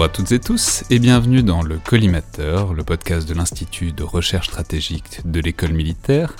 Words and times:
Bonjour 0.00 0.12
à 0.12 0.16
toutes 0.16 0.32
et 0.32 0.40
tous 0.40 0.84
et 0.88 0.98
bienvenue 0.98 1.42
dans 1.42 1.60
le 1.60 1.76
Collimateur, 1.76 2.72
le 2.72 2.82
podcast 2.84 3.28
de 3.28 3.34
l'Institut 3.34 3.92
de 3.92 4.02
recherche 4.02 4.46
stratégique 4.46 5.20
de 5.26 5.40
l'école 5.40 5.74
militaire, 5.74 6.36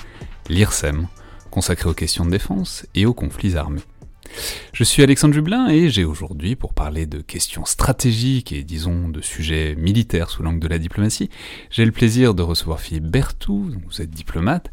l'IRSEM, 0.48 1.08
consacré 1.50 1.91
aux 1.91 1.92
questions 1.92 2.25
de 2.25 2.30
défense 2.30 2.86
et 2.94 3.05
aux 3.05 3.12
conflits 3.12 3.58
armés. 3.58 3.83
Je 4.72 4.83
suis 4.83 5.02
Alexandre 5.02 5.34
Jublin 5.34 5.69
et 5.69 5.91
j'ai 5.91 6.05
aujourd'hui, 6.05 6.56
pour 6.56 6.72
parler 6.72 7.05
de 7.05 7.20
questions 7.20 7.67
stratégiques 7.67 8.50
et 8.50 8.62
disons 8.62 9.11
de 9.11 9.20
sujets 9.20 9.74
militaires 9.77 10.30
sous 10.30 10.42
l'angle 10.42 10.61
de 10.61 10.69
la 10.69 10.78
diplomatie, 10.78 11.28
j'ai 11.69 11.84
le 11.84 11.92
plaisir 11.92 12.33
de 12.33 12.42
recevoir 12.42 12.80
Philippe 12.80 13.08
Berthoud, 13.08 13.78
vous 13.86 14.00
êtes 14.00 14.11
diplomate, 14.11 14.70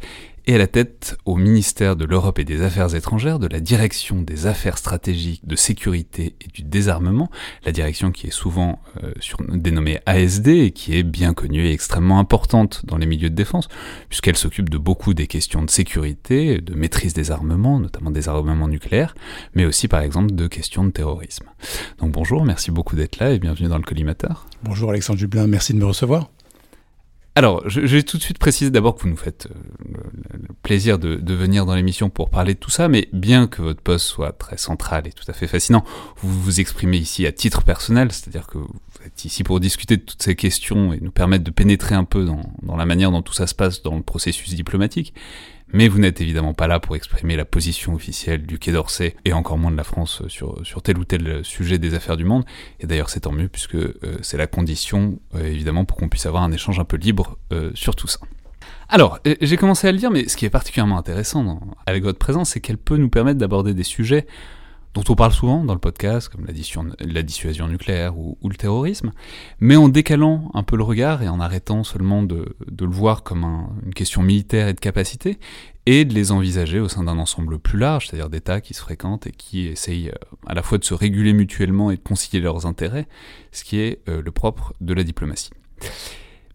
et 0.47 0.55
à 0.55 0.57
la 0.57 0.67
tête 0.67 1.17
au 1.25 1.35
ministère 1.35 1.97
de 1.97 2.05
l'Europe 2.05 2.39
et 2.39 2.45
des 2.45 2.61
Affaires 2.61 2.95
étrangères 2.95 3.37
de 3.37 3.47
la 3.47 3.59
direction 3.59 4.21
des 4.21 4.47
affaires 4.47 4.77
stratégiques 4.77 5.45
de 5.45 5.57
sécurité 5.57 6.35
et 6.39 6.47
du 6.47 6.63
désarmement, 6.63 7.29
la 7.65 7.73
direction 7.73 8.11
qui 8.11 8.27
est 8.27 8.31
souvent 8.31 8.81
euh, 9.03 9.11
dénommée 9.49 9.99
ASD 10.05 10.47
et 10.47 10.71
qui 10.71 10.97
est 10.97 11.03
bien 11.03 11.33
connue 11.33 11.65
et 11.65 11.73
extrêmement 11.73 12.17
importante 12.17 12.85
dans 12.85 12.97
les 12.97 13.05
milieux 13.05 13.29
de 13.29 13.35
défense, 13.35 13.67
puisqu'elle 14.07 14.37
s'occupe 14.37 14.69
de 14.69 14.77
beaucoup 14.77 15.13
des 15.13 15.27
questions 15.27 15.63
de 15.63 15.69
sécurité, 15.69 16.61
de 16.61 16.75
maîtrise 16.75 17.13
des 17.13 17.29
armements, 17.29 17.81
notamment 17.81 18.09
des 18.09 18.29
armements 18.29 18.69
nucléaires, 18.69 19.15
mais 19.53 19.65
aussi 19.65 19.89
par 19.89 19.99
exemple 19.99 20.33
de 20.33 20.47
questions 20.47 20.85
de 20.85 20.91
terrorisme. 20.91 21.47
Donc 21.99 22.13
bonjour, 22.13 22.45
merci 22.45 22.71
beaucoup 22.71 22.95
d'être 22.95 23.19
là 23.19 23.31
et 23.31 23.39
bienvenue 23.39 23.67
dans 23.67 23.77
le 23.77 23.83
collimateur. 23.83 24.47
Bonjour 24.63 24.91
Alexandre 24.91 25.19
Jublin, 25.19 25.45
merci 25.45 25.73
de 25.73 25.79
me 25.79 25.85
recevoir. 25.85 26.29
Alors, 27.37 27.61
je, 27.69 27.81
vais 27.81 28.01
tout 28.01 28.17
de 28.17 28.23
suite 28.23 28.39
préciser 28.39 28.71
d'abord 28.71 28.95
que 28.95 29.03
vous 29.03 29.09
nous 29.09 29.15
faites 29.15 29.47
euh, 29.51 29.99
le, 30.31 30.55
plaisir 30.63 30.97
de, 30.97 31.33
venir 31.35 31.67
dans 31.67 31.75
l'émission 31.75 32.09
pour 32.09 32.31
parler 32.31 32.55
de 32.55 32.59
tout 32.59 32.71
ça, 32.71 32.87
mais 32.87 33.09
bien 33.13 33.45
que 33.45 33.61
votre 33.61 33.79
poste 33.79 34.07
soit 34.07 34.31
très 34.31 34.57
central 34.57 35.05
et 35.05 35.11
tout 35.11 35.23
à 35.27 35.33
fait 35.33 35.45
fascinant, 35.45 35.85
vous 36.17 36.41
vous 36.41 36.59
exprimez 36.59 36.97
ici 36.97 37.27
à 37.27 37.31
titre 37.31 37.61
personnel, 37.63 38.11
c'est-à-dire 38.11 38.47
que 38.47 38.57
vous 38.57 38.71
êtes 39.05 39.23
ici 39.23 39.43
pour 39.43 39.59
discuter 39.59 39.97
de 39.97 40.01
toutes 40.01 40.23
ces 40.23 40.35
questions 40.35 40.93
et 40.93 40.99
nous 40.99 41.11
permettre 41.11 41.43
de 41.43 41.51
pénétrer 41.51 41.93
un 41.93 42.05
peu 42.05 42.25
dans 42.25 42.75
la 42.75 42.85
manière 42.87 43.11
dont 43.11 43.21
tout 43.21 43.33
ça 43.33 43.45
se 43.45 43.53
passe 43.53 43.83
dans 43.83 43.95
le 43.95 44.01
processus 44.01 44.55
diplomatique. 44.55 45.13
Mais 45.73 45.89
vous 45.89 45.99
n'êtes 45.99 46.21
évidemment 46.21 46.53
pas 46.53 46.67
là 46.67 46.79
pour 46.79 46.95
exprimer 46.95 47.35
la 47.35 47.43
position 47.43 47.93
officielle 47.93 48.45
du 48.45 48.57
Quai 48.57 48.71
d'Orsay 48.71 49.15
et 49.25 49.33
encore 49.33 49.57
moins 49.57 49.71
de 49.71 49.75
la 49.75 49.83
France 49.83 50.23
sur, 50.27 50.63
tel 50.81 50.97
ou 50.97 51.03
tel 51.03 51.43
sujet 51.43 51.77
des 51.77 51.93
affaires 51.93 52.15
du 52.15 52.23
monde. 52.23 52.45
Et 52.79 52.87
d'ailleurs, 52.87 53.09
c'est 53.09 53.21
tant 53.21 53.33
mieux 53.33 53.49
puisque 53.49 53.75
euh, 53.75 53.95
c'est 54.21 54.37
la 54.37 54.47
condition, 54.47 55.19
euh, 55.35 55.45
évidemment, 55.45 55.83
pour 55.83 55.97
qu'on 55.97 56.07
puisse 56.07 56.25
avoir 56.25 56.43
un 56.43 56.51
échange 56.51 56.79
un 56.79 56.85
peu 56.85 56.97
libre 56.97 57.37
euh, 57.51 57.71
sur 57.73 57.95
tout 57.95 58.07
ça. 58.07 58.19
Alors, 58.89 59.19
j'ai 59.41 59.57
commencé 59.57 59.87
à 59.87 59.91
le 59.91 59.97
dire, 59.97 60.11
mais 60.11 60.29
ce 60.29 60.37
qui 60.37 60.45
est 60.45 60.49
particulièrement 60.49 60.97
intéressant 60.97 61.59
avec 61.85 62.03
votre 62.03 62.19
présence, 62.19 62.51
c'est 62.51 62.61
qu'elle 62.61 62.77
peut 62.77 62.95
nous 62.95 63.09
permettre 63.09 63.37
d'aborder 63.37 63.73
des 63.73 63.83
sujets 63.83 64.25
dont 64.97 65.13
on 65.13 65.15
parle 65.15 65.31
souvent 65.31 65.63
dans 65.63 65.75
le 65.75 65.79
podcast, 65.79 66.27
comme 66.27 66.47
la 66.47 67.21
dissuasion 67.21 67.67
nucléaire 67.67 68.17
ou, 68.17 68.35
le 68.43 68.55
terrorisme, 68.55 69.11
mais 69.59 69.75
en 69.75 69.89
décalant 69.89 70.49
un 70.55 70.63
peu 70.63 70.75
le 70.75 70.83
regard 70.83 71.21
et 71.21 71.29
en 71.29 71.39
arrêtant 71.39 71.83
seulement 71.83 72.23
de, 72.23 72.55
le 72.67 72.87
voir 72.87 73.21
comme 73.21 73.43
une 73.85 73.93
question 73.93 74.23
militaire 74.23 74.67
et 74.67 74.73
de 74.73 74.79
capacité, 74.79 75.37
et 75.85 76.03
de 76.03 76.15
les 76.15 76.31
envisager 76.31 76.79
au 76.79 76.89
sein 76.89 77.03
d'un 77.03 77.19
ensemble 77.19 77.59
plus 77.59 77.77
large, 77.77 78.07
c'est-à-dire 78.07 78.29
d'États 78.29 78.59
qui 78.59 78.73
se 78.73 78.81
fréquentent 78.81 79.27
et 79.27 79.31
qui 79.31 79.67
essayent 79.67 80.09
euh, 80.09 80.35
à 80.47 80.55
la 80.55 80.63
fois 80.63 80.79
de 80.79 80.83
se 80.83 80.95
réguler 80.95 81.31
mutuellement 81.31 81.91
et 81.91 81.97
de 81.97 82.01
concilier 82.01 82.41
leurs 82.41 82.65
intérêts, 82.65 83.07
ce 83.51 83.63
qui 83.63 83.79
est 83.79 83.99
euh, 84.09 84.23
le 84.23 84.31
propre 84.31 84.73
de 84.81 84.95
la 84.95 85.03
diplomatie. 85.03 85.51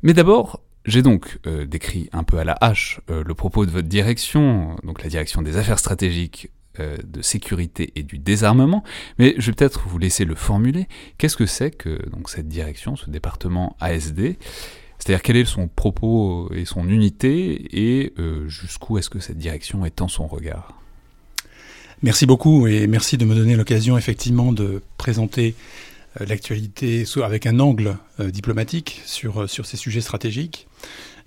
Mais 0.02 0.14
d'abord, 0.14 0.60
j'ai 0.84 1.02
donc 1.02 1.38
euh, 1.46 1.64
décrit 1.64 2.10
un 2.12 2.24
peu 2.24 2.38
à 2.38 2.44
la 2.44 2.56
hache 2.60 3.00
le 3.08 3.34
propos 3.34 3.66
de 3.66 3.70
votre 3.70 3.88
direction, 3.88 4.74
donc 4.82 5.00
la 5.04 5.08
direction 5.08 5.42
des 5.42 5.56
affaires 5.56 5.78
stratégiques 5.78 6.50
de 6.78 7.22
sécurité 7.22 7.92
et 7.96 8.02
du 8.02 8.18
désarmement, 8.18 8.82
mais 9.18 9.34
je 9.36 9.46
vais 9.46 9.52
peut-être 9.52 9.86
vous 9.86 9.98
laisser 9.98 10.24
le 10.24 10.34
formuler. 10.34 10.88
Qu'est-ce 11.18 11.36
que 11.36 11.46
c'est 11.46 11.70
que 11.70 12.08
donc, 12.10 12.30
cette 12.30 12.48
direction, 12.48 12.96
ce 12.96 13.10
département 13.10 13.76
ASD 13.80 14.36
C'est-à-dire 14.98 15.22
quel 15.22 15.36
est 15.36 15.44
son 15.44 15.68
propos 15.68 16.50
et 16.54 16.64
son 16.64 16.88
unité, 16.88 17.68
et 17.72 18.12
euh, 18.18 18.48
jusqu'où 18.48 18.96
est-ce 18.98 19.10
que 19.10 19.20
cette 19.20 19.38
direction 19.38 19.84
étend 19.84 20.08
son 20.08 20.26
regard? 20.26 20.80
Merci 22.02 22.26
beaucoup, 22.26 22.66
et 22.66 22.86
merci 22.86 23.18
de 23.18 23.24
me 23.24 23.34
donner 23.34 23.54
l'occasion 23.54 23.98
effectivement 23.98 24.52
de 24.52 24.82
présenter 24.96 25.54
euh, 26.20 26.26
l'actualité 26.26 27.04
avec 27.22 27.46
un 27.46 27.60
angle 27.60 27.96
diplomatique 28.18 29.02
sur, 29.04 29.48
sur 29.48 29.66
ces 29.66 29.76
sujets 29.76 30.00
stratégiques. 30.00 30.68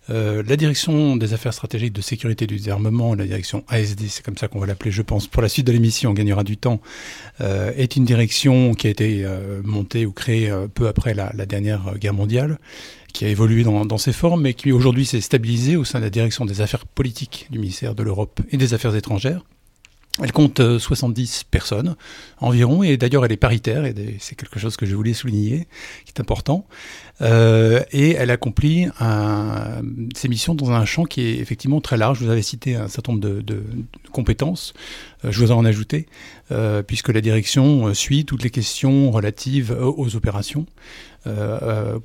Euh, 0.10 0.44
la 0.48 0.56
direction 0.56 1.16
des 1.16 1.34
affaires 1.34 1.54
stratégiques 1.54 1.94
de 1.94 2.02
sécurité 2.02 2.46
du 2.48 2.58
désarmement, 2.58 3.16
la 3.16 3.26
direction 3.26 3.64
ASD, 3.68 4.08
c'est 4.08 4.24
comme 4.24 4.38
ça 4.38 4.48
qu'on 4.48 4.60
va 4.60 4.68
l'appeler, 4.68 4.92
je 4.92 5.02
pense, 5.02 5.28
pour 5.28 5.42
la 5.42 5.50
suite 5.50 5.66
de 5.66 5.72
l'émission, 5.72 6.12
on 6.12 6.14
gagnera 6.14 6.44
du 6.44 6.58
temps, 6.58 6.80
euh, 7.42 7.72
est 7.76 7.96
une 7.96 8.06
direction 8.06 8.74
qui 8.74 8.88
a 8.88 8.90
été 8.90 9.24
euh, 9.24 9.62
montée 9.64 10.06
ou 10.06 10.12
créée 10.12 10.52
peu 10.74 10.88
après 10.88 11.14
la, 11.14 11.32
dernière 11.46 11.98
guerre 11.98 12.14
mondiale, 12.14 12.60
qui 13.14 13.26
a 13.26 13.30
évolué 13.30 13.64
dans, 13.64 13.86
dans 13.86 13.98
ses 13.98 14.14
formes, 14.14 14.42
mais 14.42 14.54
qui 14.54 14.72
aujourd'hui 14.72 15.06
s'est 15.06 15.22
stabilisée 15.22 15.76
au 15.76 15.84
sein 15.84 16.00
de 16.00 16.04
la 16.04 16.10
direction 16.10 16.46
des 16.46 16.62
affaires 16.62 16.86
politiques 16.86 17.48
du 17.50 17.60
ministère 17.60 17.96
de 17.96 18.04
l'Europe 18.04 18.42
et 18.52 18.58
des 18.58 18.74
Affaires 18.74 18.96
étrangères. 18.96 19.42
Elle 20.24 20.32
compte 20.32 20.78
70 20.78 21.42
euh, 21.42 21.48
personnes 21.52 21.96
environ, 22.40 22.84
et 22.84 22.96
d'ailleurs 22.96 23.26
elle 23.26 23.34
est 23.34 23.38
paritaire, 23.38 23.84
et 23.84 23.94
c'est 24.20 24.36
quelque 24.36 24.60
chose 24.60 24.78
que 24.78 24.86
je 24.86 24.96
voulais 24.96 25.14
souligner, 25.14 25.68
qui 26.06 26.14
est 26.16 26.22
important. 26.22 26.66
Euh, 27.22 27.82
et 27.92 28.12
elle 28.12 28.32
accomplit 28.32 28.88
un, 29.00 29.82
ses 30.16 30.28
missions 30.28 30.56
dans 30.56 30.72
un 30.72 30.86
champ 30.86 31.04
qui 31.04 31.22
est 31.22 31.38
effectivement 31.38 31.82
très 31.82 31.98
large. 31.98 32.22
Vous 32.22 32.30
avez 32.30 32.42
cité 32.42 32.76
un 32.76 32.88
certain 32.88 33.14
nombre 33.14 33.24
de, 33.24 33.42
de, 33.42 33.64
compétences, 34.12 34.74
euh, 35.26 35.32
je 35.32 35.40
vous 35.44 35.52
en 35.52 35.66
ajouter, 35.66 36.08
euh, 36.52 36.82
puisque 36.82 37.10
la 37.10 37.22
direction 37.22 37.94
suit 37.94 38.26
toutes 38.26 38.44
les 38.44 38.50
questions 38.50 39.12
relatives 39.12 39.76
aux, 39.80 40.16
opérations, 40.16 40.66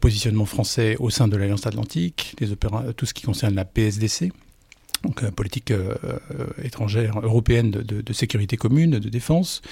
positionnement 0.00 0.46
français 0.46 0.96
au 0.98 1.10
sein 1.10 1.28
de 1.28 1.36
l'Alliance 1.36 1.66
Atlantique, 1.66 2.34
les 2.40 2.48
tout 2.96 3.06
ce 3.06 3.12
qui 3.12 3.22
concerne 3.22 3.54
la 3.54 3.66
PSDC, 3.66 4.32
donc 5.04 5.22
euh, 5.22 5.30
politique 5.30 5.70
euh, 5.70 5.94
euh, 6.04 6.46
étrangère 6.62 7.20
européenne 7.20 7.70
de, 7.70 8.12
sécurité 8.12 8.56
commune, 8.56 8.98
de 8.98 9.08
défense, 9.08 9.62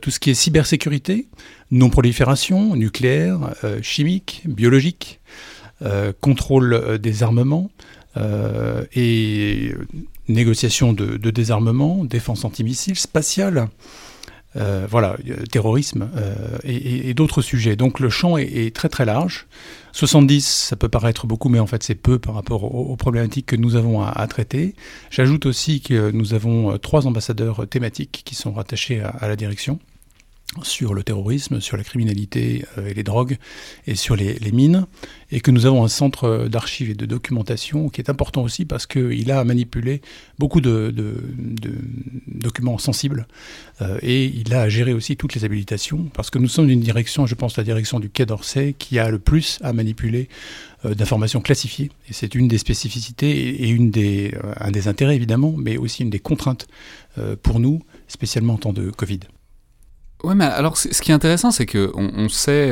tout 0.00 0.10
ce 0.10 0.20
qui 0.20 0.30
est 0.30 0.34
cybersécurité, 0.34 1.26
non-prolifération, 1.72 2.76
nucléaire, 2.76 3.54
chimique, 3.82 4.42
biologique, 4.46 5.20
contrôle 6.20 6.98
des 6.98 7.22
armements 7.24 7.70
et 8.94 9.74
négociation 10.28 10.92
de, 10.92 11.16
de, 11.16 11.30
désarmement, 11.30 12.04
défense 12.04 12.44
antimissile, 12.44 12.96
spatiale, 12.96 13.68
euh, 14.56 14.86
voilà, 14.88 15.16
terrorisme 15.50 16.10
euh, 16.16 16.58
et, 16.64 17.14
d'autres 17.14 17.40
sujets. 17.40 17.76
Donc 17.76 18.00
le 18.00 18.10
champ 18.10 18.36
est, 18.36 18.74
très 18.74 18.88
très 18.88 19.04
large. 19.04 19.46
70, 19.92 20.46
ça 20.46 20.76
peut 20.76 20.88
paraître 20.88 21.26
beaucoup, 21.26 21.48
mais 21.48 21.58
en 21.58 21.66
fait 21.66 21.82
c'est 21.82 21.94
peu 21.94 22.18
par 22.18 22.34
rapport 22.34 22.64
aux, 22.64 22.96
problématiques 22.96 23.46
que 23.46 23.56
nous 23.56 23.76
avons 23.76 24.02
à, 24.02 24.26
traiter. 24.26 24.74
J'ajoute 25.10 25.46
aussi 25.46 25.80
que 25.80 26.10
nous 26.10 26.34
avons 26.34 26.72
euh, 26.72 26.76
trois 26.78 27.06
ambassadeurs 27.06 27.66
thématiques 27.68 28.22
qui 28.24 28.34
sont 28.34 28.52
rattachés 28.52 29.00
à 29.00 29.28
la 29.28 29.36
direction 29.36 29.78
sur 30.62 30.92
le 30.92 31.02
terrorisme, 31.02 31.60
sur 31.60 31.76
la 31.76 31.84
criminalité 31.84 32.64
euh, 32.76 32.88
et 32.88 32.94
les 32.94 33.02
drogues 33.02 33.38
et 33.86 33.94
sur 33.94 34.16
les, 34.16 34.38
mines, 34.52 34.86
et 35.30 35.40
que 35.40 35.50
nous 35.50 35.64
avons 35.64 35.82
un 35.82 35.88
centre 35.88 36.46
d'archives 36.48 36.90
et 36.90 36.94
de 36.94 37.06
documentation 37.06 37.88
qui 37.88 38.00
est 38.00 38.10
important 38.10 38.42
aussi 38.42 38.66
parce 38.66 38.86
qu'il 38.86 39.30
a 39.30 39.42
manipulé 39.44 40.02
beaucoup 40.38 40.60
de, 40.60 40.92
document 42.26 42.76
sensible. 42.78 43.26
et 44.02 44.24
il 44.24 44.52
a 44.52 44.62
à 44.62 44.68
gérer 44.68 44.92
aussi 44.92 45.16
toutes 45.16 45.34
les 45.34 45.44
habilitations, 45.44 46.10
parce 46.12 46.28
que 46.28 46.38
nous 46.38 46.48
sommes 46.48 46.68
une 46.68 46.80
direction, 46.80 47.26
je 47.26 47.34
pense 47.34 47.56
la 47.56 47.64
direction 47.64 47.98
du 47.98 48.10
Quai 48.10 48.26
d'Orsay, 48.26 48.74
qui 48.78 48.98
a 48.98 49.08
le 49.08 49.18
plus 49.18 49.58
à 49.62 49.72
manipuler 49.72 50.28
d'informations 50.84 51.40
classifiées. 51.40 51.90
Et 52.08 52.12
c'est 52.12 52.34
une 52.34 52.48
des 52.48 52.58
spécificités 52.58 53.62
et 53.62 53.68
une 53.68 53.90
des, 53.90 54.34
un 54.58 54.70
des 54.70 54.88
intérêts 54.88 55.16
évidemment, 55.16 55.54
mais 55.56 55.76
aussi 55.78 56.02
une 56.02 56.10
des 56.10 56.20
contraintes 56.20 56.66
pour 57.42 57.58
nous, 57.58 57.82
spécialement 58.08 58.54
en 58.54 58.58
temps 58.58 58.72
de 58.72 58.90
Covid. 58.90 59.20
Ouais, 60.22 60.34
mais 60.34 60.44
alors 60.44 60.76
ce 60.76 60.88
qui 61.02 61.10
est 61.10 61.14
intéressant, 61.14 61.50
c'est 61.50 61.66
qu'on 61.66 61.90
on 61.94 62.28
sait 62.28 62.70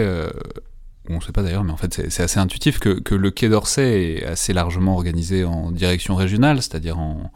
on 1.11 1.17
ne 1.17 1.21
sait 1.21 1.33
pas 1.33 1.43
d'ailleurs, 1.43 1.65
mais 1.65 1.73
en 1.73 1.77
fait 1.77 2.09
c'est 2.09 2.23
assez 2.23 2.39
intuitif 2.39 2.79
que, 2.79 3.15
le 3.15 3.31
Quai 3.31 3.49
d'Orsay 3.49 4.19
est 4.19 4.25
assez 4.25 4.53
largement 4.53 4.95
organisé 4.95 5.45
en 5.45 5.71
direction 5.71 6.15
régionale, 6.15 6.59
c'est-à-dire 6.59 6.99
en, 6.99 7.33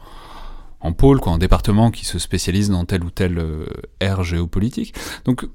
en 0.79 0.93
pôle, 0.93 1.19
quoi, 1.19 1.33
en 1.33 1.37
département 1.37 1.91
qui 1.91 2.05
se 2.05 2.19
spécialise 2.19 2.69
dans 2.69 2.85
telle 2.85 3.03
ou 3.03 3.09
telle 3.09 3.37
euh, 3.39 3.65
ère 3.99 4.23
géopolitique. 4.23 4.93
Donc 5.25 5.47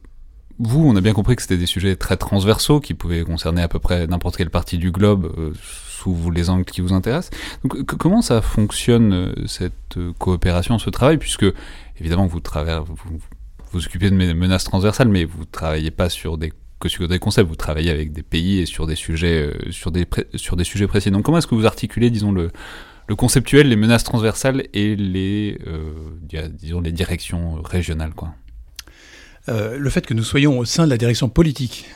vous, 0.59 0.85
on 0.87 0.95
a 0.97 1.01
bien 1.01 1.15
compris 1.15 1.37
que 1.37 1.43
c'était 1.43 1.57
des 1.57 1.67
sujets 1.67 1.97
très 1.97 2.19
transversaux 2.19 2.81
qui 2.81 2.93
pouvaient 2.93 3.23
concerner 3.23 3.63
à 3.63 3.69
peu 3.69 3.79
près 3.79 4.07
n'importe 4.07 4.37
quelle 4.37 4.51
partie 4.51 4.77
du 4.77 4.91
globe 4.91 5.33
euh, 5.39 5.53
sous 5.55 6.31
les 6.31 6.51
angles 6.51 6.67
qui 6.67 6.83
vous 6.83 6.93
intéressent. 6.93 7.31
Donc 7.65 7.83
comment 7.85 8.21
ça 8.21 8.43
fonctionne 8.43 9.13
euh, 9.13 9.47
cette 9.47 9.99
coopération, 10.19 10.79
ce 10.79 10.91
travail, 10.91 11.17
puisque 11.17 11.47
évidemment 11.99 12.27
vous, 12.27 12.41
vous, 12.41 13.21
vous 13.73 13.85
occupez 13.87 14.11
de 14.11 14.15
menaces 14.15 14.65
transversales, 14.65 15.09
mais 15.09 15.25
vous 15.25 15.45
travaillez 15.45 15.91
pas 15.91 16.09
sur 16.09 16.39
des 16.39 16.53
concepts, 17.19 17.49
vous 17.49 17.57
travaillez 17.57 17.91
avec 17.91 18.13
des 18.13 18.23
pays 18.23 18.59
et 18.59 18.67
sur 18.67 18.87
des 18.87 18.97
sujets, 18.97 19.43
euh, 19.43 19.71
sur 19.71 19.91
des, 19.91 20.07
sujets 20.65 20.87
précis. 20.87 21.11
Donc 21.11 21.25
comment 21.25 21.39
est-ce 21.39 21.47
que 21.47 21.55
vous 21.55 21.67
articulez, 21.67 22.11
disons, 22.11 22.33
le, 22.33 22.51
conceptuel, 23.17 23.69
les 23.69 23.77
menaces 23.77 24.05
transversales 24.05 24.65
et 24.73 24.95
les, 24.95 25.59
euh, 25.67 25.93
disons, 26.53 26.81
les 26.81 26.93
directions 26.93 27.61
régionales 27.63 28.13
euh, 29.49 29.77
Le 29.79 29.91
fait 29.91 30.07
que 30.07 30.15
nous 30.15 30.23
soyons 30.23 30.59
au 30.59 30.65
sein 30.65 30.85
de 30.85 30.91
la 30.91 30.97
direction 30.97 31.29
politique 31.29 31.87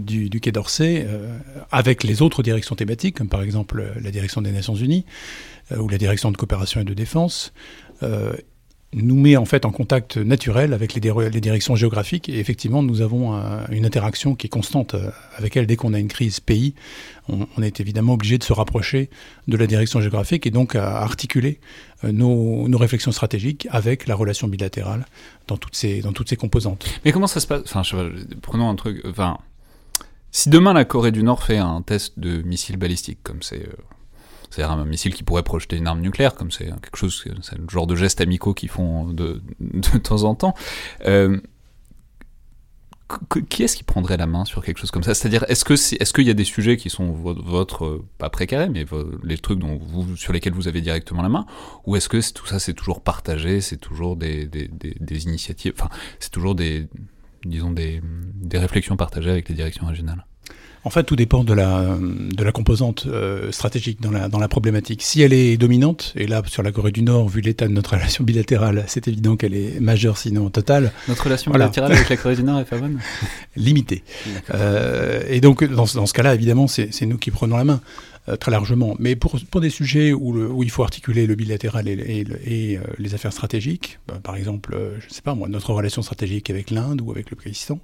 du, 0.00 0.28
du, 0.28 0.40
Quai 0.40 0.52
d'Orsay, 0.52 1.08
avec 1.70 2.04
les 2.04 2.20
autres 2.20 2.42
directions 2.42 2.74
thématiques, 2.74 3.16
comme 3.16 3.30
par 3.30 3.40
exemple 3.40 3.94
la 3.98 4.10
direction 4.10 4.42
des 4.42 4.52
Nations 4.52 4.74
Unies 4.74 5.06
ou 5.74 5.88
la 5.88 5.96
direction 5.96 6.30
de 6.30 6.36
coopération 6.36 6.82
et 6.82 6.84
de 6.84 6.92
défense, 6.92 7.54
nous 8.94 9.16
met 9.16 9.36
en 9.36 9.44
fait 9.44 9.64
en 9.64 9.70
contact 9.70 10.16
naturel 10.16 10.72
avec 10.72 10.94
les, 10.94 11.00
directions 11.00 11.74
géographiques 11.74 12.28
et 12.28 12.38
effectivement 12.38 12.82
nous 12.82 13.00
avons 13.00 13.34
une 13.70 13.84
interaction 13.84 14.34
qui 14.34 14.46
est 14.46 14.50
constante 14.50 14.94
euh, 14.94 15.10
avec 15.36 15.56
elles 15.56 15.66
dès 15.66 15.76
qu'on 15.76 15.94
a 15.94 15.98
une 15.98 16.08
crise 16.08 16.40
pays. 16.40 16.74
On, 17.28 17.62
est 17.62 17.80
évidemment 17.80 18.14
obligé 18.14 18.36
de 18.38 18.44
se 18.44 18.52
rapprocher 18.52 19.08
de 19.48 19.56
la 19.56 19.66
direction 19.66 20.00
géographique 20.00 20.46
et 20.46 20.50
donc 20.50 20.76
à 20.76 20.98
articuler 20.98 21.58
euh, 22.04 22.12
nos, 22.12 22.78
réflexions 22.78 23.12
stratégiques 23.12 23.66
avec 23.70 24.06
la 24.06 24.14
relation 24.14 24.46
bilatérale 24.46 25.06
dans 25.48 25.56
toutes 25.56 25.74
ces, 25.74 26.00
dans 26.00 26.12
toutes 26.12 26.28
ces 26.28 26.36
composantes. 26.36 26.86
Mais 27.04 27.12
comment 27.12 27.26
ça 27.26 27.40
se 27.40 27.46
passe? 27.46 27.62
Enfin, 27.64 27.82
prenons 28.42 28.68
un 28.68 28.74
truc. 28.76 29.00
Enfin, 29.08 29.38
si 30.30 30.50
demain 30.50 30.72
la 30.72 30.84
Corée 30.84 31.12
du 31.12 31.22
Nord 31.22 31.42
fait 31.42 31.58
un 31.58 31.82
test 31.82 32.18
de 32.18 32.42
missile 32.42 32.76
balistique, 32.76 33.18
comme 33.22 33.42
c'est 33.42 33.62
euh, 33.62 33.72
c'est-à-dire 34.54 34.76
un 34.76 34.84
missile 34.84 35.14
qui 35.14 35.24
pourrait 35.24 35.42
projeter 35.42 35.76
une 35.76 35.86
arme 35.86 36.00
nucléaire, 36.00 36.34
comme 36.34 36.50
c'est 36.52 36.66
quelque 36.66 36.96
chose, 36.96 37.24
c'est 37.42 37.58
le 37.58 37.68
genre 37.68 37.86
de 37.86 37.96
gestes 37.96 38.20
amicaux 38.20 38.54
qu'ils 38.54 38.68
font 38.68 39.06
de, 39.06 39.42
de, 39.60 39.98
temps 39.98 40.22
en 40.22 40.34
temps. 40.34 40.54
Euh, 41.06 41.40
qui 43.50 43.64
est-ce 43.64 43.76
qui 43.76 43.82
prendrait 43.82 44.16
la 44.16 44.26
main 44.26 44.44
sur 44.44 44.64
quelque 44.64 44.78
chose 44.78 44.90
comme 44.90 45.02
ça? 45.02 45.14
C'est-à-dire, 45.14 45.44
est-ce 45.48 45.64
que 45.64 45.74
est, 45.74 46.04
ce 46.04 46.12
qu'il 46.12 46.24
y 46.24 46.30
a 46.30 46.34
des 46.34 46.44
sujets 46.44 46.76
qui 46.76 46.88
sont 46.88 47.12
votre, 47.12 47.84
euh, 47.84 48.04
pas 48.18 48.30
précarés, 48.30 48.68
mais 48.68 48.86
les 49.24 49.38
trucs 49.38 49.58
dont 49.58 49.76
vous, 49.76 50.16
sur 50.16 50.32
lesquels 50.32 50.52
vous 50.52 50.68
avez 50.68 50.80
directement 50.80 51.22
la 51.22 51.28
main, 51.28 51.46
ou 51.84 51.96
est-ce 51.96 52.08
que 52.08 52.32
tout 52.32 52.46
ça 52.46 52.58
c'est 52.60 52.74
toujours 52.74 53.02
partagé, 53.02 53.60
c'est 53.60 53.76
toujours 53.76 54.16
des, 54.16 54.46
des, 54.46 54.68
des 54.68 55.24
initiatives, 55.24 55.74
enfin, 55.76 55.90
c'est 56.20 56.30
toujours 56.30 56.54
des, 56.54 56.86
disons 57.44 57.72
des, 57.72 58.00
des 58.34 58.58
réflexions 58.58 58.96
partagées 58.96 59.30
avec 59.30 59.48
les 59.48 59.54
directions 59.54 59.86
régionales? 59.86 60.24
En 60.84 60.90
fait, 60.90 61.04
tout 61.04 61.16
dépend 61.16 61.44
de 61.44 61.54
la, 61.54 61.96
de 61.98 62.44
la 62.44 62.52
composante 62.52 63.04
euh, 63.06 63.50
stratégique 63.52 64.02
dans 64.02 64.10
la, 64.10 64.28
dans 64.28 64.38
la 64.38 64.48
problématique. 64.48 65.02
Si 65.02 65.22
elle 65.22 65.32
est 65.32 65.56
dominante, 65.56 66.12
et 66.14 66.26
là, 66.26 66.42
sur 66.46 66.62
la 66.62 66.72
Corée 66.72 66.92
du 66.92 67.02
Nord, 67.02 67.28
vu 67.28 67.40
l'état 67.40 67.66
de 67.66 67.72
notre 67.72 67.92
relation 67.96 68.22
bilatérale, 68.22 68.84
c'est 68.86 69.08
évident 69.08 69.36
qu'elle 69.36 69.54
est 69.54 69.80
majeure, 69.80 70.18
sinon 70.18 70.50
totale. 70.50 70.92
Notre 71.08 71.24
relation 71.24 71.50
bilatérale 71.52 71.92
avec 71.92 72.10
la 72.10 72.16
Corée 72.18 72.36
du 72.36 72.42
Nord 72.42 72.60
est 72.60 72.64
pas 72.64 72.76
bonne 72.76 72.98
Limitée. 73.56 74.04
Euh, 74.52 75.22
et 75.28 75.40
donc, 75.40 75.64
dans, 75.64 75.86
dans 75.94 76.06
ce 76.06 76.12
cas-là, 76.12 76.34
évidemment, 76.34 76.68
c'est 76.68 77.06
nous 77.06 77.16
qui 77.16 77.30
prenons 77.30 77.56
la 77.56 77.64
main. 77.64 77.80
Euh, 78.30 78.36
très 78.36 78.50
largement. 78.50 78.96
Mais 78.98 79.16
pour, 79.16 79.38
pour 79.50 79.60
des 79.60 79.68
sujets 79.68 80.14
où, 80.14 80.62
il 80.62 80.70
faut 80.70 80.82
articuler 80.82 81.26
le 81.26 81.34
bilatéral 81.34 81.88
et, 81.88 82.24
euh, 82.26 82.80
les 82.96 83.14
affaires 83.14 83.34
stratégiques, 83.34 83.98
ben, 84.08 84.14
par 84.14 84.34
exemple, 84.36 84.74
euh, 84.74 84.96
je 84.98 85.08
ne 85.08 85.10
sais 85.10 85.20
pas 85.20 85.34
moi, 85.34 85.46
notre 85.46 85.74
relation 85.74 86.00
stratégique 86.00 86.48
avec 86.48 86.70
l'Inde 86.70 87.02
ou 87.02 87.10
avec 87.10 87.30
le 87.30 87.36
Pakistan, 87.36 87.78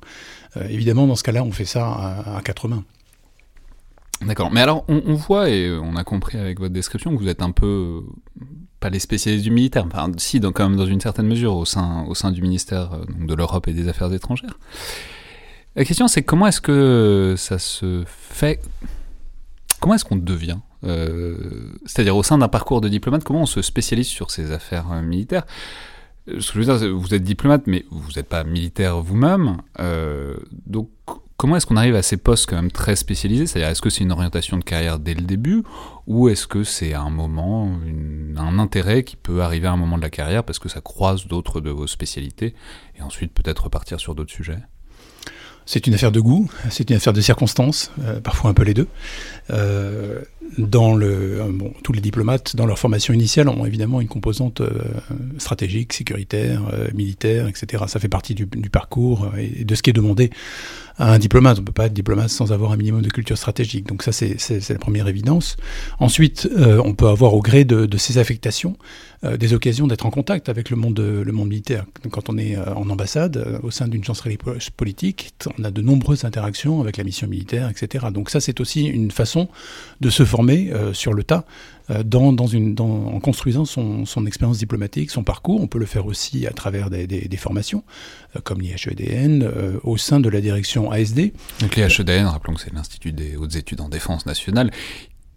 évidemment, 0.70 1.06
dans 1.06 1.14
ce 1.14 1.22
cas-là, 1.24 1.44
on 1.44 1.52
fait 1.52 1.66
ça 1.66 1.86
à, 2.36 2.40
quatre 2.42 2.68
mains. 2.68 2.84
D'accord. 4.22 4.50
Mais 4.50 4.62
alors, 4.62 4.84
on, 4.88 5.14
voit 5.14 5.50
et 5.50 5.70
on 5.70 5.94
a 5.96 6.04
compris 6.04 6.38
avec 6.38 6.58
votre 6.58 6.74
description 6.74 7.14
que 7.14 7.20
vous 7.20 7.28
êtes 7.28 7.42
un 7.42 7.52
peu 7.52 8.02
pas 8.80 8.88
les 8.88 8.98
spécialistes 8.98 9.44
du 9.44 9.50
militaire, 9.50 9.84
enfin 9.84 10.10
si, 10.16 10.40
donc 10.40 10.56
quand 10.56 10.66
même 10.66 10.78
dans 10.78 10.86
une 10.86 11.00
certaine 11.00 11.26
mesure 11.26 11.54
au 11.54 11.66
sein, 11.66 12.04
au 12.08 12.14
sein 12.14 12.32
du 12.32 12.40
ministère 12.40 13.00
de 13.08 13.34
l'Europe 13.34 13.68
et 13.68 13.74
des 13.74 13.88
Affaires 13.88 14.12
étrangères. 14.12 14.58
La 15.76 15.84
question 15.84 16.08
c'est 16.08 16.22
comment 16.22 16.46
est-ce 16.46 16.62
que 16.62 17.34
ça 17.36 17.58
se 17.58 18.04
fait 18.06 18.60
Comment 19.80 19.94
est-ce 19.94 20.04
qu'on 20.04 20.16
devient 20.16 20.58
euh, 20.84 21.72
C'est-à-dire 21.86 22.16
au 22.16 22.22
sein 22.22 22.38
d'un 22.38 22.48
parcours 22.48 22.80
de 22.80 22.88
diplomate, 22.88 23.24
comment 23.24 23.42
on 23.42 23.46
se 23.46 23.62
spécialise 23.62 24.06
sur 24.06 24.30
ces 24.30 24.52
affaires 24.52 24.92
euh, 24.92 25.02
militaires? 25.02 25.46
Ce 26.26 26.52
que 26.52 26.60
je 26.60 26.70
veux 26.70 26.78
dire, 26.78 26.96
vous 26.96 27.14
êtes 27.14 27.24
diplomate, 27.24 27.66
mais 27.66 27.86
vous 27.90 28.12
n'êtes 28.14 28.28
pas 28.28 28.44
militaire 28.44 29.00
vous-même. 29.00 29.56
Euh, 29.80 30.36
donc 30.66 30.90
comment 31.38 31.56
est-ce 31.56 31.64
qu'on 31.64 31.78
arrive 31.78 31.96
à 31.96 32.02
ces 32.02 32.18
postes 32.18 32.48
quand 32.48 32.56
même 32.56 32.70
très 32.70 32.94
spécialisés? 32.94 33.46
C'est-à-dire 33.46 33.70
est-ce 33.70 33.80
que 33.80 33.88
c'est 33.88 34.04
une 34.04 34.12
orientation 34.12 34.58
de 34.58 34.62
carrière 34.62 34.98
dès 34.98 35.14
le 35.14 35.22
début 35.22 35.64
ou 36.06 36.28
est-ce 36.28 36.46
que 36.46 36.62
c'est 36.62 36.92
un 36.92 37.08
moment, 37.08 37.72
un 38.36 38.58
intérêt 38.58 39.02
qui 39.02 39.16
peut 39.16 39.40
arriver 39.40 39.66
à 39.66 39.72
un 39.72 39.78
moment 39.78 39.96
de 39.96 40.02
la 40.02 40.10
carrière 40.10 40.44
parce 40.44 40.58
que 40.58 40.68
ça 40.68 40.82
croise 40.82 41.26
d'autres 41.26 41.62
de 41.62 41.70
vos 41.70 41.86
spécialités 41.86 42.54
et 42.98 43.02
ensuite 43.02 43.32
peut-être 43.32 43.64
repartir 43.64 43.98
sur 43.98 44.14
d'autres 44.14 44.32
sujets? 44.32 44.60
C'est 45.66 45.86
une 45.86 45.94
affaire 45.94 46.12
de 46.12 46.20
goût, 46.20 46.50
c'est 46.70 46.90
une 46.90 46.96
affaire 46.96 47.12
de 47.12 47.20
circonstances, 47.20 47.92
euh, 48.02 48.20
parfois 48.20 48.50
un 48.50 48.54
peu 48.54 48.62
les 48.62 48.74
deux. 48.74 48.88
Euh, 50.58 50.64
dans 50.66 50.94
le, 50.94 51.40
euh, 51.40 51.48
bon, 51.52 51.72
tous 51.82 51.92
les 51.92 52.00
diplomates, 52.00 52.56
dans 52.56 52.66
leur 52.66 52.78
formation 52.78 53.14
initiale, 53.14 53.48
ont 53.48 53.64
évidemment 53.66 54.00
une 54.00 54.08
composante 54.08 54.62
stratégique, 55.38 55.92
sécuritaire, 55.92 56.62
militaire, 56.94 57.48
etc. 57.48 57.84
Ça 57.86 58.00
fait 58.00 58.08
partie 58.08 58.34
du, 58.34 58.46
parcours 58.46 59.30
et 59.38 59.64
de 59.64 59.74
ce 59.74 59.82
qui 59.82 59.90
est 59.90 59.94
demandé 59.94 60.30
à 61.00 61.12
un 61.12 61.18
diplomate. 61.18 61.58
On 61.58 61.62
ne 61.62 61.66
peut 61.66 61.72
pas 61.72 61.86
être 61.86 61.92
diplomate 61.92 62.28
sans 62.28 62.52
avoir 62.52 62.72
un 62.72 62.76
minimum 62.76 63.02
de 63.02 63.08
culture 63.08 63.36
stratégique. 63.36 63.86
Donc 63.86 64.02
ça, 64.02 64.12
c'est 64.12 64.68
la 64.68 64.78
première 64.78 65.08
évidence. 65.08 65.56
Ensuite, 65.98 66.48
euh, 66.56 66.80
on 66.84 66.94
peut 66.94 67.08
avoir 67.08 67.34
au 67.34 67.40
gré 67.40 67.64
de, 67.64 67.86
de 67.86 67.96
ces 67.96 68.18
affectations 68.18 68.76
euh, 69.24 69.36
des 69.36 69.52
occasions 69.54 69.86
d'être 69.86 70.06
en 70.06 70.10
contact 70.10 70.48
avec 70.48 70.70
le 70.70 70.76
monde, 70.76 71.00
militaire. 71.00 71.84
Quand 72.10 72.28
on 72.28 72.38
est 72.38 72.56
euh, 72.56 72.74
en 72.74 72.88
ambassade, 72.90 73.60
au 73.62 73.70
sein 73.70 73.88
d'une 73.88 74.04
chancellerie 74.04 74.38
politique, 74.76 75.32
on 75.58 75.64
a 75.64 75.70
de 75.70 75.82
nombreuses 75.82 76.24
interactions 76.24 76.80
avec 76.80 76.96
la 76.96 77.04
mission 77.04 77.26
militaire, 77.26 77.68
etc. 77.68 78.06
Donc 78.12 78.30
ça, 78.30 78.40
c'est 78.40 78.60
aussi 78.60 78.84
une 78.84 79.10
façon 79.10 79.48
de 80.00 80.10
se 80.10 80.24
former 80.24 80.39
sur 80.92 81.12
le 81.12 81.24
tas 81.24 81.44
euh, 81.90 82.02
en 82.78 83.20
construisant 83.20 83.64
son, 83.64 84.26
expérience 84.26 84.58
diplomatique, 84.58 85.10
son 85.10 85.24
parcours. 85.24 85.60
On 85.60 85.66
peut 85.66 85.78
le 85.78 85.86
faire 85.86 86.06
aussi 86.06 86.46
à 86.46 86.50
travers 86.50 86.90
des, 86.90 87.36
formations, 87.36 87.82
euh, 88.36 88.40
comme 88.42 88.60
l'IHEDN, 88.60 89.42
euh, 89.42 89.78
au 89.82 89.96
sein 89.96 90.20
de 90.20 90.28
la 90.28 90.40
direction 90.40 90.90
ASD. 90.90 91.32
Donc 91.60 91.76
l'IHEDN, 91.76 92.26
rappelons 92.26 92.54
que 92.54 92.60
c'est 92.60 92.72
l'Institut 92.72 93.12
des 93.12 93.36
hautes 93.36 93.56
études 93.56 93.80
en 93.80 93.88
défense 93.88 94.26
nationale, 94.26 94.70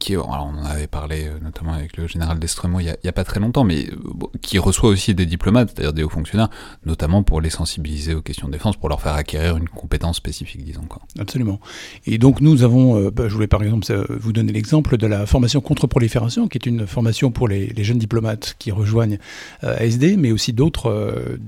qui, 0.03 0.17
on 0.17 0.29
en 0.29 0.65
avait 0.65 0.87
parlé 0.87 1.27
euh, 1.27 1.39
notamment 1.41 1.71
avec 1.71 1.95
le 1.95 2.07
général 2.07 2.37
Destremo 2.37 2.81
il 2.81 2.93
n'y 3.01 3.09
a, 3.09 3.13
pas 3.13 3.23
très 3.23 3.39
longtemps, 3.39 3.63
mais 3.63 3.85
euh, 3.85 4.27
qui 4.41 4.59
reçoit 4.59 4.89
aussi 4.89 5.15
des 5.15 5.25
diplomates, 5.25 5.71
c'est-à-dire 5.73 5.93
des 5.93 6.03
hauts 6.03 6.09
fonctionnaires, 6.09 6.49
notamment 6.85 7.23
pour 7.23 7.39
les 7.39 7.49
sensibiliser 7.49 8.13
aux 8.13 8.21
questions 8.21 8.47
de 8.47 8.51
défense, 8.51 8.75
pour 8.75 8.89
leur 8.89 9.01
faire 9.01 9.13
acquérir 9.13 9.55
une 9.55 9.69
compétence 9.69 10.17
spécifique, 10.17 10.65
disons. 10.65 10.83
Quoi. 10.89 11.01
Absolument. 11.19 11.61
Et 12.05 12.17
donc 12.17 12.41
nous 12.41 12.63
avons, 12.63 12.99
euh, 12.99 13.11
bah, 13.11 13.29
je 13.29 13.33
voulais 13.33 13.47
par 13.47 13.63
exemple 13.63 13.85
vous 14.09 14.33
donner 14.33 14.51
l'exemple 14.51 14.97
de 14.97 15.07
la 15.07 15.25
formation 15.25 15.61
contre-prolifération, 15.61 16.49
qui 16.49 16.57
est 16.57 16.65
une 16.65 16.85
formation 16.85 17.31
pour 17.31 17.47
les, 17.47 17.71
jeunes 17.83 17.97
diplomates 17.97 18.55
qui 18.59 18.71
rejoignent 18.71 19.19
ASD, 19.61 20.17
mais 20.17 20.31
aussi 20.31 20.53
d'autres 20.53 21.39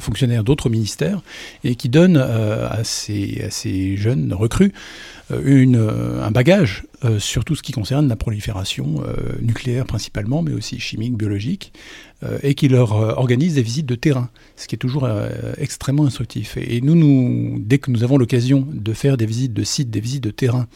fonctionnaires 0.00 0.44
d'autres 0.44 0.68
ministères, 0.68 1.22
et 1.64 1.74
qui 1.74 1.88
donne 1.88 2.16
à, 2.16 2.82
ces, 2.84 3.96
jeunes 3.96 4.32
recrues 4.32 4.72
une, 5.44 5.76
un 5.76 6.30
bagage 6.30 6.84
sur 7.18 7.44
tout 7.44 7.56
ce 7.56 7.62
qui 7.62 7.72
concerne 7.72 8.08
la 8.08 8.16
prolifération 8.16 9.02
nucléaire 9.40 9.86
principalement, 9.86 10.42
mais 10.42 10.52
aussi 10.52 10.78
chimique, 10.78 11.16
biologique, 11.16 11.72
et 12.42 12.54
qui 12.54 12.68
leur 12.68 12.92
organise 12.92 13.54
des 13.54 13.62
visites 13.62 13.86
de 13.86 13.94
terrain, 13.94 14.28
ce 14.56 14.66
qui 14.66 14.74
est 14.74 14.78
toujours 14.78 15.08
extrêmement 15.56 16.04
instructif. 16.04 16.58
Et, 16.58 16.82
nous, 16.82 16.94
nous, 16.94 17.58
dès 17.58 17.78
que 17.78 17.90
nous 17.90 18.04
avons 18.04 18.18
l'occasion 18.18 18.66
de 18.70 18.92
faire 18.92 19.16
des 19.16 19.24
visites 19.24 19.54
de 19.54 19.62
sites, 19.62 19.90
des 19.90 20.00
visites 20.00 20.24
de 20.24 20.30
terrain 20.30 20.66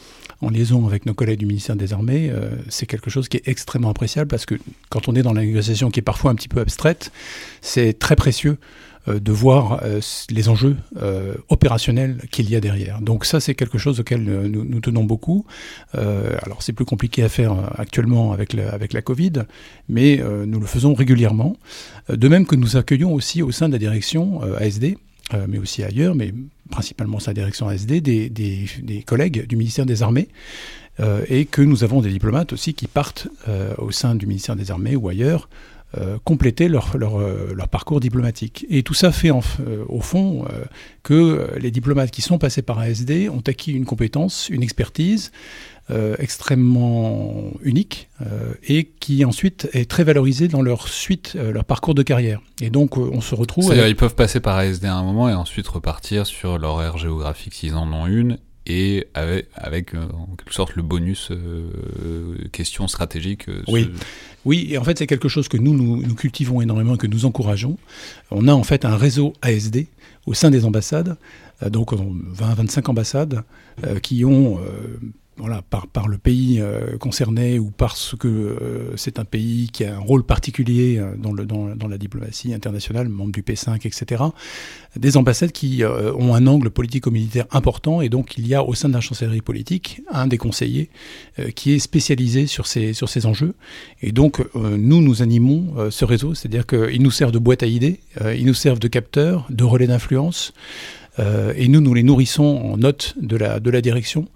en 0.41 0.49
liaison 0.49 0.87
avec 0.87 1.05
nos 1.05 1.13
collègues 1.13 1.39
du 1.39 1.45
ministère 1.45 1.75
des 1.75 1.93
Armées, 1.93 2.31
c'est 2.69 2.87
quelque 2.87 3.11
chose 3.11 3.27
qui 3.27 3.37
est 3.37 3.47
extrêmement 3.47 3.89
appréciable 3.89 4.27
parce 4.27 4.47
que 4.47 4.55
quand 4.89 5.07
on 5.07 5.15
est 5.15 5.21
dans 5.21 5.33
la 5.33 5.41
négociation 5.41 5.91
qui 5.91 5.99
est 5.99 6.03
parfois 6.03 6.31
un 6.31 6.35
petit 6.35 6.47
peu 6.47 6.59
abstraite, 6.59 7.11
c'est 7.61 7.99
très 7.99 8.15
précieux 8.15 8.45
euh, 8.53 8.57
de 9.07 9.31
voir 9.31 9.81
euh, 9.83 10.01
les 10.29 10.49
enjeux 10.49 10.75
euh, 10.97 11.35
opérationnels 11.49 12.17
qu'il 12.31 12.49
y 12.49 12.55
a 12.55 12.59
derrière. 12.59 13.01
Donc 13.01 13.25
ça, 13.25 13.39
c'est 13.39 13.55
quelque 13.55 13.77
chose 13.77 13.99
auquel 13.99 14.23
nous, 14.23 14.79
tenons 14.79 15.03
beaucoup. 15.03 15.45
alors 15.93 16.61
c'est 16.61 16.73
plus 16.73 16.85
compliqué 16.85 17.23
à 17.23 17.29
faire 17.29 17.53
actuellement 17.79 18.33
avec 18.33 18.53
la, 18.53 18.71
avec 18.71 18.93
la 18.93 19.01
Covid, 19.01 19.43
mais 19.89 20.21
nous 20.45 20.59
le 20.59 20.65
faisons 20.65 20.93
régulièrement. 20.93 21.55
De 22.09 22.27
même 22.27 22.45
que 22.45 22.55
nous 22.55 22.77
accueillons 22.77 23.13
aussi 23.13 23.41
au 23.41 23.51
sein 23.51 23.67
de 23.67 23.73
la 23.73 23.79
direction 23.79 24.41
ASD, 24.57 24.97
mais 25.47 25.57
aussi 25.57 25.83
ailleurs, 25.83 26.15
mais 26.15 26.33
principalement 26.69 27.19
sa 27.19 27.33
direction 27.33 27.67
ASD, 27.67 28.01
des, 28.01 28.29
des, 28.29 29.03
collègues 29.03 29.47
du 29.47 29.55
ministère 29.55 29.85
des 29.85 30.03
Armées, 30.03 30.27
et 31.27 31.45
que 31.45 31.61
nous 31.61 31.83
avons 31.83 32.01
des 32.01 32.09
diplomates 32.09 32.53
aussi 32.53 32.73
qui 32.73 32.87
partent 32.87 33.27
au 33.77 33.91
sein 33.91 34.15
du 34.15 34.27
ministère 34.27 34.55
des 34.55 34.71
Armées 34.71 34.95
ou 34.95 35.09
ailleurs 35.09 35.49
euh, 35.49 35.74
compléter 36.23 36.67
leur, 36.67 36.97
leur, 36.97 37.19
euh, 37.19 37.53
leur, 37.55 37.67
parcours 37.67 37.99
diplomatique. 37.99 38.65
Et 38.69 38.83
tout 38.83 38.93
ça 38.93 39.11
fait 39.11 39.31
en, 39.31 39.41
euh, 39.59 39.83
au 39.87 40.01
fond 40.01 40.45
que 41.03 41.49
les 41.59 41.71
diplomates 41.71 42.11
qui 42.11 42.21
sont 42.21 42.37
passés 42.37 42.61
par 42.61 42.79
ASD 42.79 43.29
ont 43.29 43.43
acquis 43.45 43.73
une 43.73 43.85
compétence, 43.85 44.49
une 44.49 44.63
expertise 44.63 45.31
extrêmement 46.17 47.51
unique 47.61 48.09
et 48.63 48.85
qui 48.99 49.23
ensuite 49.23 49.69
est 49.73 49.87
très 49.87 50.03
valorisée 50.03 50.47
dans 50.47 50.63
leur 50.63 50.87
suite, 50.87 51.35
leur 51.35 51.63
parcours 51.63 51.93
de 51.93 52.01
carrière. 52.01 52.41
Et 52.59 52.71
donc 52.71 52.97
on 52.97 53.21
se 53.21 53.35
retrouve... 53.35 53.65
C'est-à-dire 53.65 53.87
ils 53.87 53.95
peuvent 53.95 54.15
passer 54.15 54.39
par 54.39 54.57
ASD 54.57 54.85
à 54.85 54.95
un 54.95 55.03
moment 55.03 55.29
et 55.29 55.35
ensuite 55.35 55.67
repartir 55.67 56.25
sur 56.25 56.57
leur 56.57 56.81
aire 56.81 56.97
géographique 56.97 57.53
s'ils 57.53 57.75
en 57.75 57.93
ont 57.93 58.07
une 58.07 58.39
et 58.65 59.07
avec, 59.13 59.47
avec 59.55 59.93
en 59.95 60.35
quelque 60.37 60.53
sorte 60.53 60.75
le 60.75 60.81
bonus 60.81 61.31
question 62.51 62.87
stratégique. 62.87 63.45
oui. 63.67 63.89
Oui, 64.45 64.67
et 64.69 64.77
en 64.77 64.83
fait, 64.83 64.99
c'est 64.99 65.07
quelque 65.07 65.27
chose 65.27 65.47
que 65.47 65.57
nous, 65.57 65.73
nous, 65.73 66.15
cultivons 66.15 66.61
énormément 66.61 66.95
et 66.95 66.97
que 66.97 67.07
nous 67.07 67.25
encourageons. 67.25 67.77
On 68.29 68.47
a 68.47 68.53
en 68.53 68.63
fait 68.63 68.85
un 68.85 68.95
réseau 68.95 69.33
ASD 69.41 69.87
au 70.27 70.33
sein 70.35 70.51
des 70.51 70.65
ambassades, 70.65 71.17
euh, 71.63 71.69
donc 71.69 71.93
20-25 71.93 72.89
ambassades, 72.89 73.43
euh, 73.83 73.99
qui 73.99 74.23
ont 74.23 74.59
euh, 74.59 74.99
voilà, 75.37 75.61
par, 75.69 75.87
par 75.87 76.07
le 76.07 76.17
pays 76.17 76.61
euh, 76.61 76.97
concerné 76.97 77.59
ou 77.59 77.69
parce 77.69 78.15
que 78.17 78.27
euh, 78.27 78.95
c'est 78.95 79.19
un 79.19 79.25
pays 79.25 79.69
qui 79.71 79.83
a 79.83 79.95
un 79.95 79.99
rôle 79.99 80.23
particulier 80.23 80.97
euh, 80.97 81.13
dans, 81.17 81.33
le, 81.33 81.45
dans, 81.45 81.75
dans, 81.75 81.87
la 81.89 81.97
diplomatie 81.97 82.53
internationale, 82.53 83.09
membre 83.09 83.33
du 83.33 83.41
P5, 83.41 83.85
etc., 83.85 84.23
des 84.95 85.17
ambassades 85.17 85.51
qui 85.51 85.83
ont 85.83 86.35
un 86.35 86.47
angle 86.47 86.69
politico-militaire 86.69 87.45
important 87.51 87.99
et 87.99 88.07
donc 88.07 88.37
il 88.37 88.47
y 88.47 88.55
a 88.55 88.63
au 88.63 88.73
sein 88.73 88.87
de 88.87 88.97
chancellerie 89.01 89.41
politique 89.41 90.01
un 90.09 90.25
des 90.25 90.37
conseillers 90.37 90.89
qui 91.53 91.73
est 91.73 91.79
spécialisé 91.79 92.47
sur 92.47 92.65
ces, 92.65 92.93
sur 92.93 93.09
ces 93.09 93.25
enjeux. 93.25 93.55
Et 94.01 94.13
donc 94.13 94.41
nous, 94.55 95.01
nous 95.01 95.21
animons 95.21 95.89
ce 95.89 96.05
réseau, 96.05 96.33
c'est-à-dire 96.33 96.65
qu'il 96.65 97.03
nous 97.03 97.11
sert 97.11 97.33
de 97.33 97.39
boîte 97.39 97.61
à 97.61 97.65
idées, 97.65 97.99
il 98.37 98.45
nous 98.45 98.53
servent 98.53 98.79
de 98.79 98.87
capteurs, 98.87 99.45
de 99.49 99.65
relais 99.65 99.87
d'influence. 99.87 100.53
Et 101.17 101.67
nous, 101.67 101.81
nous 101.81 101.93
les 101.93 102.03
nourrissons 102.03 102.43
en 102.43 102.77
notes 102.77 103.13
de 103.17 103.37
la, 103.37 103.81
direction. 103.81 104.27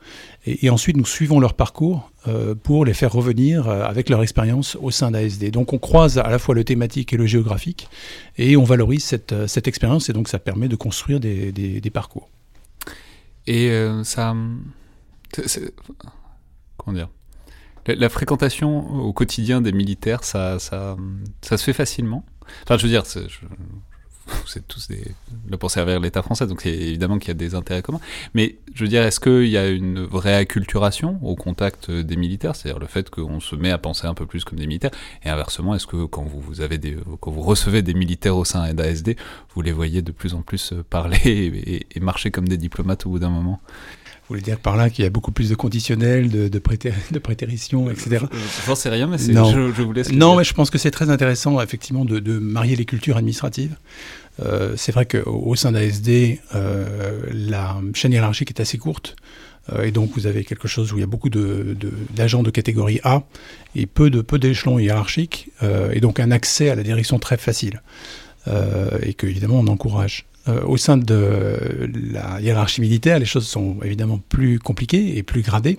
Et, 0.46 0.70
ensuite, 0.70 0.96
nous 0.96 1.06
suivons 1.06 1.40
leur 1.40 1.54
parcours 1.54 2.12
euh, 2.28 2.54
pour 2.56 2.86
les 2.86 2.94
faire 2.94 3.12
revenir 3.12 3.68
euh, 3.68 3.84
avec 3.84 4.10
leur 4.10 4.22
expérience 4.22 4.78
au 4.82 4.92
sein 4.92 5.12
d'ASD. 5.12 5.52
Donc 5.52 5.74
on 5.74 5.80
croise 5.80 6.18
à 6.18 6.30
la 6.30 6.38
fois 6.38 6.54
le 6.54 6.64
thématique 6.64 7.14
et 7.14 7.18
le 7.18 7.26
géographique, 7.26 7.90
et 8.38 8.58
on 8.58 8.64
valorise 8.64 9.04
cette, 9.04 9.32
euh, 9.32 9.48
cette 9.48 9.68
expérience, 9.68 10.10
et 10.10 10.14
donc 10.14 10.28
ça 10.28 10.38
permet 10.38 10.68
de 10.68 10.76
construire 10.76 11.20
des, 11.20 11.52
des, 11.52 11.90
parcours. 11.90 12.30
Et 13.48 13.72
ça... 14.04 14.36
comment 16.78 16.94
dire? 16.94 17.10
La, 17.88 18.10
fréquentation 18.10 19.02
au 19.02 19.14
quotidien 19.14 19.62
des 19.62 19.72
militaires, 19.72 20.24
ça, 20.24 20.60
ça, 20.60 20.98
ça 21.42 21.58
se 21.58 21.64
fait 21.64 21.74
facilement? 21.74 22.26
Enfin, 22.64 22.78
je 22.78 22.84
veux 22.84 22.90
dire, 22.90 23.06
vous 24.46 24.58
êtes 24.58 24.68
tous 24.68 24.88
des, 24.88 25.04
là 25.50 25.58
pour 25.58 25.72
servir 25.72 26.00
l'État 26.00 26.22
français, 26.22 26.48
donc 26.48 26.62
c'est 26.62 26.74
évidemment 26.74 27.18
qu'il 27.20 27.30
y 27.30 27.32
a 27.32 27.36
des 27.36 27.56
intérêts 27.56 27.82
communs. 27.82 28.00
Mais 28.34 28.58
je 28.74 28.84
veux 28.84 28.90
dire, 28.90 29.04
est-ce 29.04 29.20
qu'il 29.20 29.48
y 29.48 29.58
a 29.58 29.68
une 29.68 30.04
vraie 30.04 30.36
acculturation 30.36 31.20
au 31.22 31.36
contact 31.36 31.92
des 31.92 32.16
militaires, 32.16 32.56
c'est-à-dire 32.56 32.80
le 32.80 32.88
fait 32.88 33.10
qu'on 33.10 33.40
se 33.40 33.56
met 33.56 33.72
à 33.72 33.78
penser 33.78 34.08
un 34.08 34.14
peu 34.14 34.26
plus 34.26 34.44
comme 34.44 34.60
des 34.60 34.68
militaires, 34.68 34.92
et 35.24 35.30
inversement, 35.30 35.76
est-ce 35.76 35.88
que 35.88 36.06
quand 36.06 36.24
vous, 36.24 36.62
avez 36.62 36.78
des, 36.78 36.98
quand 37.20 37.32
vous 37.32 37.42
recevez 37.42 37.82
des 37.82 37.94
militaires 37.94 38.38
au 38.38 38.46
sein 38.46 38.74
d'ASD, 38.74 39.16
vous 39.56 39.62
les 39.62 39.72
voyez 39.72 40.02
de 40.02 40.12
plus 40.12 40.34
en 40.34 40.42
plus 40.42 40.74
parler 40.90 41.86
et, 41.94 42.00
marcher 42.00 42.32
comme 42.32 42.48
des 42.48 42.58
diplomates 42.58 43.06
au 43.06 43.12
bout 43.12 43.20
d'un 43.20 43.30
moment? 43.30 43.60
Vous 44.30 44.36
voulez 44.36 44.42
dire 44.42 44.60
par 44.60 44.78
là 44.78 44.92
qu'il 44.92 45.04
y 45.04 45.08
a 45.08 45.10
beaucoup 45.10 45.32
plus 45.32 45.50
de 45.50 45.56
conditionnels, 45.56 46.30
de, 46.30 46.48
de, 46.48 46.62
de 47.12 47.20
prétéritions, 47.20 47.90
etc. 47.90 48.26
Je 48.32 48.70
ne 48.70 48.76
sais 48.76 48.90
rien, 48.90 49.08
mais 49.08 49.18
je, 49.18 49.34
je, 49.34 49.82
vous 49.82 49.92
laisse. 49.92 50.12
Non, 50.12 50.36
mais 50.36 50.44
je 50.44 50.54
pense 50.54 50.70
que 50.70 50.78
c'est 50.78 50.92
très 50.92 51.10
intéressant, 51.10 51.60
effectivement, 51.62 52.06
de, 52.06 52.20
de, 52.20 52.38
marier 52.38 52.76
les 52.76 52.86
cultures 52.86 53.18
administratives. 53.18 53.76
Euh, 54.42 54.74
c'est 54.78 54.92
vrai 54.92 55.06
qu'au 55.06 55.56
sein 55.56 55.72
d'ASD, 55.72 56.40
euh, 56.56 57.22
la 57.32 57.78
chaîne 57.94 58.14
hiérarchique 58.14 58.50
est 58.50 58.62
assez 58.62 58.78
courte. 58.78 59.16
Euh, 59.74 59.84
et 59.84 59.92
donc, 59.92 60.12
vous 60.16 60.28
avez 60.28 60.44
quelque 60.44 60.68
chose 60.68 60.94
où 60.94 60.98
il 60.98 61.02
y 61.02 61.04
a 61.04 61.08
beaucoup 61.08 61.30
d'agents 61.30 62.44
de, 62.44 62.52
catégorie 62.52 63.00
A 63.04 63.24
et 63.76 63.86
peu 63.86 64.10
peu 64.24 64.40
d'échelons 64.40 64.80
hiérarchiques, 64.80 65.50
euh, 65.64 65.92
et 65.92 66.00
donc 66.00 66.20
un 66.20 66.32
accès 66.32 66.70
à 66.70 66.76
la 66.76 66.84
direction 66.84 67.20
très 67.20 67.38
facile. 67.38 67.82
Et 69.04 69.14
que, 69.14 69.28
évidemment, 69.28 69.60
on 69.60 69.68
encourage. 69.68 70.26
Au 70.66 70.76
sein 70.76 70.98
de 70.98 71.88
la 72.12 72.42
hiérarchie 72.42 72.82
militaire, 72.82 73.20
les 73.20 73.26
choses 73.26 73.46
sont 73.46 73.78
évidemment 73.84 74.18
plus 74.18 74.58
compliquées 74.58 75.18
et 75.18 75.22
plus 75.22 75.44
gradées. 75.44 75.78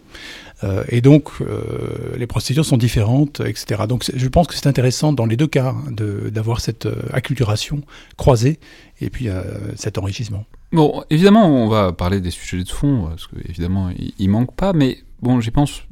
Euh, 0.63 0.85
et 0.89 1.01
donc, 1.01 1.31
euh, 1.41 2.17
les 2.17 2.27
procédures 2.27 2.65
sont 2.65 2.77
différentes, 2.77 3.41
etc. 3.41 3.83
Donc, 3.89 4.11
je 4.15 4.29
pense 4.29 4.47
que 4.47 4.55
c'est 4.55 4.67
intéressant 4.67 5.13
dans 5.13 5.27
les 5.27 5.37
deux 5.37 5.47
cas 5.47 5.75
hein, 5.75 5.93
d'avoir 6.31 6.61
cette 6.61 6.89
acculturation 7.13 7.83
croisée 8.17 8.59
et 9.01 9.11
puis 9.11 9.29
cet 9.77 9.97
enrichissement. 9.99 10.45
Bon, 10.73 11.03
évidemment, 11.11 11.47
on 11.47 11.69
va 11.69 11.93
parler 11.93 12.21
des 12.21 12.31
sujets 12.31 12.63
de 12.63 12.69
fond, 12.69 13.07
parce 13.09 13.27
qu'évidemment, 13.27 13.91
il, 14.19 14.29
manque 14.29 14.55
pas, 14.55 14.73
mais 14.73 14.99
bon, 15.23 15.41
j'y 15.41 15.51
pense 15.51 15.83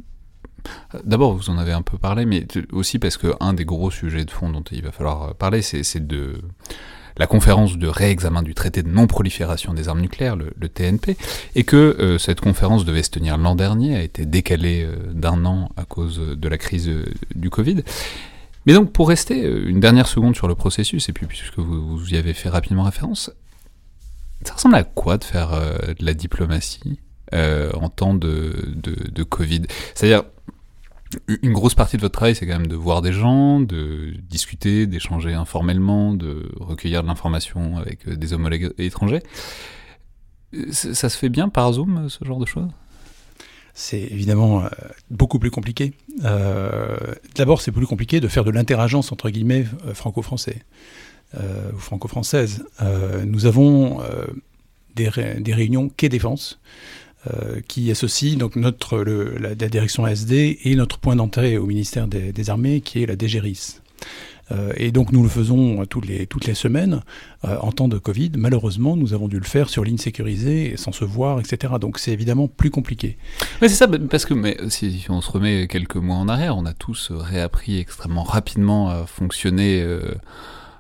D'abord, 1.04 1.34
vous 1.34 1.48
en 1.48 1.56
avez 1.56 1.72
un 1.72 1.82
peu 1.82 1.96
parlé, 1.96 2.26
mais 2.26 2.46
aussi 2.72 2.98
parce 2.98 3.16
qu'un 3.16 3.54
des 3.54 3.64
gros 3.64 3.90
sujets 3.90 4.25
de 4.25 4.30
fond 4.30 4.50
dont 4.50 4.64
il 4.70 4.82
va 4.82 4.92
falloir 4.92 5.34
parler, 5.34 5.62
c'est 5.62 6.06
de 6.06 6.42
la 7.18 7.26
conférence 7.26 7.76
de 7.76 7.88
réexamen 7.88 8.42
du 8.42 8.54
traité 8.54 8.82
de 8.82 8.88
non-prolifération 8.88 9.75
des 9.75 9.88
armes 9.88 10.00
nucléaires, 10.00 10.37
le, 10.37 10.68
TNP, 10.68 11.16
et 11.54 11.64
que 11.64 11.76
euh, 11.76 12.18
cette 12.18 12.40
conférence 12.40 12.84
devait 12.84 13.02
se 13.02 13.10
tenir 13.10 13.37
l'an 13.38 13.54
dernier, 13.54 13.96
a 13.96 14.02
été 14.02 14.25
décalée 14.25 14.84
euh, 14.84 14.96
d'un 15.12 15.44
an 15.44 15.70
à 15.76 15.84
cause 15.84 16.18
de 16.18 16.48
la 16.48 16.58
crise 16.58 16.88
euh, 16.88 17.04
du 17.34 17.50
Covid. 17.50 17.82
Mais 18.66 18.72
donc, 18.75 18.92
pour 18.92 19.08
rester 19.08 19.40
une 19.42 19.80
dernière 19.80 20.06
seconde 20.06 20.37
sur 20.37 20.46
le 20.46 20.54
processus, 20.54 21.08
et 21.08 21.12
puis 21.12 21.26
puisque 21.26 21.58
vous, 21.58 22.06
y 22.10 22.16
avez 22.16 22.34
fait 22.34 22.50
rapidement 22.50 22.82
référence, 22.82 23.30
ça 24.44 24.52
ressemble 24.54 24.75
à 24.75 24.84
quoi 24.84 25.16
de 25.16 25.25
faire 25.25 25.50
de 25.52 26.04
la 26.04 26.12
diplomatie 26.12 27.00
en 27.32 27.88
temps 27.88 28.12
de, 28.12 28.52
de, 28.75 29.10
de 29.10 29.22
Covid? 29.22 29.62
C'est-à-dire, 29.94 30.25
une 31.42 31.52
grosse 31.52 31.74
partie 31.74 31.96
de 31.96 32.02
votre 32.02 32.12
travail, 32.12 32.34
c'est 32.34 32.46
quand 32.46 32.58
même 32.58 32.66
de 32.66 32.76
voir 32.76 33.02
des 33.02 33.12
gens, 33.12 33.60
de 33.60 34.14
discuter, 34.28 34.86
d'échanger 34.86 35.32
informellement, 35.32 36.12
de 36.12 36.50
recueillir 36.60 37.02
de 37.02 37.08
l'information 37.08 37.78
avec 37.78 38.06
euh, 38.06 38.16
des 38.16 38.32
homologues 38.32 38.72
étrangers. 38.78 39.22
Euh, 40.54 40.66
ça 40.70 41.08
se 41.08 41.16
fait 41.16 41.28
bien 41.28 41.48
par 41.48 41.72
Zoom, 41.72 42.08
ce 42.08 42.24
genre 42.24 42.38
de 42.38 42.46
choses? 42.46 42.68
C'est 43.74 44.00
évidemment 44.00 44.64
euh, 44.64 44.68
beaucoup 45.10 45.38
plus 45.38 45.50
compliqué. 45.50 45.94
D'abord, 47.36 47.60
c'est 47.60 47.72
plus 47.72 47.86
compliqué 47.86 48.20
de 48.20 48.28
faire 48.28 48.44
de 48.44 48.50
l'interagence 48.50 49.12
entre 49.12 49.30
guillemets 49.30 49.66
franco-français 49.94 50.64
ou 51.36 51.78
franco-française. 51.78 52.64
nous 53.24 53.46
avons 53.46 54.00
des, 54.96 55.10
des, 55.38 55.54
réunions 55.54 55.90
quai 55.90 56.08
défense 56.08 56.58
qui 57.66 57.90
associe 57.90 58.37
donc 58.37 58.56
notre, 58.56 58.98
la, 58.98 59.54
direction 59.54 60.04
ASD 60.04 60.32
et 60.32 60.75
notre 60.76 60.98
point 60.98 61.16
d'entrée 61.16 61.58
au 61.58 61.66
ministère 61.66 62.06
des, 62.08 62.50
Armées, 62.50 62.80
qui 62.80 63.02
est 63.02 63.06
la 63.06 63.16
DGRIS. 63.16 63.82
Euh, 64.50 64.72
et 64.76 64.92
donc 64.92 65.12
nous 65.12 65.22
le 65.22 65.28
faisons 65.28 65.84
toutes 65.87 66.06
les, 66.06 66.26
toutes 66.26 66.46
les 66.46 66.54
semaines 66.54 67.02
euh, 67.44 67.58
en 67.60 67.72
temps 67.72 67.88
de 67.88 67.98
Covid. 67.98 68.32
Malheureusement, 68.37 68.96
nous 68.96 69.12
avons 69.12 69.28
dû 69.28 69.38
le 69.38 69.44
faire 69.44 69.68
sur 69.68 69.84
ligne 69.84 69.98
sécurisée, 69.98 70.75
sans 70.76 70.92
se 70.92 71.04
voir, 71.04 71.40
etc. 71.40 71.75
Donc 71.80 71.98
c'est 71.98 72.12
évidemment 72.12 72.48
plus 72.48 72.70
compliqué. 72.70 73.18
Mais 73.60 73.68
c'est 73.68 73.75
ça, 73.75 73.88
parce 73.88 74.25
que 74.25 74.34
si 74.70 75.06
on 75.08 75.20
se 75.20 75.30
remet 75.30 75.66
quelques 75.68 75.96
mois 75.96 76.16
en 76.16 76.28
arrière, 76.28 76.56
on 76.56 76.64
a 76.64 76.72
tous 76.72 77.12
réappris 77.12 77.78
extrêmement 77.78 78.22
rapidement 78.22 78.88
à 78.88 79.06
fonctionner 79.06 79.84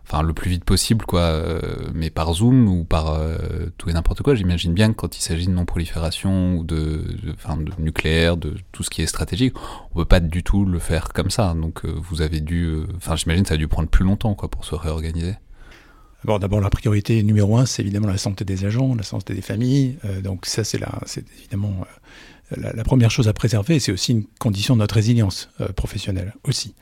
enfin 0.08 0.22
le 0.22 0.32
plus 0.32 0.50
vite 0.50 0.64
possible, 0.64 1.04
quoi, 1.04 1.20
euh, 1.20 1.60
mais 1.92 2.08
par 2.10 2.32
Zoom 2.32 2.68
ou 2.68 2.84
par 2.84 3.12
euh, 3.12 3.36
tout 3.76 3.90
et 3.90 3.92
n'importe 3.92 4.22
quoi. 4.22 4.34
J'imagine 4.34 4.72
bien 4.72 4.90
que 4.90 4.96
quand 4.96 5.16
il 5.18 5.20
s'agit 5.20 5.46
de 5.46 5.52
non-prolifération 5.52 6.56
ou 6.56 6.64
de, 6.64 7.04
enfin, 7.34 7.56
de, 7.58 7.70
nucléaire, 7.78 8.36
de 8.36 8.54
tout 8.72 8.82
ce 8.82 8.90
qui 8.90 9.02
est 9.02 9.06
stratégique, 9.06 9.54
on 9.92 9.96
peut 9.96 10.04
pas 10.06 10.20
du 10.20 10.42
tout 10.42 10.64
le 10.64 10.78
faire 10.78 11.12
comme 11.12 11.30
ça. 11.30 11.54
Donc 11.54 11.84
euh, 11.84 11.92
vous 11.94 12.22
avez 12.22 12.40
dû, 12.40 12.78
enfin 12.96 13.16
j'imagine 13.16 13.42
que 13.42 13.48
ça 13.48 13.54
a 13.54 13.58
dû 13.58 13.68
prendre 13.68 13.88
plus 13.88 14.04
longtemps, 14.04 14.34
quoi, 14.34 14.48
pour 14.48 14.64
se 14.64 14.74
réorganiser. 14.74 15.34
D'abord, 16.24 16.60
la 16.60 16.70
priorité 16.70 17.22
numéro 17.22 17.58
un, 17.58 17.64
c'est 17.64 17.80
évidemment 17.82 18.08
la 18.08 18.18
santé 18.18 18.44
des 18.44 18.64
agents, 18.64 18.94
la 18.96 19.04
santé 19.04 19.34
des 19.34 19.40
familles. 19.40 19.98
donc 20.24 20.46
ça, 20.46 20.64
c'est 20.64 20.80
c'est 21.06 21.24
évidemment 21.38 21.86
la, 22.56 22.84
première 22.84 23.10
chose 23.10 23.28
à 23.28 23.32
préserver, 23.32 23.78
c'est 23.78 23.92
aussi 23.92 24.12
une 24.12 24.24
condition 24.38 24.74
de 24.74 24.80
notre 24.80 24.94
résilience 24.94 25.50
euh, 25.60 25.68
professionnelle 25.68 26.34
aussi. 26.44 26.74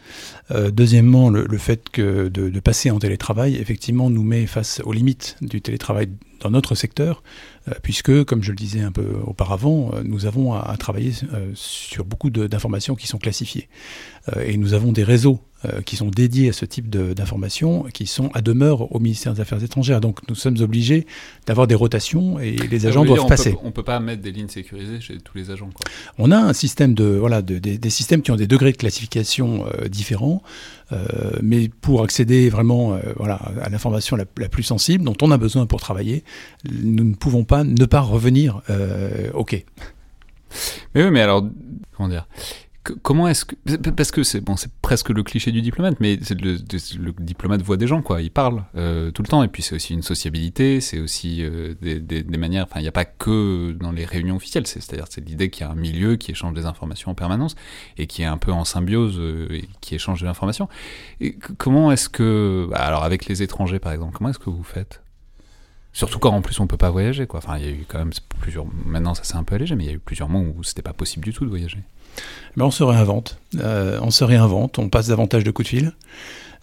Euh, 0.52 0.70
deuxièmement, 0.70 1.28
le, 1.28 1.58
fait 1.58 1.82
de, 1.98 2.60
passer 2.60 2.90
en 2.90 2.98
télétravail, 2.98 3.56
effectivement, 3.56 4.08
nous 4.08 4.22
met 4.22 4.46
face 4.46 4.80
aux 4.84 4.92
limites 4.92 5.36
du 5.40 5.60
télétravail 5.60 6.08
dans 6.40 6.50
notre 6.50 6.74
secteur, 6.74 7.22
euh, 7.68 7.72
puisque, 7.82 8.24
comme 8.24 8.42
je 8.42 8.50
le 8.50 8.56
disais 8.56 8.80
un 8.80 8.92
peu 8.92 9.16
auparavant, 9.24 9.90
nous 10.04 10.26
avons 10.26 10.54
à, 10.54 10.76
travailler 10.76 11.12
sur 11.54 12.04
beaucoup 12.04 12.30
d'informations 12.30 12.94
qui 12.94 13.06
sont 13.08 13.18
classifiées. 13.18 13.68
et 14.40 14.56
nous 14.56 14.72
avons 14.74 14.92
des 14.92 15.04
réseaux 15.04 15.40
euh, 15.66 15.80
qui 15.82 15.96
sont 15.96 16.08
dédiés 16.08 16.50
à 16.50 16.52
ce 16.52 16.64
type 16.64 16.88
d'informations, 16.90 17.84
qui 17.84 18.06
sont 18.06 18.30
à 18.34 18.42
demeure 18.42 18.94
au 18.94 18.98
ministère 18.98 19.34
des 19.34 19.40
Affaires 19.40 19.62
étrangères. 19.62 20.00
Donc 20.00 20.20
nous 20.28 20.34
sommes 20.34 20.56
obligés 20.60 21.06
d'avoir 21.46 21.66
des 21.66 21.74
rotations 21.74 22.38
et 22.38 22.52
les 22.52 22.86
agents 22.86 23.04
doivent 23.04 23.26
passer. 23.26 23.54
on 23.62 23.66
ne 23.66 23.72
peut 23.72 23.82
pas 23.82 24.00
mettre 24.00 24.22
des 24.22 24.32
lignes 24.32 24.48
sécurisées 24.48 25.00
chez 25.00 25.18
tous 25.18 25.36
les 25.36 25.50
agents. 25.50 25.70
Quoi. 25.72 25.84
On 26.18 26.30
a 26.30 26.38
un 26.38 26.52
système 26.52 26.94
de 26.94 27.04
voilà 27.04 27.42
de, 27.42 27.58
des 27.58 27.90
systèmes 27.90 28.22
qui 28.22 28.30
ont 28.30 28.36
des 28.36 28.46
degrés 28.46 28.72
de 28.72 28.76
classification 28.76 29.66
euh, 29.66 29.88
différents, 29.88 30.42
euh, 30.92 31.06
mais 31.42 31.68
pour 31.68 32.02
accéder 32.02 32.48
vraiment 32.48 32.98
voilà 33.16 33.36
à 33.62 33.68
l'information 33.68 34.16
la, 34.16 34.24
la, 34.38 34.48
plus 34.48 34.62
sensible 34.62 35.04
dont 35.04 35.16
on 35.22 35.30
a 35.30 35.38
besoin 35.38 35.66
pour 35.66 35.80
travailler, 35.80 36.22
nous 36.70 37.04
ne 37.04 37.14
pouvons 37.14 37.44
pas 37.44 37.64
ne 37.64 37.84
pas 37.86 38.00
revenir. 38.00 38.62
ok. 39.34 39.64
Mais 40.94 41.04
oui, 41.04 41.10
mais 41.10 41.20
alors 41.20 41.44
comment 41.96 42.08
dire? 42.08 42.26
Comment 43.02 43.28
est-ce 43.28 43.44
que 43.44 43.54
parce 43.90 44.10
que 44.10 44.22
c'est 44.22 44.40
bon 44.40 44.56
c'est 44.56 44.72
presque 44.82 45.10
le 45.10 45.22
cliché 45.22 45.52
du 45.52 45.62
diplomate 45.62 45.98
mais 46.00 46.18
le, 46.30 46.58
le, 46.98 47.12
diplomate 47.18 47.62
voit 47.62 47.76
des 47.76 47.86
gens 47.86 48.02
quoi 48.02 48.22
il 48.22 48.30
parle 48.30 48.64
euh, 48.76 49.10
tout 49.10 49.22
le 49.22 49.28
temps 49.28 49.42
et 49.42 49.48
puis 49.48 49.62
c'est 49.62 49.74
aussi 49.74 49.94
une 49.94 50.02
sociabilité 50.02 50.80
c'est 50.80 50.98
aussi 50.98 51.42
euh, 51.42 51.74
des, 51.80 52.00
des, 52.00 52.38
manières 52.38 52.64
enfin 52.64 52.80
il 52.80 52.82
n'y 52.82 52.88
a 52.88 52.92
pas 52.92 53.04
que 53.04 53.72
dans 53.72 53.92
les 53.92 54.04
réunions 54.04 54.36
officielles 54.36 54.66
c'est-à-dire 54.66 55.06
c'est 55.10 55.26
l'idée 55.26 55.50
qu'il 55.50 55.66
y 55.66 55.68
a 55.68 55.72
un 55.72 55.76
milieu 55.76 56.16
qui 56.16 56.30
échange 56.30 56.54
des 56.54 56.66
informations 56.66 57.10
en 57.10 57.14
permanence 57.14 57.56
et 57.98 58.06
qui 58.06 58.22
est 58.22 58.26
un 58.26 58.38
peu 58.38 58.52
en 58.52 58.64
symbiose 58.64 59.18
euh, 59.18 59.48
et 59.50 59.68
qui 59.80 59.94
échange 59.94 60.20
de 60.20 60.26
l'information 60.26 60.68
et 61.20 61.36
comment 61.58 61.92
est-ce 61.92 62.08
que 62.08 62.66
bah, 62.70 62.78
alors 62.78 63.04
avec 63.04 63.26
les 63.26 63.42
étrangers 63.42 63.78
par 63.78 63.92
exemple 63.92 64.16
comment 64.16 64.30
est-ce 64.30 64.38
que 64.38 64.50
vous 64.50 64.64
faites? 64.64 65.02
Surtout 65.96 66.18
quand 66.18 66.30
en 66.30 66.42
plus 66.42 66.60
on 66.60 66.66
peut 66.66 66.76
pas 66.76 66.90
voyager 66.90 67.26
quoi. 67.26 67.38
Enfin 67.38 67.56
il 67.56 67.64
y 67.64 67.68
a 67.68 67.70
eu 67.70 67.86
quand 67.88 67.96
même 67.96 68.12
plusieurs. 68.40 68.66
Maintenant 68.84 69.14
ça 69.14 69.24
s'est 69.24 69.36
un 69.36 69.44
peu 69.44 69.54
allégé, 69.54 69.74
mais 69.76 69.84
il 69.84 69.86
y 69.86 69.90
a 69.90 69.94
eu 69.94 69.98
plusieurs 69.98 70.28
mois 70.28 70.42
où 70.42 70.62
c'était 70.62 70.82
pas 70.82 70.92
possible 70.92 71.24
du 71.24 71.32
tout 71.32 71.46
de 71.46 71.48
voyager. 71.48 71.78
Mais 72.56 72.64
on 72.64 72.70
se 72.70 72.82
réinvente. 72.82 73.38
Euh, 73.58 73.98
on 74.02 74.10
se 74.10 74.24
réinvente, 74.24 74.78
on 74.78 74.88
passe 74.88 75.08
davantage 75.08 75.44
de 75.44 75.50
coups 75.50 75.66
de 75.66 75.76
fil. 75.76 75.92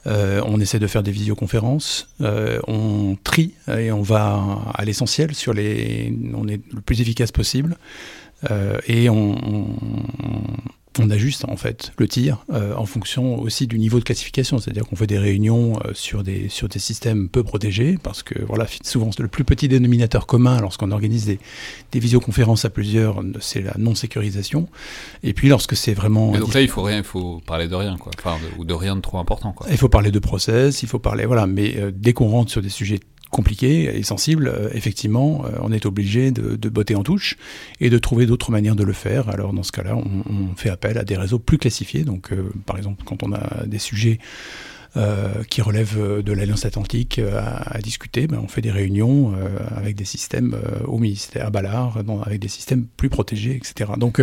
Euh, 0.05 0.41
on 0.45 0.59
essaie 0.59 0.79
de 0.79 0.87
faire 0.87 1.01
des 1.01 1.11
visioconférences, 1.11 2.09
euh, 2.19 2.59
on 2.67 3.15
trie 3.23 3.53
et 3.73 3.89
on 3.89 4.01
va 4.01 4.59
à 4.73 4.83
l'essentiel 4.83 5.33
sur 5.33 5.53
les, 5.53 6.13
on 6.33 6.45
est 6.49 6.59
le 6.73 6.81
plus 6.81 6.99
efficace 6.99 7.31
possible 7.31 7.77
et 8.87 9.09
on 9.09 9.37
ajuste 11.09 11.45
en 11.45 11.57
fait 11.57 11.91
le 11.97 12.07
tir 12.07 12.45
euh, 12.51 12.75
en 12.75 12.85
fonction 12.85 13.39
aussi 13.39 13.67
du 13.67 13.79
niveau 13.79 13.99
de 13.99 14.03
classification, 14.03 14.57
c'est-à-dire 14.59 14.85
qu'on 14.85 14.95
fait 14.95 15.07
des 15.07 15.17
réunions 15.17 15.79
euh, 15.85 15.91
sur 15.93 16.23
des 16.23 16.49
sur 16.49 16.67
des 16.67 16.79
systèmes 16.79 17.29
peu 17.29 17.43
protégés 17.43 17.97
parce 18.01 18.23
que 18.23 18.43
voilà 18.43 18.65
souvent 18.83 19.09
le 19.17 19.27
plus 19.27 19.43
petit 19.43 19.67
dénominateur 19.67 20.27
commun 20.27 20.59
lorsqu'on 20.59 20.91
organise 20.91 21.25
des, 21.25 21.39
des 21.91 21.99
visioconférences 21.99 22.65
à 22.65 22.69
plusieurs, 22.69 23.21
c'est 23.39 23.61
la 23.61 23.73
non 23.77 23.95
sécurisation. 23.95 24.67
Et 25.23 25.33
puis 25.33 25.49
lorsque 25.49 25.75
c'est 25.75 25.93
vraiment 25.93 26.31
donc 26.31 26.53
là 26.53 26.61
il 26.61 26.69
faut 26.69 26.83
rien, 26.83 26.97
il 26.97 27.03
faut 27.03 27.41
parler 27.45 27.67
de 27.67 27.75
rien 27.75 27.97
quoi, 27.97 28.11
enfin, 28.17 28.37
ou 28.57 28.65
de 28.65 28.73
rien 28.73 28.95
de 28.95 29.01
trop 29.01 29.17
important 29.17 29.51
quoi. 29.51 29.67
Il 29.69 29.77
faut 29.77 29.89
parler 29.89 30.11
de 30.11 30.19
process, 30.19 30.83
il 30.83 30.89
faut 30.89 30.99
parler 30.99 31.25
voilà, 31.25 31.47
mais 31.47 31.77
euh, 31.77 31.91
dès 31.93 32.13
qu'on 32.13 32.27
rentre 32.27 32.51
sur 32.51 32.61
des 32.61 32.69
sujets 32.69 32.99
compliqué 33.33 33.97
et 33.97 34.03
sensible, 34.03 34.47
euh, 34.47 34.69
effectivement, 34.73 35.43
euh, 35.45 35.57
on 35.61 35.71
est 35.73 35.85
obligé 35.85 36.31
de, 36.31 36.69
botter 36.69 36.95
en 36.95 37.03
touche 37.03 37.35
et 37.81 37.89
de 37.89 37.97
trouver 37.97 38.25
d'autres 38.25 38.51
manières 38.51 38.75
de 38.75 38.83
le 38.83 38.93
faire. 38.93 39.27
Alors 39.27 39.51
dans 39.53 39.63
ce 39.63 39.71
cas-là, 39.73 39.97
on, 39.97 40.55
fait 40.55 40.69
appel 40.69 40.97
à 40.97 41.03
des 41.03 41.17
réseaux 41.17 41.39
plus 41.39 41.57
classifiés. 41.57 42.03
Donc, 42.03 42.31
euh, 42.31 42.51
par 42.65 42.77
exemple, 42.77 43.03
quand 43.03 43.23
on 43.23 43.33
a 43.33 43.65
des 43.65 43.79
sujets 43.79 44.19
qui 45.49 45.61
relèvent 45.61 46.21
de 46.23 46.33
l'Alliance 46.33 46.65
Atlantique 46.65 47.19
euh, 47.19 47.41
à, 47.65 47.79
discuter. 47.79 48.27
Ben, 48.27 48.39
on 48.41 48.47
fait 48.47 48.61
des 48.61 48.71
réunions 48.71 49.33
euh, 49.35 49.57
avec 49.75 49.95
des 49.95 50.05
systèmes 50.05 50.55
au 50.85 50.97
ministère, 50.97 51.47
à 51.47 51.49
Ballard, 51.49 51.97
avec 52.25 52.39
des 52.39 52.47
systèmes 52.47 52.85
plus 52.97 53.09
protégés, 53.09 53.55
etc. 53.55 53.91
Donc 53.97 54.21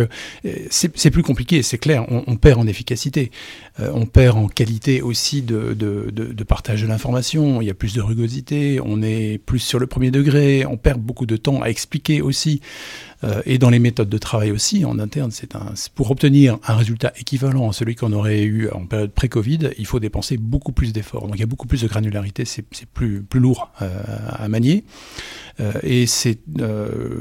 c'est 0.69 1.11
plus 1.11 1.23
compliqué, 1.23 1.61
c'est 1.61 1.77
clair, 1.77 2.05
on, 2.09 2.23
on, 2.27 2.35
perd 2.37 2.59
en 2.59 2.67
efficacité, 2.67 3.31
on 3.79 4.05
perd 4.05 4.37
en 4.37 4.47
qualité 4.47 5.01
aussi 5.01 5.41
de, 5.41 5.73
de, 5.73 6.09
de, 6.11 6.33
de 6.33 6.43
partage 6.43 6.81
de 6.81 6.87
l'information, 6.87 7.61
il 7.61 7.67
y 7.67 7.69
a 7.69 7.73
plus 7.73 7.93
de 7.93 8.01
rugosité, 8.01 8.79
on 8.83 9.01
est 9.01 9.37
plus 9.37 9.59
sur 9.59 9.79
le 9.79 9.87
premier 9.87 10.11
degré, 10.11 10.65
on 10.65 10.77
perd 10.77 10.99
beaucoup 10.99 11.25
de 11.25 11.37
temps 11.37 11.61
à 11.61 11.67
expliquer 11.67 12.21
aussi. 12.21 12.61
Euh, 13.23 13.41
et 13.45 13.57
dans 13.57 13.69
les 13.69 13.79
méthodes 13.79 14.09
de 14.09 14.17
travail 14.17 14.51
aussi, 14.51 14.85
en 14.85 14.99
interne, 14.99 15.31
c'est 15.31 15.51
pour 15.93 16.11
obtenir 16.11 16.57
un 16.67 16.75
résultat 16.75 17.13
équivalent 17.17 17.69
à 17.69 17.73
celui 17.73 17.95
qu'on 17.95 18.13
aurait 18.13 18.41
eu 18.41 18.69
en 18.69 18.85
période 18.85 19.11
pré-Covid, 19.11 19.69
il 19.77 19.85
faut 19.85 19.99
dépenser 19.99 20.37
beaucoup 20.37 20.71
plus 20.71 20.93
d'efforts. 20.93 21.27
Donc 21.27 21.35
il 21.35 21.39
y 21.39 21.43
a 21.43 21.47
beaucoup 21.47 21.67
plus 21.67 21.81
de 21.81 21.87
granularité, 21.87 22.45
c'est 22.45 22.65
plus, 22.93 23.21
plus 23.21 23.39
lourd 23.39 23.71
euh, 23.81 23.89
à 24.29 24.47
manier. 24.47 24.83
Euh, 25.59 25.73
et 25.83 26.07
c'est 26.07 26.39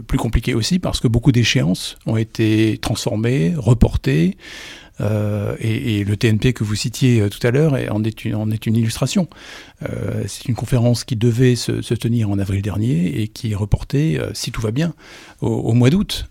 plus 0.07 0.19
compliqué 0.19 0.55
aussi 0.55 0.79
parce 0.79 1.01
que 1.01 1.09
beaucoup 1.09 1.33
d'échéances 1.33 1.97
ont 2.07 2.17
été 2.17 2.79
transformées, 2.81 3.55
reportées. 3.57 4.37
Euh, 5.01 5.57
et, 5.61 6.05
le 6.05 6.17
TNP 6.17 6.53
que 6.53 6.65
vous 6.65 6.75
citiez 6.75 7.21
euh, 7.21 7.29
tout 7.29 7.45
à 7.47 7.51
l'heure 7.51 7.75
en, 7.91 8.05
est 8.05 8.25
une, 8.25 8.77
illustration. 8.77 9.29
Euh, 9.83 10.25
c'est 10.27 10.47
une 10.47 10.55
conférence 10.55 11.05
qui 11.05 11.17
devait 11.17 11.57
se, 11.57 11.95
tenir 11.95 12.31
en 12.31 12.39
avril 12.39 12.63
dernier 12.63 13.21
et 13.21 13.29
qui 13.29 13.53
est 13.53 13.55
reportée, 13.55 14.21
si 14.33 14.53
tout 14.53 14.61
va 14.61 14.71
bien, 14.71 14.95
au, 15.41 15.73
mois 15.73 15.91
d'août. 15.91 16.27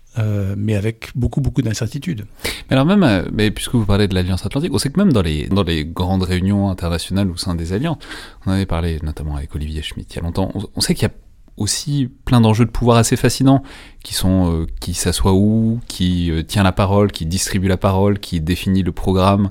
mais 0.56 0.74
avec 0.74 1.10
beaucoup 1.14 1.40
beaucoup 1.40 1.62
d'incertitudes. 1.62 2.26
Mais 2.68 2.76
alors 2.76 2.86
même, 2.86 3.28
mais 3.32 3.50
puisque 3.50 3.74
vous 3.74 3.86
parlez 3.86 4.08
de 4.08 4.14
l'Alliance 4.14 4.44
Atlantique, 4.44 4.72
on 4.72 4.78
sait 4.78 4.90
que 4.90 4.98
même 4.98 5.12
dans 5.12 5.22
les, 5.22 5.46
dans 5.48 5.62
les 5.62 5.84
grandes 5.84 6.22
réunions 6.22 6.70
internationales 6.70 7.30
au 7.30 7.36
sein 7.36 7.54
des 7.54 7.72
alliances, 7.72 7.98
on 8.46 8.52
avait 8.52 8.66
parlé 8.66 8.98
notamment 9.02 9.36
avec 9.36 9.54
Olivier 9.54 9.82
Schmitt 9.82 10.12
il 10.12 10.16
y 10.16 10.18
a 10.20 10.22
longtemps, 10.22 10.52
on 10.74 10.80
sait 10.80 10.94
qu'il 10.94 11.04
y 11.04 11.10
a 11.10 11.14
aussi 11.60 12.08
plein 12.24 12.40
d'enjeux 12.40 12.64
de 12.64 12.70
pouvoir 12.70 12.96
assez 12.96 13.16
fascinants, 13.16 13.62
qui 14.02 14.14
sont 14.14 14.52
euh, 14.52 14.66
qui 14.80 14.94
s'assoit 14.94 15.34
où, 15.34 15.78
qui 15.86 16.30
euh, 16.30 16.42
tient 16.42 16.62
la 16.62 16.72
parole, 16.72 17.12
qui 17.12 17.26
distribue 17.26 17.68
la 17.68 17.76
parole, 17.76 18.18
qui 18.18 18.40
définit 18.40 18.82
le 18.82 18.92
programme 18.92 19.50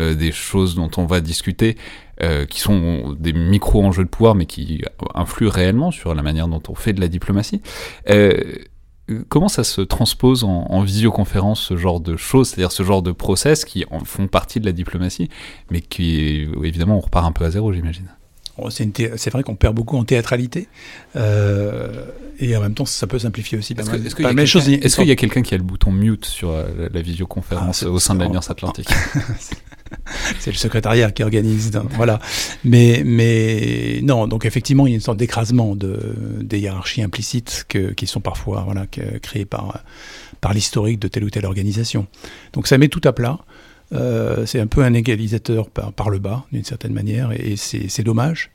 euh, 0.00 0.14
des 0.14 0.30
choses 0.30 0.76
dont 0.76 0.90
on 0.96 1.04
va 1.04 1.20
discuter, 1.20 1.76
qui 2.50 2.58
sont 2.58 3.14
des 3.16 3.32
micro-enjeux 3.32 4.02
de 4.02 4.08
pouvoir, 4.08 4.34
mais 4.34 4.46
qui 4.46 4.82
influent 5.14 5.50
réellement 5.50 5.92
sur 5.92 6.16
la 6.16 6.22
manière 6.22 6.48
dont 6.48 6.62
on 6.68 6.74
fait 6.74 6.92
de 6.92 7.00
la 7.00 7.06
diplomatie. 7.06 7.62
comment 9.28 9.46
ça 9.46 9.62
se 9.62 9.80
transpose 9.82 10.42
en, 10.42 10.66
en, 10.68 10.82
visioconférence, 10.82 11.60
ce 11.60 11.76
genre 11.76 12.00
de 12.00 12.16
choses, 12.16 12.48
c'est-à-dire 12.48 12.72
ce 12.72 12.82
genre 12.82 13.02
de 13.02 13.12
process 13.12 13.64
qui 13.64 13.84
en 13.92 14.00
font 14.00 14.26
partie 14.26 14.58
de 14.58 14.66
la 14.66 14.72
diplomatie, 14.72 15.28
mais 15.70 15.80
qui, 15.80 16.48
évidemment, 16.64 16.96
on 16.96 17.00
repart 17.00 17.24
un 17.24 17.30
peu 17.30 17.44
à 17.44 17.52
zéro, 17.52 17.72
j'imagine? 17.72 18.08
C'est 18.70 19.30
vrai 19.30 19.42
qu'on 19.42 19.56
perd 19.56 19.74
beaucoup 19.74 19.96
en 19.96 20.04
théâtralité. 20.04 20.68
Euh, 21.16 22.04
et 22.38 22.56
en 22.56 22.60
même 22.60 22.74
temps, 22.74 22.84
ça 22.84 23.06
peut 23.06 23.18
simplifier 23.18 23.58
aussi 23.58 23.74
Est-ce 23.74 24.96
qu'il 24.96 25.08
y 25.08 25.10
a 25.10 25.16
quelqu'un 25.16 25.42
qui 25.42 25.54
a 25.54 25.56
le 25.56 25.62
bouton 25.62 25.90
mute 25.90 26.24
sur 26.24 26.50
euh, 26.50 26.88
la, 26.92 27.02
visioconférence 27.02 27.84
ah, 27.86 27.90
au 27.90 27.98
sein 27.98 28.14
de 28.14 28.20
l'Alliance 28.20 28.50
Atlantique? 28.50 28.88
C'est 30.38 30.50
le 30.50 30.56
secrétariat 30.56 31.10
qui 31.10 31.22
organise. 31.22 31.70
voilà. 31.92 32.20
Mais, 32.64 33.02
mais 33.04 34.00
non, 34.02 34.28
donc 34.28 34.44
effectivement, 34.44 34.86
il 34.86 34.90
y 34.90 34.92
a 34.92 34.96
une 34.96 35.02
sorte 35.02 35.18
d'écrasement 35.18 35.74
de, 35.74 35.98
des 36.40 36.60
hiérarchies 36.60 37.02
implicites 37.02 37.64
que, 37.68 37.92
qui 37.92 38.06
sont 38.06 38.20
parfois 38.20 38.62
voilà, 38.64 38.86
créées 38.86 39.46
par, 39.46 39.82
par 40.40 40.52
l'historique 40.52 40.98
de 40.98 41.08
telle 41.08 41.24
ou 41.24 41.30
telle 41.30 41.46
organisation. 41.46 42.06
Donc 42.52 42.66
ça 42.66 42.78
met 42.78 42.88
tout 42.88 43.00
à 43.04 43.12
plat. 43.12 43.38
Euh, 43.92 44.44
c'est 44.44 44.60
un 44.60 44.66
peu 44.66 44.82
un 44.82 44.92
égalisateur 44.92 45.70
par, 45.70 46.10
le 46.10 46.18
bas, 46.18 46.44
d'une 46.52 46.64
certaine 46.64 46.92
manière, 46.92 47.32
et, 47.32 47.56
c'est 47.56 48.02
dommage. 48.02 48.50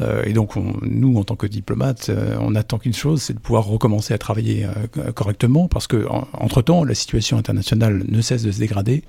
Euh, 0.00 0.24
et 0.24 0.32
donc, 0.32 0.56
nous, 0.82 1.16
en 1.18 1.24
tant 1.24 1.36
que 1.36 1.46
diplomates, 1.46 2.08
euh, 2.08 2.36
on 2.40 2.54
attend 2.54 2.78
qu'une 2.78 2.94
chose, 2.94 3.22
c'est 3.22 3.34
de 3.34 3.38
pouvoir 3.38 3.66
recommencer 3.66 4.14
à 4.14 4.18
travailler 4.18 4.66
correctement, 5.14 5.68
parce 5.68 5.86
que 5.86 6.06
entre 6.32 6.62
temps, 6.62 6.84
la 6.84 6.94
situation 6.94 7.36
internationale 7.36 8.04
ne 8.08 8.20
cesse 8.20 8.42
de 8.42 8.50
se 8.50 8.58
dégrader, 8.58 9.02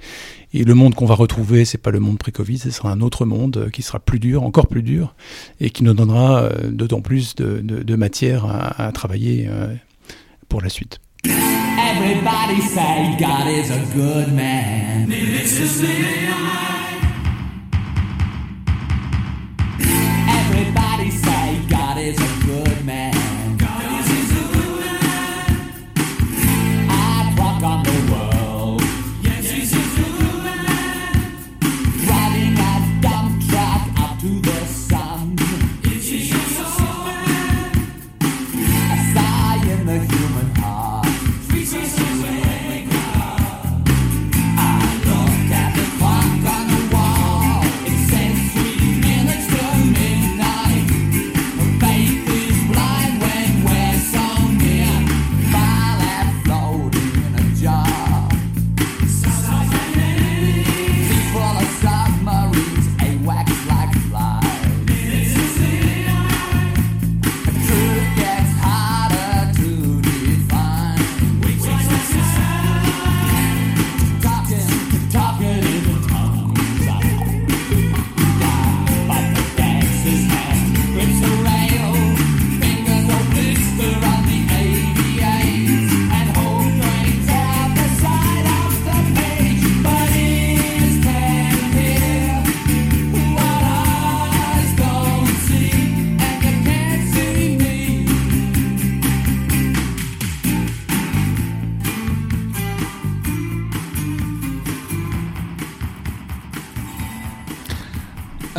et 0.53 0.63
le 0.63 0.73
monde 0.73 0.95
qu'on 0.95 1.05
va 1.05 1.15
retrouver, 1.15 1.65
c'est 1.65 1.77
pas 1.77 1.91
le 1.91 1.99
monde 1.99 2.17
pré-Covid, 2.17 2.59
ce 2.59 2.71
sera 2.71 2.91
un 2.91 3.01
autre 3.01 3.25
monde 3.25 3.69
qui 3.71 3.81
sera 3.81 3.99
plus 3.99 4.19
dur, 4.19 4.43
encore 4.43 4.67
plus 4.67 4.83
dur, 4.83 5.15
et 5.59 5.69
qui 5.69 5.83
nous 5.83 5.93
donnera 5.93 6.49
d'autant 6.69 7.01
plus 7.01 7.35
de, 7.35 7.95
matière 7.95 8.45
à, 8.45 8.87
à 8.87 8.91
travailler 8.91 9.47
pour 10.49 10.61
la 10.61 10.69
suite. 10.69 11.02
Everybody 11.25 12.61
say 12.61 13.15
God 13.19 13.47
is 13.47 13.69
a 13.69 13.93
good 13.93 14.33
man. 14.33 15.09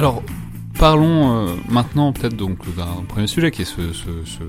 Alors, 0.05 0.23
parlons 0.79 1.47
euh, 1.47 1.55
maintenant 1.67 2.12
peut-être 2.12 2.37
donc 2.37 2.59
d'un 2.77 3.05
premier 3.09 3.27
sujet 3.27 3.51
qui 3.51 3.62
est 3.62 3.64
ce, 3.64 3.95
ce 3.95 4.43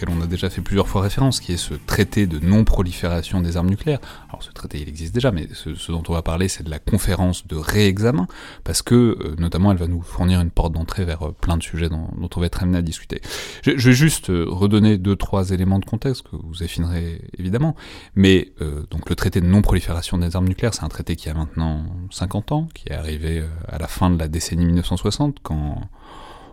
auquel 0.00 0.14
on 0.16 0.22
a 0.22 0.26
déjà 0.26 0.50
fait 0.50 0.62
plusieurs 0.62 0.88
fois 0.88 1.02
référence, 1.02 1.40
qui 1.40 1.52
est 1.52 1.56
ce 1.56 1.74
traité 1.74 2.26
de 2.26 2.38
non-prolifération 2.38 3.40
des 3.40 3.56
armes 3.56 3.68
nucléaires. 3.68 4.00
Alors 4.28 4.42
ce 4.42 4.50
traité 4.50 4.80
il 4.80 4.88
existe 4.88 5.14
déjà, 5.14 5.30
mais 5.30 5.48
ce, 5.52 5.92
dont 5.92 6.02
on 6.08 6.12
va 6.12 6.22
parler 6.22 6.48
c'est 6.48 6.62
de 6.62 6.70
la 6.70 6.78
conférence 6.78 7.46
de 7.46 7.56
réexamen, 7.56 8.26
parce 8.64 8.82
que 8.82 9.34
notamment 9.38 9.72
elle 9.72 9.78
va 9.78 9.86
nous 9.86 10.02
fournir 10.02 10.40
une 10.40 10.50
porte 10.50 10.72
d'entrée 10.72 11.04
vers 11.04 11.32
plein 11.34 11.56
de 11.56 11.62
sujets 11.62 11.88
dont, 11.88 12.08
on 12.34 12.40
va 12.40 12.46
être 12.46 12.62
amené 12.62 12.78
à 12.78 12.82
discuter. 12.82 13.20
Je, 13.62 13.72
vais 13.72 13.92
juste 13.92 14.26
redonner 14.28 14.98
deux 14.98 15.16
trois 15.16 15.50
éléments 15.50 15.78
de 15.78 15.84
contexte 15.84 16.22
que 16.22 16.36
vous 16.36 16.62
affinerez 16.62 17.20
évidemment, 17.38 17.74
mais 18.14 18.52
donc 18.90 19.08
le 19.10 19.16
traité 19.16 19.40
de 19.40 19.46
non-prolifération 19.46 20.18
des 20.18 20.36
armes 20.36 20.48
nucléaires, 20.48 20.74
c'est 20.74 20.84
un 20.84 20.88
traité 20.88 21.16
qui 21.16 21.28
a 21.28 21.34
maintenant 21.34 21.84
50 22.10 22.52
ans, 22.52 22.68
qui 22.74 22.88
est 22.88 22.94
arrivé 22.94 23.42
à 23.68 23.78
la 23.78 23.88
fin 23.88 24.10
de 24.10 24.18
la 24.18 24.28
décennie 24.28 24.64
1960, 24.64 25.38
quand 25.42 25.82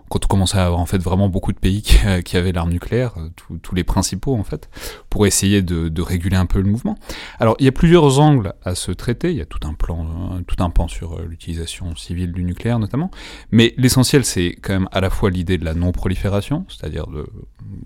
quand 0.10 0.24
on 0.26 0.28
commençait 0.28 0.58
à 0.58 0.66
avoir 0.66 0.80
en 0.80 0.86
fait 0.86 1.00
vraiment 1.00 1.30
beaucoup 1.30 1.52
de 1.52 1.60
pays 1.60 1.82
qui, 1.82 2.38
avaient 2.38 2.52
l'arme 2.52 2.72
nucléaire, 2.72 3.14
euh, 3.18 3.30
tous 3.62 3.76
les 3.76 3.84
principaux 3.84 4.36
en 4.36 4.44
fait, 4.44 4.70
pour 5.10 5.26
essayer 5.26 5.62
de, 5.62 6.02
réguler 6.02 6.38
un 6.38 6.46
peu 6.46 6.60
le 6.60 6.70
mouvement. 6.70 6.96
Alors 7.40 7.56
il 7.60 7.66
y 7.66 7.68
a 7.68 7.72
plusieurs 7.72 8.20
angles 8.20 8.54
à 8.64 8.76
ce 8.76 8.92
traité, 8.92 9.32
il 9.32 9.38
y 9.38 9.42
a 9.42 9.46
tout 9.46 9.60
un 9.68 9.74
plan, 9.74 10.06
euh, 10.06 10.42
tout 10.46 10.64
un 10.64 10.70
pan 10.70 10.88
sur 10.88 11.14
euh, 11.14 11.26
l'utilisation 11.28 11.96
civile 11.96 12.32
du 12.32 12.44
nucléaire 12.44 12.80
notamment, 12.80 13.12
mais 13.52 13.74
l'essentiel 13.78 14.24
c'est 14.24 14.56
quand 14.62 14.74
même 14.74 14.90
à 14.92 15.02
la 15.02 15.10
fois 15.10 15.30
l'idée 15.30 15.58
de 15.58 15.66
la 15.66 15.74
non-prolifération, 15.74 16.66
c'est-à-dire 16.70 17.08
de 17.08 17.26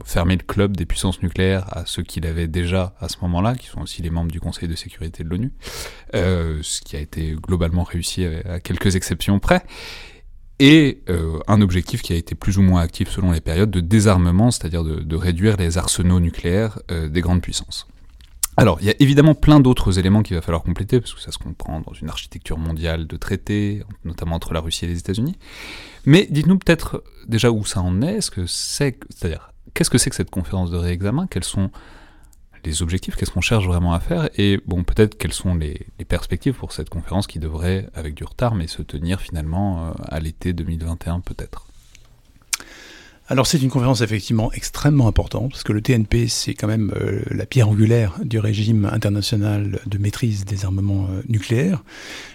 fermer 0.06 0.36
le 0.36 0.44
club 0.44 0.78
des 0.78 0.86
puissances 0.86 1.22
nucléaires 1.24 1.66
à 1.76 1.86
ceux 1.86 2.04
qui 2.04 2.20
l'avaient 2.20 2.48
déjà 2.48 2.94
à 3.00 3.10
ce 3.10 3.18
moment-là, 3.24 3.56
qui 3.56 3.68
sont 3.68 3.82
aussi 3.82 4.02
les 4.02 4.10
membres 4.10 4.32
du 4.32 4.40
Conseil 4.40 4.68
de 4.68 4.76
sécurité 4.76 5.24
de 5.24 5.30
l'ONU, 5.30 5.52
euh, 6.14 6.60
ce 6.62 6.82
qui 6.82 6.96
a 6.96 7.00
été 7.00 7.36
globalement 7.42 7.84
réussi 7.84 8.26
à 8.26 8.60
quelques 8.60 8.96
exceptions 8.96 9.40
près 9.40 9.64
et 10.62 11.02
euh, 11.10 11.40
un 11.48 11.60
objectif 11.60 12.04
qui 12.04 12.14
a 12.14 12.16
été 12.16 12.36
plus 12.36 12.60
ou 12.60 12.62
moins 12.62 12.82
actif 12.82 13.10
selon 13.10 13.32
les 13.32 13.42
périodes 13.42 13.72
de 13.72 13.80
désarmement, 13.80 14.52
c'est-à-dire 14.52 14.84
de, 14.84 15.16
réduire 15.16 15.58
les 15.58 15.80
arsenaux 15.80 16.20
nucléaires 16.20 16.78
euh, 16.92 17.10
des 17.10 17.22
grandes 17.22 17.42
puissances. 17.42 17.88
Alors, 18.58 18.78
il 18.80 18.86
y 18.86 18.92
a 18.92 18.94
évidemment 19.00 19.34
plein 19.34 19.60
d'autres 19.60 19.98
éléments 19.98 20.22
qu'il 20.22 20.36
va 20.36 20.42
falloir 20.44 20.62
compléter, 20.62 21.00
parce 21.00 21.16
que 21.16 21.20
ça 21.20 21.32
se 21.32 21.40
comprend 21.40 21.82
dans 21.82 21.94
une 21.94 22.10
architecture 22.10 22.60
mondiale 22.60 23.08
de 23.08 23.18
traités, 23.18 23.82
notamment 24.06 24.36
entre 24.36 24.54
la 24.54 24.60
Russie 24.60 24.86
et 24.86 24.88
les 24.88 25.00
États-Unis. 25.00 25.36
Mais 26.06 26.28
dites-nous 26.30 26.60
peut-être 26.60 27.04
déjà 27.28 27.50
où 27.50 27.66
ça 27.66 27.82
en 27.82 28.04
est, 28.04 28.22
ce 28.22 28.30
que 28.30 28.46
c'est, 28.46 29.00
c'est-à-dire 29.10 29.54
qu'est-ce 29.74 29.90
que 29.90 29.98
c'est 29.98 30.12
que 30.12 30.16
cette 30.16 30.30
conférence 30.30 30.70
de 30.70 30.78
réexamen, 30.78 31.28
sont 31.42 31.72
les 32.66 32.82
objectifs, 32.82 33.16
qu'est-ce 33.16 33.32
qu'on 33.32 33.42
cherche 33.42 33.66
vraiment 33.66 33.94
à 33.94 34.00
faire, 34.00 34.30
et 34.38 34.60
bon, 34.66 34.84
peut-être 34.84 35.18
quelles 35.18 35.34
sont 35.34 35.56
les, 35.56 35.88
perspectives 36.08 36.56
pour 36.56 36.74
cette 36.74 36.90
conférence 36.90 37.28
qui 37.28 37.40
devrait, 37.40 37.88
avec 37.94 38.16
du 38.16 38.24
retard, 38.24 38.56
mais 38.56 38.68
se 38.68 38.82
tenir 38.82 39.22
finalement 39.22 39.88
euh, 39.88 39.92
à 40.10 40.20
l'été 40.20 40.52
2021 40.52 41.22
peut-être. 41.22 41.71
Alors 43.32 43.48
c'est 43.48 43.62
une 43.62 43.70
conférence 43.70 44.02
effectivement 44.02 44.52
extrêmement 44.52 45.08
importante, 45.08 45.52
parce 45.52 45.64
que 45.64 45.72
le 45.72 45.82
TNP, 45.82 46.28
c'est 46.28 46.54
quand 46.54 46.68
même 46.68 46.92
euh, 47.00 47.22
la 47.32 47.46
pierre 47.46 47.70
angulaire 47.70 48.20
du 48.26 48.40
régime 48.40 48.90
international 48.92 49.80
de 49.86 49.98
maîtrise 49.98 50.44
des 50.44 50.66
armements 50.66 51.08
euh, 51.10 51.22
nucléaires, 51.30 51.82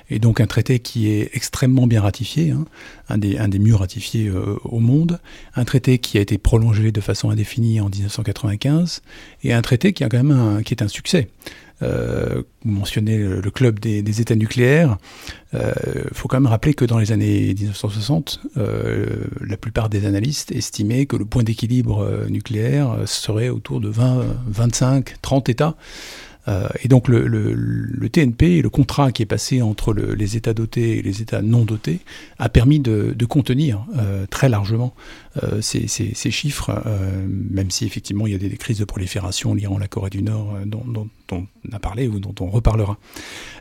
et 0.09 0.19
donc 0.19 0.41
un 0.41 0.47
traité 0.47 0.79
qui 0.79 1.11
est 1.11 1.29
extrêmement 1.35 1.87
bien 1.87 2.01
ratifié, 2.01 2.53
hein, 2.53 2.65
un, 3.11 3.19
des, 3.19 3.59
mieux 3.59 3.75
ratifiés 3.75 4.29
euh, 4.29 4.57
au 4.65 4.79
monde, 4.81 5.21
un 5.55 5.67
traité 5.67 5.99
qui 5.99 6.17
a 6.17 6.23
été 6.23 6.39
prolongé 6.39 6.93
de 6.93 7.01
façon 7.03 7.29
indéfinie 7.29 7.79
en 7.79 7.91
1995, 7.91 9.03
et 9.43 9.53
un 9.53 9.61
traité 9.61 9.93
qui 9.93 10.03
est 10.03 10.83
un 10.83 10.89
succès. 10.89 11.29
Euh, 11.83 12.43
vous 12.65 12.71
mentionnez 12.71 13.19
le, 13.19 13.51
club 13.51 13.79
des, 13.79 14.21
États 14.21 14.35
nucléaires. 14.35 14.97
Il 15.53 15.59
euh, 15.59 15.73
faut 16.13 16.29
quand 16.29 16.39
même 16.41 16.51
rappeler 16.51 16.75
que 16.75 16.85
dans 16.85 16.99
les 16.99 17.13
années 17.13 17.55
1960, 17.55 18.41
euh, 18.57 19.07
la 19.41 19.57
plupart 19.57 19.89
des 19.89 20.07
analystes 20.07 20.53
estimaient 20.53 21.07
que 21.07 21.17
le 21.17 21.25
point 21.25 21.43
d'équilibre 21.43 22.27
nucléaire 22.29 22.97
serait 23.07 23.51
autour 23.51 23.81
de 23.81 23.89
20, 23.89 24.25
25, 24.49 25.17
30 25.21 25.49
États. 25.49 25.77
Euh, 26.49 26.69
et 26.83 26.89
donc 26.89 27.09
le, 27.09 27.27
le, 27.27 27.53
le, 27.55 28.09
TNP, 28.09 28.63
le 28.63 28.71
contrat 28.71 29.13
qui 29.13 29.23
est 29.23 29.27
passé 29.27 29.63
entre 29.63 29.93
le, 29.93 30.15
les 30.15 30.37
États 30.37 30.55
dotés 30.55 30.99
et 30.99 31.03
les 31.03 31.23
États 31.23 31.43
non 31.43 31.65
dotés, 31.65 32.01
a 32.39 32.49
permis 32.49 32.79
de, 32.79 33.15
de 33.17 33.27
contenir 33.27 33.85
euh, 33.97 34.27
très 34.27 34.49
largement 34.49 34.95
euh, 35.43 35.61
ces, 35.61 35.89
ces, 35.89 36.15
ces, 36.15 36.31
chiffres, 36.31 36.71
même 37.27 37.71
si 37.71 37.85
effectivement 37.85 38.27
il 38.27 38.33
y 38.33 38.37
a 38.37 38.39
des, 38.39 38.49
des 38.49 38.57
crises 38.57 38.79
de 38.79 38.85
prolifération, 38.85 39.55
l'Iran, 39.55 39.79
la 39.79 39.89
Corée 39.89 40.11
du 40.11 40.23
Nord, 40.23 40.57
dont, 40.67 40.85
dont, 40.87 41.09
dont, 41.29 41.47
on 41.69 41.75
a 41.75 41.79
parlé 41.79 42.09
ou 42.09 42.21
dont 42.21 42.35
on 42.41 42.51
reparlera. 42.51 42.99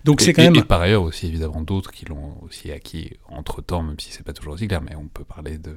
Donc 0.04 0.22
c'est 0.22 0.34
quand 0.34 0.44
même. 0.44 0.56
Et 0.56 0.64
par 0.64 0.82
ailleurs 0.82 1.04
aussi 1.04 1.28
évidemment 1.28 1.62
d'autres 1.62 1.92
qui 1.92 2.06
l'ont 2.06 2.36
aussi 2.42 2.72
acquis 2.72 3.12
entre 3.30 3.62
temps, 3.62 3.82
même 3.84 4.00
si 4.00 4.12
c'est 4.12 4.24
pas 4.24 4.34
toujours 4.34 4.54
aussi 4.54 4.68
clair, 4.68 4.82
mais 4.82 4.96
on 4.96 5.08
peut 5.08 5.24
parler 5.24 5.58
de 5.58 5.76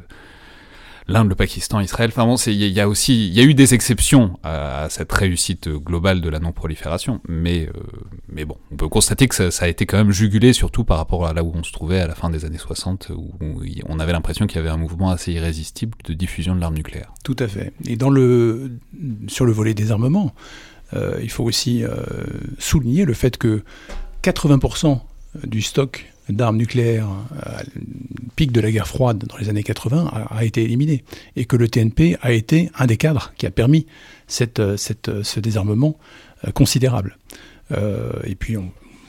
l'Inde, 1.09 1.29
le 1.29 1.35
Pakistan, 1.35 1.81
Israël. 1.81 2.11
Enfin 2.12 2.27
bon, 2.27 2.37
il 2.37 2.55
y, 2.55 2.81
a 2.81 2.88
aussi, 2.88 3.29
il 3.29 3.35
y 3.35 3.40
a 3.40 3.42
eu 3.42 3.55
des 3.55 3.75
exceptions 3.75 4.38
à, 4.42 4.87
cette 4.90 5.11
réussite 5.11 5.68
globale 5.68 6.21
de 6.21 6.29
la 6.29 6.38
non-prolifération, 6.38 7.21
mais 7.27 7.66
euh, 7.66 7.73
mais 8.29 8.44
bon, 8.44 8.57
on 8.71 8.77
peut 8.77 8.88
constater 8.88 9.27
que 9.27 9.51
ça, 9.51 9.64
a 9.64 9.68
été 9.68 9.87
quand 9.87 9.97
même 9.97 10.12
jugulé, 10.12 10.53
surtout 10.53 10.85
par 10.85 10.99
rapport 10.99 11.27
à 11.27 11.33
là 11.33 11.42
où 11.42 11.53
on 11.55 11.62
se 11.62 11.73
trouvait 11.73 12.01
à 12.01 12.07
la 12.07 12.14
fin 12.14 12.31
des 12.31 12.44
années 12.44 12.59
60, 12.59 13.11
où, 13.16 13.33
on 13.88 13.99
avait 13.99 14.12
l'impression 14.12 14.47
qu'il 14.47 14.57
y 14.57 14.61
avait 14.61 14.68
un 14.68 14.77
mouvement 14.77 15.11
assez 15.11 15.33
irrésistible 15.33 15.97
de 16.05 16.14
diffusion 16.14 16.55
de 16.55 16.61
l'arme 16.61 16.75
nucléaire. 16.75 17.12
Tout 17.25 17.37
à 17.38 17.49
fait. 17.49 17.73
Et 17.87 17.97
dans 17.97 18.11
le 18.11 18.79
sur 19.29 19.47
le 19.47 19.53
volet 19.53 19.75
des 19.75 19.90
armements, 19.90 20.35
euh, 20.94 21.18
il 21.23 21.31
faut 21.31 21.44
aussi 21.44 21.85
euh, 21.85 21.97
souligner 22.59 23.05
le 23.05 23.14
fait 23.14 23.37
que 23.37 23.62
80% 24.23 25.01
du 25.44 25.62
stock 25.62 26.12
d'armes 26.29 26.57
nucléaires, 26.57 27.09
à 27.43 27.61
euh, 27.61 27.62
pic 28.37 28.53
de 28.53 28.61
la 28.61 28.71
guerre 28.71 28.87
froide 28.87 29.25
dans 29.29 29.37
les 29.37 29.49
années 29.49 29.62
80, 29.62 30.27
a, 30.31 30.45
été 30.45 30.62
éliminé. 30.62 31.05
Et 31.37 31.45
que 31.45 31.57
le 31.57 31.69
TNP 31.69 32.17
a 32.23 32.33
été 32.33 32.71
un 32.79 32.87
des 32.87 32.97
cadres 32.97 33.33
qui 33.37 33.47
a 33.47 33.51
permis 33.51 33.87
cette, 34.27 34.61
euh, 34.61 34.77
cette, 34.77 35.09
euh, 35.09 35.23
ce 35.23 35.41
désarmement 35.41 35.97
considérable. 36.55 37.19
et 38.25 38.37
puis, 38.37 38.55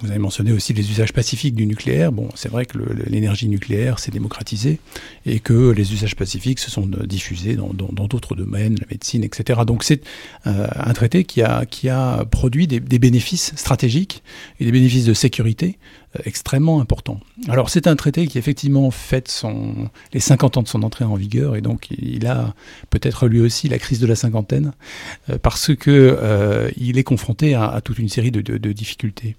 vous 0.01 0.09
avez 0.09 0.17
mentionné 0.17 0.51
aussi 0.51 0.73
les 0.73 0.89
usages 0.89 1.13
pacifiques 1.13 1.53
du 1.53 1.67
nucléaire. 1.67 2.11
Bon, 2.11 2.27
c'est 2.33 2.49
vrai 2.49 2.65
que 2.65 2.79
l'énergie 3.05 3.47
nucléaire 3.47 3.99
s'est 3.99 4.09
démocratisée 4.09 4.79
et 5.27 5.39
que 5.39 5.69
les 5.69 5.93
usages 5.93 6.15
pacifiques 6.15 6.57
se 6.57 6.71
sont 6.71 6.87
diffusés 6.87 7.55
dans 7.55 7.71
d'autres 8.07 8.33
domaines, 8.33 8.77
la 8.79 8.87
médecine, 8.89 9.23
etc. 9.23 9.59
Donc 9.67 9.83
c'est 9.83 10.01
un 10.45 10.93
traité 10.93 11.23
qui 11.23 11.43
a, 11.43 11.67
qui 11.67 11.87
a 11.87 12.25
produit 12.25 12.65
des, 12.65 12.79
des, 12.79 12.97
bénéfices 12.97 13.53
stratégiques 13.55 14.23
et 14.59 14.65
des 14.65 14.71
bénéfices 14.71 15.05
de 15.05 15.13
sécurité 15.13 15.77
extrêmement 16.25 16.81
important. 16.81 17.19
Alors 17.47 17.69
c'est 17.69 17.87
un 17.87 17.95
traité 17.95 18.27
qui 18.27 18.37
effectivement 18.37 18.89
fête 18.91 19.27
son, 19.27 19.89
les 20.13 20.19
50 20.19 20.57
ans 20.57 20.63
de 20.63 20.67
son 20.67 20.83
entrée 20.83 21.05
en 21.05 21.15
vigueur 21.15 21.55
et 21.55 21.61
donc 21.61 21.87
il 21.91 22.25
a 22.25 22.55
peut-être 22.89 23.27
lui 23.27 23.41
aussi 23.41 23.69
la 23.69 23.77
crise 23.77 23.99
de 23.99 24.07
la 24.07 24.15
cinquantaine 24.15 24.73
euh, 25.29 25.37
parce 25.37 25.75
que 25.75 25.89
euh, 25.91 26.69
il 26.77 26.97
est 26.97 27.03
confronté 27.03 27.53
à, 27.53 27.79
toute 27.83 27.99
une 27.99 28.09
série 28.09 28.31
de, 28.31 28.41
de, 28.41 28.71
difficultés. 28.71 29.35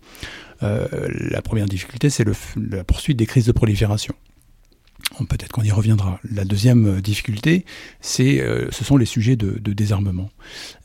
Euh, 0.63 0.87
la 1.31 1.43
première 1.43 1.67
difficulté 1.67 2.09
c'est 2.09 2.25
la 2.25 2.85
poursuite 2.85 3.17
des 3.17 3.27
crises 3.27 3.47
de 3.47 3.53
prolifération. 3.53 4.15
Peut-être 5.29 5.53
qu'on 5.53 5.63
y 5.63 5.71
reviendra. 5.71 6.19
La 6.31 6.45
deuxième 6.45 6.87
euh, 6.87 7.01
difficulté, 7.01 7.65
euh, 8.21 8.69
ce 8.71 8.85
sont 8.85 8.97
les 8.97 9.07
sujets 9.07 9.37
de, 9.37 9.59
désarmement 9.73 10.31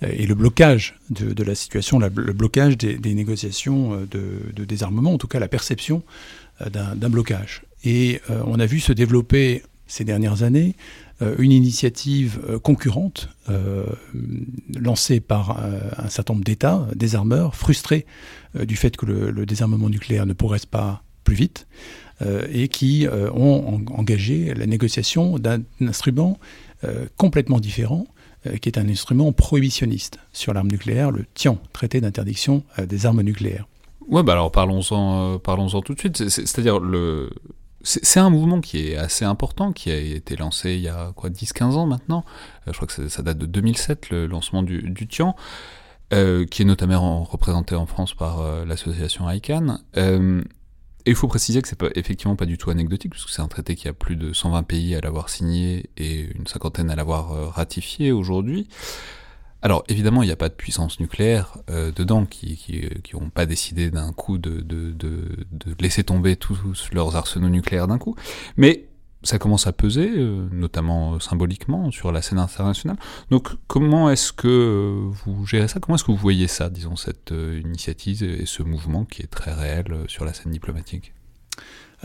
euh, 0.04 0.12
et 0.12 0.26
le 0.26 0.36
blocage 0.36 1.00
de, 1.10 1.44
la 1.44 1.56
situation, 1.56 2.00
le 2.00 2.10
blocage 2.10 2.78
des, 2.78 3.14
négociations 3.14 4.08
de, 4.10 4.66
désarmement, 4.66 5.14
en 5.14 5.18
tout 5.18 5.28
cas 5.28 5.40
la 5.40 5.48
perception 5.48 6.04
d'un 6.72 7.10
blocage. 7.10 7.64
Et 7.84 8.22
on 8.30 8.60
a 8.60 8.66
vu 8.66 8.80
se 8.80 8.94
développer 8.94 9.62
ces 9.88 10.04
dernières 10.04 10.44
années 10.44 10.76
une 11.38 11.52
initiative 11.52 12.60
concurrente 12.64 13.30
lancée 14.74 15.20
par 15.20 15.64
un 15.98 16.10
certain 16.10 16.34
nombre 16.34 16.46
d'États, 16.46 16.88
désarmeurs, 16.96 17.56
frustrés 17.56 18.06
du 18.56 18.76
fait 18.76 18.98
que 18.98 19.06
le, 19.06 19.46
désarmement 19.46 19.90
nucléaire 19.90 20.26
ne 20.26 20.34
progresse 20.34 20.66
pas 20.66 21.04
plus 21.24 21.36
vite. 21.36 21.68
Euh, 22.22 22.48
et 22.50 22.70
qui 22.70 23.08
euh, 23.08 23.30
ont 23.32 23.84
engagé 23.94 24.54
la 24.54 24.66
négociation 24.66 25.38
d'un 25.38 25.64
instrument 25.82 26.40
euh, 26.86 27.08
complètement 27.18 27.60
différent, 27.60 28.08
qui 28.62 28.70
est 28.70 28.78
un 28.78 28.88
instrument 28.88 29.32
prohibitionniste 29.32 30.20
sur 30.32 30.54
l'arme 30.54 30.68
nucléaire, 30.68 31.10
le 31.10 31.26
TIAN, 31.34 31.58
traité 31.74 32.00
d'interdiction 32.00 32.64
des 32.78 33.08
armes 33.08 33.24
nucléaires. 33.24 33.68
Ouais, 34.08 34.22
bah 34.22 34.34
alors 34.34 34.52
parlons-en, 34.52 35.40
parlons-en 35.40 35.82
tout 35.82 35.96
de 35.96 36.00
suite. 36.00 36.30
C'est-à-dire 36.30 36.80
le, 36.80 37.32
c'est 37.82 38.20
un 38.20 38.30
mouvement 38.30 38.62
qui 38.62 38.90
est 38.90 38.98
assez 38.98 39.26
important, 39.26 39.74
qui 39.74 39.90
a 39.90 39.98
été 39.98 40.36
lancé 40.36 40.76
il 40.76 40.82
y 40.82 40.88
a 40.88 41.12
quoi 41.16 41.32
10-15 41.32 41.64
ans 41.72 41.88
maintenant. 41.88 42.24
je 42.68 42.74
crois 42.74 42.88
que 42.88 43.08
ça 43.08 43.24
date 43.24 43.40
de 43.40 43.48
2007, 43.48 44.12
le 44.12 44.28
lancement 44.28 44.62
du 44.62 45.08
TIAN, 45.08 45.36
qui 46.12 46.62
est 46.62 46.66
notamment 46.66 47.24
représenté 47.24 47.74
en 47.74 47.88
France 47.88 48.14
par 48.14 48.64
l'association 48.64 49.28
ICANN. 49.28 49.80
Et 51.06 51.12
il 51.12 51.16
faut 51.16 51.28
préciser 51.28 51.62
que 51.62 51.68
c'est 51.68 51.78
pas, 51.78 51.90
effectivement 51.96 52.36
pas 52.36 52.46
du 52.46 52.58
tout 52.58 52.72
anecdotique, 52.72 53.12
puisque 53.12 53.30
c'est 53.30 53.42
un 53.42 53.48
traité 53.48 53.76
qui 53.76 53.88
a 53.88 53.94
plus 53.94 54.16
de 54.16 54.34
120 54.34 54.64
pays 54.64 54.96
à 54.96 55.02
l'avoir 55.02 55.30
signé 55.30 55.90
et 55.98 56.22
une 56.36 56.48
cinquantaine 56.48 56.90
à 56.90 56.96
l'avoir 56.96 57.32
euh, 57.32 57.48
ratifié 57.48 58.12
aujourd'hui. 58.12 58.68
Alors 59.62 59.84
évidemment, 59.88 60.24
il 60.24 60.28
n'y 60.28 60.32
a 60.32 60.36
pas 60.36 60.50
de 60.50 60.54
puissance 60.54 61.00
nucléaire 61.00 61.58
euh, 61.70 61.92
dedans 61.92 62.26
qui 62.26 62.90
n'ont 63.14 63.30
pas 63.30 63.46
décidé 63.46 63.90
d'un 63.90 64.14
coup 64.14 64.38
de, 64.38 64.62
de, 64.62 64.96
laisser 65.80 66.04
tomber 66.04 66.36
tous 66.36 66.60
leurs 66.92 67.16
arsenaux 67.16 67.50
nucléaires 67.50 67.88
d'un 67.88 67.98
coup. 67.98 68.16
Mais 68.58 68.86
ça 69.26 69.40
commence 69.40 69.68
à 69.68 69.74
peser, 69.74 70.12
euh, 70.16 70.48
notamment 70.52 71.20
symboliquement, 71.20 71.92
sur 71.92 72.12
la 72.12 72.22
scène 72.22 72.40
internationale. 72.40 72.98
Donc 73.32 73.50
comment 73.68 74.10
est-ce 74.10 74.32
que 74.32 75.10
vous 75.26 75.46
gérez 75.46 75.68
ça? 75.68 75.80
Comment 75.80 75.96
est-ce 75.96 76.04
que 76.04 76.12
vous 76.12 76.18
voyez 76.18 76.48
ça, 76.48 76.70
disons, 76.70 76.96
cette 76.96 77.32
initiative 77.32 78.24
et 78.24 78.46
ce 78.46 78.64
mouvement 78.64 79.06
qui 79.06 79.22
est 79.22 79.28
très 79.28 79.54
réel 79.54 80.06
sur 80.08 80.26
la 80.26 80.34
scène 80.34 80.52
diplomatique? 80.52 81.14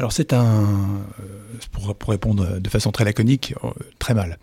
Alors 0.01 0.13
c'est 0.13 0.33
un, 0.33 0.55
euh, 0.55 1.25
pour, 1.73 1.95
pour, 1.95 2.09
répondre 2.09 2.59
de 2.59 2.69
façon 2.71 2.91
très 2.91 3.05
laconique, 3.05 3.53
euh, 3.63 3.69
très 3.99 4.15
mal. 4.15 4.39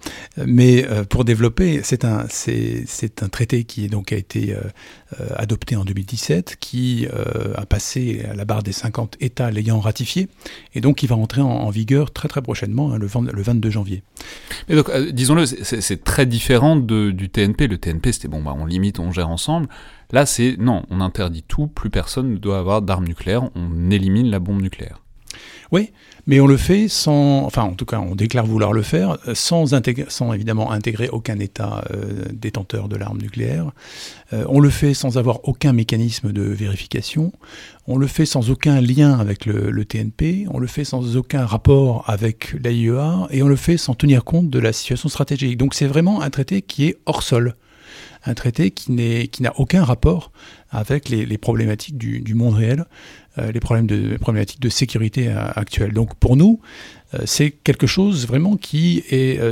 Mais 0.46 0.86
euh, 0.86 1.04
pour 1.04 1.26
développer, 1.26 1.82
c'est 1.84 2.06
un, 2.06 2.26
c'est, 2.30 3.24
un 3.24 3.28
traité 3.28 3.64
qui 3.64 3.88
donc 3.88 4.12
a 4.12 4.18
été 4.18 4.56
adopté 5.36 5.76
en 5.76 5.84
2017, 5.84 6.58
qui 6.60 7.08
a 7.56 7.66
passé 7.66 8.24
à 8.30 8.36
la 8.36 8.46
barre 8.46 8.62
des 8.62 8.72
50 8.72 9.18
États 9.20 9.50
l'ayant 9.50 9.80
ratifié, 9.80 10.28
et 10.76 10.82
donc 10.82 10.98
qui 10.98 11.08
va 11.08 11.16
entrer 11.16 11.42
en, 11.42 11.70
vigueur 11.72 12.12
très 12.12 12.28
très 12.28 12.44
prochainement, 12.44 12.94
hein, 12.94 13.00
le, 13.00 13.08
le 13.08 13.42
22 13.42 13.70
janvier. 13.72 14.04
Et 14.70 14.76
donc, 14.76 14.96
disons-le, 15.12 15.48
c'est, 15.48 16.04
très 16.04 16.28
différent 16.28 16.76
du 16.76 17.30
TNP. 17.30 17.68
Le 17.68 17.80
TNP, 17.80 18.12
c'était 18.12 18.28
bon, 18.28 18.44
bah, 18.44 18.56
on 18.56 18.66
limite, 18.66 19.00
on 19.00 19.12
gère 19.12 19.30
ensemble. 19.30 19.68
Là, 20.12 20.28
c'est 20.28 20.56
non, 20.60 20.84
on 20.92 21.02
interdit 21.02 21.42
tout, 21.42 21.66
plus 21.66 21.90
personne 21.90 22.34
ne 22.34 22.38
doit 22.38 22.60
avoir 22.60 22.84
d'armes 22.84 23.08
nucléaires, 23.08 23.50
on 23.56 23.90
élimine 23.90 24.30
la 24.30 24.40
bombe 24.40 24.62
nucléaire. 24.62 25.02
Oui, 25.72 25.92
mais 26.28 26.40
on 26.40 26.48
le 26.48 26.58
fait 26.58 26.88
sans, 26.88 27.44
enfin 27.46 27.64
en 27.64 27.74
tout 27.74 27.86
cas 27.86 28.00
on 28.00 28.16
déclare 28.16 28.46
vouloir 28.46 28.72
le 28.72 28.82
faire 28.82 29.18
sans, 29.34 29.74
sans 30.08 30.34
évidemment 30.34 30.72
intégrer 30.72 31.10
aucun 31.10 31.40
État 31.40 31.84
euh, 31.92 32.26
détenteur 32.32 32.88
de 32.88 32.96
l'arme 32.96 33.18
nucléaire. 33.18 33.72
Euh, 34.34 34.46
on 34.50 34.60
le 34.60 34.70
fait 34.70 34.94
sans 34.94 35.18
avoir 35.18 35.48
aucun 35.48 35.74
mécanisme 35.74 36.32
de 36.32 36.42
vérification. 36.42 37.32
On 37.86 37.98
le 37.98 38.08
fait 38.08 38.26
sans 38.26 38.50
aucun 38.50 38.82
lien 38.82 39.20
avec 39.20 39.46
le, 39.46 39.86
TNP. 39.86 40.48
On 40.52 40.60
le 40.60 40.68
fait 40.68 40.84
sans 40.84 41.16
aucun 41.16 41.46
rapport 41.46 42.04
avec 42.08 42.54
l'AIEA 42.54 43.28
et 43.30 43.42
on 43.44 43.48
le 43.48 43.56
fait 43.56 43.78
sans 43.78 43.94
tenir 43.94 44.24
compte 44.24 44.50
de 44.50 44.60
la 44.60 44.74
situation 44.74 45.10
stratégique. 45.10 45.58
Donc 45.58 45.74
c'est 45.74 45.88
vraiment 45.88 46.22
un 46.22 46.30
traité 46.30 46.62
qui 46.62 46.86
est 46.86 46.98
hors 47.06 47.24
sol 47.24 47.56
un 48.26 48.34
traité 48.34 48.72
qui 48.72 48.92
n'a 48.92 49.54
aucun 49.58 49.84
rapport 49.84 50.32
avec 50.70 51.10
les, 51.10 51.38
problématiques 51.38 51.98
du, 51.98 52.34
monde 52.34 52.56
réel, 52.56 52.82
euh, 52.82 52.86
les, 53.54 53.60
problèmes 53.60 53.88
de, 53.88 54.18
problématiques 54.18 54.60
de 54.60 54.70
sécurité 54.70 55.30
euh, 55.30 55.48
actuelles. 55.56 55.94
Donc 55.94 56.16
pour 56.16 56.36
nous, 56.36 56.60
euh, 57.14 57.20
c'est 57.26 57.52
quelque 57.52 57.88
chose 57.88 58.28
vraiment 58.28 58.58
qui 58.58 59.04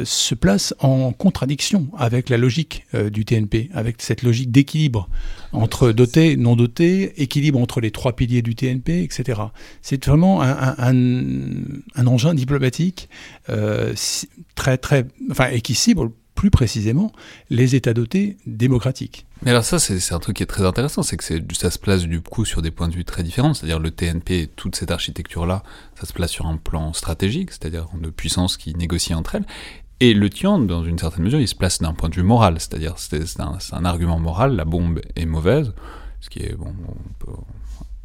se 0.05 0.35
place 0.35 0.73
en 0.79 1.13
contradiction 1.13 1.87
avec 1.97 2.29
la 2.29 2.37
logique 2.37 2.85
du 3.11 3.25
TNP, 3.25 3.69
avec 3.73 4.01
cette 4.01 4.23
logique 4.23 4.51
d'équilibre 4.51 5.09
entre 5.51 5.91
doté, 5.91 6.35
non 6.35 6.55
doté, 6.55 7.21
équilibre 7.21 7.59
entre 7.59 7.79
les 7.79 7.91
trois 7.91 8.15
piliers 8.15 8.41
du 8.41 8.55
TNP, 8.55 9.03
etc. 9.03 9.41
C'est 9.81 10.05
vraiment 10.05 10.41
un, 10.41 10.75
un, 10.77 12.07
engin 12.07 12.33
diplomatique 12.33 13.09
très, 14.55 14.77
très, 14.77 15.05
enfin, 15.31 15.49
et 15.51 15.61
qui 15.61 15.75
cible 15.75 16.09
plus 16.35 16.51
précisément 16.51 17.11
les 17.49 17.75
États 17.75 17.93
dotés 17.93 18.37
démocratiques. 18.45 19.25
Mais 19.41 19.51
alors 19.51 19.63
ça, 19.63 19.79
c'est 19.79 20.13
un 20.13 20.19
truc 20.19 20.37
qui 20.37 20.43
est 20.43 20.47
très 20.47 20.65
intéressant, 20.65 21.01
c'est 21.01 21.17
que 21.17 21.23
ça 21.23 21.71
se 21.71 21.79
place 21.79 22.03
du 22.03 22.21
coup 22.21 22.45
sur 22.45 22.61
des 22.61 22.71
points 22.71 22.87
de 22.87 22.95
vue 22.95 23.05
très 23.05 23.23
différents, 23.23 23.53
c'est-à-dire 23.53 23.79
le 23.79 23.91
TNP, 23.91 24.49
toute 24.55 24.75
cette 24.75 24.91
architecture-là, 24.91 25.63
ça 25.99 26.05
se 26.05 26.13
place 26.13 26.31
sur 26.31 26.45
un 26.45 26.57
plan 26.57 26.93
stratégique, 26.93 27.51
c'est-à-dire 27.51 27.87
de 27.99 28.09
puissances 28.09 28.57
qui 28.57 28.75
négocient 28.75 29.17
entre 29.17 29.35
elles, 29.35 29.45
et 30.01 30.13
le 30.13 30.29
Tian, 30.29 30.59
dans 30.59 30.83
une 30.83 30.99
certaine 30.99 31.23
mesure, 31.23 31.39
il 31.39 31.47
se 31.47 31.55
place 31.55 31.79
d'un 31.79 31.93
point 31.93 32.09
de 32.09 32.15
vue 32.15 32.23
moral, 32.23 32.59
c'est-à-dire 32.59 32.95
c'est 32.97 33.39
un, 33.39 33.57
un, 33.71 33.85
argument 33.85 34.19
moral, 34.19 34.55
la 34.55 34.65
bombe 34.65 34.99
est 35.15 35.25
mauvaise, 35.25 35.73
ce 36.19 36.29
qui 36.29 36.39
est, 36.39 36.53
bon, 36.53 36.73
on 36.87 37.25
peut, 37.25 37.31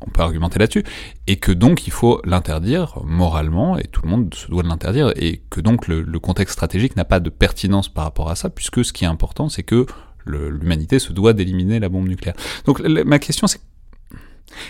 on 0.07 0.11
peut 0.11 0.23
argumenter 0.23 0.59
là-dessus, 0.59 0.85
et 1.27 1.37
que 1.37 1.53
donc 1.53 1.87
il 1.87 1.93
faut 1.93 2.21
l'interdire 2.25 2.99
moralement, 3.05 3.79
et 3.79 3.85
tout 3.85 4.03
le 4.03 4.09
monde 4.09 4.35
se 4.35 4.49
doit 4.49 4.63
de 4.63 4.69
l'interdire, 4.69 5.13
et 5.17 5.43
que 5.51 5.61
donc 5.61 5.89
le, 5.89 6.05
contexte 6.19 6.55
stratégique 6.55 6.97
n'a 6.97 7.05
pas 7.05 7.21
de 7.21 7.31
pertinence 7.31 7.89
par 7.89 8.05
rapport 8.05 8.31
à 8.31 8.37
ça, 8.37 8.51
puisque 8.51 8.85
ce 8.85 8.93
qui 8.93 9.05
est 9.05 9.09
important, 9.09 9.49
c'est 9.49 9.63
que 9.63 9.87
l'humanité 10.27 10.99
se 10.99 11.13
doit 11.13 11.33
d'éliminer 11.33 11.81
la 11.81 11.89
bombe 11.89 12.09
nucléaire. 12.09 12.37
Donc 12.67 12.81
ma 12.81 13.19
question 13.19 13.47
c'est, 13.47 13.61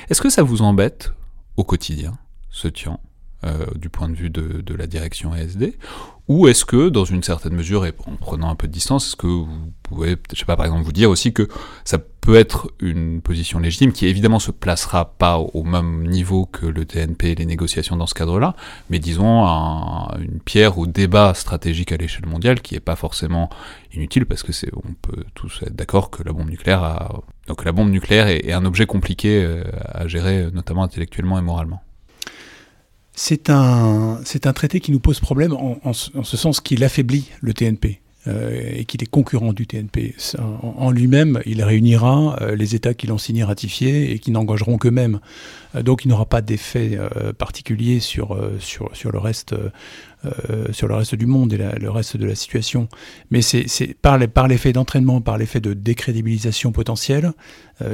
est-ce 0.08 0.22
que 0.22 0.30
ça 0.30 0.42
vous 0.42 0.62
embête 0.62 1.12
au 1.56 1.64
quotidien, 1.64 2.18
ce 2.50 2.68
tian 2.68 3.00
euh, 3.44 3.66
du 3.74 3.88
point 3.88 4.08
de 4.08 4.14
vue 4.14 4.28
de, 4.28 4.60
de 4.60 4.74
la 4.74 4.86
direction 4.86 5.32
ASD 5.32 5.74
Ou 6.28 6.48
est-ce 6.48 6.66
que, 6.66 6.90
dans 6.90 7.06
une 7.06 7.22
certaine 7.22 7.54
mesure, 7.54 7.86
et 7.86 7.94
en 8.06 8.16
prenant 8.16 8.50
un 8.50 8.54
peu 8.54 8.66
de 8.66 8.72
distance, 8.72 9.06
est-ce 9.06 9.16
que 9.16 9.26
vous 9.26 9.72
pouvez, 9.82 10.16
je 10.32 10.38
sais 10.38 10.44
pas, 10.44 10.56
par 10.56 10.66
exemple, 10.66 10.84
vous 10.84 10.92
dire 10.92 11.08
aussi 11.08 11.32
que 11.32 11.48
ça 11.84 11.98
peut 12.20 12.36
être 12.36 12.70
une 12.80 13.20
position 13.20 13.58
légitime 13.58 13.92
qui 13.92 14.06
évidemment 14.06 14.38
se 14.38 14.50
placera 14.50 15.14
pas 15.16 15.38
au 15.38 15.62
même 15.64 16.06
niveau 16.06 16.46
que 16.46 16.66
le 16.66 16.84
TNP 16.84 17.30
et 17.30 17.34
les 17.34 17.46
négociations 17.46 17.96
dans 17.96 18.06
ce 18.06 18.14
cadre-là, 18.14 18.54
mais 18.90 18.98
disons 18.98 19.46
un, 19.46 20.08
une 20.20 20.40
pierre 20.40 20.78
au 20.78 20.86
débat 20.86 21.32
stratégique 21.34 21.92
à 21.92 21.96
l'échelle 21.96 22.26
mondiale 22.26 22.60
qui 22.60 22.74
est 22.74 22.80
pas 22.80 22.96
forcément 22.96 23.48
inutile 23.94 24.26
parce 24.26 24.42
que 24.42 24.52
c'est, 24.52 24.70
on 24.74 24.92
peut 25.00 25.24
tous 25.34 25.60
être 25.62 25.74
d'accord 25.74 26.10
que 26.10 26.22
la 26.22 26.32
bombe 26.32 26.50
nucléaire 26.50 26.82
a, 26.82 27.22
donc 27.46 27.64
la 27.64 27.72
bombe 27.72 27.90
nucléaire 27.90 28.28
est 28.28 28.52
un 28.52 28.64
objet 28.64 28.86
compliqué 28.86 29.42
euh, 29.42 29.64
à 29.92 30.06
gérer, 30.06 30.50
notamment 30.52 30.82
intellectuellement 30.82 31.38
et 31.38 31.42
moralement. 31.42 31.82
C'est 33.12 33.50
un, 33.50 34.20
c'est 34.24 34.46
un 34.46 34.52
traité 34.52 34.80
qui 34.80 34.92
nous 34.92 35.00
pose 35.00 35.20
problème 35.20 35.52
en, 35.52 35.92
ce 35.92 36.36
sens 36.36 36.60
qu'il 36.60 36.82
affaiblit 36.84 37.28
le 37.40 37.52
TNP. 37.52 38.00
Euh, 38.28 38.72
et 38.74 38.84
qu'il 38.84 39.02
est 39.02 39.06
concurrent 39.06 39.54
du 39.54 39.66
TNP. 39.66 40.14
En, 40.38 40.90
lui-même, 40.90 41.40
il 41.46 41.62
réunira 41.64 42.36
euh, 42.42 42.54
les 42.54 42.74
États 42.74 42.92
qui 42.92 43.06
l'ont 43.06 43.16
signé 43.16 43.44
ratifié 43.44 44.12
et 44.12 44.18
qui 44.18 44.30
n'engageront 44.30 44.76
qu'eux-mêmes. 44.76 45.20
Euh, 45.74 45.82
donc 45.82 46.04
il 46.04 46.08
n'aura 46.08 46.26
pas 46.26 46.42
d'effet 46.42 46.98
particulier 47.38 47.98
sur, 47.98 48.38
sur, 48.58 48.94
sur, 48.94 49.10
le 49.10 49.18
reste, 49.18 49.54
sur 50.70 50.86
le 50.86 50.96
reste 50.96 51.14
du 51.14 51.24
monde 51.24 51.54
et 51.54 51.56
le 51.56 51.90
reste 51.90 52.18
de 52.18 52.26
la 52.26 52.34
situation. 52.34 52.88
Mais 53.30 53.40
c'est 53.40 53.94
par 53.94 54.18
l'effet 54.18 54.74
d'entraînement, 54.74 55.22
par 55.22 55.38
l'effet 55.38 55.60
de 55.60 55.72
décrédibilisation 55.72 56.72
potentielle, 56.72 57.32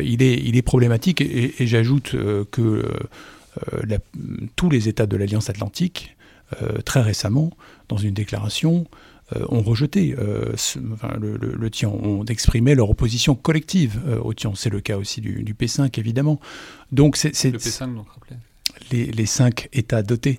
il, 0.03 0.25
est, 0.25 0.43
il 0.45 0.57
est 0.57 0.62
problématique. 0.62 1.21
Et, 1.21 1.55
j'ajoute 1.61 2.17
que 2.51 2.85
tous 4.57 4.71
les 4.71 4.89
États 4.89 5.07
de 5.07 5.17
l'Alliance 5.17 5.51
Atlantique, 5.51 6.17
très 6.85 7.01
récemment, 7.01 7.53
dans 7.89 7.97
une 7.97 8.15
déclaration, 8.15 8.87
ont 9.49 9.62
rejeté 9.62 10.15
le, 10.17 11.37
le, 11.37 11.71
TIAN, 11.71 11.91
ont 11.91 12.25
exprimé 12.25 12.75
leur 12.75 12.91
opposition 12.91 13.35
collective 13.35 14.01
au 14.23 14.35
TIAN. 14.35 14.55
C'est 14.55 14.71
le 14.71 14.81
cas 14.81 14.97
aussi 14.97 15.21
du, 15.21 15.55
P5, 15.55 15.99
évidemment. 15.99 16.41
Donc 16.93 17.17
c'est, 17.17 17.31
le 17.45 17.59
P5, 17.59 17.95
donc 17.95 18.07
les, 18.93 19.07
les, 19.07 19.27
cinq 19.27 19.69
États 19.73 20.03
dotés 20.03 20.39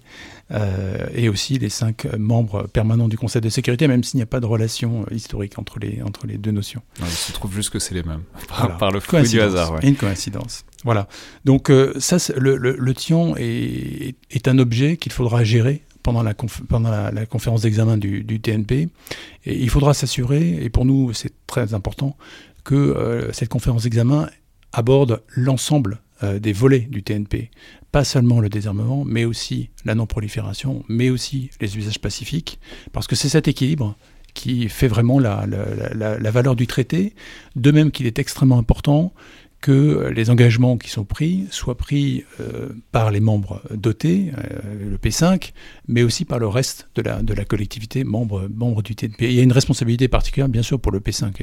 et 1.13 1.27
aussi 1.27 1.59
les 1.59 1.69
cinq 1.69 2.05
membres 2.17 2.67
permanents 2.67 3.09
du 3.09 3.17
Conseil 3.17 3.41
de 3.41 3.49
sécurité, 3.49 3.87
même 3.87 4.03
s'il 4.03 4.19
n'y 4.19 4.23
a 4.23 4.27
pas 4.27 4.39
de 4.39 4.45
relation 4.45 5.05
historique 5.11 5.59
entre 5.59 5.79
les, 5.79 6.01
entre 6.01 6.25
les 6.27 6.37
deux 6.37 6.51
notions. 6.51 6.81
il 6.99 7.07
se 7.07 7.33
trouve 7.33 7.53
juste 7.53 7.71
que 7.71 7.79
c'est 7.79 7.93
les 7.93 8.03
mêmes, 8.03 8.23
par, 8.79 8.91
le 8.91 8.99
fruit 9.01 9.27
du 9.27 9.41
hasard. 9.41 9.83
Une 9.83 9.95
coïncidence. 9.95 10.63
Voilà. 10.83 11.07
Donc 11.45 11.69
euh, 11.69 11.93
ça, 11.99 12.17
le, 12.37 12.55
le, 12.55 12.93
TIAN 12.93 13.35
est, 13.37 14.15
est, 14.31 14.47
un 14.47 14.57
objet 14.57 14.97
qu'il 14.97 15.11
faudra 15.11 15.43
gérer 15.43 15.83
pendant 16.07 16.23
la, 16.23 17.25
conférence 17.25 17.61
d'examen 17.61 17.97
du, 17.97 18.39
TNP. 18.39 18.87
Il 19.45 19.69
faudra 19.69 19.93
s'assurer, 19.93 20.63
et 20.63 20.69
pour 20.69 20.85
nous 20.85 21.11
c'est 21.13 21.33
très 21.47 21.73
important, 21.73 22.15
que 22.63 22.75
euh, 22.75 23.31
cette 23.33 23.49
conférence 23.49 23.83
d'examen 23.83 24.29
aborde 24.71 25.21
l'ensemble 25.35 25.99
euh, 26.23 26.39
des 26.39 26.53
volets 26.53 26.87
du 26.89 27.03
TNP. 27.03 27.51
Pas 27.91 28.05
seulement 28.05 28.39
le 28.39 28.47
désarmement, 28.47 29.03
mais 29.05 29.25
aussi 29.25 29.69
la 29.83 29.95
non-prolifération, 29.95 30.83
mais 30.87 31.09
aussi 31.09 31.49
les 31.59 31.77
usages 31.77 31.99
pacifiques, 31.99 32.59
parce 32.93 33.07
que 33.07 33.15
c'est 33.15 33.29
cet 33.29 33.47
équilibre 33.47 33.95
qui 34.33 34.69
fait 34.69 34.87
vraiment 34.87 35.19
la, 35.19 35.45
valeur 36.31 36.55
du 36.55 36.67
traité, 36.67 37.15
de 37.55 37.71
même 37.71 37.91
qu'il 37.91 38.05
est 38.05 38.19
extrêmement 38.19 38.59
important 38.59 39.11
que 39.61 40.11
les 40.13 40.29
engagements 40.29 40.77
qui 40.77 40.89
sont 40.89 41.03
pris 41.03 41.47
soient 41.51 41.77
pris 41.77 42.23
euh, 42.39 42.69
par 42.91 43.11
les 43.11 43.19
membres 43.19 43.61
dotés, 43.71 44.31
euh, 44.37 44.89
le 44.91 44.97
P5, 44.97 45.51
mais 45.87 46.03
aussi 46.03 46.25
par 46.25 46.39
le 46.39 46.47
reste 46.47 46.89
de 46.95 47.01
la, 47.01 47.45
collectivité 47.45 48.03
membre, 48.03 48.47
membre 48.53 48.81
du 48.81 48.95
TNP. 48.95 49.25
il 49.25 49.33
y 49.33 49.39
a 49.39 49.43
une 49.43 49.51
responsabilité 49.51 50.07
particulière, 50.07 50.49
bien 50.49 50.63
sûr, 50.63 50.79
pour 50.79 50.91
le 50.91 50.99
P5. 50.99 51.33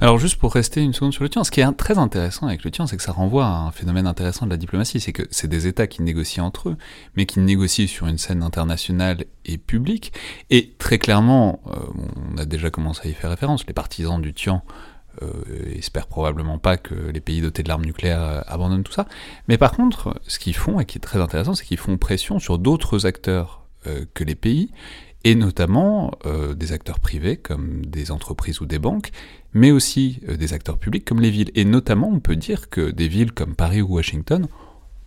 Alors 0.00 0.18
juste 0.18 0.36
pour 0.36 0.52
rester 0.52 0.82
une 0.82 0.92
seconde 0.92 1.12
sur 1.12 1.22
le 1.22 1.30
TIAN, 1.30 1.44
ce 1.44 1.50
qui 1.50 1.60
est 1.60 1.72
très 1.72 1.98
intéressant 1.98 2.46
avec 2.46 2.64
le 2.64 2.70
TIAN, 2.70 2.86
c'est 2.86 2.96
que 2.96 3.02
ça 3.02 3.12
renvoie 3.12 3.46
à 3.46 3.60
un 3.60 3.70
phénomène 3.70 4.06
intéressant 4.06 4.44
de 4.44 4.50
la 4.50 4.56
diplomatie, 4.56 5.00
c'est 5.00 5.12
que 5.12 5.22
c'est 5.30 5.48
des 5.48 5.66
États 5.66 5.86
qui 5.86 6.02
négocient 6.02 6.44
entre 6.44 6.70
eux, 6.70 6.76
mais 7.16 7.24
qui 7.26 7.40
négocient 7.40 7.86
sur 7.86 8.06
une 8.06 8.18
scène 8.18 8.42
internationale 8.42 9.24
et 9.46 9.56
publique. 9.56 10.12
Et 10.50 10.74
très 10.78 10.98
clairement, 10.98 11.60
euh, 11.68 11.76
on 12.34 12.38
a 12.38 12.44
déjà 12.44 12.70
commencé 12.70 13.08
à 13.08 13.10
y 13.10 13.14
faire 13.14 13.30
référence, 13.30 13.66
les 13.66 13.72
partisans 13.72 14.20
du 14.20 14.34
TIAN 14.34 14.62
espèrent 15.74 16.06
probablement 16.06 16.58
pas 16.58 16.76
que 16.76 16.94
les 16.94 17.20
pays 17.20 17.40
dotés 17.40 17.62
de 17.62 17.68
l'arme 17.68 17.84
nucléaire 17.84 18.22
euh, 18.22 18.40
abandonnent 18.46 18.84
tout 18.84 18.92
ça. 18.92 19.06
Mais 19.48 19.58
par 19.58 19.72
contre, 19.72 20.20
ce 20.26 20.38
qu'ils 20.38 20.56
font, 20.56 20.80
et 20.80 20.84
qui 20.84 20.98
est 20.98 21.00
très 21.00 21.20
intéressant, 21.20 21.54
c'est 21.54 21.64
qu'ils 21.64 21.78
font 21.78 21.96
pression 21.96 22.38
sur 22.38 22.58
d'autres 22.58 23.06
acteurs 23.06 23.66
euh, 23.86 24.04
que 24.14 24.24
les 24.24 24.34
pays, 24.34 24.70
et 25.26 25.34
notamment 25.34 26.12
des 26.54 26.72
acteurs 26.72 27.00
privés 27.00 27.38
comme 27.38 27.86
des 27.86 28.10
entreprises 28.10 28.60
ou 28.60 28.66
des 28.66 28.78
banques, 28.78 29.10
mais 29.54 29.70
aussi 29.70 30.20
des 30.28 30.52
acteurs 30.52 30.76
publics 30.76 31.06
comme 31.06 31.22
les 31.22 31.30
villes. 31.30 31.50
Et 31.54 31.64
notamment, 31.64 32.10
on 32.10 32.20
peut 32.20 32.36
dire 32.36 32.68
que 32.68 32.90
des 32.90 33.08
villes 33.08 33.32
comme 33.32 33.54
Paris 33.54 33.80
ou 33.80 33.94
Washington 33.94 34.46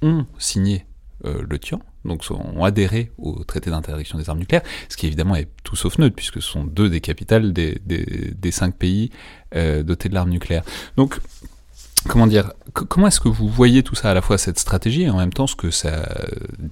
ont 0.02 0.26
signé 0.39 0.88
le 1.24 1.60
TIAN, 1.60 1.82
donc 2.08 2.24
ont 2.32 2.63
adhéré 2.63 3.12
au 3.17 3.43
traité 3.43 3.70
d'interdiction 3.70 4.17
des 4.17 4.30
armes 4.30 4.39
nucléaires, 4.39 4.63
ce 4.89 4.98
qui 4.98 5.08
évidemment 5.08 5.36
est 5.36 5.48
tout 5.63 5.76
sauf 5.76 5.98
neutre, 5.98 6.15
puisque 6.15 6.41
ce 6.41 6.50
sont 6.50 6.63
deux 6.63 6.89
des 6.89 7.02
capitales 7.02 7.54
des, 7.54 8.52
cinq 8.52 8.76
pays 8.76 9.12
euh, 9.56 9.84
dotés 9.84 10.10
de 10.10 10.13
l'arme 10.13 10.30
nucléaire. 10.30 10.63
Donc, 10.96 11.20
comment 12.08 12.28
dire, 12.28 12.54
comment 12.74 13.08
est-ce 13.08 13.20
que 13.20 13.30
vous 13.30 13.48
voyez 13.48 13.84
tout 13.84 13.96
ça 13.96 14.12
à 14.12 14.13
la 14.13 14.22
fois 14.22 14.38
cette 14.38 14.60
stratégie 14.60 15.04
et 15.04 15.10
en 15.10 15.17
même 15.17 15.34
temps 15.34 15.48
ce 15.48 15.56
que 15.56 15.72
ça 15.72 16.10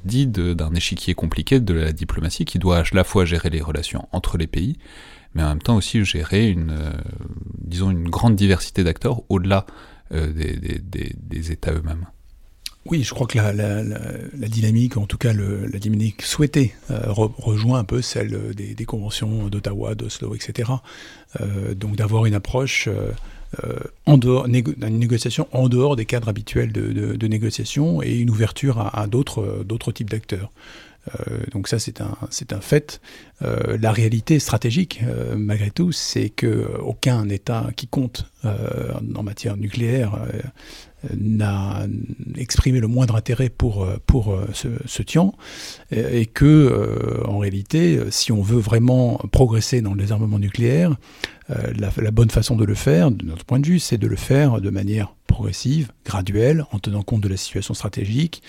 dit 0.03 0.27
d'un 0.27 0.73
échiquier 0.73 1.13
compliqué 1.13 1.59
de 1.59 1.73
la 1.73 1.91
diplomatie 1.91 2.45
qui 2.45 2.59
doit 2.59 2.79
à 2.79 2.83
la 2.93 3.03
fois 3.03 3.25
gérer 3.25 3.49
les 3.49 3.61
relations 3.61 4.07
entre 4.11 4.37
les 4.37 4.47
pays, 4.47 4.77
mais 5.33 5.43
en 5.43 5.49
même 5.49 5.61
temps 5.61 5.75
aussi 5.75 6.03
gérer 6.05 6.49
une, 6.49 6.71
euh, 6.71 6.91
disons, 7.59 7.91
une 7.91 8.09
grande 8.09 8.35
diversité 8.35 8.83
d'acteurs 8.83 9.21
au-delà 9.29 9.65
euh, 10.13 10.31
des, 10.31 11.51
États 11.51 11.73
eux-mêmes? 11.73 12.05
Oui, 12.85 13.03
je 13.03 13.13
crois 13.15 13.25
que 13.25 13.37
la, 13.37 14.47
dynamique, 14.47 14.95
en 14.97 15.07
tout 15.07 15.17
cas 15.17 15.33
le, 15.33 15.65
la 15.65 15.79
dynamique 15.79 16.21
souhaitée, 16.21 16.75
euh, 16.91 17.01
rejoint 17.07 17.79
un 17.79 17.83
peu 17.83 18.03
celle 18.03 18.53
des, 18.53 18.75
des 18.75 18.85
conventions 18.85 19.47
d'Ottawa, 19.47 19.95
d'Oslo, 19.95 20.35
etc. 20.35 20.71
Euh, 21.41 21.73
donc 21.73 21.95
d'avoir 21.95 22.27
une 22.27 22.35
approche 22.35 22.87
euh, 22.87 23.79
en 24.05 24.19
dehors, 24.19 24.45
une 24.45 24.99
négociation 24.99 25.47
en 25.51 25.67
dehors 25.67 25.95
des 25.95 26.05
cadres 26.05 26.29
habituels 26.29 26.71
de, 26.71 27.27
négociation 27.27 28.03
et 28.03 28.17
une 28.17 28.29
ouverture 28.29 28.79
à, 28.79 29.07
d'autres 29.07 29.91
types 29.91 30.11
d'acteurs. 30.11 30.51
Euh, 31.09 31.37
donc 31.51 31.67
ça, 31.67 31.79
c'est 31.79 32.01
un, 32.01 32.61
fait. 32.61 33.01
Euh, 33.41 33.77
la 33.79 33.91
réalité 33.91 34.39
stratégique, 34.39 35.01
euh, 35.03 35.35
malgré 35.37 35.69
tout, 35.69 35.91
c'est 35.91 36.29
que 36.29 36.67
aucun 36.79 37.29
État 37.29 37.69
qui 37.75 37.87
compte 37.87 38.31
en 38.43 39.23
matière 39.23 39.57
nucléaire 39.57 40.19
n'a 41.17 41.85
exprimé 42.35 42.79
le 42.79 42.87
moindre 42.87 43.15
intérêt 43.15 43.49
pour, 43.49 43.87
pour 44.05 44.37
ce, 44.53 44.67
ce 44.85 45.03
Tian, 45.03 45.33
et, 45.91 46.25
que, 46.25 47.21
en 47.25 47.37
réalité, 47.37 47.99
si 48.09 48.31
on 48.31 48.41
veut 48.41 48.59
vraiment 48.59 49.19
progresser 49.31 49.81
dans 49.81 49.93
le 49.93 49.99
désarmement 49.99 50.39
nucléaire, 50.39 50.95
la, 51.49 52.11
bonne 52.11 52.29
façon 52.31 52.55
de 52.55 52.65
le 52.65 52.75
faire, 52.75 53.11
de 53.11 53.25
notre 53.25 53.45
point 53.45 53.59
de 53.59 53.67
vue, 53.67 53.79
c'est 53.79 53.97
de 53.97 54.07
le 54.07 54.15
faire 54.15 54.61
de 54.61 54.69
manière 54.69 55.13
progressive, 55.27 55.91
graduelle, 56.05 56.65
en 56.71 56.79
tenant 56.79 57.03
compte 57.03 57.21
de 57.21 57.27
la 57.27 57.37
situation 57.37 57.73
stratégique. 57.73 58.41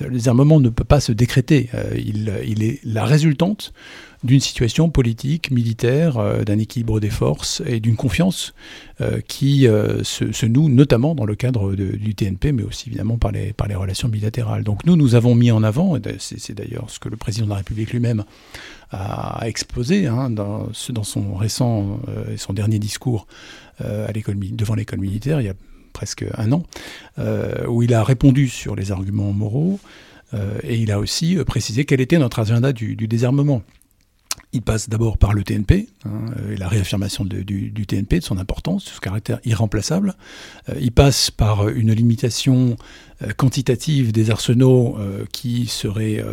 Le 0.00 0.10
désarmement 0.10 0.60
ne 0.60 0.68
peut 0.68 0.84
pas 0.84 1.00
se 1.00 1.12
décréter. 1.12 1.70
Euh, 1.74 1.94
il, 1.96 2.32
il, 2.46 2.62
est 2.62 2.80
la 2.84 3.04
résultante 3.04 3.72
d'une 4.24 4.40
situation 4.40 4.90
politique, 4.90 5.50
militaire, 5.50 6.18
euh, 6.18 6.42
d'un 6.42 6.58
équilibre 6.58 6.98
des 6.98 7.10
forces 7.10 7.62
et 7.66 7.78
d'une 7.78 7.94
confiance 7.94 8.54
euh, 9.00 9.20
qui 9.26 9.66
se, 10.02 10.32
se, 10.32 10.46
noue 10.46 10.68
notamment 10.68 11.14
dans 11.14 11.24
le 11.24 11.34
cadre 11.34 11.74
du 11.74 12.14
TNP, 12.14 12.52
mais 12.52 12.62
aussi 12.62 12.88
évidemment 12.88 13.18
par 13.18 13.32
les, 13.32 13.54
relations 13.74 14.08
bilatérales. 14.08 14.64
Donc 14.64 14.84
nous, 14.86 14.96
nous 14.96 15.14
avons 15.14 15.34
mis 15.34 15.50
en 15.50 15.62
avant, 15.62 15.96
et 15.96 16.00
c'est 16.18 16.54
d'ailleurs 16.54 16.90
ce 16.90 16.98
que 16.98 17.08
le 17.08 17.16
président 17.16 17.46
de 17.46 17.50
la 17.50 17.56
République 17.56 17.92
lui-même 17.92 18.24
a 18.90 19.40
exposé 19.46 20.06
hein, 20.06 20.30
dans, 20.30 20.68
son 20.72 21.34
récent 21.34 22.00
et 22.32 22.36
son 22.36 22.52
dernier 22.52 22.78
discours 22.78 23.26
à 23.80 24.12
devant 24.12 24.74
l'école 24.74 25.00
militaire, 25.00 25.40
il 25.40 25.46
y 25.46 25.50
a 25.50 25.54
presque 25.94 26.26
un 26.36 26.52
an, 26.52 26.64
euh, 27.18 27.66
où 27.66 27.82
il 27.82 27.94
a 27.94 28.04
répondu 28.04 28.48
sur 28.48 28.76
les 28.76 28.92
arguments 28.92 29.32
moraux 29.32 29.80
euh, 30.34 30.58
et 30.62 30.76
il 30.76 30.90
a 30.92 30.98
aussi 30.98 31.38
euh, 31.38 31.44
précisé 31.44 31.86
quel 31.86 32.02
était 32.02 32.18
notre 32.18 32.40
agenda 32.40 32.74
du, 32.74 32.96
désarmement. 32.96 33.62
Il 34.52 34.62
passe 34.62 34.88
d'abord 34.88 35.18
par 35.18 35.32
le 35.32 35.42
TNP, 35.42 35.88
hein, 36.04 36.26
et 36.50 36.56
la 36.56 36.68
réaffirmation 36.68 37.24
du, 37.24 37.72
TNP, 37.86 38.20
de 38.20 38.24
son 38.24 38.38
importance, 38.38 38.84
de 38.84 38.90
ce 38.90 39.00
caractère 39.00 39.40
irremplaçable. 39.44 40.14
il 40.80 40.92
passe 40.92 41.30
par 41.30 41.68
une 41.68 41.92
limitation 41.92 42.76
quantitative 43.36 44.12
des 44.12 44.30
arsenaux 44.30 44.96
qui 45.32 45.66
serait 45.66 46.24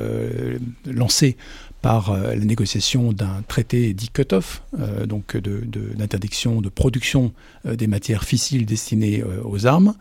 lancée 0.85 1.37
par 1.81 2.11
euh, 2.11 2.35
la 2.35 2.45
négociation 2.45 3.11
d'un 3.11 3.43
traité 3.47 3.93
dit 3.93 4.09
cut-off, 4.09 4.63
euh, 4.79 5.05
donc 5.05 5.35
d'interdiction 5.35 6.61
de, 6.61 6.69
production 6.69 7.33
euh, 7.65 7.75
des 7.75 7.87
matières 7.87 8.23
fissiles 8.23 8.65
destinées 8.65 9.23
aux 9.43 9.65
armes, 9.65 9.95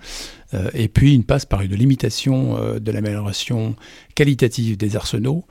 et 0.75 0.89
puis 0.89 1.15
il 1.15 1.23
passe 1.23 1.47
par 1.47 1.63
une 1.63 1.75
limitation 1.75 2.59
de 2.81 2.93
l'amélioration 2.93 3.77
qualitative 4.17 4.77
des 4.77 4.97
arsenaux 4.97 5.45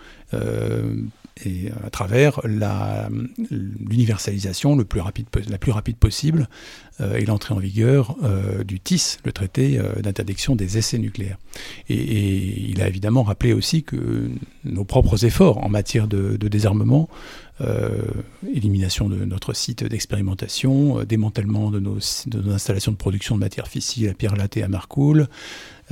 et 1.45 1.71
à 1.85 1.89
travers 1.89 2.41
l'universalisation 2.45 4.75
le 4.75 4.85
plus 4.85 4.99
rapide, 4.99 5.27
la 5.49 5.57
plus 5.57 5.71
rapide 5.71 5.97
possible 5.97 6.47
euh, 7.01 7.15
et 7.15 7.25
l'entrée 7.25 7.53
en 7.53 7.59
vigueur 7.59 8.15
euh, 8.23 8.63
du 8.63 8.79
TIS, 8.79 9.17
le 9.23 9.31
traité 9.31 9.77
euh, 9.77 10.01
d'interdiction 10.01 10.55
des 10.55 10.77
essais 10.77 10.97
nucléaires. 10.97 11.37
Et, 11.87 12.69
il 12.69 12.81
a 12.81 12.87
évidemment 12.87 13.23
rappelé 13.23 13.53
aussi 13.53 13.83
que 13.83 14.29
nos 14.63 14.83
propres 14.83 15.25
efforts 15.25 15.63
en 15.63 15.69
matière 15.69 16.07
de, 16.07 16.37
désarmement, 16.37 17.09
élimination 18.47 19.09
de 19.09 19.25
notre 19.25 19.53
site 19.53 19.83
d'expérimentation, 19.83 21.03
démantèlement 21.03 21.71
de 21.71 21.79
nos, 21.79 21.97
installations 22.51 22.91
de 22.91 22.97
production 22.97 23.35
de 23.35 23.39
matières 23.39 23.67
fissiles 23.67 24.09
à 24.09 24.13
Pierre 24.13 24.35
Latte 24.35 24.57
et 24.57 24.63
à 24.63 24.67
Marcoule, 24.67 25.27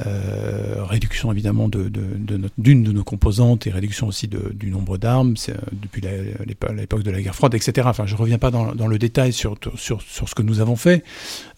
euh, 0.05 0.83
réduction 0.83 1.31
évidemment 1.31 1.67
d'une 1.69 2.83
de, 2.83 2.91
nos 2.91 3.03
composantes 3.03 3.65
et 3.65 3.71
réduction 3.71 4.05
aussi 4.05 4.27
du 4.27 4.69
nombre 4.69 4.99
d'armes 4.99 5.33
euh, 5.49 5.53
depuis 5.71 6.03
l'époque 6.75 7.01
de 7.01 7.09
la 7.09 7.19
guerre 7.19 7.33
froide, 7.33 7.55
etc. 7.55 7.87
Enfin, 7.89 8.05
je 8.05 8.13
ne 8.13 8.19
reviens 8.19 8.37
pas 8.37 8.51
dans, 8.51 8.87
le 8.87 8.99
détail 8.99 9.33
sur, 9.33 9.57
ce 9.75 10.35
que 10.35 10.43
nous 10.43 10.59
avons 10.59 10.75
fait, 10.75 11.03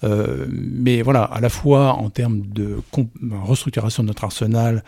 euh, 0.05 0.45
mais 0.49 1.01
voilà, 1.01 1.23
à 1.23 1.41
la 1.41 1.49
fois 1.49 1.95
en 1.95 2.09
termes 2.09 2.43
de 2.47 2.77
restructuration 3.43 4.03
de 4.03 4.07
notre 4.07 4.23
arsenal, 4.23 4.85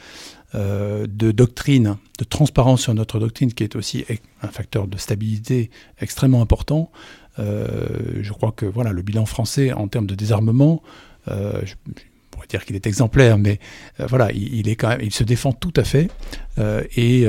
euh, 0.56 1.08
de 1.08 1.32
doctrine, 1.32 1.98
de 2.20 2.24
transparence 2.24 2.82
sur 2.82 2.94
notre 2.94 3.20
doctrine, 3.20 3.54
qui 3.54 3.64
est 3.64 3.76
aussi 3.76 4.06
un 4.42 4.48
facteur 4.48 4.88
de 4.88 4.98
stabilité 4.98 5.70
extrêmement 6.00 6.42
important. 6.42 6.92
Euh, 7.40 7.88
je 8.22 8.34
crois 8.34 8.52
que 8.52 8.66
voilà, 8.66 8.92
le 8.92 9.02
bilan 9.02 9.26
français 9.26 9.72
en 9.72 9.88
termes 9.88 10.08
de 10.08 10.16
désarmement, 10.16 10.82
euh, 11.30 11.62
je, 11.64 11.76
pourrait 12.30 12.48
dire 12.48 12.66
qu'il 12.66 12.76
est 12.76 12.88
exemplaire, 12.88 13.38
mais 13.38 13.60
euh, 14.00 14.06
voilà, 14.08 14.32
il, 14.32 14.68
est 14.68 14.76
quand 14.76 14.90
même, 14.90 15.02
il 15.02 15.14
se 15.14 15.24
défend 15.24 15.52
tout 15.54 15.74
à 15.76 15.84
fait, 15.84 16.10
et, 16.96 17.28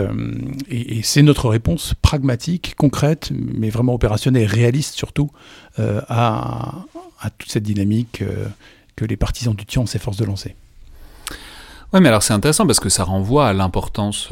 c'est 1.03 1.23
notre 1.23 1.49
réponse 1.49 1.95
pragmatique, 2.03 2.75
concrète, 2.77 3.31
mais 3.33 3.70
vraiment 3.70 3.95
opérationnelle, 3.95 4.47
réaliste 4.47 4.95
surtout, 4.95 5.31
à, 5.79 6.85
toute 7.39 7.51
cette 7.51 7.62
dynamique 7.62 8.23
que 8.97 9.05
les 9.05 9.16
partisans 9.16 9.55
du 9.55 9.64
Tian 9.64 9.87
s'efforcent 9.87 10.18
de 10.18 10.25
lancer. 10.25 10.57
Oui, 11.93 12.01
mais 12.01 12.09
alors 12.09 12.22
c'est 12.22 12.32
intéressant 12.32 12.66
parce 12.66 12.80
que 12.80 12.88
ça 12.88 13.05
renvoie 13.05 13.49
à 13.49 13.53
l'importance 13.53 14.30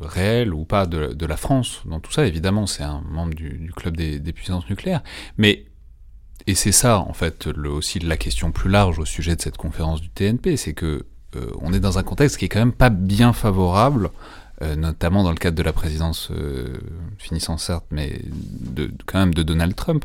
réelle 0.00 0.54
ou 0.54 0.64
pas 0.64 0.86
de, 0.86 1.26
la 1.26 1.36
France 1.36 1.82
dans 1.84 1.98
tout 1.98 2.12
ça. 2.12 2.24
Évidemment, 2.24 2.66
c'est 2.66 2.84
un 2.84 3.02
membre 3.10 3.34
du, 3.34 3.72
club 3.74 3.96
des, 3.96 4.32
puissances 4.32 4.68
nucléaires, 4.70 5.02
mais 5.36 5.66
et 6.46 6.54
c'est 6.54 6.72
ça, 6.72 7.00
en 7.00 7.12
fait, 7.12 7.48
aussi 7.48 7.98
la 7.98 8.16
question 8.16 8.50
plus 8.50 8.70
large 8.70 8.98
au 8.98 9.04
sujet 9.04 9.36
de 9.36 9.40
cette 9.40 9.56
conférence 9.56 10.00
du 10.00 10.08
TNP, 10.08 10.56
c'est 10.56 10.72
que 10.72 11.06
euh, 11.36 11.50
on 11.60 11.72
est 11.72 11.80
dans 11.80 11.98
un 11.98 12.02
contexte 12.02 12.38
qui 12.38 12.46
est 12.46 12.48
quand 12.48 12.58
même 12.58 12.72
pas 12.72 12.90
bien 12.90 13.32
favorable, 13.32 14.10
euh, 14.62 14.74
notamment 14.74 15.22
dans 15.22 15.30
le 15.30 15.36
cadre 15.36 15.56
de 15.56 15.62
la 15.62 15.72
présidence 15.72 16.30
euh, 16.32 16.78
finissant 17.18 17.56
certes, 17.56 17.86
mais 17.90 18.20
quand 19.06 19.18
même 19.18 19.34
de 19.34 19.42
Donald 19.42 19.74
Trump, 19.74 20.04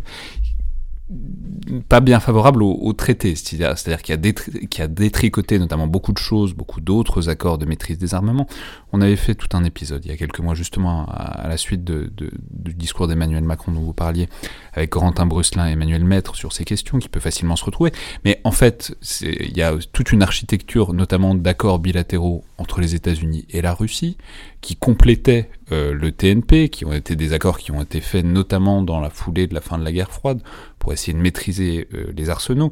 pas 1.87 1.99
bien 1.99 2.19
favorable 2.19 2.63
au, 2.63 2.93
traité, 2.93 3.35
c'est-à-dire 3.35 4.01
qu'il 4.01 4.15
a, 4.15 4.83
a, 4.83 4.87
détricoté 4.87 5.59
notamment 5.59 5.85
beaucoup 5.85 6.13
de 6.13 6.17
choses, 6.17 6.53
beaucoup 6.53 6.81
d'autres 6.81 7.29
accords 7.29 7.59
de 7.59 7.65
maîtrise 7.65 7.99
des 7.99 8.15
armements. 8.15 8.47
On 8.95 9.01
avait 9.01 9.17
fait 9.17 9.35
tout 9.35 9.49
un 9.57 9.65
épisode 9.65 10.05
il 10.05 10.07
y 10.11 10.13
a 10.13 10.15
quelques 10.15 10.39
mois 10.39 10.55
justement 10.55 11.05
à, 11.09 11.49
la 11.49 11.57
suite 11.57 11.83
de, 11.83 12.09
du 12.15 12.73
discours 12.73 13.09
d'Emmanuel 13.09 13.43
Macron 13.43 13.73
dont 13.73 13.81
vous 13.81 13.91
parliez, 13.91 14.29
avec 14.71 14.91
Corentin 14.91 15.25
Brusselin 15.25 15.67
et 15.67 15.73
Emmanuel 15.73 16.05
Maître 16.05 16.33
sur 16.37 16.53
ces 16.53 16.63
questions 16.63 16.97
qui 16.97 17.09
peut 17.09 17.19
facilement 17.19 17.57
se 17.57 17.65
retrouver. 17.65 17.91
Mais 18.23 18.39
en 18.45 18.51
fait, 18.51 18.95
il 19.19 19.57
y 19.57 19.61
a 19.61 19.75
toute 19.91 20.13
une 20.13 20.23
architecture 20.23 20.93
notamment 20.93 21.35
d'accords 21.35 21.79
bilatéraux 21.79 22.45
entre 22.57 22.79
les 22.79 22.95
États-Unis 22.95 23.45
et 23.49 23.61
la 23.61 23.73
Russie 23.73 24.15
qui 24.61 24.77
complétaient 24.77 25.49
euh, 25.73 25.93
le 25.93 26.13
TNP, 26.13 26.69
qui 26.69 26.85
ont 26.85 26.93
été 26.93 27.17
des 27.17 27.33
accords 27.33 27.57
qui 27.57 27.71
ont 27.73 27.81
été 27.81 27.99
faits 27.99 28.23
notamment 28.23 28.81
dans 28.81 29.01
la 29.01 29.09
foulée 29.09 29.47
de 29.47 29.53
la 29.53 29.59
fin 29.61 29.77
de 29.77 29.83
la 29.83 29.91
guerre 29.91 30.11
froide 30.11 30.41
pour 30.79 30.93
essayer 30.93 31.11
de 31.11 31.21
maîtriser 31.21 31.89
euh, 31.93 32.13
les 32.15 32.29
arsenaux. 32.29 32.71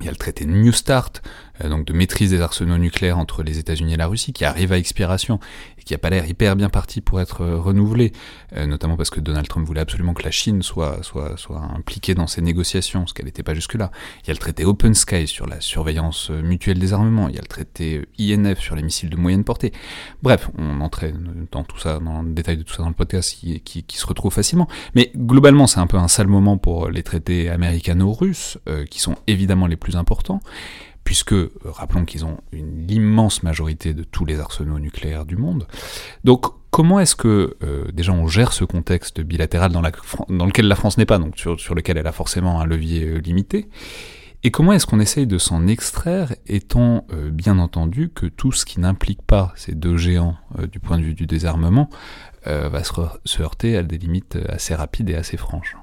Il 0.00 0.04
y 0.04 0.08
a 0.08 0.12
le 0.12 0.18
traité 0.18 0.44
New 0.44 0.72
Start, 0.72 1.22
donc 1.64 1.86
de 1.86 1.92
maîtrise 1.92 2.30
des 2.30 2.40
arsenaux 2.40 2.78
nucléaires 2.78 3.18
entre 3.18 3.42
les 3.42 3.58
États-Unis 3.58 3.94
et 3.94 3.96
la 3.96 4.06
Russie, 4.06 4.32
qui 4.32 4.44
arrive 4.44 4.72
à 4.72 4.78
expiration 4.78 5.40
et 5.78 5.82
qui 5.82 5.94
n'a 5.94 5.98
pas 5.98 6.10
l'air 6.10 6.26
hyper 6.28 6.56
bien 6.56 6.68
parti 6.68 7.00
pour 7.00 7.20
être 7.20 7.42
euh, 7.42 7.58
renouvelé, 7.58 8.12
euh, 8.56 8.66
notamment 8.66 8.96
parce 8.96 9.10
que 9.10 9.20
Donald 9.20 9.48
Trump 9.48 9.66
voulait 9.66 9.80
absolument 9.80 10.14
que 10.14 10.22
la 10.22 10.30
Chine 10.30 10.62
soit, 10.62 11.02
soit, 11.02 11.36
soit 11.36 11.60
impliquée 11.60 12.14
dans 12.14 12.26
ces 12.26 12.42
négociations, 12.42 13.06
ce 13.06 13.14
qu'elle 13.14 13.26
n'était 13.26 13.42
pas 13.42 13.54
jusque-là. 13.54 13.90
Il 14.24 14.28
y 14.28 14.30
a 14.30 14.34
le 14.34 14.38
traité 14.38 14.64
Open 14.64 14.94
Sky 14.94 15.26
sur 15.26 15.46
la 15.46 15.60
surveillance 15.60 16.30
mutuelle 16.30 16.78
des 16.78 16.92
armements, 16.92 17.28
il 17.28 17.34
y 17.34 17.38
a 17.38 17.42
le 17.42 17.46
traité 17.46 18.06
INF 18.18 18.60
sur 18.60 18.76
les 18.76 18.82
missiles 18.82 19.10
de 19.10 19.16
moyenne 19.16 19.44
portée. 19.44 19.72
Bref, 20.22 20.50
on 20.58 20.80
entrait 20.80 21.14
dans 21.52 21.64
tout 21.64 21.78
ça, 21.78 21.98
dans 21.98 22.22
le 22.22 22.30
détail 22.32 22.56
de 22.56 22.62
tout 22.62 22.74
ça 22.74 22.82
dans 22.82 22.88
le 22.88 22.94
podcast 22.94 23.36
qui, 23.38 23.60
qui, 23.60 23.82
qui 23.82 23.96
se 23.96 24.06
retrouve 24.06 24.32
facilement. 24.32 24.68
Mais 24.94 25.10
globalement, 25.16 25.66
c'est 25.66 25.80
un 25.80 25.86
peu 25.86 25.96
un 25.96 26.08
sale 26.08 26.26
moment 26.26 26.58
pour 26.58 26.88
les 26.88 27.02
traités 27.02 27.48
américano-russes, 27.48 28.58
qui 28.90 29.00
sont 29.00 29.16
évidemment 29.26 29.66
les 29.66 29.76
plus 29.76 29.96
importants 29.96 30.40
puisque, 31.06 31.34
rappelons 31.64 32.04
qu'ils 32.04 32.26
ont 32.26 32.36
une 32.52 32.90
immense 32.90 33.42
majorité 33.42 33.94
de 33.94 34.04
tous 34.04 34.26
les 34.26 34.38
arsenaux 34.38 34.78
nucléaires 34.78 35.24
du 35.24 35.36
monde. 35.36 35.66
Donc, 36.24 36.44
comment 36.70 37.00
est-ce 37.00 37.16
que, 37.16 37.56
déjà, 37.94 38.12
on 38.12 38.26
gère 38.26 38.52
ce 38.52 38.64
contexte 38.64 39.22
bilatéral 39.22 39.72
dans, 39.72 39.80
lequel 39.80 40.68
la 40.68 40.74
France 40.74 40.98
n'est 40.98 41.06
pas, 41.06 41.18
donc 41.18 41.38
sur, 41.38 41.58
sur 41.58 41.74
lequel 41.74 41.96
elle 41.96 42.06
a 42.06 42.12
forcément 42.12 42.60
un 42.60 42.66
levier 42.66 43.20
limité 43.20 43.70
et 44.46 44.52
comment 44.52 44.72
est-ce 44.72 44.86
qu'on 44.86 45.00
essaye 45.00 45.26
de 45.26 45.38
s'en 45.38 45.66
extraire, 45.66 46.32
étant 46.46 47.04
euh, 47.12 47.30
bien 47.30 47.58
entendu 47.58 48.10
que 48.10 48.26
tout 48.26 48.52
ce 48.52 48.64
qui 48.64 48.78
n'implique 48.78 49.22
pas 49.22 49.52
ces 49.56 49.74
deux 49.74 49.96
géants 49.96 50.36
euh, 50.60 50.68
du 50.68 50.78
point 50.78 50.98
de 50.98 51.02
vue 51.02 51.14
du 51.14 51.26
désarmement 51.26 51.90
euh, 52.46 52.68
va 52.68 52.84
se, 52.84 53.42
heurter 53.42 53.76
à 53.76 53.82
des 53.82 53.98
limites 53.98 54.38
assez 54.48 54.76
rapides 54.76 55.10
et 55.10 55.16
assez 55.16 55.36
franches? 55.36 55.76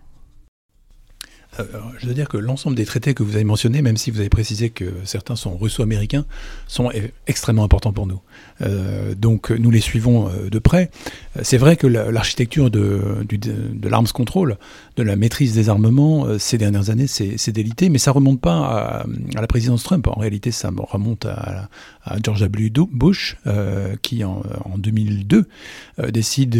Euh, 1.59 1.63
je 1.99 2.07
veux 2.07 2.13
dire 2.13 2.29
que 2.29 2.37
l'ensemble 2.37 2.75
des 2.75 2.85
traités 2.85 3.13
que 3.13 3.23
vous 3.23 3.35
avez 3.35 3.43
mentionnés, 3.43 3.81
même 3.81 3.97
si 3.97 4.11
vous 4.11 4.19
avez 4.19 4.29
précisé 4.29 4.69
que 4.69 4.85
certains 5.03 5.35
sont 5.35 5.55
russo-américains, 5.55 6.25
sont 6.67 6.89
e-, 6.89 7.11
extrêmement 7.27 7.63
importants 7.63 7.93
pour 7.93 8.07
nous. 8.07 8.21
Euh, 8.61 9.13
donc 9.15 9.51
nous 9.51 9.71
les 9.71 9.81
suivons 9.81 10.29
euh, 10.29 10.49
de 10.49 10.59
près. 10.59 10.89
C'est 11.41 11.57
vrai 11.57 11.75
que 11.75 11.87
l'architecture 11.87 12.69
de, 12.69 13.25
de 13.27 13.89
l'arms 13.89 14.07
control, 14.13 14.57
de 14.97 15.03
la 15.03 15.15
maîtrise 15.15 15.53
des 15.53 15.69
armements, 15.69 16.37
ces 16.37 16.57
dernières 16.57 16.89
années, 16.89 17.07
c'est 17.07 17.51
délité, 17.51 17.89
mais 17.89 17.97
ça 17.97 18.11
remonte 18.11 18.39
pas 18.39 19.03
à, 19.33 19.39
la 19.39 19.47
présidence 19.47 19.83
Trump. 19.83 20.07
En 20.07 20.19
réalité, 20.19 20.51
ça 20.51 20.71
remonte 20.77 21.25
à, 21.25 21.67
George 22.23 22.41
W. 22.41 22.71
Bush, 22.91 23.37
qui 24.01 24.23
en, 24.23 24.43
en 24.65 24.77
2002 24.77 25.47
décide 26.09 26.55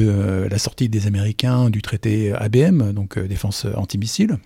la 0.50 0.58
sortie 0.58 0.90
des 0.90 1.06
Américains 1.06 1.70
du 1.70 1.82
traité 1.82 2.34
ABM, 2.34 2.94
donc 2.94 3.20
défense 3.20 3.68
antimissile 3.76 4.38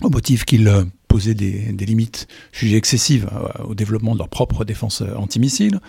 au 0.00 0.08
motif 0.08 0.44
qu'il 0.44 0.66
euh, 0.68 0.84
posait 1.08 1.34
des, 1.34 1.72
limites 1.84 2.26
jugées 2.52 2.76
excessives 2.76 3.28
euh, 3.32 3.64
au 3.64 3.74
développement 3.74 4.14
de 4.14 4.18
leur 4.18 4.28
propre 4.28 4.64
défense 4.64 5.02
euh, 5.02 5.14
antimissile. 5.16 5.80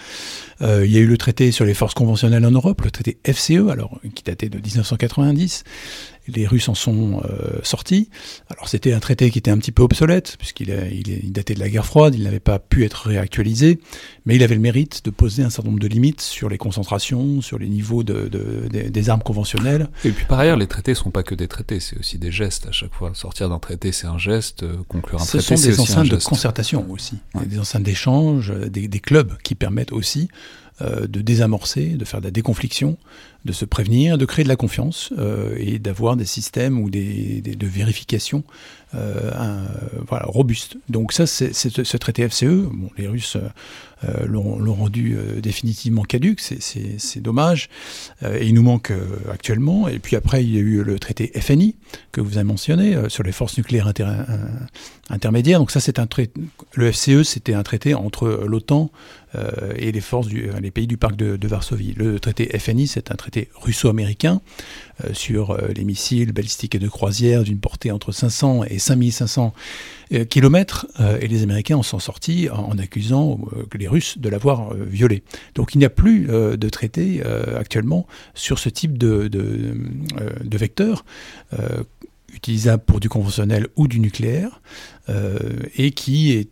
il 0.62 0.92
y 0.92 0.98
a 0.98 1.00
eu 1.00 1.08
le 1.08 1.18
traité 1.18 1.52
sur 1.52 1.66
les 1.66 1.74
forces 1.74 1.94
conventionnelles 1.94 2.46
en 2.46 2.52
Europe, 2.52 2.82
le 2.82 2.92
traité 2.92 3.18
FCE, 3.26 3.70
alors 3.70 4.00
qui 4.16 4.24
datait 4.24 4.50
de 4.50 4.58
1990 4.58 5.64
les 6.28 6.48
Russes 6.48 6.70
en 6.70 6.76
sont 6.76 7.22
euh, 7.26 7.60
sortis. 7.64 8.10
Alors 8.50 8.68
c'était 8.68 8.94
un 8.94 9.00
traité 9.00 9.30
qui 9.32 9.40
était 9.40 9.52
un 9.52 9.58
petit 9.58 9.72
peu 9.72 9.84
obsolète, 9.84 10.36
puisqu'il 10.38 10.70
il, 10.70 11.32
datait 11.32 11.54
de 11.54 11.60
la 11.60 11.70
guerre 11.70 11.86
froide, 11.86 12.16
il 12.16 12.24
n'avait 12.24 12.40
pas 12.40 12.60
pu 12.60 12.86
être 12.86 13.08
réactualisé, 13.08 13.80
mais 14.26 14.36
il 14.36 14.44
avait 14.44 14.56
le 14.56 14.62
mérite 14.62 15.04
de 15.06 15.10
poser 15.10 15.44
un 15.44 15.50
certain 15.50 15.70
nombre 15.70 15.82
de 15.82 15.88
limites 15.88 16.22
sur 16.22 16.50
les 16.50 16.58
concentrations, 16.58 17.42
sur 17.42 17.60
les 17.60 17.68
niveaux 17.68 18.04
de, 18.04 18.30
des 18.70 19.10
armes 19.10 19.24
conventionnelles. 19.24 19.90
Et 20.06 20.12
puis 20.12 20.26
par 20.26 20.40
ailleurs, 20.40 20.58
les 20.58 20.68
traités 20.68 20.92
ne 20.92 20.98
sont 20.98 21.12
pas 21.12 21.24
que 21.24 21.36
des 21.36 21.48
traités, 21.48 21.80
c'est 21.80 21.98
aussi 21.98 22.18
des 22.18 22.32
gestes 22.32 22.68
à 22.68 22.72
chaque 22.72 22.94
fois. 22.94 23.12
Sortir 23.14 23.50
d'un 23.50 23.60
traité, 23.60 23.92
c'est 23.92 24.08
un 24.08 24.18
geste, 24.18 24.64
euh, 24.64 24.78
conclure 24.88 25.22
un 25.22 25.26
traité, 25.26 25.44
c'est 25.44 25.54
aussi 25.54 25.68
un 25.68 25.72
geste. 25.72 25.72
Ce 25.72 25.76
sont 25.76 25.86
des 25.86 25.92
enceintes 25.92 26.10
de 26.10 26.24
concertation 26.24 26.86
aussi, 26.90 27.18
des 27.46 27.60
enceintes 27.60 27.84
d'échange, 27.84 28.54
des, 28.70 28.88
des 28.88 29.00
clubs 29.00 29.38
qui 29.44 29.56
permettent 29.56 29.92
aussi 29.92 30.30
euh, 30.82 31.06
de 31.06 31.22
désamorcer, 31.22 31.90
de 31.90 32.04
faire 32.04 32.20
de 32.20 32.26
la 32.26 32.32
déconfliction, 32.32 32.98
de 33.46 33.52
se 33.52 33.66
prévenir, 33.66 34.18
de 34.18 34.26
créer 34.26 34.44
de 34.44 34.50
la 34.50 34.56
confiance 34.56 35.12
euh, 35.18 35.56
et 35.58 35.80
d'avoir 35.80 36.16
des 36.16 36.26
systèmes 36.26 36.80
ou 36.80 36.90
des, 36.90 37.42
de 37.42 37.68
vérification 37.68 38.44
euh, 38.96 39.66
voilà, 40.08 40.26
robustes. 40.28 40.78
Donc 40.88 41.14
ça, 41.14 41.26
c'est 41.26 41.54
ce 41.54 41.98
traité 41.98 42.28
FCE. 42.30 42.46
Bon, 42.46 42.90
les 42.98 43.08
Russes 43.08 43.38
euh, 44.04 44.26
l'ont 44.28 44.74
rendu 44.74 45.18
définitivement 45.42 46.04
caduque, 46.04 46.40
c'est 46.40 47.22
dommage. 47.22 47.70
et 48.22 48.46
il 48.46 48.54
nous 48.54 48.62
manque 48.62 48.92
actuellement. 49.32 49.88
Et 49.88 49.98
puis 49.98 50.16
après, 50.16 50.44
il 50.44 50.54
y 50.54 50.58
a 50.58 50.62
eu 50.62 50.84
le 50.84 51.00
traité 51.00 51.32
FNI 51.40 51.76
que 52.12 52.22
vous 52.22 52.38
avez 52.38 52.44
mentionné 52.44 53.10
sur 53.10 53.24
les 53.24 53.32
forces 53.32 53.58
nucléaires 53.58 53.92
intermédiaires. 55.10 55.60
Donc 55.60 55.72
ça, 55.72 55.80
c'est 55.80 55.98
un 55.98 56.06
traité. 56.06 56.40
Le 56.76 56.92
FCE, 56.92 57.24
c'était 57.24 57.56
un 57.56 57.64
traité 57.64 57.96
entre 57.96 58.46
l'OTAN 58.46 58.92
et 59.76 59.92
les 59.92 60.02
forces 60.02 60.28
du, 60.28 60.52
les 60.62 60.72
pays 60.72 60.86
du 60.86 60.98
parc 60.98 61.16
de 61.16 61.48
Varsovie. 61.48 61.94
Le 61.98 62.20
traité 62.20 62.46
FNI, 62.60 62.86
c'est 62.86 63.10
un 63.12 63.16
traité 63.16 63.33
russo-américain 63.56 64.42
euh, 65.04 65.14
sur 65.14 65.52
euh, 65.52 65.70
les 65.76 65.84
missiles 65.84 66.34
balistiques 66.34 66.76
et 66.76 66.80
de 66.80 66.88
croisière 66.88 67.44
d'une 67.44 67.60
portée 67.60 67.90
entre 67.92 68.12
500 68.12 68.66
et 68.66 68.78
5500 68.78 69.54
euh, 70.14 70.26
kilomètres, 70.26 70.86
et 71.20 71.28
les 71.28 71.42
Américains 71.42 71.78
en 71.78 71.84
sont 71.84 72.00
sortis 72.00 72.48
en, 72.52 72.78
accusant 72.78 73.40
les 73.74 73.88
Russes 73.88 74.20
de 74.20 74.30
l'avoir 74.30 74.74
violé. 74.76 75.24
Donc 75.56 75.74
il 75.74 75.80
n'y 75.80 75.86
a 75.86 75.90
plus 75.90 76.28
de 76.28 76.70
traité 76.70 77.24
actuellement 77.58 78.06
sur 78.36 78.60
ce 78.60 78.70
type 78.70 78.98
de, 78.98 79.30
vecteur 80.52 81.06
utilisable 82.34 82.84
pour 82.86 83.00
du 83.00 83.10
conventionnel 83.10 83.68
ou 83.76 83.88
du 83.88 84.00
nucléaire, 84.00 84.62
et 85.76 85.92
qui 85.92 86.34
est 86.34 86.50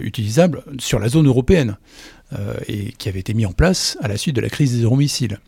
utilisable 0.00 0.62
sur 0.78 0.98
la 0.98 1.08
zone 1.08 1.26
européenne 1.26 1.76
et 2.68 2.92
qui 2.92 3.08
avait 3.08 3.20
été 3.20 3.34
mis 3.34 3.46
en 3.46 3.52
place 3.52 3.96
à 4.02 4.08
la 4.08 4.16
suite 4.16 4.36
de 4.36 4.40
la 4.40 4.50
crise 4.50 4.76
des 4.76 4.82
euromissiles. 4.82 5.38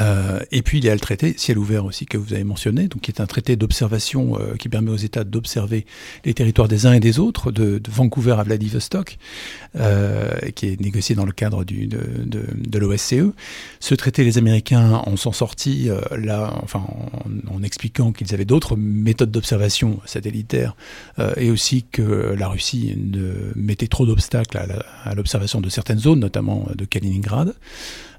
Euh, 0.00 0.40
et 0.52 0.62
puis 0.62 0.78
il 0.78 0.84
y 0.84 0.90
a 0.90 0.94
le 0.94 1.00
traité 1.00 1.34
ciel 1.36 1.58
ouvert 1.58 1.84
aussi 1.84 2.06
que 2.06 2.16
vous 2.16 2.32
avez 2.32 2.44
mentionné, 2.44 2.88
donc 2.88 3.02
qui 3.02 3.10
est 3.10 3.20
un 3.20 3.26
traité 3.26 3.56
d'observation 3.56 4.38
euh, 4.38 4.54
qui 4.56 4.68
permet 4.68 4.90
aux 4.90 4.96
États 4.96 5.24
d'observer 5.24 5.86
les 6.24 6.34
territoires 6.34 6.68
des 6.68 6.86
uns 6.86 6.92
et 6.92 7.00
des 7.00 7.18
autres, 7.18 7.50
de, 7.50 7.80
Vancouver 7.88 8.36
à 8.38 8.42
Vladivostok, 8.42 9.18
euh, 9.76 10.28
qui 10.54 10.66
est 10.66 10.80
négocié 10.80 11.14
dans 11.14 11.24
le 11.24 11.32
cadre 11.32 11.64
du, 11.64 11.86
de, 11.86 12.00
de, 12.24 12.44
de 12.54 12.78
l'OSCE. 12.78 13.32
Ce 13.80 13.94
traité, 13.94 14.24
les 14.24 14.36
Américains 14.36 15.02
en 15.06 15.16
sont 15.16 15.32
sortis 15.32 15.88
là, 16.16 16.52
enfin, 16.62 16.84
en, 17.50 17.62
expliquant 17.62 18.12
qu'ils 18.12 18.34
avaient 18.34 18.44
d'autres 18.44 18.76
méthodes 18.76 19.30
d'observation 19.30 20.00
satellitaire 20.04 20.76
et 21.36 21.50
aussi 21.50 21.84
que 21.90 22.34
la 22.38 22.48
Russie 22.48 22.94
ne 22.96 23.52
mettait 23.56 23.88
trop 23.88 24.06
d'obstacles 24.06 24.58
à 25.04 25.14
l'observation 25.14 25.60
de 25.60 25.68
certaines 25.68 25.98
zones, 25.98 26.20
notamment 26.20 26.68
de 26.76 26.84
Kaliningrad. 26.84 27.54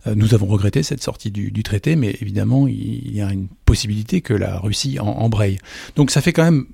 Euh, 0.08 0.16
nous 0.16 0.34
avons 0.34 0.48
regretté 0.48 0.84
cette 0.84 1.04
sortie 1.04 1.32
du, 1.32 1.64
traité, 1.64 1.96
mais 1.96 2.16
évidemment, 2.22 2.68
il 2.68 3.14
y 3.14 3.22
a 3.22 3.32
une 3.32 3.48
possibilité 3.66 4.22
que 4.22 4.34
la 4.34 4.60
Russie 4.60 5.00
en, 5.00 5.08
embraye. 5.08 5.58
Donc 5.96 6.12
ça 6.12 6.22
fait 6.22 6.34
quand 6.34 6.44
même 6.44 6.66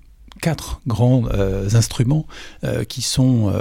quatre 0.42 0.82
grands 0.86 1.24
euh, 1.34 1.70
instruments 1.74 2.26
euh, 2.64 2.84
qui 2.84 3.02
sont 3.02 3.54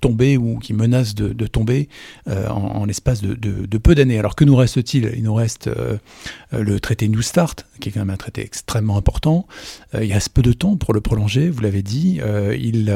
tombés 0.00 0.36
ou 0.36 0.58
qui 0.58 0.72
menacent 0.72 1.14
de, 1.14 1.46
tomber 1.46 1.88
en, 2.26 2.84
l'espace 2.84 3.22
de, 3.22 3.78
peu 3.78 3.94
d'années. 3.94 4.18
Alors 4.18 4.34
que 4.34 4.44
nous 4.44 4.56
reste-t-il? 4.56 5.12
Il 5.16 5.22
nous 5.24 5.34
reste 5.34 5.70
le 6.52 6.80
traité 6.80 7.08
New 7.08 7.22
Start, 7.22 7.66
qui 7.80 7.88
est 7.88 7.92
quand 7.92 8.00
même 8.00 8.10
un 8.10 8.16
traité 8.16 8.42
extrêmement 8.42 8.96
important. 8.96 9.46
il 9.94 10.12
reste 10.12 10.30
peu 10.30 10.42
de 10.42 10.52
temps 10.52 10.76
pour 10.76 10.94
le 10.94 11.00
prolonger, 11.00 11.48
vous 11.50 11.60
l'avez 11.60 11.82
dit. 11.82 12.20
il, 12.58 12.90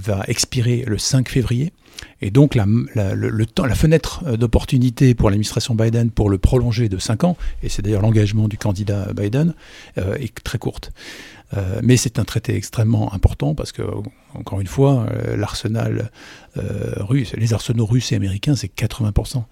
va 0.00 0.24
expirer 0.26 0.84
le 0.86 0.98
5 0.98 1.28
février. 1.28 1.72
Et 2.20 2.30
donc 2.30 2.54
la, 2.54 2.66
la 2.94 3.74
fenêtre 3.74 4.22
euh, 4.26 4.36
d'opportunité 4.36 5.14
pour 5.14 5.30
l'administration 5.30 5.74
Biden 5.74 6.10
pour 6.10 6.30
le 6.30 6.38
prolonger 6.38 6.88
de 6.88 6.98
5 6.98 7.24
ans, 7.24 7.36
et 7.62 7.68
c'est 7.68 7.82
d'ailleurs 7.82 8.02
l'engagement 8.02 8.48
du 8.48 8.56
candidat 8.56 9.12
Biden, 9.14 9.54
euh, 9.98 10.16
est 10.16 10.34
très 10.42 10.58
courte. 10.58 10.92
Euh, 11.56 11.80
mais 11.82 11.96
c'est 11.96 12.18
un 12.18 12.24
traité 12.24 12.56
extrêmement 12.56 13.12
important 13.14 13.54
parce 13.54 13.72
que, 13.72 13.82
encore 14.34 14.60
une 14.60 14.66
fois, 14.66 15.06
l'arsenal 15.36 16.10
russe, 16.56 17.34
les 17.36 17.52
arsenaux 17.52 17.86
russes 17.86 18.12
et 18.12 18.16
américains, 18.16 18.56
c'est 18.56 18.74
80% 18.74 19.44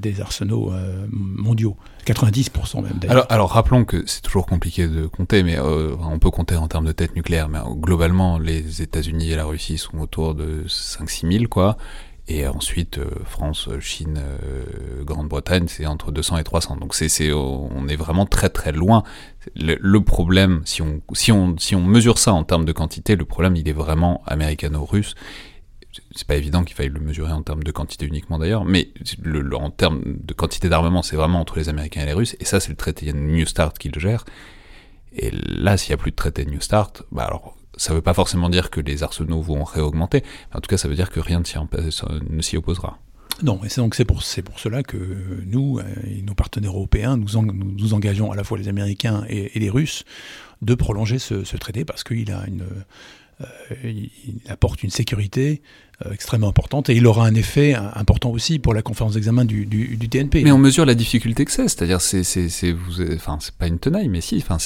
des 0.00 0.20
arsenaux 0.20 0.72
mondiaux. 1.10 1.76
90% 2.06 2.82
même. 2.82 3.00
Alors, 3.08 3.26
alors, 3.30 3.50
rappelons 3.50 3.84
que 3.84 4.04
c'est 4.06 4.20
toujours 4.20 4.46
compliqué 4.46 4.86
de 4.86 5.06
compter, 5.06 5.42
mais 5.42 5.58
on 5.58 6.18
peut 6.18 6.30
compter 6.30 6.56
en 6.56 6.68
termes 6.68 6.86
de 6.86 6.92
tête 6.92 7.16
nucléaire, 7.16 7.48
mais 7.48 7.60
globalement, 7.76 8.38
les 8.38 8.82
États-Unis 8.82 9.32
et 9.32 9.36
la 9.36 9.44
Russie 9.44 9.78
sont 9.78 9.98
autour 9.98 10.34
de 10.34 10.64
5-6 10.68 11.32
000, 11.32 11.44
quoi. 11.48 11.76
Et 12.28 12.46
ensuite, 12.46 12.98
euh, 12.98 13.10
France, 13.24 13.68
Chine, 13.80 14.18
euh, 14.18 15.02
Grande-Bretagne, 15.02 15.66
c'est 15.66 15.86
entre 15.86 16.12
200 16.12 16.38
et 16.38 16.44
300. 16.44 16.76
Donc 16.76 16.94
c'est, 16.94 17.32
on 17.32 17.88
est 17.88 17.96
vraiment 17.96 18.26
très 18.26 18.48
très 18.48 18.70
loin. 18.70 19.02
Le, 19.56 19.98
problème, 20.00 20.62
si 20.64 20.82
on, 20.82 21.80
mesure 21.80 22.18
ça 22.18 22.32
en 22.32 22.44
termes 22.44 22.64
de 22.64 22.72
quantité, 22.72 23.16
le 23.16 23.24
problème, 23.24 23.56
il 23.56 23.68
est 23.68 23.74
vraiment 23.74 24.22
américano-russe. 24.26 25.14
C'est 26.14 26.26
pas 26.26 26.36
évident 26.36 26.64
qu'il 26.64 26.74
faille 26.74 26.88
le 26.88 27.00
mesurer 27.00 27.32
en 27.32 27.42
termes 27.42 27.64
de 27.64 27.70
quantité 27.70 28.06
uniquement 28.06 28.38
d'ailleurs, 28.38 28.64
mais 28.64 28.88
en 29.52 29.70
termes 29.70 30.00
de 30.04 30.32
quantité 30.32 30.70
d'armement, 30.70 31.02
c'est 31.02 31.16
vraiment 31.16 31.40
entre 31.40 31.58
les 31.58 31.68
Américains 31.68 32.02
et 32.02 32.06
les 32.06 32.14
Russes. 32.14 32.36
Et 32.40 32.44
ça, 32.44 32.60
c'est 32.60 32.70
le 32.70 32.76
traité 32.76 33.12
New 33.12 33.46
Start 33.46 33.76
qui 33.76 33.90
le 33.90 34.00
gère. 34.00 34.24
Et 35.14 35.30
là, 35.30 35.76
s'il 35.76 35.90
n'y 35.90 35.94
a 35.94 35.98
plus 35.98 36.12
de 36.12 36.16
traité 36.16 36.46
New 36.46 36.60
Start, 36.60 37.02
bah 37.10 37.24
alors 37.24 37.56
ça 37.76 37.92
ne 37.92 37.96
veut 37.96 38.02
pas 38.02 38.14
forcément 38.14 38.48
dire 38.48 38.70
que 38.70 38.80
les 38.80 39.02
arsenaux 39.02 39.40
vont 39.40 39.64
réaugmenter, 39.64 40.22
en 40.54 40.60
tout 40.60 40.68
cas 40.68 40.76
ça 40.76 40.88
veut 40.88 40.94
dire 40.94 41.10
que 41.10 41.20
rien 41.20 41.40
ne 41.40 42.42
s'y 42.42 42.56
opposera. 42.56 42.98
Non, 43.42 43.60
et 43.64 43.68
c'est 43.68 43.80
donc 43.80 43.94
c'est 43.94 44.04
pour, 44.04 44.22
pour 44.44 44.58
cela 44.60 44.82
que 44.82 44.96
nous 45.46 45.78
euh, 45.78 45.82
et 46.08 46.22
nos 46.22 46.34
partenaires 46.34 46.72
européens, 46.72 47.16
nous, 47.16 47.28
nous 47.42 47.94
engageons 47.94 48.30
à 48.30 48.36
la 48.36 48.44
fois 48.44 48.58
les 48.58 48.68
Américains 48.68 49.24
et, 49.28 49.58
les 49.58 49.70
Russes 49.70 50.04
de 50.60 50.74
prolonger 50.74 51.18
ce, 51.18 51.56
traité 51.56 51.84
parce 51.84 52.04
qu'il 52.04 52.30
a 52.30 52.44
une, 52.46 52.64
il, 53.84 54.10
apporte 54.48 54.82
une 54.82 54.90
sécurité 54.90 55.62
extrêmement 56.10 56.48
importante 56.48 56.90
et 56.90 56.96
il 56.96 57.06
aura 57.06 57.26
un 57.26 57.34
effet 57.34 57.74
important 57.74 58.30
aussi 58.30 58.58
pour 58.58 58.74
la 58.74 58.82
conférence 58.82 59.14
d'examen 59.14 59.44
du, 59.44 59.66
du, 59.66 60.08
TNP. 60.08 60.42
Mais 60.42 60.52
on 60.52 60.58
mesure 60.58 60.84
la 60.84 60.94
difficulté 60.94 61.44
que 61.44 61.52
c'est, 61.52 61.68
c'est-à-dire 61.68 62.00
c'est 62.00 62.74
pas 63.58 63.66
une 63.66 63.78
tenaille 63.78 64.08
mais 64.08 64.20
si 64.20 64.36
enfin 64.38 64.56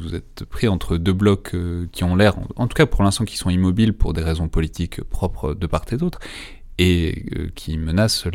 vous, 0.00 0.14
êtes 0.14 0.44
pris 0.44 0.68
entre 0.68 0.96
deux 0.96 1.12
blocs 1.12 1.54
qui 1.92 2.04
ont 2.04 2.16
l'air 2.16 2.36
en 2.56 2.66
tout 2.66 2.74
cas 2.74 2.86
pour 2.86 3.04
l'instant 3.04 3.24
qui 3.24 3.36
sont 3.36 3.50
immobiles 3.50 3.92
pour 3.92 4.12
des 4.12 4.22
raisons 4.22 4.48
politiques 4.48 5.02
propres 5.04 5.54
de 5.54 5.66
part 5.66 5.84
et 5.92 5.96
d'autre 5.96 6.18
et 6.78 7.50
qui 7.54 7.78
menacent 7.78 8.26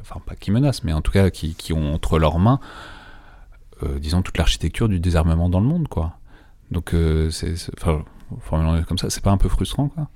enfin 0.00 0.20
pas 0.24 0.34
qui 0.34 0.50
menacent 0.50 0.84
mais 0.84 0.92
en 0.92 1.00
tout 1.00 1.12
cas 1.12 1.30
qui, 1.30 1.54
qui 1.54 1.72
ont 1.72 1.94
entre 1.94 2.18
leurs 2.18 2.38
mains 2.38 2.60
disons 3.98 4.22
toute 4.22 4.36
l'architecture 4.36 4.88
du 4.88 5.00
désarmement 5.00 5.48
dans 5.48 5.60
le 5.60 5.66
monde 5.66 5.88
quoi. 5.88 6.16
Donc 6.70 6.94
c'est 7.30 7.54
enfin 7.80 8.04
comme 8.86 8.98
ça, 8.98 9.10
c'est 9.10 9.22
pas 9.22 9.30
un 9.30 9.38
peu 9.38 9.48
frustrant 9.48 9.88
quoi 9.88 10.08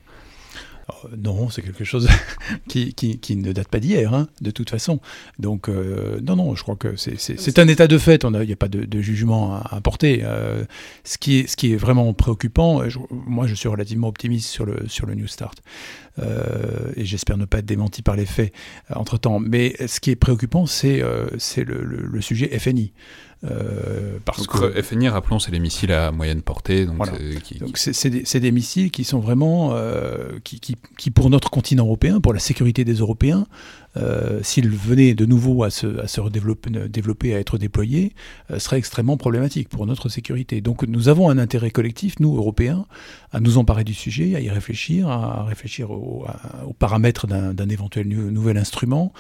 euh, 0.90 1.08
non, 1.16 1.48
c'est 1.50 1.62
quelque 1.62 1.84
chose 1.84 2.08
qui, 2.68 2.94
qui, 2.94 3.36
ne 3.36 3.52
date 3.52 3.68
pas 3.68 3.80
d'hier, 3.80 4.12
hein, 4.12 4.28
de 4.40 4.50
toute 4.50 4.70
façon. 4.70 5.00
Donc, 5.38 5.68
euh, 5.68 6.20
non, 6.22 6.36
non, 6.36 6.54
je 6.54 6.62
crois 6.62 6.76
que 6.76 6.96
c'est 6.96 7.58
un 7.58 7.68
état 7.68 7.86
de 7.86 7.98
fait, 7.98 8.24
il 8.24 8.30
n'y 8.30 8.52
a 8.52 8.56
pas 8.56 8.68
de, 8.68 9.00
jugement 9.00 9.54
à, 9.54 9.80
porter. 9.80 10.20
Euh, 10.22 10.64
ce, 11.04 11.18
qui 11.18 11.40
est, 11.40 11.46
ce 11.46 11.56
qui 11.56 11.72
est 11.72 11.76
vraiment 11.76 12.12
préoccupant, 12.12 12.82
moi 13.10 13.46
je 13.46 13.54
suis 13.54 13.68
relativement 13.68 14.08
optimiste 14.08 14.48
sur 14.48 14.66
le, 14.66 14.88
sur 14.88 15.06
le 15.06 15.14
New 15.14 15.26
Start, 15.26 15.62
et 16.96 17.04
j'espère 17.04 17.36
ne 17.36 17.44
pas 17.44 17.58
être 17.58 17.66
démenti 17.66 18.02
par 18.02 18.16
les 18.16 18.26
faits 18.26 18.52
entre-temps. 18.94 19.40
Mais 19.40 19.74
ce 19.86 20.00
qui 20.00 20.10
est 20.10 20.16
préoccupant, 20.16 20.66
c'est 20.66 21.00
le, 21.00 21.82
le, 21.84 22.20
sujet 22.20 22.58
FNI. 22.58 22.92
Euh, 23.44 24.18
parce 24.24 24.46
que 24.46 24.82
FNI, 24.82 25.08
rappelons, 25.08 25.38
c'est 25.38 25.50
les 25.50 25.58
missiles 25.58 25.92
à 25.92 26.10
moyenne 26.12 26.42
portée. 26.42 26.86
Donc, 26.86 27.06
c'est 27.76 28.10
des, 28.10 28.40
des, 28.40 28.52
missiles 28.52 28.90
qui 28.90 29.04
sont 29.04 29.20
vraiment, 29.20 29.72
euh, 29.74 30.38
qui, 30.44 30.60
qui, 30.60 30.76
qui, 30.96 31.10
pour 31.10 31.30
notre 31.30 31.50
continent 31.50 31.84
européen, 31.84 32.20
pour 32.20 32.32
la 32.32 32.38
sécurité 32.40 32.84
des 32.84 32.94
Européens, 32.94 33.46
euh, 33.96 34.40
s'ils 34.42 34.68
venaient 34.68 35.14
de 35.14 35.24
nouveau 35.24 35.62
à 35.62 35.70
se, 35.70 36.00
à 36.00 36.08
se 36.08 36.20
redévelopper, 36.20 36.70
développer, 36.88 37.34
à 37.34 37.38
être 37.38 37.58
déployés, 37.58 38.12
euh, 38.50 38.58
serait 38.58 38.78
extrêmément 38.78 39.16
problématique 39.16 39.68
pour 39.68 39.86
notre 39.86 40.08
sécurité. 40.08 40.60
Donc 40.60 40.82
nous 40.82 41.08
avons 41.08 41.30
un 41.30 41.38
intérêt 41.38 41.70
collectif, 41.70 42.18
nous, 42.18 42.36
Européens, 42.36 42.86
à 43.32 43.38
nous 43.38 43.56
emparer 43.56 43.84
du 43.84 43.94
sujet, 43.94 44.34
à 44.34 44.40
y 44.40 44.50
réfléchir, 44.50 45.08
à 45.08 45.44
réfléchir 45.44 45.90
aux, 45.92 46.26
paramètres 46.78 47.26
d'un 47.26 47.68
éventuel 47.68 48.08
nouvel 48.08 48.58
instrument, 48.58 49.12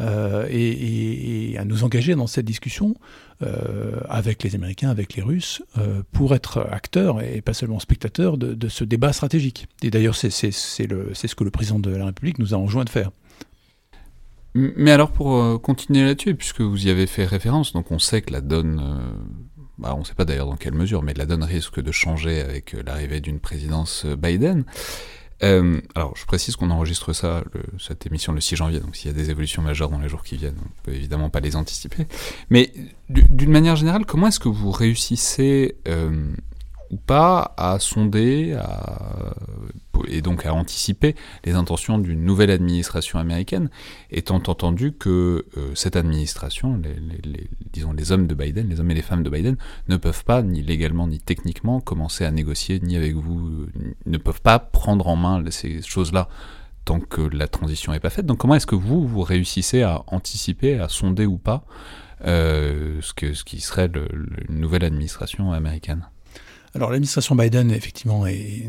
euh, 0.00 0.46
et, 0.50 1.56
à 1.56 1.64
nous 1.64 1.84
engager 1.84 2.14
dans 2.16 2.26
cette 2.26 2.46
discussion 2.46 2.96
euh, 3.42 4.00
avec 4.08 4.42
les 4.42 4.54
Américains, 4.56 4.90
avec 4.90 5.14
les 5.14 5.22
Russes, 5.22 5.62
euh, 5.78 6.02
pour 6.12 6.34
être 6.34 6.66
acteurs 6.70 7.22
et 7.22 7.40
pas 7.40 7.54
seulement 7.54 7.78
spectateurs 7.78 8.36
de, 8.36 8.68
ce 8.68 8.82
débat 8.82 9.12
stratégique. 9.12 9.68
Et 9.82 9.90
d'ailleurs, 9.90 10.16
c'est 10.16 10.30
ce 10.30 11.34
que 11.34 11.44
le 11.44 11.50
président 11.50 11.78
de 11.78 11.90
la 11.90 12.06
République 12.06 12.38
nous 12.38 12.54
a 12.54 12.56
enjoint 12.56 12.84
de 12.84 12.90
faire. 12.90 13.10
Mais 14.54 14.92
alors 14.92 15.10
pour 15.10 15.60
continuer 15.62 16.04
là-dessus, 16.04 16.36
puisque 16.36 16.60
vous 16.60 16.86
y 16.86 16.90
avez 16.90 17.08
fait 17.08 17.24
référence, 17.24 17.72
donc 17.72 17.90
on 17.90 17.98
sait 17.98 18.22
que 18.22 18.32
la 18.32 18.40
donne, 18.40 18.80
bah 19.78 19.94
on 19.96 20.00
ne 20.00 20.04
sait 20.04 20.14
pas 20.14 20.24
d'ailleurs 20.24 20.46
dans 20.46 20.56
quelle 20.56 20.74
mesure, 20.74 21.02
mais 21.02 21.12
la 21.12 21.26
donne 21.26 21.42
risque 21.42 21.80
de 21.80 21.90
changer 21.90 22.40
avec 22.40 22.76
l'arrivée 22.86 23.20
d'une 23.20 23.40
présidence 23.40 24.06
Biden. 24.06 24.64
Alors 25.94 26.16
je 26.16 26.24
précise 26.26 26.56
qu'on 26.56 26.70
enregistre 26.70 27.12
ça, 27.12 27.44
cette 27.78 28.06
émission 28.06 28.32
le 28.32 28.40
6 28.40 28.56
janvier, 28.56 28.80
donc 28.80 28.96
s'il 28.96 29.10
y 29.10 29.14
a 29.14 29.16
des 29.16 29.30
évolutions 29.30 29.62
majeures 29.62 29.90
dans 29.90 29.98
les 29.98 30.08
jours 30.08 30.22
qui 30.22 30.36
viennent, 30.36 30.56
on 30.58 30.64
ne 30.64 30.82
peut 30.84 30.94
évidemment 30.94 31.30
pas 31.30 31.40
les 31.40 31.56
anticiper. 31.56 32.06
Mais 32.50 32.72
d'une 33.08 33.50
manière 33.50 33.76
générale, 33.76 34.06
comment 34.06 34.28
est-ce 34.28 34.40
que 34.40 34.48
vous 34.48 34.70
réussissez 34.70 35.76
ou 36.90 36.96
pas 36.96 37.54
à 37.56 37.78
sonder 37.78 38.56
et 40.08 40.22
donc 40.22 40.46
à 40.46 40.54
anticiper 40.54 41.14
les 41.44 41.52
intentions 41.52 41.98
d'une 41.98 42.24
nouvelle 42.24 42.50
administration 42.50 43.18
américaine, 43.18 43.70
étant 44.10 44.42
entendu 44.46 44.92
que 44.92 45.46
euh, 45.56 45.74
cette 45.74 45.96
administration, 45.96 46.80
les, 46.82 47.48
disons 47.72 47.92
les 47.92 48.12
hommes 48.12 48.26
de 48.26 48.34
Biden, 48.34 48.68
les 48.68 48.80
hommes 48.80 48.90
et 48.90 48.94
les 48.94 49.02
femmes 49.02 49.22
de 49.22 49.30
Biden, 49.30 49.56
ne 49.88 49.96
peuvent 49.96 50.24
pas, 50.24 50.42
ni 50.42 50.62
légalement 50.62 51.06
ni 51.06 51.20
techniquement, 51.20 51.80
commencer 51.80 52.24
à 52.24 52.30
négocier, 52.30 52.80
ni 52.80 52.96
avec 52.96 53.14
vous, 53.14 53.66
ne 54.06 54.18
peuvent 54.18 54.42
pas 54.42 54.58
prendre 54.58 55.06
en 55.08 55.16
main 55.16 55.42
ces 55.50 55.82
choses-là 55.82 56.28
tant 56.84 57.00
que 57.00 57.22
la 57.22 57.48
transition 57.48 57.92
n'est 57.92 58.00
pas 58.00 58.10
faite. 58.10 58.26
Donc 58.26 58.38
comment 58.38 58.54
est-ce 58.54 58.66
que 58.66 58.74
vous, 58.74 59.06
vous 59.06 59.22
réussissez 59.22 59.82
à 59.82 60.02
anticiper, 60.08 60.78
à 60.78 60.88
sonder 60.88 61.26
ou 61.26 61.38
pas 61.38 61.64
euh, 62.26 63.00
ce 63.00 63.44
qui 63.44 63.60
serait 63.60 63.90
une 64.48 64.60
nouvelle 64.60 64.84
administration 64.84 65.52
américaine? 65.52 66.06
Alors 66.74 66.90
l'administration 66.90 67.36
Biden, 67.36 67.70
effectivement, 67.70 68.26
est, 68.26 68.68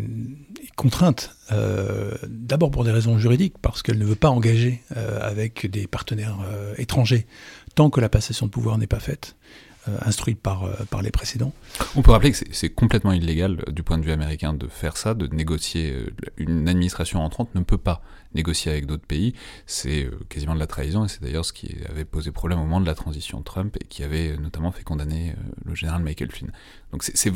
contrainte, 0.75 1.35
euh, 1.51 2.11
d'abord 2.27 2.69
pour 2.69 2.83
des 2.83 2.91
raisons 2.91 3.17
juridiques, 3.17 3.55
parce 3.61 3.81
qu'elle 3.81 3.97
ne 3.97 4.05
veut 4.05 4.15
pas 4.15 4.29
engager 4.29 4.81
euh, 4.95 5.19
avec 5.21 5.69
des 5.69 5.87
partenaires 5.87 6.37
euh, 6.45 6.73
étrangers 6.77 7.25
tant 7.75 7.89
que 7.89 8.01
la 8.01 8.09
passation 8.09 8.45
de 8.45 8.51
pouvoir 8.51 8.77
n'est 8.77 8.87
pas 8.87 8.99
faite. 8.99 9.35
Euh, 9.87 9.97
instruite 10.01 10.41
par, 10.41 10.63
euh, 10.63 10.73
par 10.89 11.03
les 11.03 11.11
précédents. 11.11 11.53
On 11.95 12.01
peut 12.01 12.09
rappeler 12.09 12.31
que 12.31 12.37
c'est 12.51 12.69
complètement 12.69 13.11
illégal 13.11 13.59
euh, 13.67 13.71
du 13.71 13.83
point 13.83 13.99
de 13.99 14.03
vue 14.03 14.11
américain 14.11 14.51
de 14.51 14.67
faire 14.67 14.97
ça, 14.97 15.13
de 15.13 15.27
négocier. 15.27 16.07
Une 16.37 16.67
administration 16.67 17.21
entrante 17.23 17.53
ne 17.53 17.61
peut 17.61 17.77
pas 17.77 18.01
négocier 18.33 18.71
avec 18.71 18.87
d'autres 18.87 19.05
pays. 19.05 19.35
C'est 19.67 20.09
quasiment 20.27 20.55
de 20.55 20.59
la 20.59 20.65
trahison 20.65 21.05
et 21.05 21.07
c'est 21.07 21.21
d'ailleurs 21.21 21.45
ce 21.45 21.53
qui 21.53 21.75
avait 21.87 22.03
posé 22.03 22.31
problème 22.31 22.59
au 22.59 22.63
moment 22.63 22.81
de 22.81 22.87
la 22.87 22.95
transition 22.95 23.43
Trump 23.43 23.77
et 23.79 23.85
qui 23.85 24.03
avait 24.03 24.35
notamment 24.37 24.71
fait 24.71 24.83
condamner 24.83 25.35
le 25.63 25.75
général 25.75 26.01
Michael 26.01 26.31
Flynn. 26.31 26.51
Donc 26.91 27.03
c'est 27.03 27.29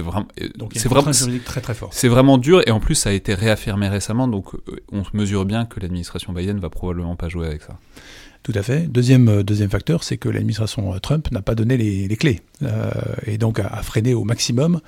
vraiment 0.00 0.28
c'est 0.62 0.88
vraiment 0.88 1.10
très 1.44 1.60
très 1.60 1.74
fort. 1.74 1.90
C'est 1.92 2.08
vraiment 2.08 2.38
dur 2.38 2.62
et 2.66 2.70
en 2.70 2.80
plus 2.80 2.94
ça 2.94 3.10
a 3.10 3.12
été 3.12 3.34
réaffirmé 3.34 3.88
récemment 3.88 4.28
donc 4.28 4.54
on 4.92 5.02
mesure 5.12 5.44
bien 5.44 5.66
que 5.66 5.80
l'administration 5.80 6.32
Biden 6.32 6.60
va 6.60 6.70
probablement 6.70 7.16
pas 7.16 7.28
jouer 7.28 7.48
avec 7.48 7.62
ça. 7.62 7.78
Tout 8.42 8.52
à 8.54 8.62
fait. 8.62 8.86
Deuxième, 8.86 9.28
euh, 9.28 9.42
deuxième 9.42 9.68
facteur, 9.68 10.02
c'est 10.02 10.16
que 10.16 10.28
l'administration 10.28 10.94
euh, 10.94 10.98
Trump 10.98 11.30
n'a 11.30 11.42
pas 11.42 11.54
donné 11.54 11.76
les, 11.76 12.16
clés 12.16 12.40
euh, 12.62 12.90
et 13.26 13.36
donc 13.36 13.58
a, 13.58 13.82
freiné 13.82 14.14
au 14.14 14.24
maximum 14.24 14.80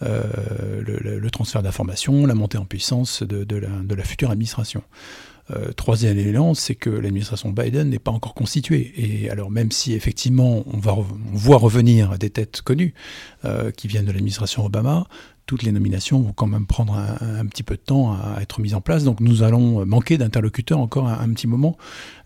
le, 0.00 1.28
transfert 1.30 1.62
d'informations, 1.62 2.26
la 2.26 2.34
montée 2.34 2.58
en 2.58 2.64
puissance 2.64 3.22
de, 3.22 3.56
la, 3.56 4.04
future 4.04 4.30
administration. 4.30 4.82
troisième 5.76 6.18
élément, 6.18 6.52
c'est 6.52 6.74
que 6.74 6.90
l'administration 6.90 7.50
Biden 7.50 7.88
n'est 7.88 7.98
pas 7.98 8.10
encore 8.10 8.34
constituée. 8.34 8.92
Et 8.96 9.30
alors 9.30 9.50
même 9.50 9.70
si 9.72 9.94
effectivement 9.94 10.64
on, 10.66 10.78
va, 10.78 10.96
voit 11.32 11.56
revenir 11.56 12.18
des 12.18 12.28
têtes 12.28 12.60
connues 12.60 12.92
qui 13.76 13.88
viennent 13.88 14.04
de 14.04 14.12
l'administration 14.12 14.66
Obama, 14.66 15.06
toutes 15.46 15.62
les 15.62 15.70
nominations 15.70 16.20
vont 16.20 16.32
quand 16.32 16.48
même 16.48 16.66
prendre 16.66 16.94
un, 16.94 17.46
petit 17.46 17.62
peu 17.62 17.76
de 17.76 17.80
temps 17.80 18.12
à 18.12 18.40
être 18.42 18.60
mises 18.60 18.74
en 18.74 18.80
place. 18.80 19.04
Donc 19.04 19.20
nous 19.20 19.44
allons 19.44 19.86
manquer 19.86 20.18
d'interlocuteurs 20.18 20.80
encore 20.80 21.08
un, 21.08 21.28
petit 21.30 21.46
moment 21.46 21.76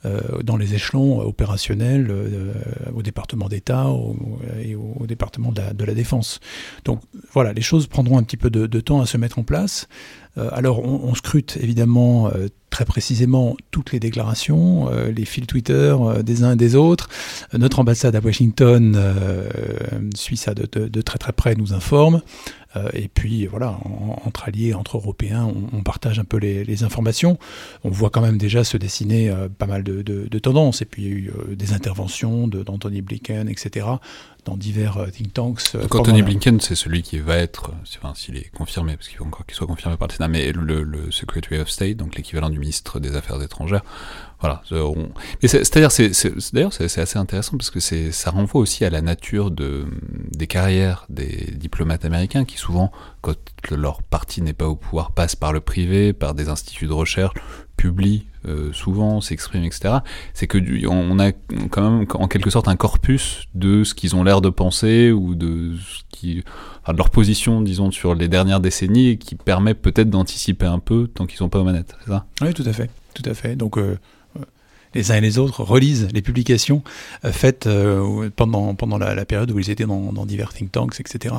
euh, 0.07 0.43
dans 0.43 0.57
les 0.57 0.75
échelons 0.75 1.21
opérationnels 1.21 2.09
euh, 2.11 2.55
au 2.95 3.03
département 3.03 3.49
d'État 3.49 3.87
et 4.63 4.75
au, 4.75 5.07
département 5.07 5.53
de 5.53 5.85
la, 5.85 5.95
défense. 5.95 6.41
Donc 6.87 7.03
voilà, 7.33 7.53
les 7.53 7.61
choses 7.61 7.87
prendront 7.87 8.17
un 8.17 8.23
petit 8.23 8.39
peu 8.39 8.49
de, 8.49 8.81
temps 8.81 9.03
à 9.03 9.07
se 9.07 9.19
mettre 9.19 9.39
en 9.39 9.43
place. 9.43 9.87
Euh, 10.39 10.49
alors 10.53 10.83
on, 10.85 11.15
scrute 11.15 11.59
évidemment 11.61 12.31
très 12.71 12.85
précisément 12.85 13.57
toutes 13.71 13.93
les 13.93 14.01
déclarations, 14.01 14.89
les 14.89 15.25
fils 15.27 15.47
Twitter 15.47 15.95
des 16.23 16.45
uns 16.45 16.53
et 16.53 16.57
des 16.57 16.77
autres. 16.77 17.11
notre 17.53 17.81
ambassade 17.81 18.17
à 18.17 18.21
Washington 18.21 18.99
suit 20.15 20.39
ça 20.39 20.55
de, 20.55 20.67
de, 20.89 21.03
très 21.03 21.19
très 21.19 21.33
près, 21.33 21.55
nous 21.57 21.75
informe. 21.75 22.23
Euh, 22.77 22.89
et 22.93 23.09
puis 23.09 23.47
voilà, 23.47 23.79
entre 24.25 24.45
alliés, 24.49 24.75
entre 24.75 24.97
Européens, 24.97 25.53
on, 25.73 25.83
partage 25.83 26.19
un 26.19 26.25
peu 26.25 26.37
les, 26.37 26.85
informations. 26.85 27.39
On 27.85 27.91
voit 27.91 28.11
quand 28.11 28.21
même 28.21 28.39
déjà 28.39 28.65
se 28.65 28.77
dessiner 28.77 29.29
euh, 29.29 29.49
pas 29.49 29.67
mal 29.67 29.83
de, 29.83 30.39
tendances. 30.39 30.83
Et 30.83 30.85
puis 30.85 31.03
il 31.03 31.09
y 31.09 31.13
a 31.13 31.15
eu 31.15 31.31
euh, 31.31 31.55
des 31.55 31.73
interventions 31.73 32.49
d'Anthony 32.49 33.03
Blinken, 33.03 33.49
etc 33.49 33.87
dans 34.47 34.57
divers 34.57 35.07
think 35.13 35.35
tanks. 35.35 35.75
Donc 35.75 35.95
Anthony 35.95 36.23
Blinken, 36.23 36.61
c'est 36.61 36.75
celui 36.75 37.03
qui 37.03 37.19
va 37.19 37.37
être, 37.37 37.73
enfin 37.99 38.15
s'il 38.15 38.39
est 38.39 38.51
confirmé, 38.57 38.97
parce 38.97 39.09
qu'il 39.09 39.19
faut 39.19 39.27
encore 39.27 39.45
qu'il 39.45 39.55
soit 39.55 39.67
confirmé 39.67 39.99
par 39.99 40.09
le 40.09 40.15
Sénat, 40.15 40.29
mais 40.29 40.51
le, 40.53 40.83
le 40.83 41.11
Secretary 41.11 41.61
of 41.61 41.69
State, 41.69 41.99
donc 41.99 42.17
l'équivalent 42.17 42.49
du 42.49 42.59
ministre 42.59 43.01
des 43.01 43.17
Affaires 43.17 43.43
étrangères, 43.43 43.83
voilà. 44.41 44.63
C'est-à-dire, 45.43 45.93
c'est, 45.93 46.55
d'ailleurs, 46.55 46.73
c'est, 46.73 46.99
assez 46.99 47.19
intéressant 47.19 47.57
parce 47.57 47.71
que 47.71 47.81
ça 47.81 48.31
renvoie 48.31 48.61
aussi 48.61 48.85
à 48.85 48.91
la 48.91 49.03
nature 49.03 49.51
de, 49.51 49.85
des 50.33 50.47
carrières 50.47 51.05
des 51.09 51.53
diplomates 51.57 52.05
américains 52.05 52.45
qui 52.45 52.57
souvent, 52.57 52.91
quand 53.21 53.35
leur 53.71 54.03
parti 54.03 54.41
n'est 54.41 54.55
pas 54.55 54.67
au 54.67 54.77
pouvoir, 54.77 55.13
passent 55.13 55.37
par 55.37 55.53
le 55.53 55.61
privé, 55.61 56.13
par 56.13 56.35
des 56.35 56.49
instituts 56.49 56.87
de 56.87 56.93
recherche, 56.93 57.35
publient 57.77 58.27
euh, 58.47 58.73
souvent, 58.73 59.21
s'expriment, 59.21 59.65
etc. 59.65 59.99
C'est 60.33 60.47
que 60.47 60.59
on 60.87 61.19
a 61.19 61.33
quand 61.33 61.83
même 61.83 62.07
en 62.15 62.27
quelque 62.27 62.49
sorte 62.49 62.69
un 62.69 62.77
corpus 62.77 63.49
de 63.55 63.85
ce 63.85 63.95
qu'ils 63.95 64.17
ont 64.17 64.25
l'air 64.25 64.41
de 64.41 64.49
penser 64.49 65.13
ou 65.13 65.35
de 65.35 65.75
leur 66.89 67.11
position, 67.11 67.61
disons, 67.61 67.91
sur 67.91 68.15
les 68.15 68.29
dernières 68.29 68.61
décennies, 68.61 69.19
qui 69.19 69.35
permet 69.35 69.75
peut-être 69.75 70.09
d'anticiper 70.09 70.67
un 70.67 70.79
peu 70.79 71.09
tant 71.09 71.27
qu'ils 71.27 71.39
sont 71.39 71.51
pas 71.51 71.59
aux 71.59 71.65
manettes, 71.65 71.97
ça? 72.07 72.25
Oui, 72.41 72.55
tout 72.55 72.65
à 72.67 72.73
fait, 72.73 72.91
tout 73.15 73.29
à 73.29 73.35
fait. 73.35 73.57
Donc 73.57 73.77
euh, 73.77 73.99
les 74.95 75.13
uns 75.13 75.17
et 75.17 75.21
les 75.21 75.39
autres 75.39 75.63
relisent 75.63 76.09
les 76.13 76.23
publications 76.23 76.83
euh, 77.25 77.33
faites 77.33 77.67
euh, 77.67 78.31
pendant, 78.35 78.75
pendant 78.75 78.99
la, 78.99 79.25
période 79.25 79.51
où 79.51 79.59
ils 79.59 79.71
étaient 79.71 79.87
dans, 79.87 80.27
divers 80.27 80.53
think 80.53 80.73
tanks, 80.73 81.01
etc. 81.01 81.35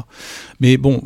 Mais 0.60 0.78
bon, 0.78 1.02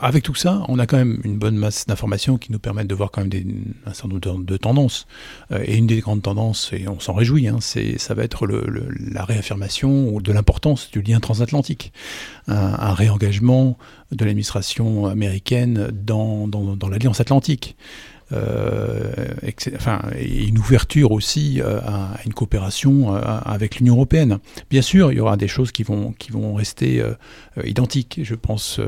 avec 0.00 0.22
tout 0.22 0.34
ça, 0.34 0.62
on 0.68 0.78
a 0.78 0.86
quand 0.86 0.96
même 0.96 1.20
une 1.24 1.38
bonne 1.38 1.56
masse 1.56 1.86
d'informations 1.86 2.38
qui 2.38 2.52
nous 2.52 2.58
permettent 2.58 2.86
de 2.86 2.94
voir 2.94 3.10
quand 3.10 3.20
même 3.20 3.30
des, 3.30 3.46
un 3.86 3.92
certain 3.92 4.08
nombre 4.08 4.44
de, 4.44 4.56
tendances. 4.56 5.06
Euh, 5.52 5.62
et 5.64 5.76
une 5.76 5.86
des 5.86 6.00
grandes 6.00 6.22
tendances, 6.22 6.70
et 6.72 6.88
on 6.88 7.00
s'en 7.00 7.14
réjouit, 7.14 7.48
hein, 7.48 7.58
c'est, 7.60 7.98
ça 7.98 8.14
va 8.14 8.24
être 8.24 8.46
la 8.46 9.24
réaffirmation 9.24 10.18
de 10.20 10.32
l'importance 10.32 10.90
du 10.90 11.02
lien 11.02 11.20
transatlantique. 11.20 11.92
Un, 12.48 12.94
réengagement 12.94 13.76
de 14.10 14.24
l'administration 14.24 15.06
américaine 15.06 15.90
dans, 15.92 16.48
dans 16.48 16.88
l'Alliance 16.88 17.20
atlantique 17.20 17.76
euh, 18.32 19.10
enfin, 19.76 20.02
une 20.20 20.58
ouverture 20.58 21.12
aussi 21.12 21.60
euh, 21.60 21.80
à 21.80 22.16
une 22.26 22.34
coopération 22.34 23.14
euh, 23.14 23.20
avec 23.44 23.76
l'Union 23.76 23.94
européenne. 23.94 24.38
Bien 24.70 24.82
sûr, 24.82 25.12
il 25.12 25.18
y 25.18 25.20
aura 25.20 25.36
des 25.36 25.48
choses 25.48 25.72
qui 25.72 25.82
vont, 25.82 26.12
qui 26.18 26.30
vont 26.30 26.54
rester 26.54 27.02
identiques. 27.64 28.20
Je 28.22 28.34
pense 28.34 28.80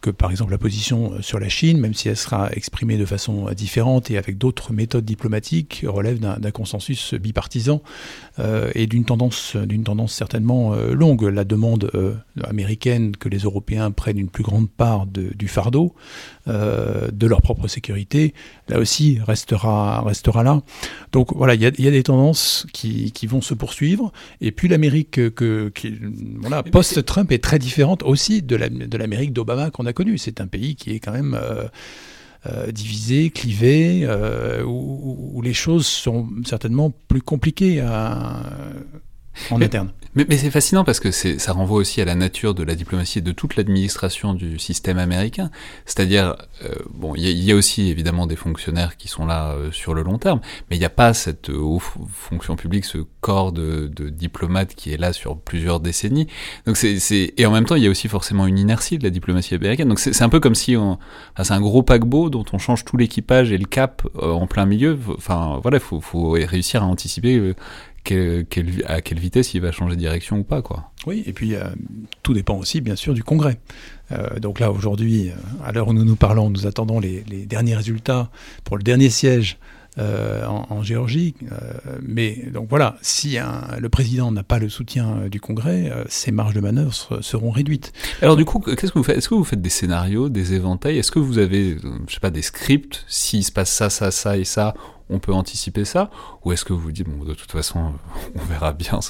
que 0.00 0.10
par 0.10 0.30
exemple 0.30 0.50
la 0.50 0.58
position 0.58 1.22
sur 1.22 1.38
la 1.38 1.48
Chine, 1.48 1.78
même 1.78 1.94
si 1.94 2.08
elle 2.08 2.16
sera 2.16 2.50
exprimée 2.52 2.96
de 2.96 3.04
façon 3.04 3.50
différente 3.52 4.10
et 4.10 4.18
avec 4.18 4.38
d'autres 4.38 4.72
méthodes 4.72 5.04
diplomatiques, 5.04 5.84
relève 5.86 6.18
d'un 6.18 6.50
consensus 6.50 7.14
bipartisan 7.14 7.82
euh, 8.38 8.70
et 8.74 8.86
d'une 8.86 9.04
tendance, 9.04 9.56
d'une 9.56 9.84
tendance 9.84 10.12
certainement 10.12 10.74
longue. 10.74 11.22
La 11.22 11.44
demande 11.44 11.90
américaine 12.42 13.16
que 13.16 13.28
les 13.28 13.38
Européens 13.38 13.90
prennent 13.90 14.18
une 14.18 14.28
plus 14.28 14.42
grande 14.42 14.68
part 14.68 15.06
de, 15.06 15.30
du 15.34 15.48
fardeau 15.48 15.94
de 16.46 17.26
leur 17.26 17.42
propre 17.42 17.68
sécurité, 17.68 18.32
là 18.68 18.78
aussi 18.78 19.18
restera, 19.20 20.00
restera 20.00 20.42
là. 20.42 20.62
Donc 21.12 21.34
voilà, 21.34 21.54
il 21.54 21.60
y 21.60 21.66
a, 21.66 21.70
y 21.78 21.86
a, 21.86 21.90
des 21.90 22.02
tendances 22.02 22.66
qui, 22.72 23.12
qui, 23.12 23.26
vont 23.26 23.42
se 23.42 23.52
poursuivre. 23.54 24.12
Et 24.40 24.50
puis 24.50 24.68
l'Amérique 24.68 25.34
que, 25.34 25.70
qui, 25.74 25.94
voilà, 26.40 26.62
post-Trump 26.62 27.30
est 27.32 27.42
très 27.42 27.58
différente 27.58 28.02
aussi 28.02 28.42
de 28.42 28.56
l'Amérique 28.56 29.32
d'Obama 29.32 29.67
qu'on 29.70 29.86
a 29.86 29.92
connue. 29.92 30.18
C'est 30.18 30.40
un 30.40 30.46
pays 30.46 30.76
qui 30.76 30.92
est 30.92 31.00
quand 31.00 31.12
même 31.12 31.38
euh, 31.40 31.68
euh, 32.46 32.70
divisé, 32.70 33.30
clivé, 33.30 34.02
euh, 34.04 34.62
où, 34.62 35.32
où, 35.34 35.42
les 35.42 35.54
choses 35.54 35.86
sont 35.86 36.28
certainement 36.44 36.90
plus 37.08 37.22
compliquées 37.22 37.80
à, 37.80 38.42
en 39.50 39.60
interne. 39.60 39.90
Mais, 40.14 40.26
mais 40.28 40.36
c'est 40.36 40.50
fascinant 40.50 40.84
parce 40.84 41.00
que 41.00 41.10
ça 41.10 41.52
renvoie 41.52 41.78
aussi 41.78 42.00
à 42.00 42.04
la 42.04 42.14
nature 42.14 42.54
de 42.54 42.62
la 42.62 42.74
diplomatie 42.74 43.18
et 43.18 43.22
de 43.22 43.32
toute 43.32 43.56
l'administration 43.56 44.34
du 44.34 44.58
système 44.58 44.98
américain. 44.98 45.50
C'est-à-dire, 45.84 46.34
euh, 46.64 46.74
bon, 46.92 47.14
il 47.14 47.22
y, 47.22 47.44
y, 47.44 47.52
a 47.52 47.54
aussi 47.54 47.88
évidemment 47.88 48.26
des 48.26 48.36
fonctionnaires 48.36 48.96
qui 48.96 49.06
sont 49.08 49.26
là 49.26 49.50
euh, 49.50 49.70
sur 49.70 49.94
le 49.94 50.02
long 50.02 50.18
terme, 50.18 50.40
mais 50.70 50.76
il 50.76 50.78
n'y 50.80 50.84
a 50.84 50.90
pas 50.90 51.14
cette 51.14 51.50
haute 51.50 51.82
fonction 52.12 52.56
publique, 52.56 52.84
ce 52.84 52.98
corps 53.20 53.52
de, 53.52 53.86
de 53.94 54.08
diplomates 54.08 54.74
qui 54.74 54.92
est 54.92 54.96
là 54.96 55.12
sur 55.12 55.38
plusieurs 55.38 55.78
décennies. 55.78 56.26
Donc 56.66 56.76
c'est, 56.76 57.34
et 57.36 57.46
en 57.46 57.52
même 57.52 57.66
temps, 57.66 57.76
il 57.76 57.84
y 57.84 57.86
a 57.86 57.90
aussi 57.90 58.08
forcément 58.08 58.46
une 58.46 58.58
inertie 58.58 58.98
de 58.98 59.04
la 59.04 59.10
diplomatie 59.10 59.54
américaine. 59.54 59.88
Donc 59.88 60.00
c'est 60.00 60.22
un 60.22 60.28
peu 60.28 60.40
comme 60.40 60.54
si 60.54 60.76
on, 60.76 60.98
enfin, 61.34 61.44
c'est 61.44 61.54
un 61.54 61.60
gros 61.60 61.82
paquebot 61.82 62.30
dont 62.30 62.44
on 62.52 62.58
change 62.58 62.84
tout 62.84 62.96
l'équipage 62.96 63.52
et 63.52 63.58
le 63.58 63.66
cap 63.66 64.02
euh, 64.16 64.32
en 64.32 64.46
plein 64.46 64.64
milieu. 64.64 64.98
Enfin 65.16 65.60
voilà, 65.62 65.78
faut, 65.78 66.00
faut 66.00 66.30
réussir 66.30 66.82
à 66.82 66.86
anticiper 66.86 67.54
à 68.12 69.00
quelle 69.00 69.18
vitesse 69.18 69.54
il 69.54 69.60
va 69.60 69.72
changer 69.72 69.94
de 69.94 70.00
direction 70.00 70.38
ou 70.38 70.44
pas. 70.44 70.62
Quoi. 70.62 70.90
Oui, 71.06 71.22
et 71.26 71.32
puis 71.32 71.54
euh, 71.54 71.64
tout 72.22 72.34
dépend 72.34 72.56
aussi 72.56 72.80
bien 72.80 72.96
sûr 72.96 73.14
du 73.14 73.22
Congrès. 73.22 73.58
Euh, 74.12 74.38
donc 74.40 74.60
là 74.60 74.70
aujourd'hui, 74.70 75.30
euh, 75.30 75.32
à 75.64 75.72
l'heure 75.72 75.88
où 75.88 75.92
nous 75.92 76.04
nous 76.04 76.16
parlons, 76.16 76.50
nous 76.50 76.66
attendons 76.66 77.00
les, 77.00 77.22
derniers 77.46 77.76
résultats 77.76 78.30
pour 78.64 78.76
le 78.76 78.82
dernier 78.82 79.10
siège 79.10 79.58
en, 80.00 80.80
Géorgie. 80.84 81.34
mais 82.00 82.44
donc 82.54 82.68
voilà, 82.70 82.96
si 83.02 83.36
le 83.80 83.88
président 83.88 84.30
n'a 84.30 84.44
pas 84.44 84.60
le 84.60 84.68
soutien 84.68 85.26
du 85.28 85.40
Congrès, 85.40 85.92
ses 86.06 86.30
marges 86.30 86.54
de 86.54 86.60
manœuvre 86.60 87.20
seront 87.20 87.50
réduites. 87.50 87.92
Alors 88.22 88.36
du 88.36 88.44
coup, 88.44 88.60
qu'est-ce 88.60 88.92
que 88.92 88.98
vous 88.98 89.02
faites? 89.02 89.18
Est-ce 89.18 89.28
que 89.28 89.34
vous 89.34 89.42
faites 89.42 89.60
des 89.60 89.70
scénarios, 89.70 90.28
des 90.28 90.54
éventails? 90.54 90.98
Est-ce 90.98 91.10
que 91.10 91.18
vous 91.18 91.38
avez, 91.38 91.78
je 92.06 92.14
sais 92.14 92.20
pas, 92.20 92.30
des 92.30 92.42
scripts? 92.42 93.04
S'il 93.08 93.42
se 93.42 93.50
passe 93.50 93.72
ça, 93.72 93.90
ça, 93.90 94.12
ça 94.12 94.36
et 94.36 94.44
ça, 94.44 94.74
on 95.10 95.18
peut 95.18 95.32
anticiper 95.32 95.84
ça 95.84 96.10
Ou 96.44 96.52
est-ce 96.52 96.64
que 96.64 96.72
vous 96.72 96.80
vous 96.80 96.92
dites, 96.92 97.08
bon, 97.08 97.24
de 97.24 97.34
toute 97.34 97.50
façon, 97.50 97.92
on 98.34 98.44
verra 98.44 98.72
bien 98.72 99.00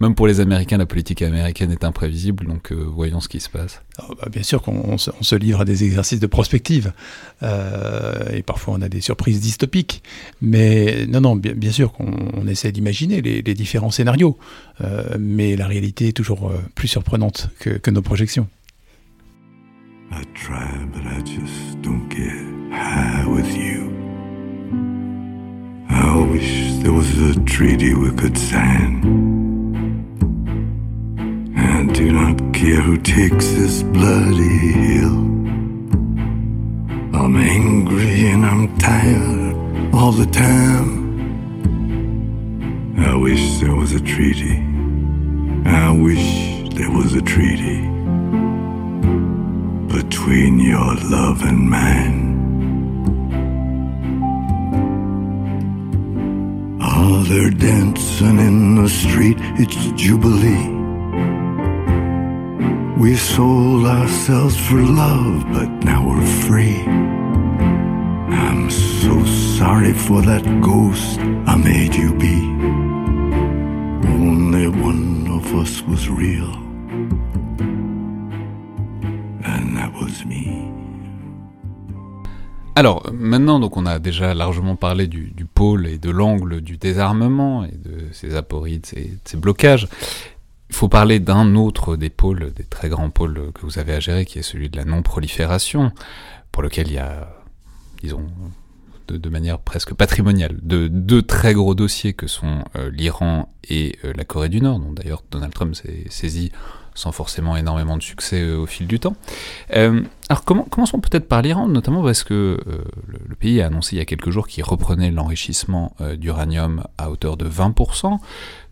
Même 0.00 0.14
pour 0.14 0.26
les 0.26 0.40
Américains, 0.40 0.78
la 0.78 0.86
politique 0.86 1.22
américaine 1.22 1.70
est 1.70 1.84
imprévisible, 1.84 2.46
donc 2.46 2.72
euh, 2.72 2.76
voyons 2.76 3.20
ce 3.20 3.28
qui 3.28 3.40
se 3.40 3.48
passe. 3.48 3.82
Ah, 3.98 4.04
bah, 4.20 4.28
bien 4.30 4.42
sûr 4.42 4.62
qu'on 4.62 4.98
se, 4.98 5.34
livre 5.36 5.60
à 5.60 5.64
des 5.64 5.84
exercices 5.84 6.20
de 6.20 6.26
prospective, 6.26 6.92
euh, 7.42 8.30
et 8.32 8.42
parfois 8.42 8.74
on 8.74 8.82
a 8.82 8.88
des 8.88 9.00
surprises 9.00 9.40
dystopiques, 9.40 10.02
mais 10.40 11.06
non, 11.06 11.20
non, 11.20 11.36
bien, 11.36 11.72
sûr 11.72 11.92
qu'on 11.92 12.46
essaie 12.46 12.72
d'imaginer 12.72 13.20
les, 13.20 13.54
différents 13.54 13.90
scénarios, 13.90 14.38
euh, 14.82 15.16
mais 15.18 15.56
la 15.56 15.66
réalité 15.66 16.08
est 16.08 16.12
toujours 16.12 16.52
plus 16.74 16.88
surprenante 16.88 17.48
que, 17.58 17.90
nos 17.90 18.02
projections. 18.02 18.48
I 20.10 20.22
try, 20.34 20.84
but 20.92 21.04
I 21.04 21.22
just 21.22 21.80
don't 21.82 22.08
get 22.08 22.46
high 22.70 23.24
with 23.26 23.56
you? 23.56 23.85
I 25.98 26.26
wish 26.30 26.72
there 26.82 26.92
was 26.92 27.10
a 27.30 27.40
treaty 27.44 27.94
we 27.94 28.10
could 28.10 28.36
sign. 28.36 28.92
I 31.56 31.86
do 31.92 32.12
not 32.12 32.36
care 32.52 32.82
who 32.82 32.98
takes 32.98 33.46
this 33.52 33.82
bloody 33.82 34.58
hill. 34.82 35.16
I'm 37.18 37.36
angry 37.36 38.26
and 38.32 38.44
I'm 38.44 38.76
tired 38.76 39.94
all 39.94 40.12
the 40.12 40.26
time. 40.26 40.90
I 42.98 43.14
wish 43.16 43.58
there 43.60 43.74
was 43.74 43.92
a 43.94 44.00
treaty. 44.00 44.58
I 45.64 45.90
wish 45.92 46.26
there 46.74 46.90
was 46.90 47.14
a 47.14 47.22
treaty 47.22 47.80
between 49.96 50.58
your 50.58 50.94
love 51.16 51.42
and 51.42 51.70
mine. 51.70 52.25
While 56.96 57.24
they're 57.24 57.50
dancing 57.50 58.38
in 58.38 58.76
the 58.76 58.88
street, 58.88 59.36
it's 59.60 59.76
Jubilee. 60.00 60.68
We 62.96 63.16
sold 63.16 63.84
ourselves 63.84 64.56
for 64.56 64.80
love, 64.80 65.44
but 65.52 65.68
now 65.84 66.08
we're 66.08 66.26
free. 66.48 66.80
I'm 68.32 68.70
so 68.70 69.12
sorry 69.58 69.92
for 69.92 70.22
that 70.22 70.44
ghost 70.62 71.18
I 71.46 71.56
made 71.56 71.94
you 71.94 72.14
be. 72.14 72.38
Only 74.08 74.68
one 74.68 75.28
of 75.38 75.54
us 75.54 75.82
was 75.82 76.08
real, 76.08 76.50
and 79.44 79.76
that 79.76 79.92
was 80.00 80.24
me. 80.24 80.72
Alors, 82.76 83.10
maintenant, 83.10 83.58
donc, 83.58 83.78
on 83.78 83.86
a 83.86 83.98
déjà 83.98 84.34
largement 84.34 84.76
parlé 84.76 85.06
du, 85.06 85.46
pôle 85.46 85.86
et 85.86 85.96
de 85.96 86.10
l'angle 86.10 86.60
du 86.60 86.76
désarmement 86.76 87.64
et 87.64 87.72
de 87.72 88.12
ses 88.12 88.36
aporides, 88.36 88.82
de 88.94 89.18
ses, 89.24 89.36
blocages. 89.38 89.88
Il 90.68 90.76
faut 90.76 90.90
parler 90.90 91.18
d'un 91.18 91.54
autre 91.54 91.96
des 91.96 92.10
pôles, 92.10 92.52
des 92.52 92.64
très 92.64 92.90
grands 92.90 93.08
pôles 93.08 93.50
que 93.54 93.62
vous 93.62 93.78
avez 93.78 93.94
à 93.94 94.00
gérer, 94.00 94.26
qui 94.26 94.38
est 94.38 94.42
celui 94.42 94.68
de 94.68 94.76
la 94.76 94.84
non-prolifération, 94.84 95.90
pour 96.52 96.62
lequel 96.62 96.88
il 96.88 96.94
y 96.94 96.98
a, 96.98 97.32
disons, 98.02 98.26
de, 99.08 99.28
manière 99.30 99.58
presque 99.58 99.94
patrimoniale, 99.94 100.58
de 100.60 100.86
deux 100.86 101.22
très 101.22 101.54
gros 101.54 101.74
dossiers 101.74 102.12
que 102.12 102.26
sont 102.26 102.62
euh, 102.76 102.90
l'Iran 102.90 103.48
et 103.70 103.98
euh, 104.04 104.12
la 104.14 104.26
Corée 104.26 104.50
du 104.50 104.60
Nord, 104.60 104.80
dont 104.80 104.92
d'ailleurs 104.92 105.22
Donald 105.30 105.54
Trump 105.54 105.74
s'est 105.74 106.04
saisi 106.10 106.52
sans 106.96 107.12
forcément 107.12 107.56
énormément 107.56 107.96
de 107.96 108.02
succès 108.02 108.40
euh, 108.40 108.58
au 108.58 108.66
fil 108.66 108.88
du 108.88 108.98
temps. 108.98 109.14
Euh, 109.76 110.02
alors 110.28 110.44
comment, 110.44 110.64
commençons 110.64 110.98
peut-être 110.98 111.28
par 111.28 111.42
l'Iran, 111.42 111.68
notamment 111.68 112.02
parce 112.02 112.24
que 112.24 112.58
euh, 112.66 112.84
le, 113.06 113.36
pays 113.36 113.60
a 113.60 113.66
annoncé 113.66 113.94
il 113.94 113.98
y 113.98 114.02
a 114.02 114.04
quelques 114.04 114.30
jours 114.30 114.48
qu'il 114.48 114.64
reprenait 114.64 115.10
l'enrichissement 115.10 115.94
d'uranium 116.16 116.82
à 116.96 117.10
hauteur 117.10 117.36
de 117.36 117.48
20%, 117.48 118.18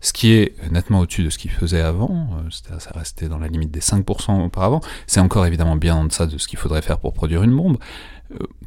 ce 0.01 0.11
qui 0.11 0.33
est 0.33 0.55
nettement 0.71 0.99
au-dessus 0.99 1.23
de 1.23 1.29
ce 1.29 1.37
qu'il 1.37 1.51
faisait 1.51 1.81
avant, 1.81 2.29
ça 2.49 2.91
restait 2.95 3.29
dans 3.29 3.37
la 3.37 3.47
limite 3.47 3.69
des 3.69 3.79
5% 3.79 4.43
auparavant, 4.43 4.81
c'est 5.05 5.19
encore 5.19 5.45
évidemment 5.45 5.75
bien 5.75 5.95
en 5.95 6.05
deçà 6.05 6.25
de 6.25 6.39
ce 6.39 6.47
qu'il 6.47 6.57
faudrait 6.57 6.81
faire 6.81 6.97
pour 6.97 7.13
produire 7.13 7.43
une 7.43 7.55
bombe, 7.55 7.77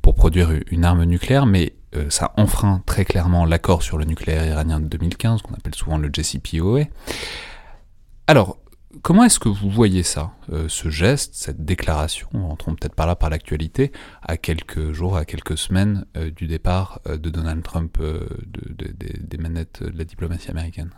pour 0.01 0.15
produire 0.15 0.51
une 0.71 0.85
arme 0.85 1.03
nucléaire, 1.03 1.47
mais 1.47 1.75
ça 2.11 2.33
enfreint 2.37 2.81
très 2.87 3.05
clairement 3.05 3.45
l'accord 3.45 3.83
sur 3.83 3.99
le 3.99 4.05
nucléaire 4.05 4.47
iranien 4.47 4.79
de 4.79 4.87
2015, 4.87 5.43
qu'on 5.43 5.55
appelle 5.55 5.75
souvent 5.75 5.99
le 5.99 6.11
JCPOA. 6.13 6.85
Alors, 8.29 8.59
Comment 9.03 9.25
est-ce 9.25 9.39
que 9.39 9.49
vous 9.49 9.71
voyez 9.71 10.03
ça, 10.03 10.33
euh, 10.53 10.67
ce 10.69 10.89
geste, 10.89 11.35
cette 11.35 11.65
déclaration, 11.65 12.29
entrons 12.51 12.75
peut-être 12.75 12.95
par 12.95 13.07
là 13.07 13.17
par 13.17 13.31
l'actualité, 13.31 13.93
à 14.23 14.37
quelques 14.37 14.93
jours, 14.93 15.17
à 15.17 15.25
quelques 15.25 15.59
semaines 15.59 16.07
euh, 16.17 16.31
du 16.31 16.47
départ 16.47 17.01
euh, 17.07 17.17
de 17.17 17.31
Donald 17.31 17.63
Trump 17.63 17.99
des 18.01 19.39
manettes 19.39 19.83
de 19.83 19.97
la 19.97 20.05
diplomatie 20.05 20.51
américaine? 20.51 20.91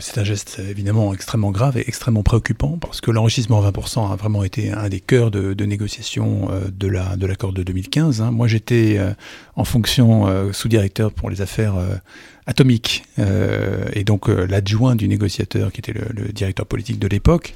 C'est 0.00 0.18
un 0.18 0.24
geste 0.24 0.58
évidemment 0.58 1.14
extrêmement 1.14 1.52
grave 1.52 1.78
et 1.78 1.88
extrêmement 1.88 2.24
préoccupant 2.24 2.76
parce 2.76 3.00
que 3.00 3.12
l'enrichissement 3.12 3.64
à 3.64 3.70
20% 3.70 4.12
a 4.12 4.16
vraiment 4.16 4.42
été 4.42 4.72
un 4.72 4.88
des 4.88 5.00
cœurs 5.00 5.30
de, 5.30 5.54
de 5.54 5.64
négociation 5.64 6.48
de 6.70 6.88
la 6.88 7.16
de 7.16 7.24
l'accord 7.24 7.52
de 7.52 7.62
2015. 7.62 8.20
Hein. 8.20 8.32
Moi, 8.32 8.48
j'étais 8.48 8.98
en 9.54 9.64
fonction 9.64 10.52
sous-directeur 10.52 11.12
pour 11.12 11.30
les 11.30 11.40
affaires 11.40 11.76
atomiques 12.48 13.04
et 13.92 14.04
donc 14.04 14.28
l'adjoint 14.28 14.96
du 14.96 15.06
négociateur 15.06 15.70
qui 15.70 15.80
était 15.80 15.92
le, 15.92 16.06
le 16.14 16.32
directeur 16.32 16.66
politique 16.66 16.98
de 16.98 17.06
l'époque. 17.06 17.54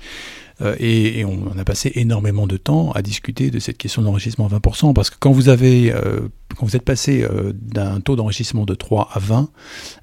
Euh, 0.60 0.76
et, 0.78 1.24
on, 1.24 1.56
a 1.58 1.64
passé 1.64 1.92
énormément 1.94 2.46
de 2.46 2.56
temps 2.56 2.92
à 2.92 3.02
discuter 3.02 3.50
de 3.50 3.58
cette 3.58 3.78
question 3.78 4.02
d'enrichissement 4.02 4.46
à 4.46 4.58
20%, 4.58 4.92
parce 4.92 5.10
que 5.10 5.16
quand 5.18 5.32
vous 5.32 5.48
avez, 5.48 5.92
euh, 5.92 6.20
quand 6.56 6.66
vous 6.66 6.76
êtes 6.76 6.84
passé 6.84 7.22
euh, 7.22 7.52
d'un 7.54 8.00
taux 8.00 8.16
d'enrichissement 8.16 8.64
de 8.64 8.74
3 8.74 9.08
à 9.12 9.18
20, 9.18 9.50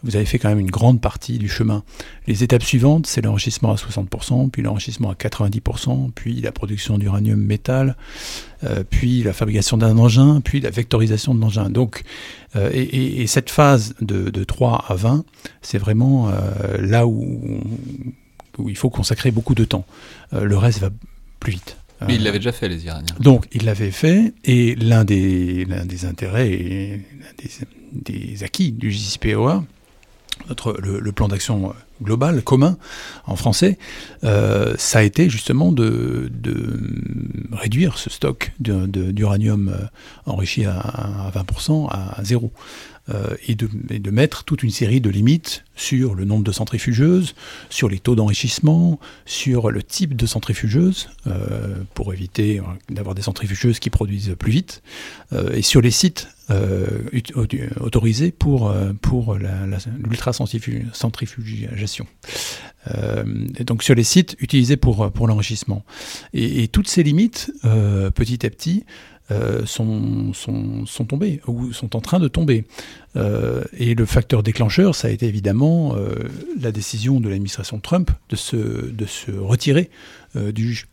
vous 0.04 0.16
avez 0.16 0.26
fait 0.26 0.39
quand 0.39 0.50
même 0.50 0.60
une 0.60 0.72
grande 0.72 1.02
partie 1.02 1.38
du 1.38 1.50
chemin. 1.50 1.84
Les 2.28 2.43
étapes 2.43 2.64
suivantes, 2.64 3.08
c'est 3.08 3.22
l'enrichissement 3.22 3.72
à 3.72 3.76
60%, 3.76 4.50
puis 4.50 4.62
l'enrichissement 4.62 5.12
à 5.12 5.14
90%, 5.14 6.12
puis 6.14 6.41
la 6.41 6.52
production 6.52 6.97
d'uranium 6.97 7.39
métal, 7.39 7.95
puis 8.89 9.24
la 9.24 9.32
fabrication 9.32 9.78
d'un 9.78 9.97
engin, 9.97 10.41
puis 10.41 10.60
la 10.60 10.70
vectorisation 10.70 11.34
de 11.34 11.39
l'engin. 11.39 11.70
Donc, 11.70 12.04
et, 12.56 13.26
cette 13.28 13.50
phase 13.50 13.95
de, 14.02 14.30
de 14.30 14.43
3 14.43 14.86
à 14.89 14.95
20, 14.95 15.24
c'est 15.62 15.78
vraiment 15.78 16.32
là 16.78 17.08
où 17.08 17.62
où 18.58 18.70
il 18.70 18.78
faut 18.78 18.89
consacrer 18.89 19.32
beaucoup 19.32 19.56
de 19.56 19.66
temps. 19.66 19.86
Euh, 20.34 20.43
le 20.43 20.58
reste 20.58 20.80
va 20.80 20.89
plus 21.39 21.52
vite. 21.52 21.78
Mais 22.08 22.16
ils 22.16 22.24
l'avaient 22.24 22.39
déjà 22.39 22.54
fait, 22.54 22.70
les 22.70 22.86
Iraniens. 22.86 23.16
Donc, 23.20 23.47
ils 23.52 23.66
l'avaient 23.66 23.91
fait, 23.91 24.34
et 24.45 24.76
l'un 24.76 25.04
des, 25.04 25.66
des 25.66 26.06
intérêts 26.06 26.50
et 26.50 27.06
des, 27.38 28.28
des, 28.28 28.43
acquis 28.43 28.72
du 28.72 28.89
JCPOA, 28.89 29.64
notre, 30.47 30.78
le, 30.80 31.12
plan 31.12 31.28
d'action 31.28 31.74
global, 32.02 32.41
commun, 32.41 32.78
en 33.26 33.36
français, 33.36 33.78
euh, 34.24 34.76
ça 34.78 35.00
a 35.00 35.04
été 35.04 35.30
justement 35.30 35.74
de, 35.74 36.32
de 36.32 36.80
réduire 37.52 37.97
ce 37.97 38.10
stock 38.10 38.54
d'uranium 38.60 39.68
euh, 39.68 39.86
enrichi 40.26 40.64
à, 40.64 40.80
à 40.80 41.32
20% 41.32 41.89
à 41.89 42.24
zéro. 42.24 42.54
Euh, 43.10 43.36
et, 43.47 43.55
de, 43.55 44.12
mettre 44.12 44.43
toute 44.43 44.64
une 44.64 44.72
série 44.72 44.99
de 45.01 45.10
limites 45.10 45.64
sur 45.76 46.16
le 46.16 46.26
nombre 46.26 46.43
de 46.43 46.51
centrifugeuses, 46.51 47.36
sur 47.70 47.88
les 47.89 47.99
taux 47.99 48.16
d'enrichissement, 48.16 48.99
sur 49.26 49.72
le 49.72 49.82
type 49.82 50.16
de 50.16 50.26
centrifugeuse, 50.26 51.10
euh, 51.28 51.84
pour 51.93 52.14
éviter 52.14 52.60
euh, 52.60 52.64
d'avoir 52.89 53.16
des 53.16 53.22
centrifugeuses 53.22 53.80
qui 53.80 53.89
produisent 53.89 54.36
plus 54.38 54.51
vite, 54.51 54.84
et 55.53 55.62
sur 55.62 55.80
les 55.82 55.91
sites 55.91 56.28
autorisés 57.80 58.32
pour, 58.32 58.74
pour 59.01 59.36
l'ultra-centrifugation. 59.36 62.07
donc 63.60 63.84
sur 63.84 63.93
les 63.93 64.03
sites 64.03 64.36
utilisés 64.39 64.78
pour, 64.78 65.12
pour 65.12 65.28
l'enrichissement. 65.28 65.86
Et, 66.34 66.68
toutes 66.68 66.88
ces 66.88 67.03
limites, 67.03 67.51
petit 67.62 68.43
à 68.45 68.49
petit, 68.49 68.86
euh, 69.32 69.63
sont, 69.67 70.34
sont, 70.34 70.88
sont, 70.88 71.05
tombés 71.05 71.39
ou 71.45 71.71
sont 71.71 71.95
en 71.95 72.01
train 72.01 72.19
de 72.19 72.27
tomber. 72.27 72.65
Euh, 73.15 73.63
et 73.77 73.93
le 73.93 74.05
facteur 74.05 74.41
déclencheur, 74.41 74.95
ça 74.95 75.07
a 75.07 75.11
été 75.11 75.27
évidemment 75.27 75.95
euh, 75.95 76.15
la 76.59 76.71
décision 76.71 77.19
de 77.19 77.30
l'administration 77.30 77.80
Trump 77.80 78.09
de 78.30 78.36
se, 78.36 78.55
de 78.55 79.05
se 79.05 79.32
retirer 79.32 79.91
du 80.36 80.86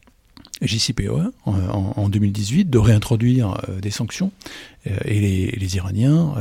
JCPOA 0.62 1.30
en, 1.44 2.08
2018, 2.08 2.70
de 2.70 2.78
réintroduire 2.78 3.60
des 3.82 3.90
sanctions. 3.90 4.32
et 4.86 5.20
les, 5.20 5.46
les 5.48 5.76
Iraniens 5.76 6.34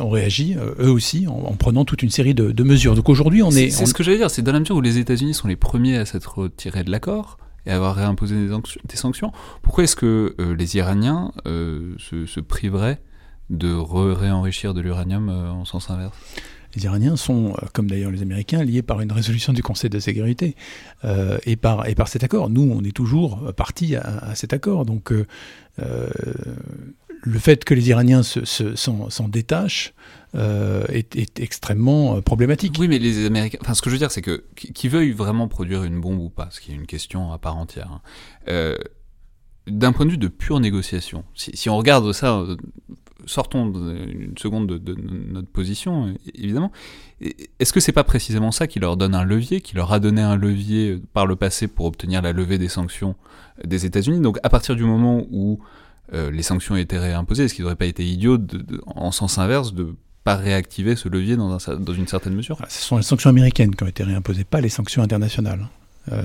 ont 0.00 0.08
réagi, 0.08 0.56
eux 0.78 0.90
aussi, 0.90 1.26
en, 1.26 1.52
prenant 1.52 1.84
toute 1.84 2.02
une 2.02 2.10
série 2.10 2.34
de, 2.34 2.62
mesures. 2.62 2.94
Donc 2.94 3.10
aujourd'hui, 3.10 3.42
on 3.42 3.50
est... 3.50 3.68
C'est 3.70 3.84
ce 3.84 3.92
que 3.92 4.02
j'allais 4.02 4.16
dire, 4.16 4.30
c'est 4.30 4.40
dans 4.42 4.52
la 4.52 4.60
mesure 4.60 4.76
où 4.76 4.80
les 4.80 4.96
États-Unis 4.96 5.34
sont 5.34 5.48
les 5.48 5.56
premiers 5.56 5.98
à 5.98 6.06
s'être 6.06 6.38
retirés 6.38 6.84
de 6.84 6.90
l'accord 6.90 7.36
et 7.66 7.72
avoir 7.72 7.94
réimposé 7.94 8.36
des, 8.36 8.96
sanctions, 8.96 9.32
pourquoi 9.62 9.84
est-ce 9.84 9.96
que 9.96 10.34
euh, 10.38 10.54
les 10.54 10.76
Iraniens 10.76 11.32
euh, 11.46 11.94
se, 11.98 12.40
priveraient 12.40 13.00
de 13.50 13.74
réenrichir 13.74 14.74
de 14.74 14.80
l'uranium 14.80 15.28
euh, 15.28 15.50
en 15.50 15.64
sens 15.64 15.90
inverse? 15.90 16.16
Les 16.74 16.84
Iraniens 16.84 17.16
sont, 17.16 17.54
comme 17.72 17.88
d'ailleurs 17.88 18.10
les 18.10 18.22
Américains, 18.22 18.62
liés 18.62 18.82
par 18.82 19.00
une 19.00 19.10
résolution 19.10 19.52
du 19.54 19.62
Conseil 19.62 19.88
de 19.88 19.98
sécurité 19.98 20.56
et, 21.46 21.56
par, 21.56 21.88
et 21.88 21.94
par 21.94 22.08
cet 22.08 22.22
accord. 22.22 22.50
Nous, 22.50 22.70
on 22.70 22.84
est 22.84 22.94
toujours 22.94 23.50
partis 23.54 23.96
à, 23.96 24.34
cet 24.34 24.52
accord. 24.52 24.84
Donc, 24.84 25.10
le 27.26 27.40
fait 27.40 27.64
que 27.64 27.74
les 27.74 27.88
Iraniens 27.88 28.22
s'en 28.22 29.28
détachent 29.28 29.94
euh, 30.36 30.84
est, 30.88 31.40
extrêmement 31.40 32.16
euh, 32.16 32.20
problématique. 32.20 32.76
Oui, 32.78 32.86
mais 32.86 33.00
les 33.00 33.26
Américains. 33.26 33.58
Enfin, 33.60 33.74
ce 33.74 33.82
que 33.82 33.90
je 33.90 33.96
veux 33.96 33.98
dire, 33.98 34.12
c'est 34.12 34.22
que 34.22 34.44
qui 34.54 34.88
veuille 34.88 35.10
vraiment 35.10 35.48
produire 35.48 35.82
une 35.82 36.00
bombe 36.00 36.20
ou 36.20 36.28
pas, 36.28 36.48
ce 36.52 36.60
qui 36.60 36.70
est 36.70 36.74
une 36.76 36.86
question 36.86 37.32
à 37.32 37.38
part 37.38 37.56
entière. 37.56 37.90
Hein, 37.90 38.00
euh, 38.48 38.76
d'un 39.66 39.92
point 39.92 40.06
de 40.06 40.12
vue 40.12 40.18
de 40.18 40.28
pure 40.28 40.60
négociation, 40.60 41.24
si, 41.34 41.68
on 41.68 41.76
regarde 41.76 42.12
ça, 42.12 42.44
sortons 43.24 43.72
une 43.72 44.38
seconde 44.38 44.68
de, 44.68 44.94
notre 44.94 45.48
position, 45.48 46.14
évidemment. 46.32 46.70
Est-ce 47.58 47.72
que 47.72 47.80
c'est 47.80 47.90
pas 47.90 48.04
précisément 48.04 48.52
ça 48.52 48.68
qui 48.68 48.78
leur 48.78 48.96
donne 48.96 49.16
un 49.16 49.24
levier, 49.24 49.60
qui 49.60 49.74
leur 49.74 49.92
a 49.92 49.98
donné 49.98 50.22
un 50.22 50.36
levier 50.36 51.02
par 51.12 51.26
le 51.26 51.34
passé 51.34 51.66
pour 51.66 51.86
obtenir 51.86 52.22
la 52.22 52.32
levée 52.32 52.58
des 52.58 52.68
sanctions 52.68 53.16
des 53.64 53.86
États-Unis? 53.86 54.20
Donc, 54.20 54.38
à 54.44 54.48
partir 54.50 54.76
du 54.76 54.84
moment 54.84 55.26
où 55.32 55.58
les 56.12 56.42
sanctions 56.42 56.76
étaient 56.76 56.98
réimposées, 56.98 57.44
est-ce 57.44 57.54
qu'il 57.54 57.64
n'aurait 57.64 57.76
pas 57.76 57.86
été 57.86 58.04
idiot, 58.04 58.38
en 58.86 59.12
sens 59.12 59.38
inverse, 59.38 59.74
de 59.74 59.94
pas 60.26 60.34
réactiver 60.34 60.96
ce 60.96 61.08
levier 61.08 61.36
dans, 61.36 61.58
une 61.58 62.08
certaine 62.08 62.34
mesure 62.34 62.58
Ce 62.68 62.82
sont 62.82 62.96
les 62.96 63.04
sanctions 63.04 63.30
américaines 63.30 63.76
qui 63.76 63.84
ont 63.84 63.86
été 63.86 64.02
réimposées, 64.02 64.42
pas 64.42 64.60
les 64.60 64.68
sanctions 64.68 65.02
internationales. 65.02 65.68
Euh, 66.12 66.22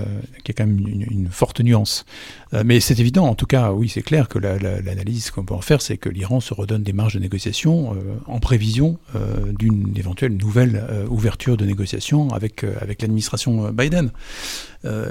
y 0.47 0.51
a 0.51 0.53
quand 0.53 0.65
même 0.65 0.87
une, 0.87 1.27
forte 1.29 1.61
nuance. 1.61 2.05
Euh, 2.53 2.63
mais 2.65 2.79
c'est 2.79 2.99
évident, 2.99 3.25
en 3.25 3.35
tout 3.35 3.45
cas, 3.45 3.71
oui, 3.71 3.89
c'est 3.89 4.01
clair 4.01 4.27
que 4.27 4.39
l'analyse 4.39 5.29
qu'on 5.29 5.45
peut 5.45 5.53
en 5.53 5.61
faire, 5.61 5.83
c'est 5.83 5.97
que 5.97 6.09
l'Iran 6.09 6.39
se 6.39 6.53
redonne 6.53 6.81
des 6.81 6.93
marges 6.93 7.13
de 7.13 7.19
négociation 7.19 7.93
euh, 7.93 8.15
en 8.25 8.39
prévision 8.39 8.97
d'une 9.57 9.93
éventuelle 9.95 10.35
nouvelle 10.35 10.83
ouverture 11.09 11.57
de 11.57 11.65
négociation 11.65 12.29
avec, 12.29 12.63
l'administration 13.01 13.71
Biden. 13.71 14.11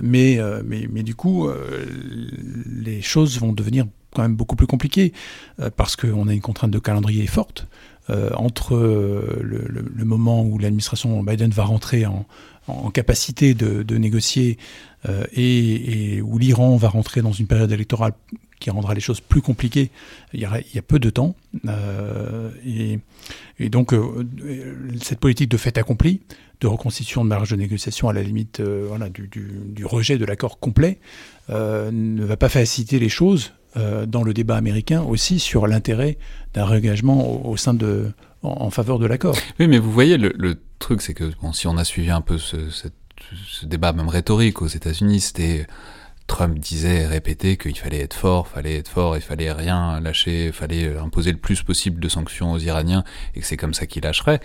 mais 0.03 0.39
du 1.05 1.14
coup, 1.14 1.49
les 2.66 3.03
choses 3.03 3.39
vont 3.39 3.53
devenir 3.53 3.87
quand 4.15 4.23
même 4.23 4.35
beaucoup 4.35 4.57
plus 4.57 4.67
compliquées 4.67 5.13
parce 5.77 5.97
qu'on 5.97 6.29
a 6.29 6.33
une 6.33 6.41
contrainte 6.41 6.71
de 6.71 6.79
calendrier 6.79 7.27
forte. 7.27 7.67
Euh, 8.11 8.31
entre 8.35 8.75
euh, 8.75 9.41
le, 9.43 10.05
moment 10.05 10.43
où 10.43 10.59
l'administration 10.59 11.23
Biden 11.23 11.51
va 11.51 11.65
rentrer 11.65 12.07
en, 12.07 12.27
capacité 12.93 13.55
de, 13.55 13.97
négocier 13.97 14.59
euh, 15.09 15.25
et, 15.33 16.21
où 16.23 16.39
l'Iran 16.39 16.77
va 16.77 16.89
rentrer 16.89 17.21
dans 17.21 17.33
une 17.33 17.47
période 17.47 17.71
électorale 17.71 18.13
qui 18.59 18.71
rendra 18.71 18.95
les 18.95 19.01
choses 19.01 19.21
plus 19.21 19.43
compliquées, 19.43 19.91
il 20.35 20.41
y 20.41 20.45
a, 20.45 20.83
peu 20.83 20.99
de 20.99 21.11
temps. 21.11 21.35
et, 22.67 22.99
donc, 23.69 23.95
cette 25.03 25.19
politique 25.21 25.51
de 25.51 25.57
fait 25.57 25.79
accompli, 25.79 26.21
de 26.61 26.67
reconstitution 26.67 27.25
de 27.25 27.29
marge 27.29 27.51
de 27.51 27.57
négociation 27.57 28.09
à 28.09 28.13
la 28.13 28.23
limite 28.23 28.61
du, 28.61 29.85
rejet 29.85 30.19
de 30.19 30.25
l'accord 30.25 30.59
complet, 30.59 30.99
ne 31.49 32.25
va 32.25 32.37
pas 32.37 32.49
faciliter 32.49 32.99
les 32.99 33.09
choses 33.09 33.53
euh, 33.77 34.07
dans 34.07 34.23
le 34.23 34.35
débat 34.35 34.57
américain 34.57 35.03
aussi 35.03 35.39
sur 35.39 35.66
l'intérêt 35.66 36.18
d'un 36.55 36.64
réengagement 36.64 37.47
au, 37.47 37.57
sein 37.57 37.75
de, 37.75 38.12
en, 38.43 38.71
faveur 38.71 38.99
de 38.99 39.07
l'accord. 39.07 39.37
Oui, 39.61 39.68
mais 39.68 39.79
vous 39.79 39.93
voyez, 39.93 40.16
le, 40.16 40.57
truc, 40.79 41.03
c'est 41.03 41.14
que 41.14 41.31
bon, 41.41 41.53
si 41.53 41.66
on 41.66 41.77
a 41.77 41.85
suivi 41.85 42.11
un 42.11 42.21
peu 42.21 42.39
ce, 42.39 42.57
débat, 43.62 43.93
même 43.93 44.09
rhétorique 44.09 44.62
aux 44.62 44.66
États-Unis, 44.66 45.21
c'était 45.21 45.66
Trump 46.31 46.61
disait, 46.61 47.09
répétait 47.09 47.57
qu'il 47.57 47.76
fallait 47.76 47.99
être 47.99 48.14
fort, 48.14 48.47
fallait 48.47 48.76
être 48.76 48.89
fort, 48.89 49.16
il 49.16 49.20
fallait 49.20 49.51
rien 49.51 49.99
lâcher, 49.99 50.47
il 50.47 50.53
fallait 50.53 50.97
imposer 50.97 51.33
le 51.33 51.39
plus 51.39 51.64
possible 51.64 52.01
de 52.01 52.09
sanctions 52.09 52.53
aux 52.53 52.59
Iraniens, 52.59 53.03
et 53.35 53.41
que 53.41 53.47
c'est 53.47 53.57
comme 53.57 53.74
ça 53.74 53.87
qu'il 53.87 54.05
lâcherait 54.05 54.39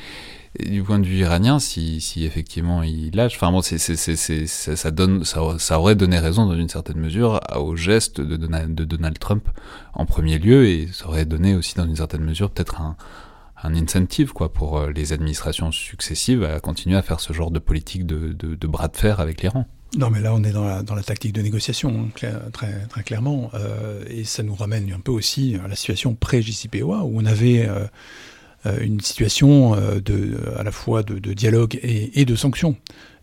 du 0.59 0.81
point 0.81 0.97
de 0.97 1.05
vue 1.05 1.17
iranien, 1.17 1.59
si, 1.59 2.01
effectivement 2.25 2.81
il 2.81 3.15
lâche, 3.15 3.35
enfin 3.35 3.51
bon, 3.51 3.61
ça, 3.61 4.91
donne, 4.91 5.23
ça, 5.25 5.79
aurait 5.79 5.95
donné 5.95 6.17
raison 6.17 6.47
dans 6.47 6.55
une 6.55 6.69
certaine 6.69 6.97
mesure 6.97 7.39
au 7.55 7.75
geste 7.75 8.19
de 8.19 8.35
Donald, 8.35 9.19
Trump 9.19 9.47
en 9.93 10.07
premier 10.07 10.39
lieu, 10.39 10.67
et 10.67 10.87
ça 10.91 11.07
aurait 11.07 11.25
donné 11.25 11.53
aussi 11.53 11.75
dans 11.75 11.85
une 11.85 11.97
certaine 11.97 12.23
mesure 12.23 12.49
peut-être 12.49 12.81
un, 12.81 12.95
incentive 13.63 14.33
quoi 14.33 14.51
pour 14.51 14.79
euh, 14.79 14.91
les 14.91 15.13
administrations 15.13 15.71
successives 15.71 16.43
à 16.43 16.59
continuer 16.59 16.97
à 16.97 17.01
faire 17.03 17.19
ce 17.19 17.31
genre 17.31 17.51
de 17.51 17.59
politique 17.59 18.07
de 18.07 18.67
bras 18.67 18.87
de 18.87 18.97
fer 18.97 19.19
avec 19.19 19.43
l'Iran. 19.43 19.67
Non, 19.97 20.09
mais 20.09 20.19
là, 20.19 20.33
on 20.33 20.43
est 20.43 20.51
dans 20.51 20.65
la, 20.65 20.83
dans 20.83 20.95
la 20.95 21.03
tactique 21.03 21.31
de 21.31 21.41
négociation, 21.41 21.89
hein, 21.89 22.09
très, 22.51 22.85
très 22.87 23.03
clairement. 23.03 23.49
Euh, 23.53 24.03
et 24.09 24.25
ça 24.25 24.43
nous 24.43 24.55
ramène 24.55 24.91
un 24.91 24.99
peu 24.99 25.11
aussi 25.11 25.57
à 25.63 25.67
la 25.67 25.75
situation 25.75 26.15
pré-JCPOA, 26.15 27.03
où 27.03 27.17
on 27.17 27.25
avait 27.25 27.65
euh, 27.65 27.85
euh, 28.65 28.77
une 28.81 28.99
situation 28.99 29.75
de, 29.75 30.37
à 30.57 30.63
la 30.63 30.71
fois 30.71 31.03
de, 31.03 31.33
dialogue 31.33 31.79
et, 31.81 32.25
de 32.25 32.35
sanctions. 32.35 32.75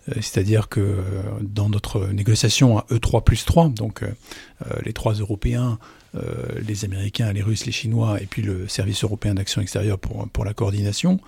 Euh, 0.09 0.15
c'est-à-dire 0.17 0.69
que 0.69 0.99
dans 1.43 1.69
notre 1.69 2.07
négociation 2.09 2.79
à 2.79 2.87
E3 2.91 3.23
plus 3.23 3.45
3, 3.45 3.69
donc 3.69 4.03
les 4.85 4.93
trois 4.95 5.15
Européens, 5.15 5.79
les 6.67 6.85
Américains, 6.85 7.33
les 7.33 7.43
Russes, 7.43 7.67
les 7.67 7.73
Chinois, 7.73 8.21
et 8.21 8.27
puis 8.27 8.43
le 8.43 8.67
Service 8.69 9.05
européen 9.05 9.35
d'action 9.35 9.61
extérieure 9.61 9.99
pour, 9.99 10.29
pour 10.29 10.45
la 10.45 10.55
coordination, 10.55 11.21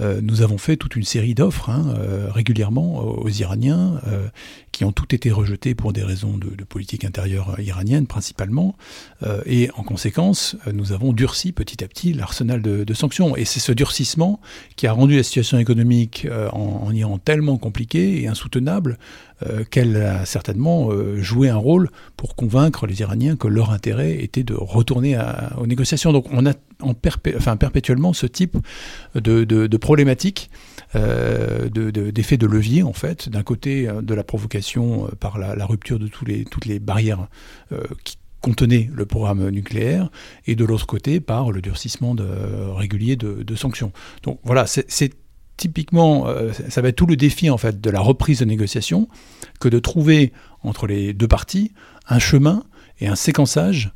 euh, 0.00 0.20
nous 0.22 0.42
avons 0.42 0.58
fait 0.58 0.76
toute 0.76 0.96
une 0.96 1.04
série 1.04 1.34
d'offres 1.34 1.70
hein, 1.70 1.94
euh, 1.98 2.28
régulièrement 2.30 2.98
aux 2.98 3.28
Iraniens, 3.28 4.00
euh, 4.06 4.26
qui 4.72 4.84
ont 4.84 4.92
toutes 4.92 5.14
été 5.14 5.30
rejetées 5.30 5.74
pour 5.74 5.92
des 5.92 6.02
raisons 6.02 6.36
de, 6.36 6.64
politique 6.64 7.04
intérieure 7.04 7.60
iranienne 7.60 8.06
principalement. 8.06 8.74
et 9.46 9.70
en 9.76 9.82
conséquence, 9.82 10.56
nous 10.72 10.92
avons 10.92 11.12
durci 11.12 11.52
petit 11.52 11.84
à 11.84 11.88
petit 11.88 12.12
l'arsenal 12.12 12.62
de, 12.62 12.94
sanctions. 12.94 13.36
Et 13.36 13.44
c'est 13.44 13.60
ce 13.60 13.70
durcissement 13.70 14.40
qui 14.74 14.86
a 14.86 14.92
rendu 14.92 15.16
la 15.16 15.22
situation 15.22 15.58
économique 15.58 16.26
en, 16.52 16.90
Iran 16.92 17.18
tellement 17.18 17.58
compliquée 17.58 18.22
et 18.22 18.26
insoutenable 18.28 18.98
qu'elle 19.70 19.96
a 19.96 20.24
certainement 20.24 20.90
joué 21.16 21.48
un 21.48 21.56
rôle 21.56 21.90
pour 22.16 22.36
convaincre 22.36 22.86
les 22.86 23.00
Iraniens 23.00 23.36
que 23.36 23.48
leur 23.48 23.70
intérêt 23.70 24.22
était 24.22 24.42
de 24.42 24.54
retourner 24.54 25.18
aux 25.58 25.66
négociations. 25.66 26.12
Donc 26.12 26.26
on 26.32 26.46
a 26.46 26.52
en 26.80 26.94
enfin, 27.36 27.56
perpétuellement 27.56 28.12
ce 28.12 28.26
type 28.26 28.56
de, 29.14 29.44
de, 29.44 29.76
problématique 29.76 30.50
euh, 30.96 31.68
d'effet 31.68 32.36
de, 32.36 32.46
levier, 32.46 32.82
en 32.82 32.92
fait. 32.92 33.28
D'un 33.28 33.42
côté, 33.42 33.88
euh, 33.88 34.02
de 34.02 34.14
la 34.14 34.24
provocation 34.24 35.06
euh, 35.06 35.08
par 35.18 35.38
la, 35.38 35.66
rupture 35.66 35.98
de 35.98 36.08
toutes 36.08 36.66
les 36.66 36.78
barrières 36.78 37.28
qui 38.04 38.18
contenaient 38.40 38.90
le 38.92 39.06
programme 39.06 39.48
nucléaire, 39.48 40.10
et 40.46 40.54
de 40.54 40.64
l'autre 40.64 40.86
côté, 40.86 41.20
par 41.20 41.50
le 41.50 41.62
durcissement 41.62 42.14
de, 42.14 42.26
régulier 42.76 43.16
de, 43.16 43.54
sanctions. 43.56 43.92
Donc 44.22 44.38
voilà, 44.44 44.66
c'est 44.66 45.14
typiquement, 45.56 46.26
ça 46.68 46.82
va 46.82 46.88
être 46.88 46.96
tout 46.96 47.06
le 47.06 47.16
défi 47.16 47.50
en 47.50 47.58
fait 47.58 47.80
de 47.80 47.90
la 47.90 48.00
reprise 48.00 48.40
de 48.40 48.44
négociation, 48.44 49.08
que 49.60 49.68
de 49.68 49.78
trouver 49.78 50.32
entre 50.62 50.86
les 50.86 51.12
deux 51.12 51.28
parties 51.28 51.72
un 52.08 52.18
chemin 52.18 52.64
et 53.00 53.06
un 53.06 53.16
séquençage 53.16 53.92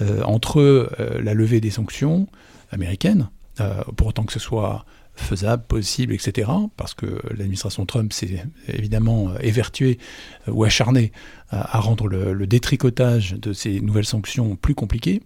euh, 0.00 0.22
entre 0.22 0.60
euh, 0.60 1.20
la 1.22 1.34
levée 1.34 1.60
des 1.60 1.70
sanctions 1.70 2.26
américaines, 2.70 3.28
euh, 3.60 3.82
pour 3.96 4.06
autant 4.08 4.24
que 4.24 4.32
ce 4.32 4.38
soit 4.38 4.86
faisable, 5.14 5.64
possible, 5.64 6.14
etc. 6.14 6.50
Parce 6.78 6.94
que 6.94 7.20
l'administration 7.30 7.84
Trump 7.84 8.12
s'est 8.12 8.42
évidemment 8.68 9.36
évertuée 9.40 9.98
ou 10.48 10.64
acharnée 10.64 11.12
à, 11.50 11.78
rendre 11.80 12.08
le, 12.08 12.46
détricotage 12.46 13.34
de 13.34 13.52
ces 13.52 13.80
nouvelles 13.80 14.06
sanctions 14.06 14.56
plus 14.56 14.74
compliqué. 14.74 15.20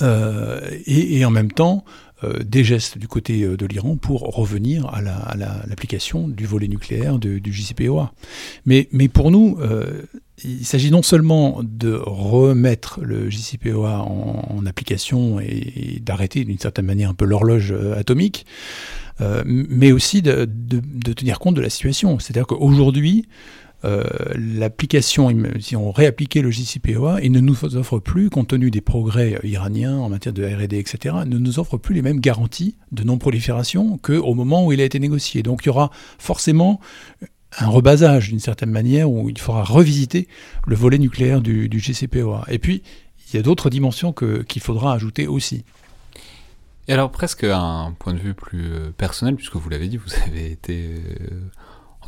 Et, 0.00 1.24
en 1.24 1.30
même 1.30 1.52
temps, 1.52 1.84
des 2.44 2.64
gestes 2.64 2.98
du 2.98 3.08
côté 3.08 3.46
de 3.46 3.66
l'Iran 3.66 3.96
pour 3.96 4.22
revenir 4.34 4.86
à 4.86 5.00
l'application 5.66 6.28
du 6.28 6.46
volet 6.46 6.68
nucléaire 6.68 7.18
du 7.18 7.52
JCPOA. 7.52 8.12
Mais, 8.66 8.86
pour 9.12 9.30
nous, 9.30 9.58
il 10.44 10.64
s'agit 10.64 10.90
non 10.90 11.02
seulement 11.02 11.60
de 11.62 11.94
remettre 11.94 13.00
le 13.02 13.30
JCPOA 13.30 14.00
en, 14.00 14.66
application 14.66 15.40
et, 15.40 16.00
d'arrêter 16.00 16.44
d'une 16.44 16.58
certaine 16.58 16.86
manière 16.86 17.10
un 17.10 17.14
peu 17.14 17.24
l'horloge 17.24 17.72
euh, 17.72 17.98
atomique, 17.98 18.46
euh, 19.20 19.42
mais 19.46 19.92
aussi 19.92 20.22
de, 20.22 20.48
tenir 21.14 21.38
compte 21.38 21.54
de 21.54 21.60
la 21.60 21.70
situation. 21.70 22.18
C'est-à-dire 22.18 22.46
qu'aujourd'hui, 22.46 23.26
euh, 23.84 24.04
l'application, 24.34 25.32
si 25.60 25.76
on 25.76 25.92
réappliquait 25.92 26.42
le 26.42 26.50
JCPOA, 26.50 27.20
il 27.22 27.32
ne 27.32 27.40
nous 27.40 27.64
offre 27.76 27.98
plus, 27.98 28.28
compte 28.30 28.48
tenu 28.48 28.70
des 28.70 28.80
progrès 28.80 29.38
iraniens 29.44 29.96
en 29.96 30.08
matière 30.08 30.32
de 30.32 30.44
R&D, 30.44 30.78
etc., 30.78 31.16
ne 31.26 31.38
nous 31.38 31.58
offre 31.58 31.76
plus 31.76 31.94
les 31.94 32.02
mêmes 32.02 32.20
garanties 32.20 32.76
de 32.92 33.04
non-prolifération 33.04 33.98
qu'au 33.98 34.34
moment 34.34 34.66
où 34.66 34.72
il 34.72 34.80
a 34.80 34.84
été 34.84 34.98
négocié. 34.98 35.42
Donc 35.42 35.64
il 35.64 35.66
y 35.66 35.70
aura 35.70 35.90
forcément 36.18 36.80
un 37.58 37.68
rebasage 37.68 38.28
d'une 38.28 38.40
certaine 38.40 38.70
manière 38.70 39.10
où 39.10 39.30
il 39.30 39.38
faudra 39.38 39.62
revisiter 39.62 40.28
le 40.66 40.76
volet 40.76 40.98
nucléaire 40.98 41.40
du, 41.40 41.68
du 41.68 41.78
GCPOA. 41.78 42.44
Et 42.48 42.58
puis, 42.58 42.82
il 43.28 43.36
y 43.36 43.38
a 43.38 43.42
d'autres 43.42 43.70
dimensions 43.70 44.12
qu'il 44.12 44.62
faudra 44.62 44.92
ajouter 44.92 45.26
aussi. 45.26 45.64
Et 46.88 46.92
alors 46.94 47.10
presque 47.10 47.44
un 47.44 47.94
point 47.98 48.14
de 48.14 48.18
vue 48.18 48.34
plus 48.34 48.64
euh, 48.64 48.90
personnel, 48.96 49.36
puisque 49.36 49.56
vous 49.56 49.68
l'avez 49.68 49.88
dit, 49.88 49.98
vous 49.98 50.14
avez 50.26 50.50
été 50.50 50.94
euh, 51.30 51.40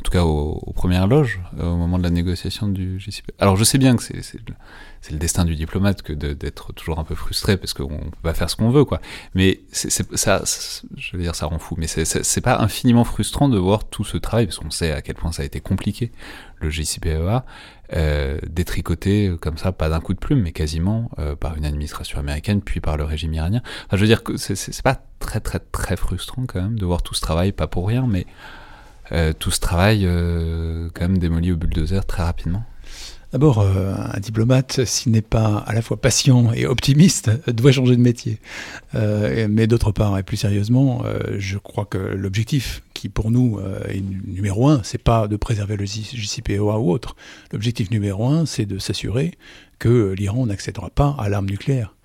en 0.01 0.03
tout 0.03 0.11
cas 0.11 0.23
aux, 0.23 0.73
premières 0.73 1.05
loges, 1.05 1.39
euh, 1.59 1.71
au 1.71 1.77
moment 1.77 1.99
de 1.99 2.03
la 2.03 2.09
négociation 2.09 2.67
du 2.67 2.99
JCP. 2.99 3.33
Alors 3.37 3.55
je 3.55 3.63
sais 3.63 3.77
bien 3.77 3.95
que 3.95 4.01
c'est 4.01 5.11
le 5.11 5.17
destin 5.19 5.45
du 5.45 5.55
diplomate 5.55 6.01
que 6.01 6.11
d'être 6.11 6.73
toujours 6.73 6.97
un 6.97 7.03
peu 7.03 7.13
frustré 7.13 7.55
parce 7.55 7.75
qu'on 7.75 7.87
peut 7.87 8.23
pas 8.23 8.33
faire 8.33 8.49
ce 8.49 8.55
qu'on 8.55 8.71
veut, 8.71 8.83
quoi. 8.83 8.99
Mais 9.35 9.61
ça, 9.71 10.41
je 10.97 11.15
veux 11.15 11.21
dire, 11.21 11.35
ça 11.35 11.45
rend 11.45 11.59
fou. 11.59 11.75
Mais 11.77 11.85
c'est 11.85 12.41
pas 12.41 12.57
infiniment 12.57 13.03
frustrant 13.03 13.47
de 13.47 13.59
voir 13.59 13.83
tout 13.83 14.03
ce 14.03 14.17
travail 14.17 14.47
parce 14.47 14.57
qu'on 14.57 14.71
sait 14.71 14.91
à 14.91 15.03
quel 15.03 15.13
point 15.13 15.31
ça 15.31 15.43
a 15.43 15.45
été 15.45 15.59
compliqué 15.59 16.11
le 16.59 16.71
JCPOA, 16.71 17.45
euh, 17.93 18.39
détricoté 18.49 19.31
comme 19.39 19.59
ça, 19.59 19.71
pas 19.71 19.89
d'un 19.89 19.99
coup 19.99 20.15
de 20.15 20.19
plume, 20.19 20.41
mais 20.41 20.51
quasiment 20.51 21.11
euh, 21.19 21.35
par 21.35 21.57
une 21.57 21.65
administration 21.65 22.17
américaine, 22.17 22.61
puis 22.61 22.81
par 22.81 22.97
le 22.97 23.03
régime 23.03 23.35
iranien. 23.35 23.61
Enfin, 23.85 23.97
je 23.97 24.01
veux 24.01 24.07
dire 24.07 24.23
que 24.23 24.35
c'est 24.37 24.81
pas 24.81 25.03
très 25.19 25.39
très 25.39 25.59
très 25.59 25.95
frustrant 25.95 26.45
quand 26.47 26.61
même 26.61 26.79
de 26.79 26.85
voir 26.87 27.03
tout 27.03 27.13
ce 27.13 27.21
travail, 27.21 27.51
pas 27.51 27.67
pour 27.67 27.87
rien, 27.87 28.07
mais 28.07 28.25
tout 29.39 29.51
ce 29.51 29.59
travail 29.59 30.03
euh, 30.05 30.89
quand 30.93 31.01
même 31.01 31.17
démoli 31.17 31.51
au 31.51 31.57
bulldozer 31.57 32.05
très 32.05 32.23
rapidement 32.23 32.63
D'abord, 33.31 33.59
euh, 33.59 33.93
un 33.95 34.19
diplomate, 34.19 34.83
s'il 34.83 35.13
n'est 35.13 35.21
pas 35.21 35.63
à 35.65 35.73
la 35.73 35.81
fois 35.81 35.95
patient 35.95 36.51
et 36.51 36.65
optimiste, 36.65 37.31
doit 37.47 37.71
changer 37.71 37.95
de 37.95 38.01
métier. 38.01 38.39
mais 38.93 39.67
d'autre 39.67 39.93
part, 39.93 40.17
et 40.17 40.23
plus 40.23 40.35
sérieusement, 40.35 41.03
je 41.37 41.57
crois 41.57 41.85
que 41.85 41.97
l'objectif 41.97 42.83
qui 42.93 43.07
pour 43.07 43.31
nous 43.31 43.57
est 43.87 44.03
numéro 44.27 44.67
un, 44.67 44.81
c'est 44.83 44.97
pas 45.01 45.29
de 45.29 45.37
préserver 45.37 45.77
le 45.77 45.85
JCPOA 45.85 46.77
ou 46.79 46.91
autre. 46.91 47.15
L'objectif 47.53 47.89
numéro 47.89 48.27
un, 48.27 48.45
c'est 48.45 48.65
de 48.65 48.79
s'assurer 48.79 49.31
que 49.79 50.11
l'Iran 50.11 50.45
n'accédera 50.45 50.89
pas 50.89 51.15
à 51.17 51.29
l'arme 51.29 51.45
nucléaire. 51.45 51.95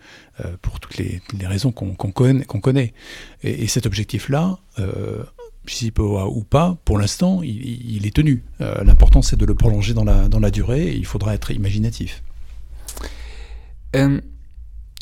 pour 0.63 0.79
toutes 0.79 0.97
les, 0.97 1.21
raisons 1.43 1.73
qu'on 1.73 2.13
connaît, 2.13 2.95
Et, 3.43 3.67
cet 3.67 3.87
objectif-là, 3.87 4.61
Ou 6.29 6.45
pas, 6.45 6.79
pour 6.85 6.99
l'instant, 6.99 7.43
il, 7.43 8.07
est 8.07 8.15
tenu. 8.15 8.45
Euh, 8.61 8.83
l'important, 8.85 9.23
c'est 9.23 9.37
de 9.37 9.45
le 9.45 9.55
prolonger 9.55 9.95
dans 9.95 10.05
la, 10.05 10.29
dans 10.29 10.41
la 10.41 10.51
durée 10.51 10.89
et 10.89 10.97
il 10.97 11.07
faudra 11.07 11.35
être 11.35 11.51
imaginatif. 11.51 12.23
Euh, 13.95 14.21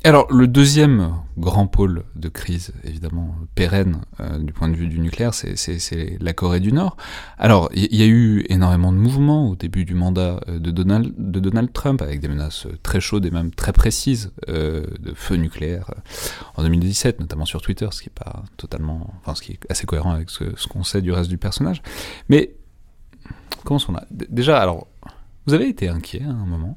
alors, 0.06 0.30
le 0.30 0.46
deuxième 0.46 1.14
grand 1.38 1.66
pôle 1.66 2.04
de 2.14 2.28
crise, 2.28 2.72
évidemment, 2.84 3.34
pérenne 3.54 4.02
euh, 4.20 4.38
du 4.38 4.52
point 4.52 4.68
de 4.68 4.76
vue 4.76 4.86
du 4.86 5.00
nucléaire, 5.00 5.32
c'est 5.32 6.18
la 6.20 6.34
Corée 6.34 6.60
du 6.60 6.72
Nord. 6.72 6.98
Alors, 7.38 7.70
il 7.74 7.94
y, 7.94 8.02
a 8.02 8.06
eu 8.06 8.44
énormément 8.50 8.92
de 8.92 8.98
mouvements 8.98 9.48
au 9.48 9.56
début 9.56 9.86
du 9.86 9.94
mandat 9.94 10.40
euh, 10.48 10.58
de 10.58 10.70
Donald, 10.70 11.14
de 11.16 11.40
Donald 11.40 11.72
Trump, 11.72 12.02
avec 12.02 12.20
des 12.20 12.28
menaces 12.28 12.66
très 12.82 13.00
chaudes 13.00 13.24
et 13.24 13.30
même 13.30 13.50
très 13.50 13.72
précises 13.72 14.30
euh, 14.50 14.84
de 15.00 15.14
feu 15.14 15.36
nucléaire 15.36 15.90
en 16.56 16.62
2017, 16.64 17.20
notamment 17.20 17.46
sur 17.46 17.62
Twitter, 17.62 17.88
ce 17.90 18.02
qui 18.02 18.10
est 18.10 18.12
pas 18.14 18.44
totalement, 18.58 19.14
enfin, 19.22 19.34
ce 19.34 19.40
qui 19.40 19.52
est 19.52 19.60
assez 19.70 19.86
cohérent 19.86 20.12
avec 20.12 20.28
ce, 20.28 20.44
ce 20.54 20.68
qu'on 20.68 20.84
sait 20.84 21.00
du 21.00 21.12
reste 21.12 21.30
du 21.30 21.38
personnage. 21.38 21.80
Mais, 22.28 22.54
comment 23.64 23.80
on 23.88 23.94
a 23.94 24.04
Déjà, 24.10 24.60
alors, 24.60 24.86
vous 25.46 25.54
avez 25.54 25.66
été 25.66 25.88
inquiet 25.88 26.22
à 26.24 26.30
un 26.30 26.44
moment? 26.44 26.76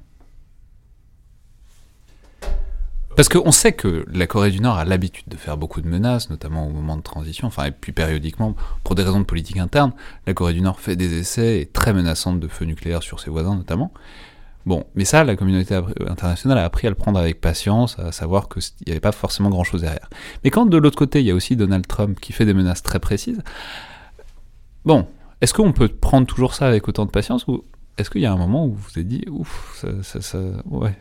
Parce 3.17 3.29
qu'on 3.29 3.51
sait 3.51 3.71
que 3.71 4.05
la 4.13 4.27
Corée 4.27 4.51
du 4.51 4.61
Nord 4.61 4.77
a 4.77 4.85
l'habitude 4.85 5.25
de 5.27 5.37
faire 5.37 5.57
beaucoup 5.57 5.81
de 5.81 5.87
menaces, 5.87 6.29
notamment 6.29 6.67
au 6.67 6.69
moment 6.69 6.95
de 6.95 7.01
transition, 7.01 7.47
enfin, 7.47 7.65
et 7.65 7.71
puis 7.71 7.91
périodiquement, 7.91 8.55
pour 8.83 8.93
des 8.93 9.01
raisons 9.01 9.19
de 9.19 9.25
politique 9.25 9.57
interne, 9.57 9.91
la 10.27 10.35
Corée 10.35 10.53
du 10.53 10.61
Nord 10.61 10.79
fait 10.79 10.95
des 10.95 11.17
essais 11.17 11.59
et 11.59 11.65
très 11.65 11.93
menaçantes 11.93 12.39
de 12.39 12.47
feu 12.47 12.65
nucléaire 12.65 13.01
sur 13.01 13.19
ses 13.19 13.31
voisins 13.31 13.55
notamment. 13.55 13.91
Bon, 14.67 14.85
mais 14.93 15.03
ça, 15.03 15.23
la 15.23 15.35
communauté 15.35 15.73
internationale 16.07 16.59
a 16.59 16.65
appris 16.65 16.85
à 16.85 16.91
le 16.91 16.95
prendre 16.95 17.17
avec 17.17 17.41
patience, 17.41 17.97
à 17.97 18.11
savoir 18.11 18.49
qu'il 18.49 18.61
n'y 18.85 18.91
avait 18.91 18.99
pas 18.99 19.11
forcément 19.11 19.49
grand-chose 19.49 19.81
derrière. 19.81 20.11
Mais 20.43 20.51
quand 20.51 20.67
de 20.67 20.77
l'autre 20.77 20.97
côté, 20.97 21.19
il 21.19 21.25
y 21.25 21.31
a 21.31 21.35
aussi 21.35 21.55
Donald 21.55 21.87
Trump 21.87 22.19
qui 22.19 22.33
fait 22.33 22.45
des 22.45 22.53
menaces 22.53 22.83
très 22.83 22.99
précises, 22.99 23.41
bon, 24.85 25.07
est-ce 25.41 25.55
qu'on 25.55 25.71
peut 25.71 25.87
prendre 25.87 26.27
toujours 26.27 26.53
ça 26.53 26.67
avec 26.67 26.87
autant 26.87 27.07
de 27.07 27.11
patience 27.11 27.47
ou 27.47 27.63
est-ce 27.97 28.11
qu'il 28.11 28.21
y 28.21 28.27
a 28.27 28.31
un 28.31 28.37
moment 28.37 28.67
où 28.67 28.73
vous 28.73 28.89
vous 28.93 28.99
êtes 28.99 29.07
dit, 29.07 29.23
ouf, 29.27 29.83
ça, 30.03 30.21
ça 30.21 30.37
ouais, 30.65 30.95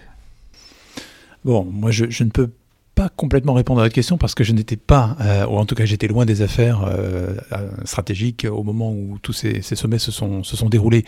Bon, 1.47 1.65
moi, 1.65 1.93
je, 1.93 2.25
ne 2.25 2.31
peux 2.31 2.51
pas 2.97 3.09
complètement 3.09 3.55
répondre 3.55 3.79
à 3.79 3.85
votre 3.85 3.95
question 3.95 4.19
parce 4.19 4.35
que 4.35 4.43
je 4.43 4.53
n'étais 4.53 4.75
pas, 4.75 5.17
euh, 5.21 5.47
ou 5.47 5.59
en 5.59 5.65
tout 5.65 5.77
cas 5.77 5.85
j'étais 5.85 6.09
loin 6.09 6.27
des 6.27 6.43
affaires 6.43 6.83
euh, 6.83 7.37
euh, 7.53 7.71
stratégiques 7.85 8.49
au 8.51 8.65
moment 8.65 8.91
où 8.91 9.17
tous 9.23 9.33
ces, 9.33 9.63
sommets 9.63 10.01
se 10.01 10.11
sont, 10.11 10.43
déroulés. 10.69 11.05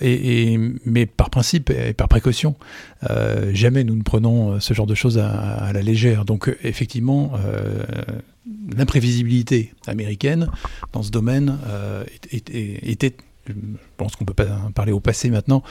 et, 0.00 0.58
mais 0.86 1.04
par 1.04 1.28
principe 1.28 1.68
et 1.68 1.92
par 1.92 2.08
précaution, 2.08 2.54
jamais 3.52 3.84
nous 3.84 3.94
ne 3.94 4.02
prenons 4.02 4.58
ce 4.58 4.72
genre 4.72 4.86
de 4.86 4.94
choses 4.94 5.18
à, 5.18 5.70
la 5.70 5.82
légère. 5.82 6.24
Donc 6.24 6.56
effectivement, 6.64 7.32
l'imprévisibilité 8.74 9.74
américaine 9.86 10.48
dans 10.94 11.02
ce 11.02 11.10
domaine 11.10 11.58
était, 12.32 13.14
je 13.46 13.52
pense 13.98 14.16
qu'on 14.16 14.24
peut 14.24 14.32
pas 14.32 14.46
parler 14.74 14.92
au 14.92 15.00
passé 15.00 15.28
maintenant, 15.28 15.62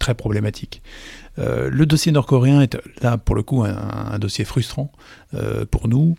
très 0.00 0.16
problématique. 0.16 0.82
Euh, 1.38 1.70
le 1.70 1.86
dossier 1.86 2.12
nord-coréen 2.12 2.60
est 2.60 2.76
là 3.00 3.16
pour 3.16 3.34
le 3.34 3.42
coup 3.42 3.64
un, 3.64 4.18
dossier 4.18 4.44
frustrant 4.44 4.92
euh, 5.34 5.64
pour 5.64 5.88
nous. 5.88 6.16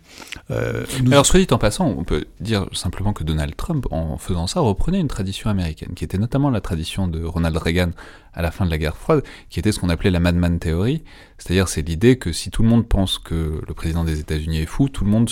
Euh, 0.50 0.84
Alors 1.06 1.24
soit 1.24 1.40
dit 1.40 1.46
en 1.52 1.58
passant, 1.58 1.86
on 1.86 2.04
peut 2.04 2.24
dire 2.40 2.66
simplement 2.72 3.12
que 3.12 3.22
Donald 3.22 3.54
Trump, 3.56 3.86
en 3.90 4.18
faisant 4.18 4.46
ça, 4.46 4.60
reprenait 4.60 5.00
une 5.00 5.08
tradition 5.08 5.50
américaine, 5.50 5.94
qui 5.94 6.04
était 6.04 6.18
notamment 6.18 6.50
la 6.50 6.60
tradition 6.60 7.06
de 7.06 7.24
Ronald 7.24 7.56
Reagan 7.56 7.90
à 8.32 8.42
la 8.42 8.50
fin 8.50 8.66
de 8.66 8.70
la 8.70 8.78
guerre 8.78 8.96
froide, 8.96 9.22
qui 9.48 9.60
était 9.60 9.70
ce 9.70 9.78
qu'on 9.78 9.88
appelait 9.88 10.10
la 10.10 10.18
Madman 10.18 10.58
Theory, 10.58 11.04
c'est-à-dire 11.38 11.68
c'est 11.68 11.82
l'idée 11.82 12.18
que 12.18 12.32
si 12.32 12.50
tout 12.50 12.62
le 12.64 12.68
monde 12.68 12.88
pense 12.88 13.18
que 13.18 13.60
le 13.66 13.74
président 13.74 14.02
des 14.02 14.18
États-Unis 14.18 14.62
est 14.62 14.66
fou, 14.66 14.88
tout 14.88 15.04
le 15.04 15.10
monde 15.10 15.30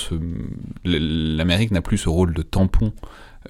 l'Amérique 0.84 1.72
n'a 1.72 1.82
plus 1.82 1.98
ce 1.98 2.08
rôle 2.08 2.32
de 2.32 2.42
tampon 2.42 2.92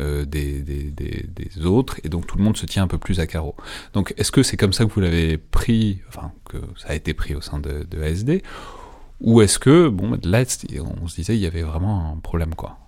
euh, 0.00 0.24
des, 0.24 1.66
autres, 1.66 2.00
et 2.04 2.08
donc 2.08 2.26
tout 2.26 2.38
le 2.38 2.44
monde 2.44 2.56
se 2.56 2.66
tient 2.66 2.82
un 2.82 2.88
peu 2.88 2.98
plus 2.98 3.20
à 3.20 3.26
carreau. 3.26 3.54
Donc 3.92 4.14
est-ce 4.16 4.32
que 4.32 4.42
c'est 4.42 4.56
comme 4.56 4.72
ça 4.72 4.84
que 4.84 4.90
vous 4.90 5.00
l'avez 5.00 5.38
pris, 5.38 6.00
enfin 6.08 6.32
que 6.48 6.58
ça 6.76 6.88
a 6.88 6.94
été 6.94 7.14
pris 7.14 7.34
au 7.34 7.40
sein 7.40 7.58
de, 7.58 7.86
de 7.88 8.02
ASD, 8.02 8.42
ou 9.20 9.40
est-ce 9.40 9.58
que, 9.58 9.88
bon, 9.88 10.18
là, 10.24 10.44
on 11.00 11.08
se 11.08 11.14
disait 11.14 11.36
il 11.36 11.40
y 11.40 11.46
avait 11.46 11.62
vraiment 11.62 12.12
un 12.12 12.18
problème, 12.18 12.54
quoi? 12.54 12.78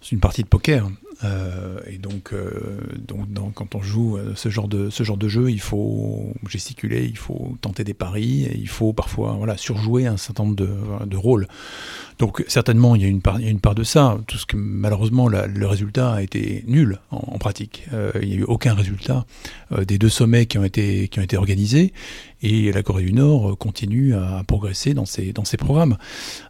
C'est 0.00 0.12
une 0.12 0.20
partie 0.20 0.44
de 0.44 0.48
poker. 0.48 0.88
Euh, 1.24 1.80
et 1.86 1.98
donc, 1.98 2.32
euh, 2.32 2.80
donc 2.98 3.54
quand 3.54 3.74
on 3.74 3.82
joue 3.82 4.18
ce 4.34 4.48
genre, 4.48 4.68
de, 4.68 4.90
ce 4.90 5.02
genre 5.02 5.16
de 5.16 5.28
jeu, 5.28 5.50
il 5.50 5.60
faut 5.60 6.32
gesticuler, 6.48 7.04
il 7.04 7.16
faut 7.16 7.56
tenter 7.60 7.84
des 7.84 7.94
paris, 7.94 8.48
il 8.54 8.68
faut 8.68 8.92
parfois 8.92 9.32
voilà, 9.32 9.56
surjouer 9.56 10.06
un 10.06 10.16
certain 10.16 10.44
nombre 10.44 10.56
de, 10.56 10.70
de 11.06 11.16
rôles. 11.16 11.48
Donc 12.18 12.44
certainement, 12.48 12.96
il 12.96 13.02
y 13.02 13.04
a 13.04 13.08
une 13.08 13.22
part, 13.22 13.38
une 13.38 13.60
part 13.60 13.76
de 13.76 13.84
ça. 13.84 14.18
Tout 14.26 14.38
ce 14.38 14.46
que 14.46 14.56
malheureusement, 14.56 15.28
le 15.28 15.66
résultat 15.66 16.14
a 16.14 16.22
été 16.22 16.64
nul 16.66 16.98
en, 17.10 17.38
pratique. 17.38 17.86
Euh, 17.92 18.10
il 18.20 18.28
n'y 18.28 18.34
a 18.34 18.38
eu 18.38 18.42
aucun 18.42 18.74
résultat 18.74 19.24
euh, 19.70 19.84
des 19.84 19.98
deux 19.98 20.08
sommets 20.08 20.46
qui 20.46 20.58
ont 20.58 20.64
été 20.64 21.06
qui 21.08 21.20
ont 21.20 21.22
été 21.22 21.36
organisés. 21.36 21.92
Et 22.42 22.70
la 22.72 22.82
Corée 22.82 23.04
du 23.04 23.12
Nord 23.12 23.56
continue 23.58 24.14
à 24.14 24.42
progresser 24.46 24.94
dans 24.94 25.06
ses 25.06 25.32
dans 25.32 25.44
ses 25.44 25.56
programmes, 25.56 25.96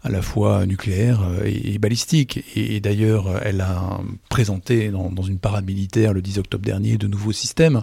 à 0.03 0.11
la 0.11 0.22
fois 0.22 0.66
nucléaires 0.66 1.20
et, 1.45 1.74
et 1.74 1.78
balistiques. 1.78 2.45
Et, 2.57 2.80
d'ailleurs, 2.80 3.41
elle 3.45 3.61
a 3.61 4.01
présenté 4.28 4.91
dans, 4.91 5.22
une 5.22 5.39
parade 5.39 5.66
militaire 5.66 6.12
le 6.12 6.22
10 6.22 6.39
octobre 6.39 6.64
dernier 6.64 6.97
de 6.97 7.07
nouveaux 7.07 7.32
systèmes. 7.32 7.82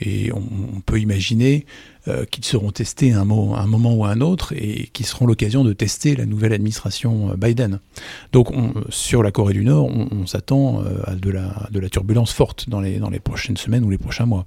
Et 0.00 0.30
on, 0.32 0.80
peut 0.80 1.00
imaginer 1.00 1.66
euh, 2.06 2.24
qui 2.24 2.40
seront 2.42 2.70
testés 2.70 3.12
à 3.12 3.20
un, 3.20 3.24
moment 3.24 3.94
ou 3.94 4.04
à 4.04 4.10
un 4.10 4.20
autre 4.20 4.52
et 4.56 4.88
qui 4.92 5.02
seront 5.02 5.26
l'occasion 5.26 5.64
de 5.64 5.72
tester 5.72 6.14
la 6.14 6.24
nouvelle 6.24 6.52
administration 6.52 7.32
euh, 7.32 7.36
Biden. 7.36 7.80
Donc 8.32 8.52
sur 8.90 9.22
la 9.22 9.32
Corée 9.32 9.54
du 9.54 9.64
Nord, 9.64 9.86
on, 9.86 10.26
s'attend 10.26 10.82
euh, 10.82 11.00
à 11.04 11.14
de 11.16 11.30
la, 11.30 11.68
de 11.72 11.80
la 11.80 11.88
turbulence 11.88 12.32
forte 12.32 12.68
dans 12.68 12.80
les, 12.80 12.98
dans 12.98 13.10
les 13.10 13.18
prochaines 13.18 13.56
semaines 13.56 13.84
ou 13.84 13.90
les 13.90 13.98
prochains 13.98 14.26
mois. 14.26 14.46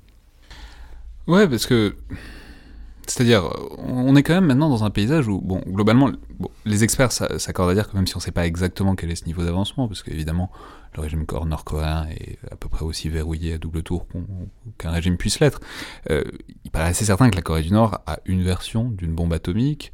Ouais, 1.27 1.47
parce 1.47 1.65
que 1.65 1.95
c'est-à-dire, 3.11 3.43
on 3.77 4.15
est 4.15 4.23
quand 4.23 4.33
même 4.33 4.45
maintenant 4.45 4.69
dans 4.69 4.83
un 4.83 4.89
paysage 4.89 5.27
où, 5.27 5.41
bon, 5.41 5.61
globalement, 5.67 6.09
les 6.65 6.83
experts 6.83 7.11
s'accordent 7.11 7.71
à 7.71 7.73
dire 7.73 7.89
que 7.89 7.95
même 7.95 8.07
si 8.07 8.15
on 8.15 8.19
ne 8.19 8.23
sait 8.23 8.31
pas 8.31 8.45
exactement 8.45 8.95
quel 8.95 9.11
est 9.11 9.15
ce 9.15 9.25
niveau 9.25 9.43
d'avancement, 9.43 9.87
parce 9.87 10.01
qu'évidemment, 10.01 10.49
le 10.95 11.01
régime 11.01 11.25
nord-coréen 11.45 12.07
est 12.09 12.37
à 12.49 12.55
peu 12.55 12.69
près 12.69 12.85
aussi 12.85 13.09
verrouillé 13.09 13.53
à 13.53 13.57
double 13.57 13.83
tour 13.83 14.07
qu'un 14.77 14.91
régime 14.91 15.17
puisse 15.17 15.39
l'être, 15.39 15.59
euh, 16.09 16.23
il 16.63 16.71
paraît 16.71 16.89
assez 16.89 17.05
certain 17.05 17.29
que 17.29 17.35
la 17.35 17.41
Corée 17.41 17.63
du 17.63 17.71
Nord 17.71 17.99
a 18.07 18.19
une 18.25 18.43
version 18.43 18.89
d'une 18.89 19.13
bombe 19.13 19.33
atomique, 19.33 19.91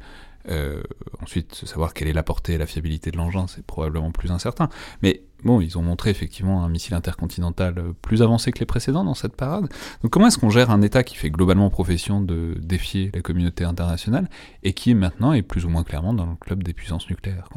euh, 0.48 0.82
ensuite, 1.22 1.54
savoir 1.54 1.94
quelle 1.94 2.08
est 2.08 2.12
la 2.12 2.22
portée 2.22 2.54
et 2.54 2.58
la 2.58 2.66
fiabilité 2.66 3.10
de 3.10 3.16
l'engin, 3.16 3.46
c'est 3.46 3.64
probablement 3.64 4.10
plus 4.10 4.30
incertain. 4.30 4.68
Mais 5.02 5.22
bon, 5.44 5.60
ils 5.60 5.76
ont 5.76 5.82
montré 5.82 6.10
effectivement 6.10 6.64
un 6.64 6.68
missile 6.68 6.94
intercontinental 6.94 7.74
euh, 7.78 7.92
plus 8.00 8.22
avancé 8.22 8.52
que 8.52 8.58
les 8.58 8.66
précédents 8.66 9.04
dans 9.04 9.14
cette 9.14 9.36
parade. 9.36 9.68
Donc 10.02 10.10
comment 10.10 10.28
est-ce 10.28 10.38
qu'on 10.38 10.50
gère 10.50 10.70
un 10.70 10.82
État 10.82 11.02
qui 11.02 11.16
fait 11.16 11.30
globalement 11.30 11.70
profession 11.70 12.20
de 12.20 12.56
défier 12.60 13.10
la 13.14 13.20
communauté 13.20 13.64
internationale 13.64 14.28
et 14.62 14.72
qui 14.72 14.94
maintenant 14.94 15.32
est 15.32 15.42
plus 15.42 15.64
ou 15.64 15.68
moins 15.68 15.84
clairement 15.84 16.14
dans 16.14 16.26
le 16.26 16.36
club 16.36 16.62
des 16.62 16.72
puissances 16.72 17.08
nucléaires 17.08 17.48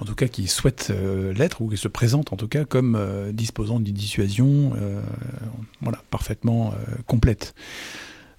en 0.00 0.04
tout 0.04 0.16
cas 0.16 0.26
qui 0.26 0.48
souhaite 0.48 0.88
euh, 0.90 1.32
l'être, 1.32 1.62
ou 1.62 1.68
qui 1.68 1.76
se 1.76 1.86
présente 1.86 2.32
en 2.32 2.36
tout 2.36 2.48
cas 2.48 2.64
comme 2.64 2.98
disposant 3.32 3.78
d'une 3.78 3.94
dissuasion 3.94 4.72
voilà, 5.80 5.98
parfaitement 6.10 6.74
complète. 7.06 7.54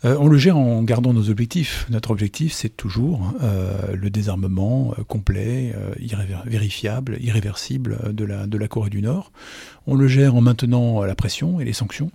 Euh, 0.05 0.17
on 0.19 0.27
le 0.27 0.37
gère 0.37 0.57
en 0.57 0.83
gardant 0.83 1.13
nos 1.13 1.29
objectifs. 1.29 1.85
Notre 1.89 2.11
objectif, 2.11 2.53
c'est 2.53 2.75
toujours 2.75 3.33
euh, 3.41 3.95
le 3.95 4.09
désarmement 4.09 4.93
euh, 4.97 5.03
complet, 5.03 5.73
vérifiable, 6.45 7.17
irréversible 7.21 8.13
de 8.13 8.25
la, 8.25 8.67
Corée 8.67 8.89
du 8.89 9.01
Nord. 9.01 9.31
On 9.87 9.95
le 9.95 10.07
gère 10.07 10.35
en 10.35 10.41
maintenant 10.41 11.03
la 11.03 11.15
pression 11.15 11.59
et 11.59 11.65
les 11.65 11.73
sanctions. 11.73 12.11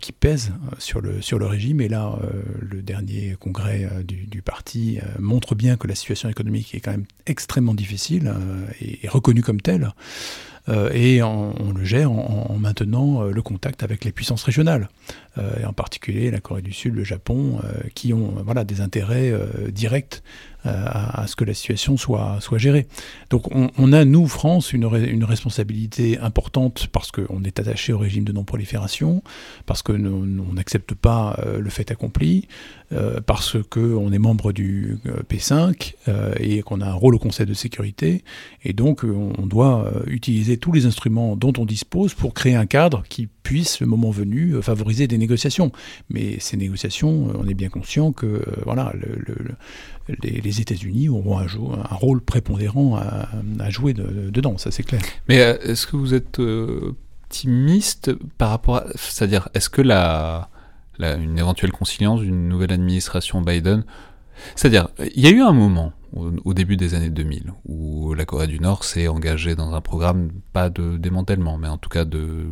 qui 0.00 0.12
pèsent 0.12 0.52
sur 0.78 1.00
le 1.00 1.46
régime. 1.46 1.80
Et 1.80 1.88
là, 1.88 2.16
le 2.60 2.80
dernier 2.80 3.34
congrès 3.40 3.90
du, 4.04 4.40
parti 4.42 4.98
montre 5.18 5.56
bien 5.56 5.76
que 5.76 5.88
la 5.88 5.96
situation 5.96 6.28
économique 6.28 6.74
est 6.74 6.80
quand 6.80 6.92
même 6.92 7.06
extrêmement 7.26 7.74
difficile 7.74 8.32
et, 8.80 9.08
reconnue 9.08 9.42
comme 9.42 9.60
telle. 9.60 9.92
Euh, 10.68 10.90
et 10.92 11.22
on, 11.22 11.72
le 11.76 11.84
gère 11.84 12.10
en, 12.10 12.56
maintenant 12.58 13.22
euh, 13.22 13.30
le 13.30 13.42
contact 13.42 13.82
avec 13.82 14.04
les 14.04 14.12
puissances 14.12 14.42
régionales, 14.44 14.88
euh, 15.36 15.60
et 15.60 15.64
en 15.66 15.72
particulier 15.72 16.30
la 16.30 16.40
Corée 16.40 16.62
du 16.62 16.72
Sud, 16.72 16.94
le 16.94 17.04
Japon, 17.04 17.60
qui 17.94 18.12
ont 18.12 18.34
voilà, 18.44 18.64
des 18.64 18.80
intérêts 18.80 19.32
directs 19.70 20.22
à, 20.64 21.26
ce 21.26 21.36
que 21.36 21.44
la 21.44 21.52
situation 21.52 21.96
soit, 21.96 22.38
soit 22.40 22.58
gérée. 22.58 22.86
Donc 23.30 23.48
on, 23.52 23.92
a, 23.92 24.04
nous, 24.04 24.26
France, 24.26 24.72
une, 24.72 24.84
une 24.94 25.24
responsabilité 25.24 26.18
importante 26.18 26.86
parce 26.92 27.10
qu'on 27.10 27.42
est 27.44 27.58
attaché 27.60 27.92
au 27.92 27.98
régime 27.98 28.24
de 28.24 28.32
non-prolifération, 28.32 29.22
parce 29.66 29.82
que 29.82 29.92
on 29.92 30.52
n'accepte 30.54 30.94
pas 30.94 31.38
le 31.58 31.68
fait 31.70 31.90
accompli, 31.90 32.48
parce 33.26 33.56
qu'on 33.70 34.12
est 34.12 34.18
membre 34.18 34.52
du 34.52 34.98
P5 35.28 35.94
et 36.38 36.62
qu'on 36.62 36.80
a 36.80 36.86
un 36.86 36.94
rôle 36.94 37.14
au 37.14 37.18
Conseil 37.18 37.46
de 37.46 37.54
sécurité, 37.54 38.24
et 38.62 38.72
donc 38.72 39.04
on 39.04 39.46
doit 39.46 39.90
utiliser 40.06 40.56
tous 40.56 40.72
les 40.72 40.86
instruments 40.86 41.36
dont 41.36 41.52
on 41.58 41.64
dispose 41.64 42.14
pour 42.14 42.34
créer 42.34 42.54
un 42.54 42.66
cadre 42.66 43.02
qui 43.08 43.28
puisse, 43.44 43.80
le 43.80 43.86
moment 43.86 44.10
venu, 44.10 44.54
euh, 44.54 44.62
favoriser 44.62 45.06
des 45.06 45.18
négociations. 45.18 45.70
Mais 46.10 46.40
ces 46.40 46.56
négociations, 46.56 47.28
euh, 47.28 47.38
on 47.38 47.46
est 47.46 47.54
bien 47.54 47.68
conscient 47.68 48.12
que 48.12 48.26
euh, 48.26 48.42
voilà, 48.64 48.92
les, 50.22 50.60
États-Unis 50.60 51.08
auront 51.08 51.38
un, 51.38 51.44
un, 51.44 51.94
rôle 51.94 52.20
prépondérant 52.20 52.96
à, 52.96 53.70
jouer 53.70 53.94
dedans, 53.94 54.58
ça 54.58 54.70
c'est 54.70 54.82
clair. 54.82 55.00
Mais 55.28 55.36
est-ce 55.36 55.86
que 55.86 55.96
vous 55.96 56.14
êtes 56.14 56.38
optimiste 56.38 58.12
par 58.38 58.50
rapport 58.50 58.76
à... 58.76 58.84
C'est-à-dire, 58.94 59.48
est-ce 59.54 59.68
que 59.68 59.82
la, 59.82 60.50
une 60.98 61.38
éventuelle 61.38 61.72
conciliance 61.72 62.20
d'une 62.20 62.48
nouvelle 62.48 62.72
administration 62.72 63.40
Biden... 63.40 63.84
C'est-à-dire, 64.56 64.88
il 65.14 65.22
y 65.22 65.28
a 65.28 65.30
eu 65.30 65.42
un 65.42 65.52
moment 65.52 65.92
au, 66.12 66.54
début 66.54 66.76
des 66.76 66.94
années 66.94 67.10
2000, 67.10 67.52
où 67.66 68.14
la 68.14 68.24
Corée 68.24 68.46
du 68.46 68.60
Nord 68.60 68.84
s'est 68.84 69.08
engagée 69.08 69.54
dans 69.54 69.74
un 69.74 69.80
programme, 69.80 70.30
pas 70.52 70.70
de 70.70 70.96
démantèlement, 70.96 71.58
mais 71.58 71.68
en 71.68 71.78
tout 71.78 71.88
cas 71.88 72.04
de 72.04 72.46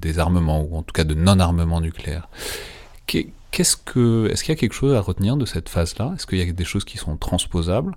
désarmement, 0.00 0.62
ou 0.62 0.76
en 0.76 0.82
tout 0.82 0.92
cas 0.92 1.04
de 1.04 1.14
non-armement 1.14 1.80
nucléaire. 1.80 2.28
Qu'est-ce 3.06 3.76
que, 3.76 4.28
est-ce 4.32 4.42
qu'il 4.42 4.52
y 4.52 4.56
a 4.56 4.60
quelque 4.60 4.72
chose 4.72 4.94
à 4.94 5.00
retenir 5.00 5.36
de 5.36 5.46
cette 5.46 5.68
phase-là? 5.68 6.12
Est-ce 6.16 6.26
qu'il 6.26 6.38
y 6.38 6.42
a 6.42 6.52
des 6.52 6.64
choses 6.64 6.84
qui 6.84 6.98
sont 6.98 7.16
transposables 7.16 7.94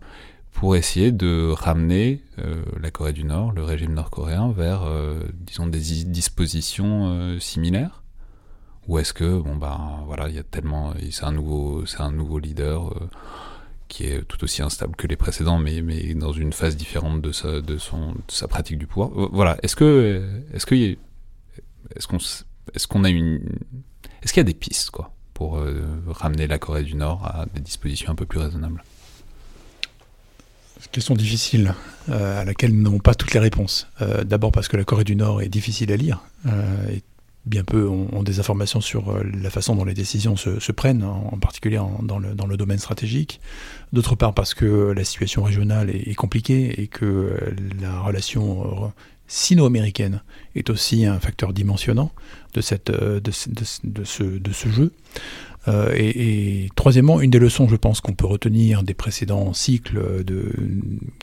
pour 0.51 0.75
essayer 0.75 1.11
de 1.11 1.51
ramener 1.51 2.21
euh, 2.39 2.63
la 2.79 2.91
Corée 2.91 3.13
du 3.13 3.23
Nord, 3.23 3.53
le 3.53 3.63
régime 3.63 3.93
nord-coréen, 3.93 4.51
vers, 4.51 4.83
euh, 4.83 5.19
disons, 5.33 5.65
des 5.65 5.79
dispositions 6.05 7.09
euh, 7.09 7.39
similaires? 7.39 8.03
Ou 8.88 8.99
est-ce 8.99 9.13
que, 9.13 9.39
bon, 9.39 9.55
ben, 9.55 10.03
voilà, 10.05 10.29
il 10.29 10.35
y 10.35 10.39
a 10.39 10.43
tellement, 10.43 10.93
c'est 11.11 11.25
un 11.25 11.31
nouveau, 11.31 11.83
un 11.99 12.11
nouveau 12.11 12.39
leader 12.39 12.93
qui 13.88 14.05
est 14.05 14.23
tout 14.23 14.43
aussi 14.43 14.61
instable 14.61 14.95
que 14.95 15.07
les 15.07 15.15
précédents, 15.15 15.59
mais, 15.59 15.81
mais 15.81 16.13
dans 16.13 16.33
une 16.33 16.53
phase 16.53 16.75
différente 16.75 17.21
de 17.21 17.31
sa, 17.31 17.49
son, 17.79 18.15
sa 18.27 18.47
pratique 18.47 18.77
du 18.77 18.88
pouvoir. 18.88 19.09
Euh, 19.17 19.29
voilà. 19.31 19.57
Est-ce 19.63 19.75
que, 19.75 20.23
est-ce 20.53 20.65
que, 20.65 20.75
est-ce 20.75 22.07
qu'on, 22.07 22.17
est-ce 22.17 22.88
qu'on 22.88 23.03
a 23.03 23.09
une, 23.09 23.41
est-ce 24.21 24.33
qu'il 24.33 24.41
y 24.41 24.45
a 24.45 24.45
des 24.45 24.53
pistes, 24.53 24.91
quoi, 24.91 25.13
pour 25.33 25.57
euh, 25.57 25.85
ramener 26.07 26.47
la 26.47 26.59
Corée 26.59 26.83
du 26.83 26.95
Nord 26.95 27.25
à 27.25 27.45
des 27.53 27.61
dispositions 27.61 28.11
un 28.11 28.15
peu 28.15 28.25
plus 28.25 28.39
raisonnables? 28.39 28.83
Question 30.91 31.15
difficile, 31.15 31.73
euh, 32.09 32.41
à 32.41 32.45
laquelle 32.45 32.73
nous 32.73 32.83
n'avons 32.83 32.99
pas 32.99 33.15
toutes 33.15 33.33
les 33.33 33.39
réponses. 33.39 33.88
d'abord 34.23 34.51
parce 34.51 34.67
que 34.67 34.77
la 34.77 34.83
Corée 34.83 35.03
du 35.03 35.15
Nord 35.15 35.41
est 35.41 35.49
difficile 35.49 35.91
à 35.91 35.97
lire, 35.97 36.21
bien 37.47 37.63
peu 37.63 37.87
ont, 37.87 38.23
des 38.23 38.39
informations 38.39 38.81
sur 38.81 39.09
euh, 39.09 39.23
la 39.41 39.49
façon 39.49 39.75
dont 39.75 39.85
les 39.85 39.93
décisions 39.93 40.35
se, 40.35 40.71
prennent, 40.71 41.03
en, 41.03 41.37
particulier 41.39 41.79
dans, 42.03 42.19
le, 42.19 42.57
domaine 42.57 42.77
stratégique. 42.77 43.39
D'autre 43.93 44.15
part 44.15 44.33
parce 44.33 44.53
que 44.53 44.91
la 44.91 45.03
situation 45.03 45.43
régionale 45.43 45.89
est, 45.89 46.15
compliquée 46.15 46.81
et 46.81 46.87
que 46.87 47.05
euh, 47.05 47.55
la 47.81 48.01
relation 48.01 48.85
euh, 48.85 48.87
sino-américaine 49.27 50.21
est 50.55 50.69
aussi 50.69 51.05
un 51.05 51.19
facteur 51.19 51.53
dimensionnant 51.53 52.11
de, 52.53 52.61
ce, 52.61 52.75
jeu. 54.69 54.91
et, 55.95 56.69
troisièmement, 56.75 57.21
une 57.21 57.29
des 57.29 57.39
leçons, 57.39 57.67
je 57.67 57.75
pense, 57.75 58.01
qu'on 58.01 58.13
peut 58.13 58.25
retenir 58.25 58.83
des 58.83 58.95
précédents 58.95 59.53
cycles 59.53 60.23
de 60.23 60.51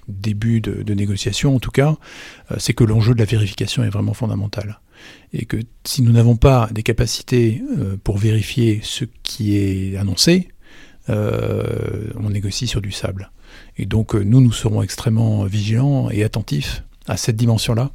début 0.06 0.60
de, 0.60 0.82
de 0.82 0.94
négociations, 0.94 1.56
en 1.56 1.60
tout 1.60 1.72
cas, 1.72 1.96
c'est 2.58 2.72
que 2.72 2.84
l'enjeu 2.84 3.14
de 3.14 3.18
la 3.18 3.24
vérification 3.24 3.82
est 3.82 3.90
vraiment 3.90 4.14
fondamental 4.14 4.78
et 5.32 5.44
que 5.44 5.58
si 5.84 6.02
nous 6.02 6.12
n'avons 6.12 6.36
pas 6.36 6.68
des 6.72 6.82
capacités 6.82 7.62
euh, 7.78 7.96
pour 8.02 8.18
vérifier 8.18 8.80
ce 8.82 9.04
qui 9.22 9.56
est 9.56 9.96
annoncé, 9.96 10.48
on 11.08 12.30
négocie 12.30 12.66
sur 12.66 12.80
du 12.80 12.90
sable. 12.90 13.30
Et 13.76 13.84
donc 13.84 14.14
nous, 14.14 14.40
nous 14.40 14.52
serons 14.52 14.82
extrêmement 14.82 15.44
vigilants 15.44 16.08
et 16.08 16.24
attentifs 16.24 16.82
à 17.06 17.18
cette 17.18 17.36
dimension-là 17.36 17.92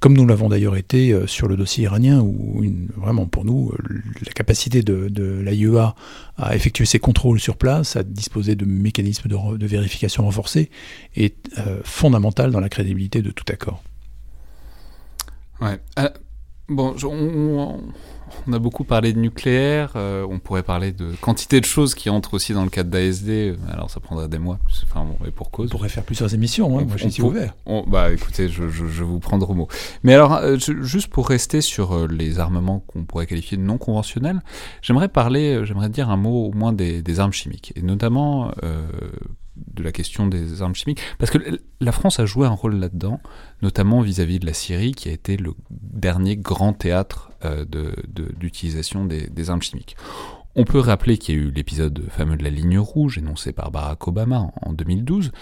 comme 0.00 0.14
nous 0.14 0.26
l'avons 0.26 0.48
d'ailleurs 0.48 0.76
été 0.76 1.12
euh, 1.12 1.26
sur 1.26 1.48
le 1.48 1.56
dossier 1.56 1.84
iranien, 1.84 2.20
où 2.20 2.62
vraiment 2.96 3.26
pour 3.26 3.44
nous, 3.44 3.70
euh, 3.70 4.02
la 4.24 4.32
capacité 4.32 4.82
de, 4.82 5.40
l'AIEA 5.42 5.94
à 6.36 6.54
effectuer 6.54 6.84
ses 6.84 6.98
contrôles 6.98 7.40
sur 7.40 7.56
place, 7.56 7.96
à 7.96 8.02
disposer 8.02 8.56
de 8.56 8.64
mécanismes 8.64 9.28
de, 9.28 9.66
vérification 9.66 10.24
renforcés, 10.24 10.70
est 11.14 11.50
euh, 11.58 11.80
fondamentale 11.84 12.50
dans 12.50 12.60
la 12.60 12.68
crédibilité 12.68 13.22
de 13.22 13.30
tout 13.30 13.44
accord. 13.50 13.82
Ouais. 15.60 15.78
Bon, 16.68 16.94
on, 17.04 17.80
on 18.46 18.52
a 18.52 18.58
beaucoup 18.58 18.84
parlé 18.84 19.12
de 19.12 19.18
nucléaire, 19.18 19.92
euh, 19.96 20.26
on 20.28 20.38
pourrait 20.38 20.62
parler 20.62 20.92
de 20.92 21.12
quantité 21.20 21.60
de 21.60 21.64
choses 21.64 21.94
qui 21.94 22.10
entrent 22.10 22.34
aussi 22.34 22.52
dans 22.52 22.64
le 22.64 22.70
cadre 22.70 22.90
d'ASD, 22.90 23.56
alors 23.72 23.90
ça 23.90 24.00
prendrait 24.00 24.28
des 24.28 24.38
mois, 24.38 24.58
enfin 24.84 25.04
bon, 25.04 25.16
et 25.26 25.30
pour 25.30 25.50
cause. 25.50 25.68
On 25.68 25.76
pourrait 25.76 25.88
faire 25.88 26.04
plusieurs 26.04 26.34
émissions, 26.34 26.78
hein, 26.78 26.84
moi 26.84 26.96
je 26.96 27.08
suis 27.08 27.22
ouvert. 27.22 27.54
bah 27.86 28.12
écoutez, 28.12 28.48
je, 28.48 28.68
je, 28.68 28.86
je, 28.86 29.04
vous 29.04 29.20
prendre 29.20 29.48
au 29.48 29.54
mot. 29.54 29.68
Mais 30.02 30.14
alors, 30.14 30.34
euh, 30.34 30.56
juste 30.58 31.08
pour 31.08 31.28
rester 31.28 31.60
sur 31.60 31.94
euh, 31.94 32.08
les 32.08 32.38
armements 32.38 32.80
qu'on 32.86 33.04
pourrait 33.04 33.26
qualifier 33.26 33.56
de 33.56 33.62
non 33.62 33.78
conventionnels, 33.78 34.42
j'aimerais 34.82 35.08
parler, 35.08 35.64
j'aimerais 35.64 35.88
dire 35.88 36.10
un 36.10 36.16
mot 36.16 36.46
au 36.46 36.52
moins 36.52 36.72
des, 36.72 37.02
des 37.02 37.20
armes 37.20 37.32
chimiques, 37.32 37.72
et 37.76 37.82
notamment 37.82 38.50
de 39.56 39.82
la 39.82 39.92
question 39.92 40.26
des 40.26 40.62
armes 40.62 40.74
chimiques, 40.74 41.00
parce 41.18 41.30
que 41.30 41.38
la 41.80 41.92
France 41.92 42.20
a 42.20 42.26
joué 42.26 42.46
un 42.46 42.50
rôle 42.50 42.76
là-dedans, 42.76 43.20
notamment 43.62 44.00
vis-à-vis 44.00 44.38
de 44.38 44.46
la 44.46 44.52
Syrie, 44.52 44.92
qui 44.92 45.08
a 45.08 45.12
été 45.12 45.36
le 45.36 45.52
dernier 45.70 46.36
grand 46.36 46.72
théâtre 46.72 47.30
euh, 47.44 47.64
d'utilisation 48.38 49.04
des, 49.04 49.50
armes 49.50 49.62
chimiques. 49.62 49.96
On 50.54 50.64
peut 50.64 50.80
rappeler 50.80 51.18
qu'il 51.18 51.34
y 51.34 51.38
a 51.38 51.42
eu 51.42 51.50
l'épisode 51.50 52.06
fameux 52.08 52.36
de 52.36 52.42
la 52.42 52.50
ligne 52.50 52.78
rouge, 52.78 53.18
énoncé 53.18 53.52
par 53.52 53.70
Barack 53.70 54.08
Obama 54.08 54.50
en, 54.62 54.72
2012, 54.72 55.32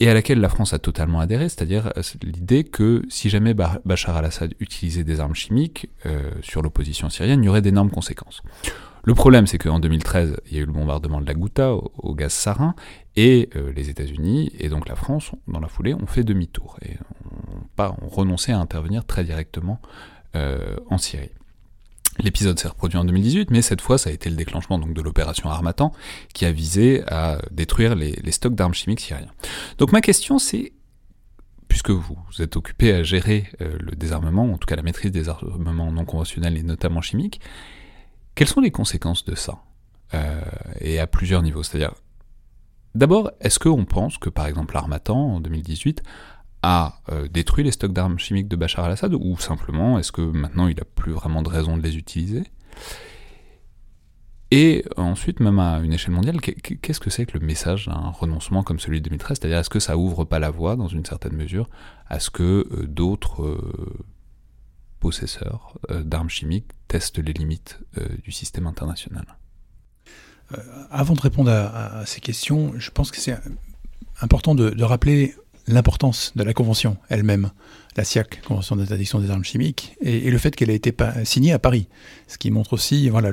et 0.00 0.08
à 0.08 0.14
laquelle 0.14 0.40
la 0.40 0.48
France 0.48 0.72
a 0.72 0.78
totalement 0.80 1.20
adhéré, 1.20 1.48
c'est-à-dire 1.48 1.92
euh, 1.96 2.02
l'idée 2.22 2.64
que 2.64 3.02
si 3.08 3.30
jamais 3.30 3.54
Bachar 3.54 4.16
al-Assad 4.16 4.54
utilisait 4.58 5.04
des 5.04 5.20
armes 5.20 5.34
chimiques 5.34 5.88
euh, 6.06 6.30
sur 6.42 6.62
l'opposition 6.62 7.08
syrienne, 7.08 7.42
il 7.42 7.46
y 7.46 7.48
aurait 7.48 7.62
d'énormes 7.62 7.90
conséquences. 7.90 8.42
Le 9.04 9.14
problème, 9.14 9.46
c'est 9.46 9.58
qu'en 9.58 9.80
2013, 9.80 10.36
il 10.46 10.56
y 10.56 10.58
a 10.58 10.62
eu 10.62 10.66
le 10.66 10.72
bombardement 10.72 11.20
de 11.20 11.26
la 11.26 11.34
Ghouta 11.34 11.74
au, 11.74 12.14
gaz 12.14 12.32
sarin, 12.32 12.74
et 13.16 13.50
euh, 13.56 13.72
les 13.72 13.90
États-Unis 13.90 14.52
et 14.58 14.68
donc 14.68 14.88
la 14.88 14.94
France, 14.94 15.32
dans 15.48 15.60
la 15.60 15.68
foulée, 15.68 15.94
ont 15.94 16.06
fait 16.06 16.22
demi-tour 16.24 16.78
et 16.82 16.96
ont, 17.78 18.08
renoncé 18.08 18.52
à 18.52 18.58
intervenir 18.58 19.04
très 19.04 19.24
directement 19.24 19.80
euh, 20.36 20.76
en 20.88 20.98
Syrie. 20.98 21.30
L'épisode 22.20 22.58
s'est 22.58 22.68
reproduit 22.68 22.98
en 22.98 23.04
2018, 23.04 23.50
mais 23.50 23.62
cette 23.62 23.80
fois, 23.80 23.98
ça 23.98 24.10
a 24.10 24.12
été 24.12 24.30
le 24.30 24.36
déclenchement 24.36 24.78
donc, 24.78 24.92
de 24.94 25.02
l'opération 25.02 25.50
Armatan, 25.50 25.92
qui 26.34 26.44
a 26.44 26.52
visé 26.52 27.02
à 27.08 27.38
détruire 27.50 27.94
les, 27.94 28.30
stocks 28.30 28.54
d'armes 28.54 28.74
chimiques 28.74 29.00
syriens. 29.00 29.32
Donc 29.78 29.92
ma 29.92 30.00
question, 30.00 30.38
c'est 30.38 30.72
puisque 31.68 31.90
vous, 31.90 32.18
êtes 32.38 32.56
occupé 32.56 32.92
à 32.92 33.02
gérer 33.02 33.46
euh, 33.62 33.78
le 33.80 33.96
désarmement, 33.96 34.44
en 34.44 34.58
tout 34.58 34.66
cas 34.66 34.76
la 34.76 34.82
maîtrise 34.82 35.10
des 35.10 35.30
armements 35.30 35.90
non 35.90 36.04
conventionnels 36.04 36.58
et 36.58 36.62
notamment 36.62 37.00
chimiques, 37.00 37.40
quelles 38.34 38.48
sont 38.48 38.60
les 38.60 38.70
conséquences 38.70 39.24
de 39.24 39.34
ça 39.34 39.58
euh, 40.14 40.40
Et 40.80 40.98
à 40.98 41.06
plusieurs 41.06 41.42
niveaux? 41.42 41.62
C'est-à-dire, 41.62 41.94
d'abord, 42.94 43.30
est-ce 43.40 43.58
qu'on 43.58 43.84
pense 43.84 44.18
que, 44.18 44.30
par 44.30 44.46
exemple, 44.46 44.74
l'Armatan, 44.74 45.34
en 45.34 45.40
2018, 45.40 46.02
a 46.62 47.00
euh, 47.10 47.28
détruit 47.28 47.64
les 47.64 47.72
stocks 47.72 47.92
d'armes 47.92 48.18
chimiques 48.18 48.48
de 48.48 48.56
Bachar 48.56 48.84
al-Assad 48.84 49.14
Ou 49.14 49.36
simplement, 49.38 49.98
est-ce 49.98 50.12
que 50.12 50.22
maintenant 50.22 50.68
il 50.68 50.76
n'a 50.76 50.84
plus 50.84 51.12
vraiment 51.12 51.42
de 51.42 51.48
raison 51.48 51.76
de 51.76 51.82
les 51.82 51.96
utiliser? 51.96 52.44
Et 54.50 54.84
ensuite, 54.96 55.40
même 55.40 55.58
à 55.58 55.78
une 55.78 55.94
échelle 55.94 56.12
mondiale, 56.12 56.40
qu'est-ce 56.40 57.00
que 57.00 57.08
c'est 57.08 57.24
que 57.24 57.38
le 57.38 57.44
message 57.44 57.86
d'un 57.86 58.10
renoncement 58.10 58.62
comme 58.62 58.78
celui 58.78 59.00
de 59.00 59.04
2013 59.04 59.38
C'est-à-dire, 59.40 59.58
est-ce 59.58 59.70
que 59.70 59.80
ça 59.80 59.96
ouvre 59.96 60.24
pas 60.24 60.38
la 60.38 60.50
voie, 60.50 60.76
dans 60.76 60.88
une 60.88 61.06
certaine 61.06 61.34
mesure, 61.34 61.70
à 62.06 62.20
ce 62.20 62.30
que 62.30 62.68
euh, 62.70 62.86
d'autres 62.86 63.42
possesseurs 65.02 65.74
euh, 65.90 66.04
d'armes 66.04 66.30
chimiques 66.30 66.68
testent 66.86 67.18
les 67.18 67.32
limites 67.32 67.80
euh, 67.98 68.06
du 68.22 68.30
système 68.30 68.68
international 68.68 69.24
euh, 70.52 70.58
Avant 70.92 71.14
de 71.14 71.20
répondre 71.20 71.50
à, 71.50 72.06
ces 72.06 72.20
questions, 72.20 72.72
je 72.78 72.90
pense 72.90 73.10
que 73.10 73.18
c'est 73.18 73.36
important 74.20 74.54
de, 74.54 74.84
rappeler 74.84 75.34
l'importance 75.66 76.32
de 76.36 76.44
la 76.44 76.54
convention 76.54 76.98
elle-même, 77.08 77.50
la 77.96 78.04
SIAC, 78.04 78.42
Convention 78.42 78.76
d'interdiction 78.76 79.18
des 79.18 79.30
armes 79.30 79.44
chimiques, 79.44 79.96
et, 80.00 80.30
le 80.30 80.38
fait 80.38 80.54
qu'elle 80.54 80.70
ait 80.70 80.76
été 80.76 80.94
signée 81.24 81.52
à 81.52 81.58
Paris, 81.58 81.88
ce 82.28 82.38
qui 82.38 82.52
montre 82.52 82.72
aussi 82.72 83.08
voilà, 83.08 83.32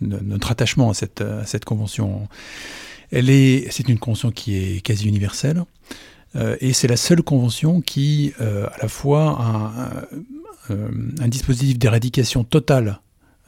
notre 0.00 0.50
attachement 0.50 0.90
à 0.90 0.94
cette, 0.94 1.64
convention. 1.64 2.28
Elle 3.12 3.30
est, 3.30 3.70
c'est 3.70 3.88
une 3.88 3.98
convention 3.98 4.32
qui 4.32 4.56
est 4.56 4.80
quasi 4.80 5.06
universelle, 5.06 5.64
et 6.60 6.72
c'est 6.72 6.88
la 6.88 6.96
seule 6.96 7.22
convention 7.22 7.80
qui, 7.80 8.32
à 8.38 8.78
la 8.82 8.88
fois, 8.88 9.36
a, 9.40 10.06
un 10.70 11.28
dispositif 11.28 11.78
d'éradication 11.78 12.44
totale 12.44 13.00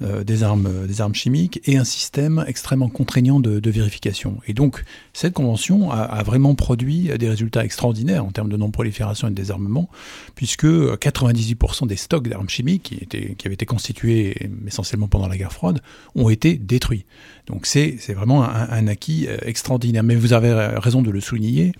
euh, 0.02 0.24
des, 0.24 0.42
armes, 0.42 0.86
des 0.86 1.00
armes 1.00 1.14
chimiques 1.14 1.58
et 1.64 1.78
un 1.78 1.84
système 1.84 2.44
extrêmement 2.46 2.90
contraignant 2.90 3.40
de, 3.40 3.70
vérification. 3.70 4.38
Et 4.46 4.52
donc, 4.52 4.84
cette 5.14 5.32
convention 5.32 5.90
a, 5.90 6.22
vraiment 6.22 6.54
produit 6.54 7.08
des 7.18 7.28
résultats 7.30 7.64
extraordinaires 7.64 8.22
en 8.22 8.30
termes 8.30 8.50
de 8.50 8.58
non-prolifération 8.58 9.28
et 9.28 9.30
de 9.30 9.34
désarmement, 9.34 9.88
puisque 10.34 10.66
98% 10.66 11.86
des 11.86 11.96
stocks 11.96 12.28
d'armes 12.28 12.50
chimiques 12.50 13.06
qui 13.08 13.46
avaient 13.46 13.54
été 13.54 13.64
constitués 13.64 14.50
essentiellement 14.66 15.08
pendant 15.08 15.28
la 15.28 15.38
guerre 15.38 15.52
froide 15.52 15.80
ont 16.14 16.28
été 16.28 16.58
détruits. 16.58 17.06
Donc, 17.46 17.66
c'est 17.66 17.96
vraiment 18.12 18.44
un, 18.44 18.86
acquis 18.88 19.26
euh, 19.28 19.36
extraordinaire. 19.42 20.02
Mais 20.02 20.14
vous 20.14 20.32
avez 20.32 20.52
raison 20.78 21.02
de 21.02 21.10
le 21.10 21.20
souligner. 21.20 21.72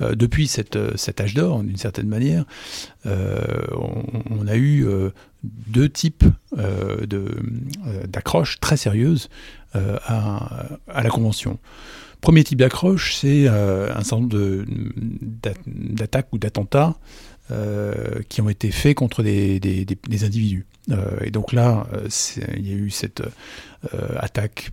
depuis 0.00 0.46
cette, 0.46 0.78
cet 0.96 1.20
âge 1.20 1.34
d'or, 1.34 1.62
d'une 1.62 1.76
certaine 1.76 2.08
manière, 2.08 2.44
on, 3.04 4.46
a 4.46 4.56
eu 4.56 4.86
deux 5.44 5.88
types 5.88 6.24
euh, 6.58 7.06
euh, 7.12 8.06
d'accroches 8.06 8.60
très 8.60 8.76
sérieuses 8.76 9.28
euh, 9.76 9.98
à, 10.04 10.66
à, 10.88 11.02
la 11.02 11.10
Convention. 11.10 11.58
Premier 12.20 12.44
type 12.44 12.58
d'accroche, 12.58 13.14
c'est 13.14 13.48
un 13.48 14.02
certain 14.02 14.20
nombre 14.20 14.66
d'attaques 15.66 16.28
ou 16.32 16.38
d'attentats 16.38 16.96
qui 18.28 18.40
ont 18.40 18.48
été 18.48 18.70
faits 18.70 18.96
contre 18.96 19.22
des, 19.22 20.24
individus. 20.24 20.66
et 21.22 21.30
donc 21.30 21.52
là, 21.52 21.86
il 22.56 22.68
y 22.68 22.72
a 22.72 22.76
eu 22.76 22.90
cette 22.90 23.22
attaque 24.16 24.70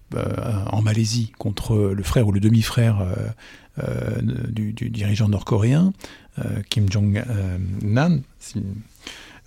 en 0.72 0.82
Malaisie 0.82 1.32
contre 1.38 1.76
le 1.76 2.04
frère 2.04 2.28
ou 2.28 2.32
le 2.32 2.40
demi-frère 2.40 3.06
du, 4.50 4.74
dirigeant 4.74 5.30
nord-coréen, 5.30 5.94
Kim 6.70 6.92
Jong-nam. 6.92 8.22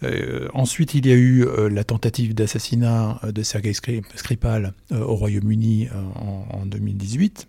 Euh, 0.02 0.48
ensuite, 0.54 0.94
il 0.94 1.06
y 1.06 1.12
a 1.12 1.14
eu 1.14 1.44
euh, 1.44 1.68
la 1.68 1.84
tentative 1.84 2.34
d'assassinat 2.34 3.20
euh, 3.24 3.32
de 3.32 3.42
Sergei 3.42 3.72
Skripal 3.74 4.72
au 4.90 5.14
Royaume-Uni 5.14 5.88
en, 6.14 6.66
2018. 6.66 7.48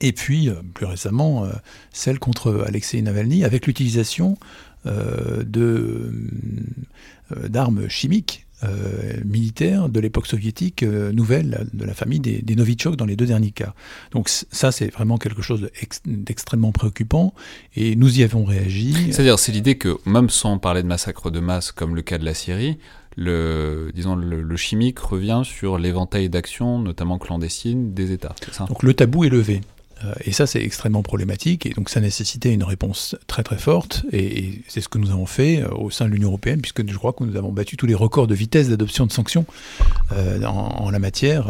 Et 0.00 0.12
puis, 0.12 0.50
plus 0.74 0.86
récemment, 0.86 1.46
celle 1.92 2.18
contre 2.18 2.64
Alexei 2.66 3.00
Navalny, 3.02 3.44
avec 3.44 3.68
l'utilisation 3.68 4.36
d'armes 7.48 7.88
chimiques 7.88 8.46
euh, 8.64 9.14
militaires 9.24 9.88
de 9.88 9.98
l'époque 9.98 10.28
soviétique 10.28 10.84
euh, 10.84 11.10
nouvelle 11.10 11.66
de 11.72 11.84
la 11.84 11.94
famille 11.94 12.20
des, 12.20 12.42
des, 12.42 12.54
Novichok 12.54 12.94
dans 12.94 13.06
les 13.06 13.16
deux 13.16 13.26
derniers 13.26 13.50
cas. 13.50 13.74
Donc 14.12 14.28
ça, 14.28 14.70
c'est 14.70 14.92
vraiment 14.92 15.18
quelque 15.18 15.42
chose 15.42 15.68
d'extrêmement 16.06 16.70
préoccupant 16.70 17.34
et 17.74 17.96
nous 17.96 18.20
y 18.20 18.22
avons 18.22 18.44
réagi. 18.44 18.94
C'est-à-dire, 19.10 19.40
c'est 19.40 19.50
l'idée 19.50 19.78
que 19.78 19.98
même 20.06 20.30
sans 20.30 20.58
parler 20.58 20.84
de 20.84 20.86
massacre 20.86 21.32
de 21.32 21.40
masse 21.40 21.72
comme 21.72 21.96
le 21.96 22.02
cas 22.02 22.18
de 22.18 22.24
la 22.24 22.34
Syrie, 22.34 22.78
le, 23.16 23.90
disons, 23.94 24.14
le, 24.14 24.56
chimique 24.56 25.00
revient 25.00 25.42
sur 25.44 25.76
l'éventail 25.76 26.28
d'actions, 26.28 26.78
notamment 26.78 27.18
clandestines, 27.18 27.92
des 27.94 28.12
États. 28.12 28.36
Ça? 28.52 28.66
Donc 28.66 28.84
le 28.84 28.94
tabou 28.94 29.24
est 29.24 29.28
levé. 29.28 29.60
Euh, 30.04 30.12
et 30.24 30.32
ça, 30.32 30.46
c'est 30.46 30.62
extrêmement 30.62 31.02
problématique. 31.02 31.66
Et 31.66 31.70
donc, 31.70 31.88
ça 31.88 32.00
nécessitait 32.00 32.52
une 32.52 32.64
réponse 32.64 33.16
très 33.26 33.42
très 33.42 33.58
forte. 33.58 34.04
Et, 34.12 34.62
c'est 34.68 34.80
ce 34.80 34.88
que 34.88 34.98
nous 34.98 35.10
avons 35.10 35.26
fait 35.26 35.62
euh, 35.62 35.68
au 35.70 35.90
sein 35.90 36.06
de 36.06 36.10
l'Union 36.10 36.28
européenne, 36.28 36.60
puisque 36.60 36.88
je 36.88 36.96
crois 36.96 37.12
que 37.12 37.24
nous 37.24 37.36
avons 37.36 37.52
battu 37.52 37.76
tous 37.76 37.86
les 37.86 37.94
records 37.94 38.26
de 38.26 38.34
vitesse 38.34 38.68
d'adoption 38.68 39.06
de 39.06 39.12
sanctions 39.12 39.46
euh, 40.12 40.42
en, 40.44 40.90
la 40.90 40.98
matière 40.98 41.46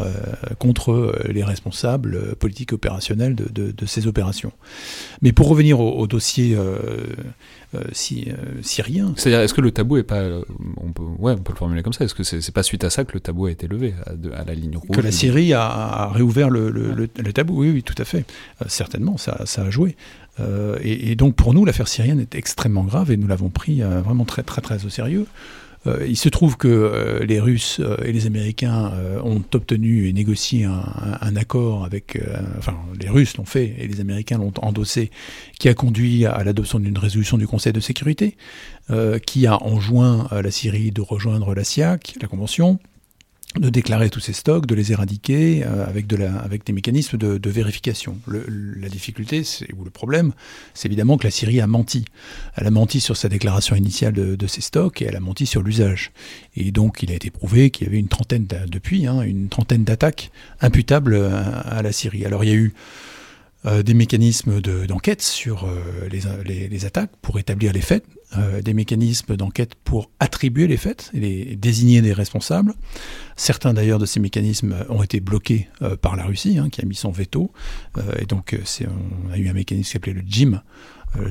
contre 0.58 1.18
les 1.28 1.42
responsables 1.42 2.36
politiques 2.36 2.72
opérationnels 2.72 3.34
de, 3.34 3.86
ces 3.86 4.06
opérations. 4.06 4.52
Mais 5.20 5.32
pour 5.32 5.48
revenir 5.48 5.80
au, 5.80 6.06
dossier 6.06 6.56
syrien. 7.92 9.14
C'est-à-dire, 9.16 9.40
est-ce 9.40 9.54
que 9.54 9.60
le 9.60 9.70
tabou 9.70 9.96
est 9.96 10.02
pas. 10.02 10.22
On 10.76 10.92
peut, 10.92 11.02
ouais, 11.18 11.32
on 11.32 11.42
peut 11.42 11.52
le 11.52 11.58
formuler 11.58 11.82
comme 11.82 11.92
ça. 11.92 12.04
Est-ce 12.04 12.14
que 12.14 12.22
c'est 12.22 12.54
pas 12.54 12.62
suite 12.62 12.84
à 12.84 12.90
ça 12.90 13.04
que 13.04 13.12
le 13.12 13.20
tabou 13.20 13.46
a 13.46 13.50
été 13.50 13.66
levé 13.66 13.94
à, 14.06 14.44
la 14.44 14.54
ligne 14.54 14.76
rouge 14.76 14.96
Que 14.96 15.00
la 15.00 15.12
Syrie 15.12 15.52
a, 15.52 16.10
réouvert 16.12 16.50
le, 16.50 16.70
le, 16.70 17.32
tabou, 17.32 17.60
oui, 17.60 17.70
oui, 17.70 17.82
tout 17.82 17.94
à 17.98 18.04
fait. 18.04 18.24
Euh, 18.60 18.66
certainement, 18.68 19.16
ça, 19.16 19.44
a 19.56 19.70
joué. 19.70 19.96
Euh, 20.40 20.78
et, 20.82 21.14
donc 21.14 21.34
pour 21.34 21.54
nous, 21.54 21.64
l'affaire 21.64 21.88
syrienne 21.88 22.20
est 22.20 22.34
extrêmement 22.34 22.84
grave 22.84 23.10
et 23.10 23.16
nous 23.16 23.26
l'avons 23.26 23.50
pris 23.50 23.82
euh, 23.82 24.00
vraiment 24.00 24.24
très 24.24 24.42
très 24.42 24.60
très 24.60 24.84
au 24.84 24.88
sérieux. 24.88 25.26
Euh, 25.86 26.06
il 26.06 26.16
se 26.16 26.28
trouve 26.28 26.56
que 26.56 26.68
euh, 26.68 27.24
les 27.24 27.40
Russes 27.40 27.80
euh, 27.80 27.96
et 28.04 28.12
les 28.12 28.26
Américains 28.26 28.92
ont 29.24 29.42
obtenu 29.54 30.08
et 30.08 30.12
négocié 30.12 30.64
un, 30.64 30.84
un 31.20 31.36
accord 31.36 31.84
avec, 31.84 32.18
enfin 32.58 32.76
les 33.00 33.08
Russes 33.08 33.36
l'ont 33.36 33.44
fait 33.44 33.74
et 33.78 33.86
les 33.86 34.00
Américains 34.00 34.38
l'ont 34.38 34.52
endossé, 34.62 35.10
qui 35.58 35.68
a 35.68 35.74
conduit 35.74 36.26
à 36.26 36.42
l'adoption 36.44 36.78
d'une 36.78 36.98
résolution 36.98 37.38
du 37.38 37.46
Conseil 37.46 37.72
de 37.72 37.80
sécurité, 37.80 38.36
qui 39.26 39.46
a 39.46 39.62
enjoint 39.62 40.28
la 40.30 40.50
Syrie 40.50 40.90
de 40.90 41.00
rejoindre 41.00 41.54
la 41.54 41.64
SIAC, 41.64 42.16
la 42.20 42.28
Convention, 42.28 42.78
de 43.58 43.68
déclarer 43.68 44.10
tous 44.10 44.20
ces 44.20 44.32
stocks, 44.32 44.66
de 44.66 44.74
les 44.74 44.92
éradiquer 44.92 45.64
euh, 45.64 45.86
avec, 45.86 46.06
avec 46.12 46.64
des 46.64 46.72
mécanismes 46.72 47.18
de, 47.18 47.50
vérification. 47.50 48.18
La 48.26 48.88
difficulté, 48.88 49.42
ou 49.76 49.84
le 49.84 49.90
problème, 49.90 50.32
c'est 50.74 50.88
évidemment 50.88 51.18
que 51.18 51.24
la 51.24 51.30
Syrie 51.30 51.60
a 51.60 51.66
menti. 51.66 52.04
Elle 52.56 52.66
a 52.66 52.70
menti 52.70 53.00
sur 53.00 53.16
sa 53.16 53.28
déclaration 53.28 53.76
initiale 53.76 54.14
de, 54.14 54.36
de 54.36 54.46
ces 54.46 54.60
stocks 54.60 55.02
et 55.02 55.06
elle 55.06 55.16
a 55.16 55.20
menti 55.20 55.46
sur 55.46 55.62
l'usage. 55.62 56.12
Et 56.56 56.72
donc, 56.72 57.02
il 57.02 57.10
a 57.10 57.14
été 57.14 57.30
prouvé 57.30 57.70
qu'il 57.70 57.86
y 57.86 57.90
avait 57.90 57.98
une 57.98 58.08
trentaine, 58.08 58.46
depuis, 58.68 59.06
hein, 59.06 59.20
une 59.22 59.48
trentaine 59.48 59.84
d'attaques 59.84 60.30
imputables 60.60 61.16
à, 61.16 61.60
à, 61.60 61.82
la 61.82 61.92
Syrie. 61.92 62.24
Alors, 62.24 62.44
il 62.44 62.50
y 62.50 62.52
a 62.52 62.56
eu 62.56 62.72
euh, 63.64 63.84
des 63.84 63.94
mécanismes 63.94 64.60
d'enquête 64.60 65.22
sur 65.22 65.66
euh, 65.66 66.08
les, 66.10 66.84
attaques 66.84 67.12
pour 67.22 67.38
établir 67.38 67.72
les 67.72 67.80
faits, 67.80 68.04
euh, 68.38 68.62
des 68.62 68.72
mécanismes 68.72 69.36
d'enquête 69.36 69.74
pour 69.84 70.10
attribuer 70.18 70.66
les 70.66 70.78
faits 70.78 71.10
et 71.12 71.54
désigner 71.54 72.00
des 72.00 72.14
responsables. 72.14 72.72
Certains 73.36 73.74
d'ailleurs 73.74 73.98
de 73.98 74.06
ces 74.06 74.20
mécanismes 74.20 74.74
ont 74.88 75.02
été 75.02 75.20
bloqués 75.20 75.68
euh, 75.82 75.96
par 75.96 76.16
la 76.16 76.24
Russie, 76.24 76.56
hein, 76.58 76.70
qui 76.70 76.80
a 76.80 76.86
mis 76.86 76.94
son 76.94 77.10
veto. 77.10 77.52
Euh, 77.98 78.00
et 78.18 78.24
donc 78.24 78.56
on 79.28 79.32
a 79.32 79.36
eu 79.36 79.48
un 79.48 79.52
mécanisme 79.52 79.86
qui 79.86 79.92
s'appelait 79.92 80.14
le 80.14 80.22
JIM, 80.26 80.62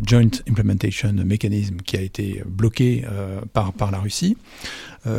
Joint 0.06 0.30
Implementation 0.48 1.14
Mechanism, 1.26 1.78
qui 1.78 1.98
a 1.98 2.02
été 2.02 2.44
bloqué 2.46 3.04
par, 3.52 3.74
la 3.92 3.98
Russie. 3.98 4.38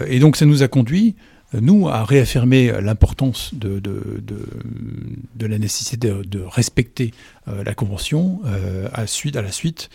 et 0.06 0.20
donc 0.20 0.36
ça 0.36 0.46
nous 0.46 0.62
a 0.62 0.68
conduit 0.68 1.16
nous, 1.60 1.88
à 1.88 2.04
réaffirmer 2.04 2.80
l'importance 2.80 3.52
de, 3.54 3.82
la 5.40 5.58
nécessité 5.58 6.08
de, 6.08 6.40
respecter 6.42 7.10
la 7.48 7.74
Convention 7.74 8.40
à 8.44 9.00
la 9.00 9.52
suite 9.52 9.90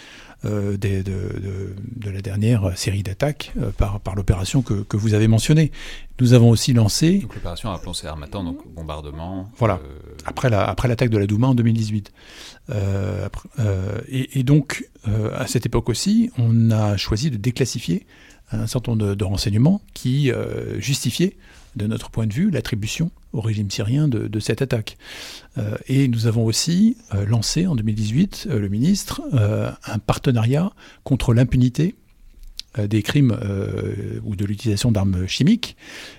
euh, 0.46 0.78
des, 0.78 1.04
de, 1.04 1.76
la 2.06 2.22
dernière 2.22 2.78
série 2.78 3.04
d'attaques 3.04 3.54
euh, 3.60 3.72
par, 3.72 4.00
par 4.00 4.16
l'opération 4.16 4.62
que, 4.62 4.76
que, 4.84 4.98
vous 4.98 5.14
avez 5.14 5.28
mentionnée. 5.28 5.72
Nous 6.20 6.34
avons 6.34 6.50
aussi 6.50 6.74
lancé... 6.74 7.20
Donc 7.20 7.36
l'opération 7.36 7.72
a 7.72 7.82
c'est 7.94 8.08
Armatan, 8.08 8.44
donc 8.44 8.60
bombardement... 8.74 9.50
Voilà, 9.58 9.80
après, 10.26 10.50
la, 10.50 10.64
après 10.64 10.88
l'attaque 10.88 11.10
de 11.10 11.18
la 11.18 11.28
Douma 11.28 11.48
en 11.48 11.56
2018. 11.56 12.12
Et, 14.10 14.40
et, 14.40 14.44
donc, 14.44 14.90
à 15.06 15.48
cette 15.48 15.66
époque 15.66 15.90
aussi, 15.90 16.32
on 16.38 16.72
a 16.72 16.98
choisi 16.98 17.32
de 17.32 17.38
déclassifier 17.38 18.06
un 18.52 18.68
certain 18.68 18.94
nombre 18.94 19.16
de, 19.16 19.24
renseignements 19.24 19.82
qui 19.94 20.32
euh, 20.32 20.80
justifiaient, 20.80 21.36
de 21.78 21.88
notre 21.88 22.10
point 22.10 22.28
de 22.28 22.34
vue, 22.34 22.50
l'attribution 22.50 23.12
au 23.34 23.42
régime 23.42 23.70
syrien 23.70 24.08
de, 24.08 24.40
cette 24.40 24.62
attaque. 24.62 24.98
Euh, 25.58 25.78
et 25.88 26.08
nous 26.08 26.28
avons 26.28 26.46
aussi 26.46 26.98
euh, 27.14 27.26
lancé 27.26 27.68
en 27.68 27.76
2018, 27.76 28.48
le 28.52 28.70
ministre, 28.70 29.22
un 29.34 30.00
partenariat 30.00 30.72
contre 31.04 31.34
l'impunité 31.34 31.96
euh, 31.96 32.07
des 32.86 33.02
crimes 33.02 33.38
euh, 33.42 34.20
ou 34.24 34.36
de 34.36 34.46
l'utilisation 34.46 34.92
d'armes 34.92 35.28
chimiques, 35.28 35.76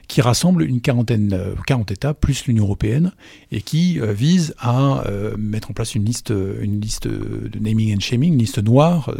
qui 0.08 0.20
rassemble 0.20 0.62
une 0.62 0.80
quarantaine, 0.80 1.38
40 1.66 1.90
euh, 1.90 1.94
États 1.94 2.14
plus 2.14 2.46
l'Union 2.46 2.64
européenne, 2.64 3.12
et 3.52 3.60
qui 3.60 4.00
vise 4.00 4.54
à 4.58 5.04
mettre 5.36 5.70
en 5.70 5.74
place 5.74 5.94
une 5.94 6.04
liste, 6.04 6.30
une 6.30 6.80
liste 6.80 7.06
de 7.06 7.58
naming 7.58 7.96
and 7.96 8.00
shaming, 8.00 8.32
une 8.32 8.38
liste 8.38 8.58
noire 8.58 9.12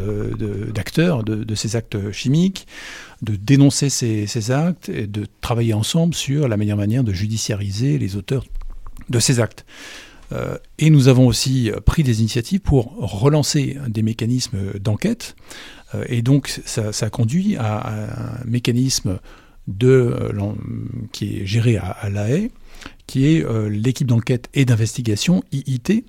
d'acteurs 0.74 1.24
de, 1.24 1.54
ces 1.54 1.76
actes 1.76 2.10
chimiques, 2.12 2.66
de 3.22 3.36
dénoncer 3.36 3.90
ces, 3.90 4.26
ces, 4.26 4.50
actes 4.50 4.88
et 4.88 5.06
de 5.06 5.26
travailler 5.40 5.74
ensemble 5.74 6.14
sur 6.14 6.48
la 6.48 6.56
meilleure 6.56 6.76
manière 6.76 7.04
de 7.04 7.12
judiciariser 7.12 7.98
les 7.98 8.16
auteurs 8.16 8.44
de 9.08 9.18
ces 9.18 9.40
actes. 9.40 9.64
et 10.78 10.90
nous 10.90 11.08
avons 11.08 11.26
aussi 11.26 11.70
pris 11.84 12.02
des 12.02 12.20
initiatives 12.20 12.60
pour 12.60 12.94
relancer 12.98 13.76
des 13.88 14.02
mécanismes 14.02 14.78
d'enquête 14.78 15.34
euh, 15.77 15.77
et 16.06 16.22
donc 16.22 16.60
ça, 16.64 17.10
conduit 17.10 17.56
à, 17.56 18.40
un 18.40 18.44
mécanisme 18.44 19.18
euh, 19.84 20.54
qui 21.12 21.38
est 21.40 21.46
géré 21.46 21.76
à, 21.76 21.90
à 21.90 22.08
La 22.10 22.28
Haye, 22.30 22.50
qui 23.06 23.26
est 23.26 23.44
euh, 23.44 23.68
l'équipe 23.68 24.06
d'enquête 24.06 24.48
et 24.54 24.64
d'investigation, 24.64 25.42
IIT, 25.52 26.04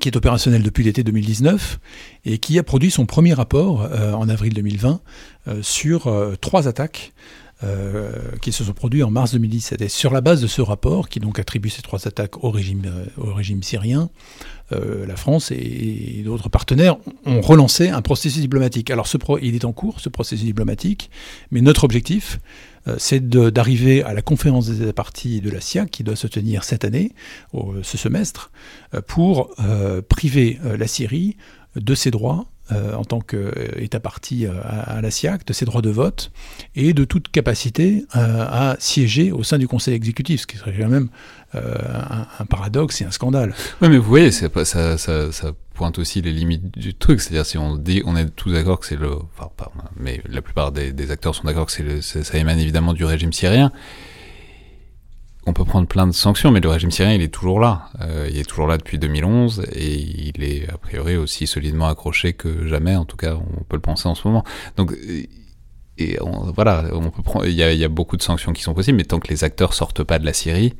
qui 0.00 0.08
est 0.08 0.16
opérationnelle 0.16 0.62
depuis 0.62 0.82
l'été 0.82 1.04
2019 1.04 1.78
et 2.24 2.38
qui 2.38 2.58
a 2.58 2.62
produit 2.62 2.90
son 2.90 3.06
premier 3.06 3.32
rapport 3.32 3.88
en 3.92 4.28
avril 4.28 4.52
2020 4.54 5.00
sur 5.60 6.36
trois 6.40 6.66
attaques 6.66 7.12
euh, 7.62 8.10
qui 8.42 8.50
se 8.50 8.64
sont 8.64 8.72
produits 8.72 9.04
en 9.04 9.10
mars 9.10 9.32
2017. 9.32 9.80
Et 9.80 9.88
sur 9.88 10.12
la 10.12 10.20
base 10.20 10.42
de 10.42 10.48
ce 10.48 10.60
rapport, 10.60 11.08
qui 11.08 11.20
donc 11.20 11.38
attribue 11.38 11.70
ces 11.70 11.82
trois 11.82 12.06
attaques 12.06 12.36
euh, 12.36 13.06
au 13.16 13.32
régime 13.32 13.62
syrien, 13.62 14.10
euh, 14.72 15.06
la 15.06 15.16
France 15.16 15.50
et, 15.50 16.22
d'autres 16.24 16.48
partenaires 16.48 16.96
ont 17.26 17.40
relancé 17.40 17.88
un 17.88 18.02
processus 18.02 18.40
diplomatique. 18.40 18.90
Alors 18.90 19.06
ce 19.06 19.16
pro, 19.16 19.38
il 19.38 19.54
est 19.54 19.64
en 19.64 19.72
cours, 19.72 20.00
ce 20.00 20.08
processus 20.08 20.44
diplomatique, 20.44 21.10
mais 21.50 21.60
notre 21.60 21.84
objectif, 21.84 22.38
c'est 22.98 23.26
d'arriver 23.30 24.02
à 24.02 24.12
la 24.12 24.20
conférence 24.20 24.68
des 24.68 24.92
parties 24.92 25.40
de 25.40 25.48
la 25.48 25.60
SIAC, 25.60 25.90
qui 25.90 26.04
doit 26.04 26.16
se 26.16 26.26
tenir 26.26 26.64
cette 26.64 26.84
année, 26.84 27.12
ce 27.82 27.96
semestre, 27.96 28.50
pour 29.06 29.54
priver 30.10 30.58
la 30.62 30.86
Syrie 30.86 31.38
de 31.76 31.94
ses 31.94 32.10
droits 32.10 32.46
euh, 32.72 32.94
en 32.94 33.04
tant 33.04 33.20
qu'État 33.20 34.00
parti 34.00 34.46
euh, 34.46 34.52
à, 34.62 35.02
la 35.02 35.10
SIAC, 35.10 35.46
de 35.46 35.52
ses 35.52 35.66
droits 35.66 35.82
de 35.82 35.90
vote 35.90 36.30
et 36.74 36.94
de 36.94 37.04
toute 37.04 37.28
capacité 37.28 38.06
euh, 38.16 38.46
à 38.48 38.76
siéger 38.78 39.32
au 39.32 39.42
sein 39.42 39.58
du 39.58 39.68
Conseil 39.68 39.92
exécutif, 39.92 40.40
ce 40.40 40.46
qui 40.46 40.56
serait 40.56 40.74
quand 40.78 40.88
même 40.88 41.08
un, 41.52 42.44
paradoxe 42.46 43.02
et 43.02 43.04
un 43.04 43.10
scandale. 43.10 43.54
Oui, 43.80 43.88
mais 43.88 43.98
vous 43.98 44.08
voyez, 44.08 44.32
ça, 44.32 44.96
pointe 45.74 45.98
aussi 45.98 46.22
les 46.22 46.32
limites 46.32 46.76
du 46.76 46.94
truc. 46.94 47.20
C'est-à-dire, 47.20 47.46
si 47.46 47.58
on 47.58 47.76
dit, 47.76 48.02
on 48.06 48.16
est 48.16 48.30
tous 48.30 48.52
d'accord 48.52 48.80
que 48.80 48.86
c'est 48.86 48.96
le, 48.96 49.10
enfin, 49.10 49.50
pas, 49.56 49.70
mais 49.96 50.22
la 50.28 50.40
plupart 50.40 50.72
des, 50.72 51.10
acteurs 51.10 51.34
sont 51.34 51.44
d'accord 51.44 51.66
que 51.66 52.00
ça 52.00 52.38
émane 52.38 52.58
évidemment 52.58 52.94
du 52.94 53.04
régime 53.04 53.32
syrien 53.32 53.72
on 55.46 55.52
peut 55.52 55.64
prendre 55.64 55.86
plein 55.86 56.06
de 56.06 56.12
sanctions, 56.12 56.50
mais 56.50 56.60
le 56.60 56.68
régime 56.68 56.90
syrien, 56.90 57.14
il 57.14 57.22
est 57.22 57.32
toujours 57.32 57.60
là. 57.60 57.90
Euh, 58.00 58.28
il 58.30 58.38
est 58.38 58.48
toujours 58.48 58.66
là 58.66 58.78
depuis 58.78 58.98
2011 58.98 59.66
et 59.72 59.94
il 59.94 60.42
est 60.42 60.68
a 60.70 60.78
priori 60.78 61.16
aussi 61.16 61.46
solidement 61.46 61.86
accroché 61.86 62.32
que 62.32 62.66
jamais. 62.66 62.96
En 62.96 63.04
tout 63.04 63.16
cas, 63.16 63.34
on 63.34 63.64
peut 63.64 63.76
le 63.76 63.82
penser 63.82 64.08
en 64.08 64.14
ce 64.14 64.26
moment. 64.26 64.44
Donc, 64.76 64.94
et 65.98 66.18
voilà, 66.54 66.84
on 66.92 67.10
peut 67.10 67.22
prendre. 67.22 67.46
Il 67.46 67.54
y, 67.54 67.84
a, 67.84 67.88
beaucoup 67.88 68.16
de 68.16 68.22
sanctions 68.22 68.52
qui 68.52 68.62
sont 68.62 68.74
possibles, 68.74 68.96
mais 68.96 69.04
tant 69.04 69.20
que 69.20 69.28
les 69.28 69.44
acteurs 69.44 69.74
sortent 69.74 70.02
pas 70.02 70.18
de 70.18 70.24
la 70.24 70.32
Syrie, 70.32 70.74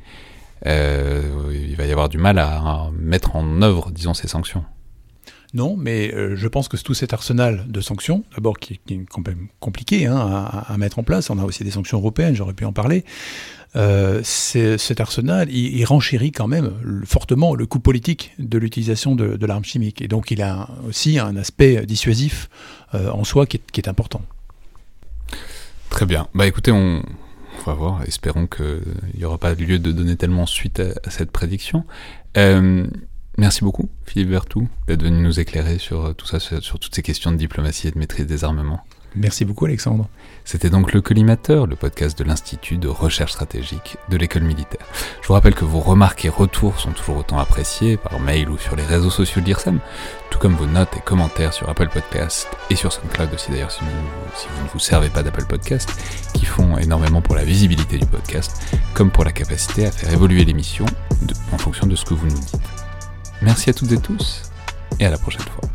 euh, 0.65 1.21
il 1.53 1.75
va 1.75 1.85
y 1.85 1.91
avoir 1.91 2.09
du 2.09 2.17
mal 2.17 2.37
à, 2.37 2.89
mettre 2.97 3.35
en 3.35 3.61
œuvre, 3.61 3.91
disons, 3.91 4.13
ces 4.13 4.27
sanctions. 4.27 4.65
Non, 5.53 5.77
mais 5.77 6.13
euh, 6.13 6.35
je 6.35 6.47
pense 6.49 6.67
que 6.67 6.75
tout 6.75 6.93
cet 6.93 7.13
arsenal 7.13 7.63
de 7.69 7.79
sanctions, 7.79 8.25
d'abord 8.35 8.59
qui, 8.59 8.73
est 8.89 8.99
compliqué 9.61 10.05
hein, 10.05 10.17
à, 10.17 10.77
mettre 10.77 10.99
en 10.99 11.03
place, 11.03 11.29
on 11.29 11.39
a 11.39 11.43
aussi 11.43 11.63
des 11.63 11.71
sanctions 11.71 11.97
européennes, 11.97 12.35
j'aurais 12.35 12.53
pu 12.53 12.65
en 12.65 12.73
parler, 12.73 13.05
euh, 13.75 14.21
cet 14.23 15.01
arsenal, 15.01 15.51
il, 15.51 15.83
renchérit 15.85 16.31
quand 16.31 16.47
même 16.47 16.71
fortement 17.05 17.55
le 17.55 17.65
coût 17.65 17.79
politique 17.79 18.33
de 18.39 18.57
l'utilisation 18.57 19.15
de, 19.15 19.45
l'arme 19.45 19.63
chimique. 19.63 20.01
Et 20.01 20.07
donc 20.07 20.31
il 20.31 20.41
a 20.41 20.69
aussi 20.87 21.19
un 21.19 21.35
aspect 21.35 21.85
dissuasif 21.85 22.49
euh, 22.93 23.09
en 23.09 23.23
soi 23.23 23.45
qui 23.45 23.59
est, 23.75 23.87
important. 23.87 24.21
Très 25.89 26.05
bien. 26.05 26.27
Bah 26.33 26.47
écoutez, 26.47 26.71
on, 26.71 27.03
va 27.65 27.73
voir. 27.73 28.03
Espérons 28.03 28.47
qu'il 28.47 28.81
n'y 29.17 29.25
aura 29.25 29.37
pas 29.37 29.53
lieu 29.53 29.79
de 29.79 29.91
donner 29.91 30.15
tellement 30.15 30.45
suite 30.45 30.79
à, 30.79 31.09
cette 31.09 31.31
prédiction. 31.31 31.83
Euh, 32.37 32.87
merci 33.37 33.63
beaucoup, 33.63 33.89
Philippe 34.05 34.29
Vertou, 34.29 34.69
d'être 34.87 35.03
venu 35.03 35.21
nous 35.21 35.39
éclairer 35.39 35.77
sur 35.79 36.15
tout 36.15 36.25
ça, 36.25 36.39
sur 36.39 36.79
toutes 36.79 36.95
ces 36.95 37.03
questions 37.03 37.31
de 37.31 37.37
diplomatie 37.37 37.87
et 37.87 37.91
de 37.91 37.99
maîtrise 37.99 38.25
des 38.25 38.43
armements. 38.43 38.81
Merci 39.15 39.45
beaucoup 39.45 39.65
Alexandre. 39.65 40.09
C'était 40.43 40.69
donc 40.69 40.91
le 40.91 41.01
Collimateur, 41.01 41.67
le 41.67 41.77
podcast 41.77 42.17
de 42.19 42.25
l'Institut 42.25 42.77
de 42.77 42.89
recherche 42.89 43.31
stratégique 43.31 43.97
de 44.09 44.17
l'école 44.17 44.43
militaire. 44.43 44.85
Je 45.21 45.27
vous 45.27 45.33
rappelle 45.33 45.55
que 45.55 45.63
vos 45.63 45.79
remarques 45.79 46.25
et 46.25 46.29
retours 46.29 46.79
sont 46.79 46.91
toujours 46.91 47.17
autant 47.17 47.39
appréciés 47.39 47.95
par 47.95 48.19
mail 48.19 48.49
ou 48.49 48.57
sur 48.57 48.75
les 48.75 48.83
réseaux 48.83 49.09
sociaux 49.09 49.41
de 49.41 49.45
l'IRSEM, 49.45 49.79
tout 50.29 50.39
comme 50.39 50.55
vos 50.55 50.65
notes 50.65 50.95
et 50.97 50.99
commentaires 50.99 51.53
sur 51.53 51.69
Apple 51.69 51.87
Podcast 51.87 52.49
et 52.69 52.75
sur 52.75 52.91
SoundCloud 52.91 53.33
aussi 53.33 53.51
d'ailleurs 53.51 53.71
si, 53.71 53.79
si, 54.35 54.47
vous 54.53 54.63
ne 54.65 54.69
vous 54.69 54.79
servez 54.79 55.09
pas 55.09 55.23
d'Apple 55.23 55.45
Podcast, 55.45 55.89
qui 56.33 56.45
font 56.45 56.77
énormément 56.77 57.21
pour 57.21 57.35
la 57.35 57.45
visibilité 57.45 57.97
du 57.97 58.05
podcast, 58.05 58.61
comme 58.93 59.11
pour 59.11 59.23
la 59.23 59.31
capacité 59.31 59.85
à 59.85 59.91
faire 59.91 60.11
évoluer 60.11 60.43
l'émission 60.43 60.85
en 61.53 61.57
fonction 61.57 61.87
de 61.87 61.95
ce 61.95 62.03
que 62.03 62.13
vous 62.13 62.27
nous 62.27 62.39
dites. 62.39 62.59
Merci 63.41 63.69
à 63.69 63.73
toutes 63.73 63.93
et 63.93 63.97
tous, 63.97 64.43
et 64.99 65.05
à 65.05 65.09
la 65.09 65.17
prochaine 65.17 65.41
fois. 65.41 65.74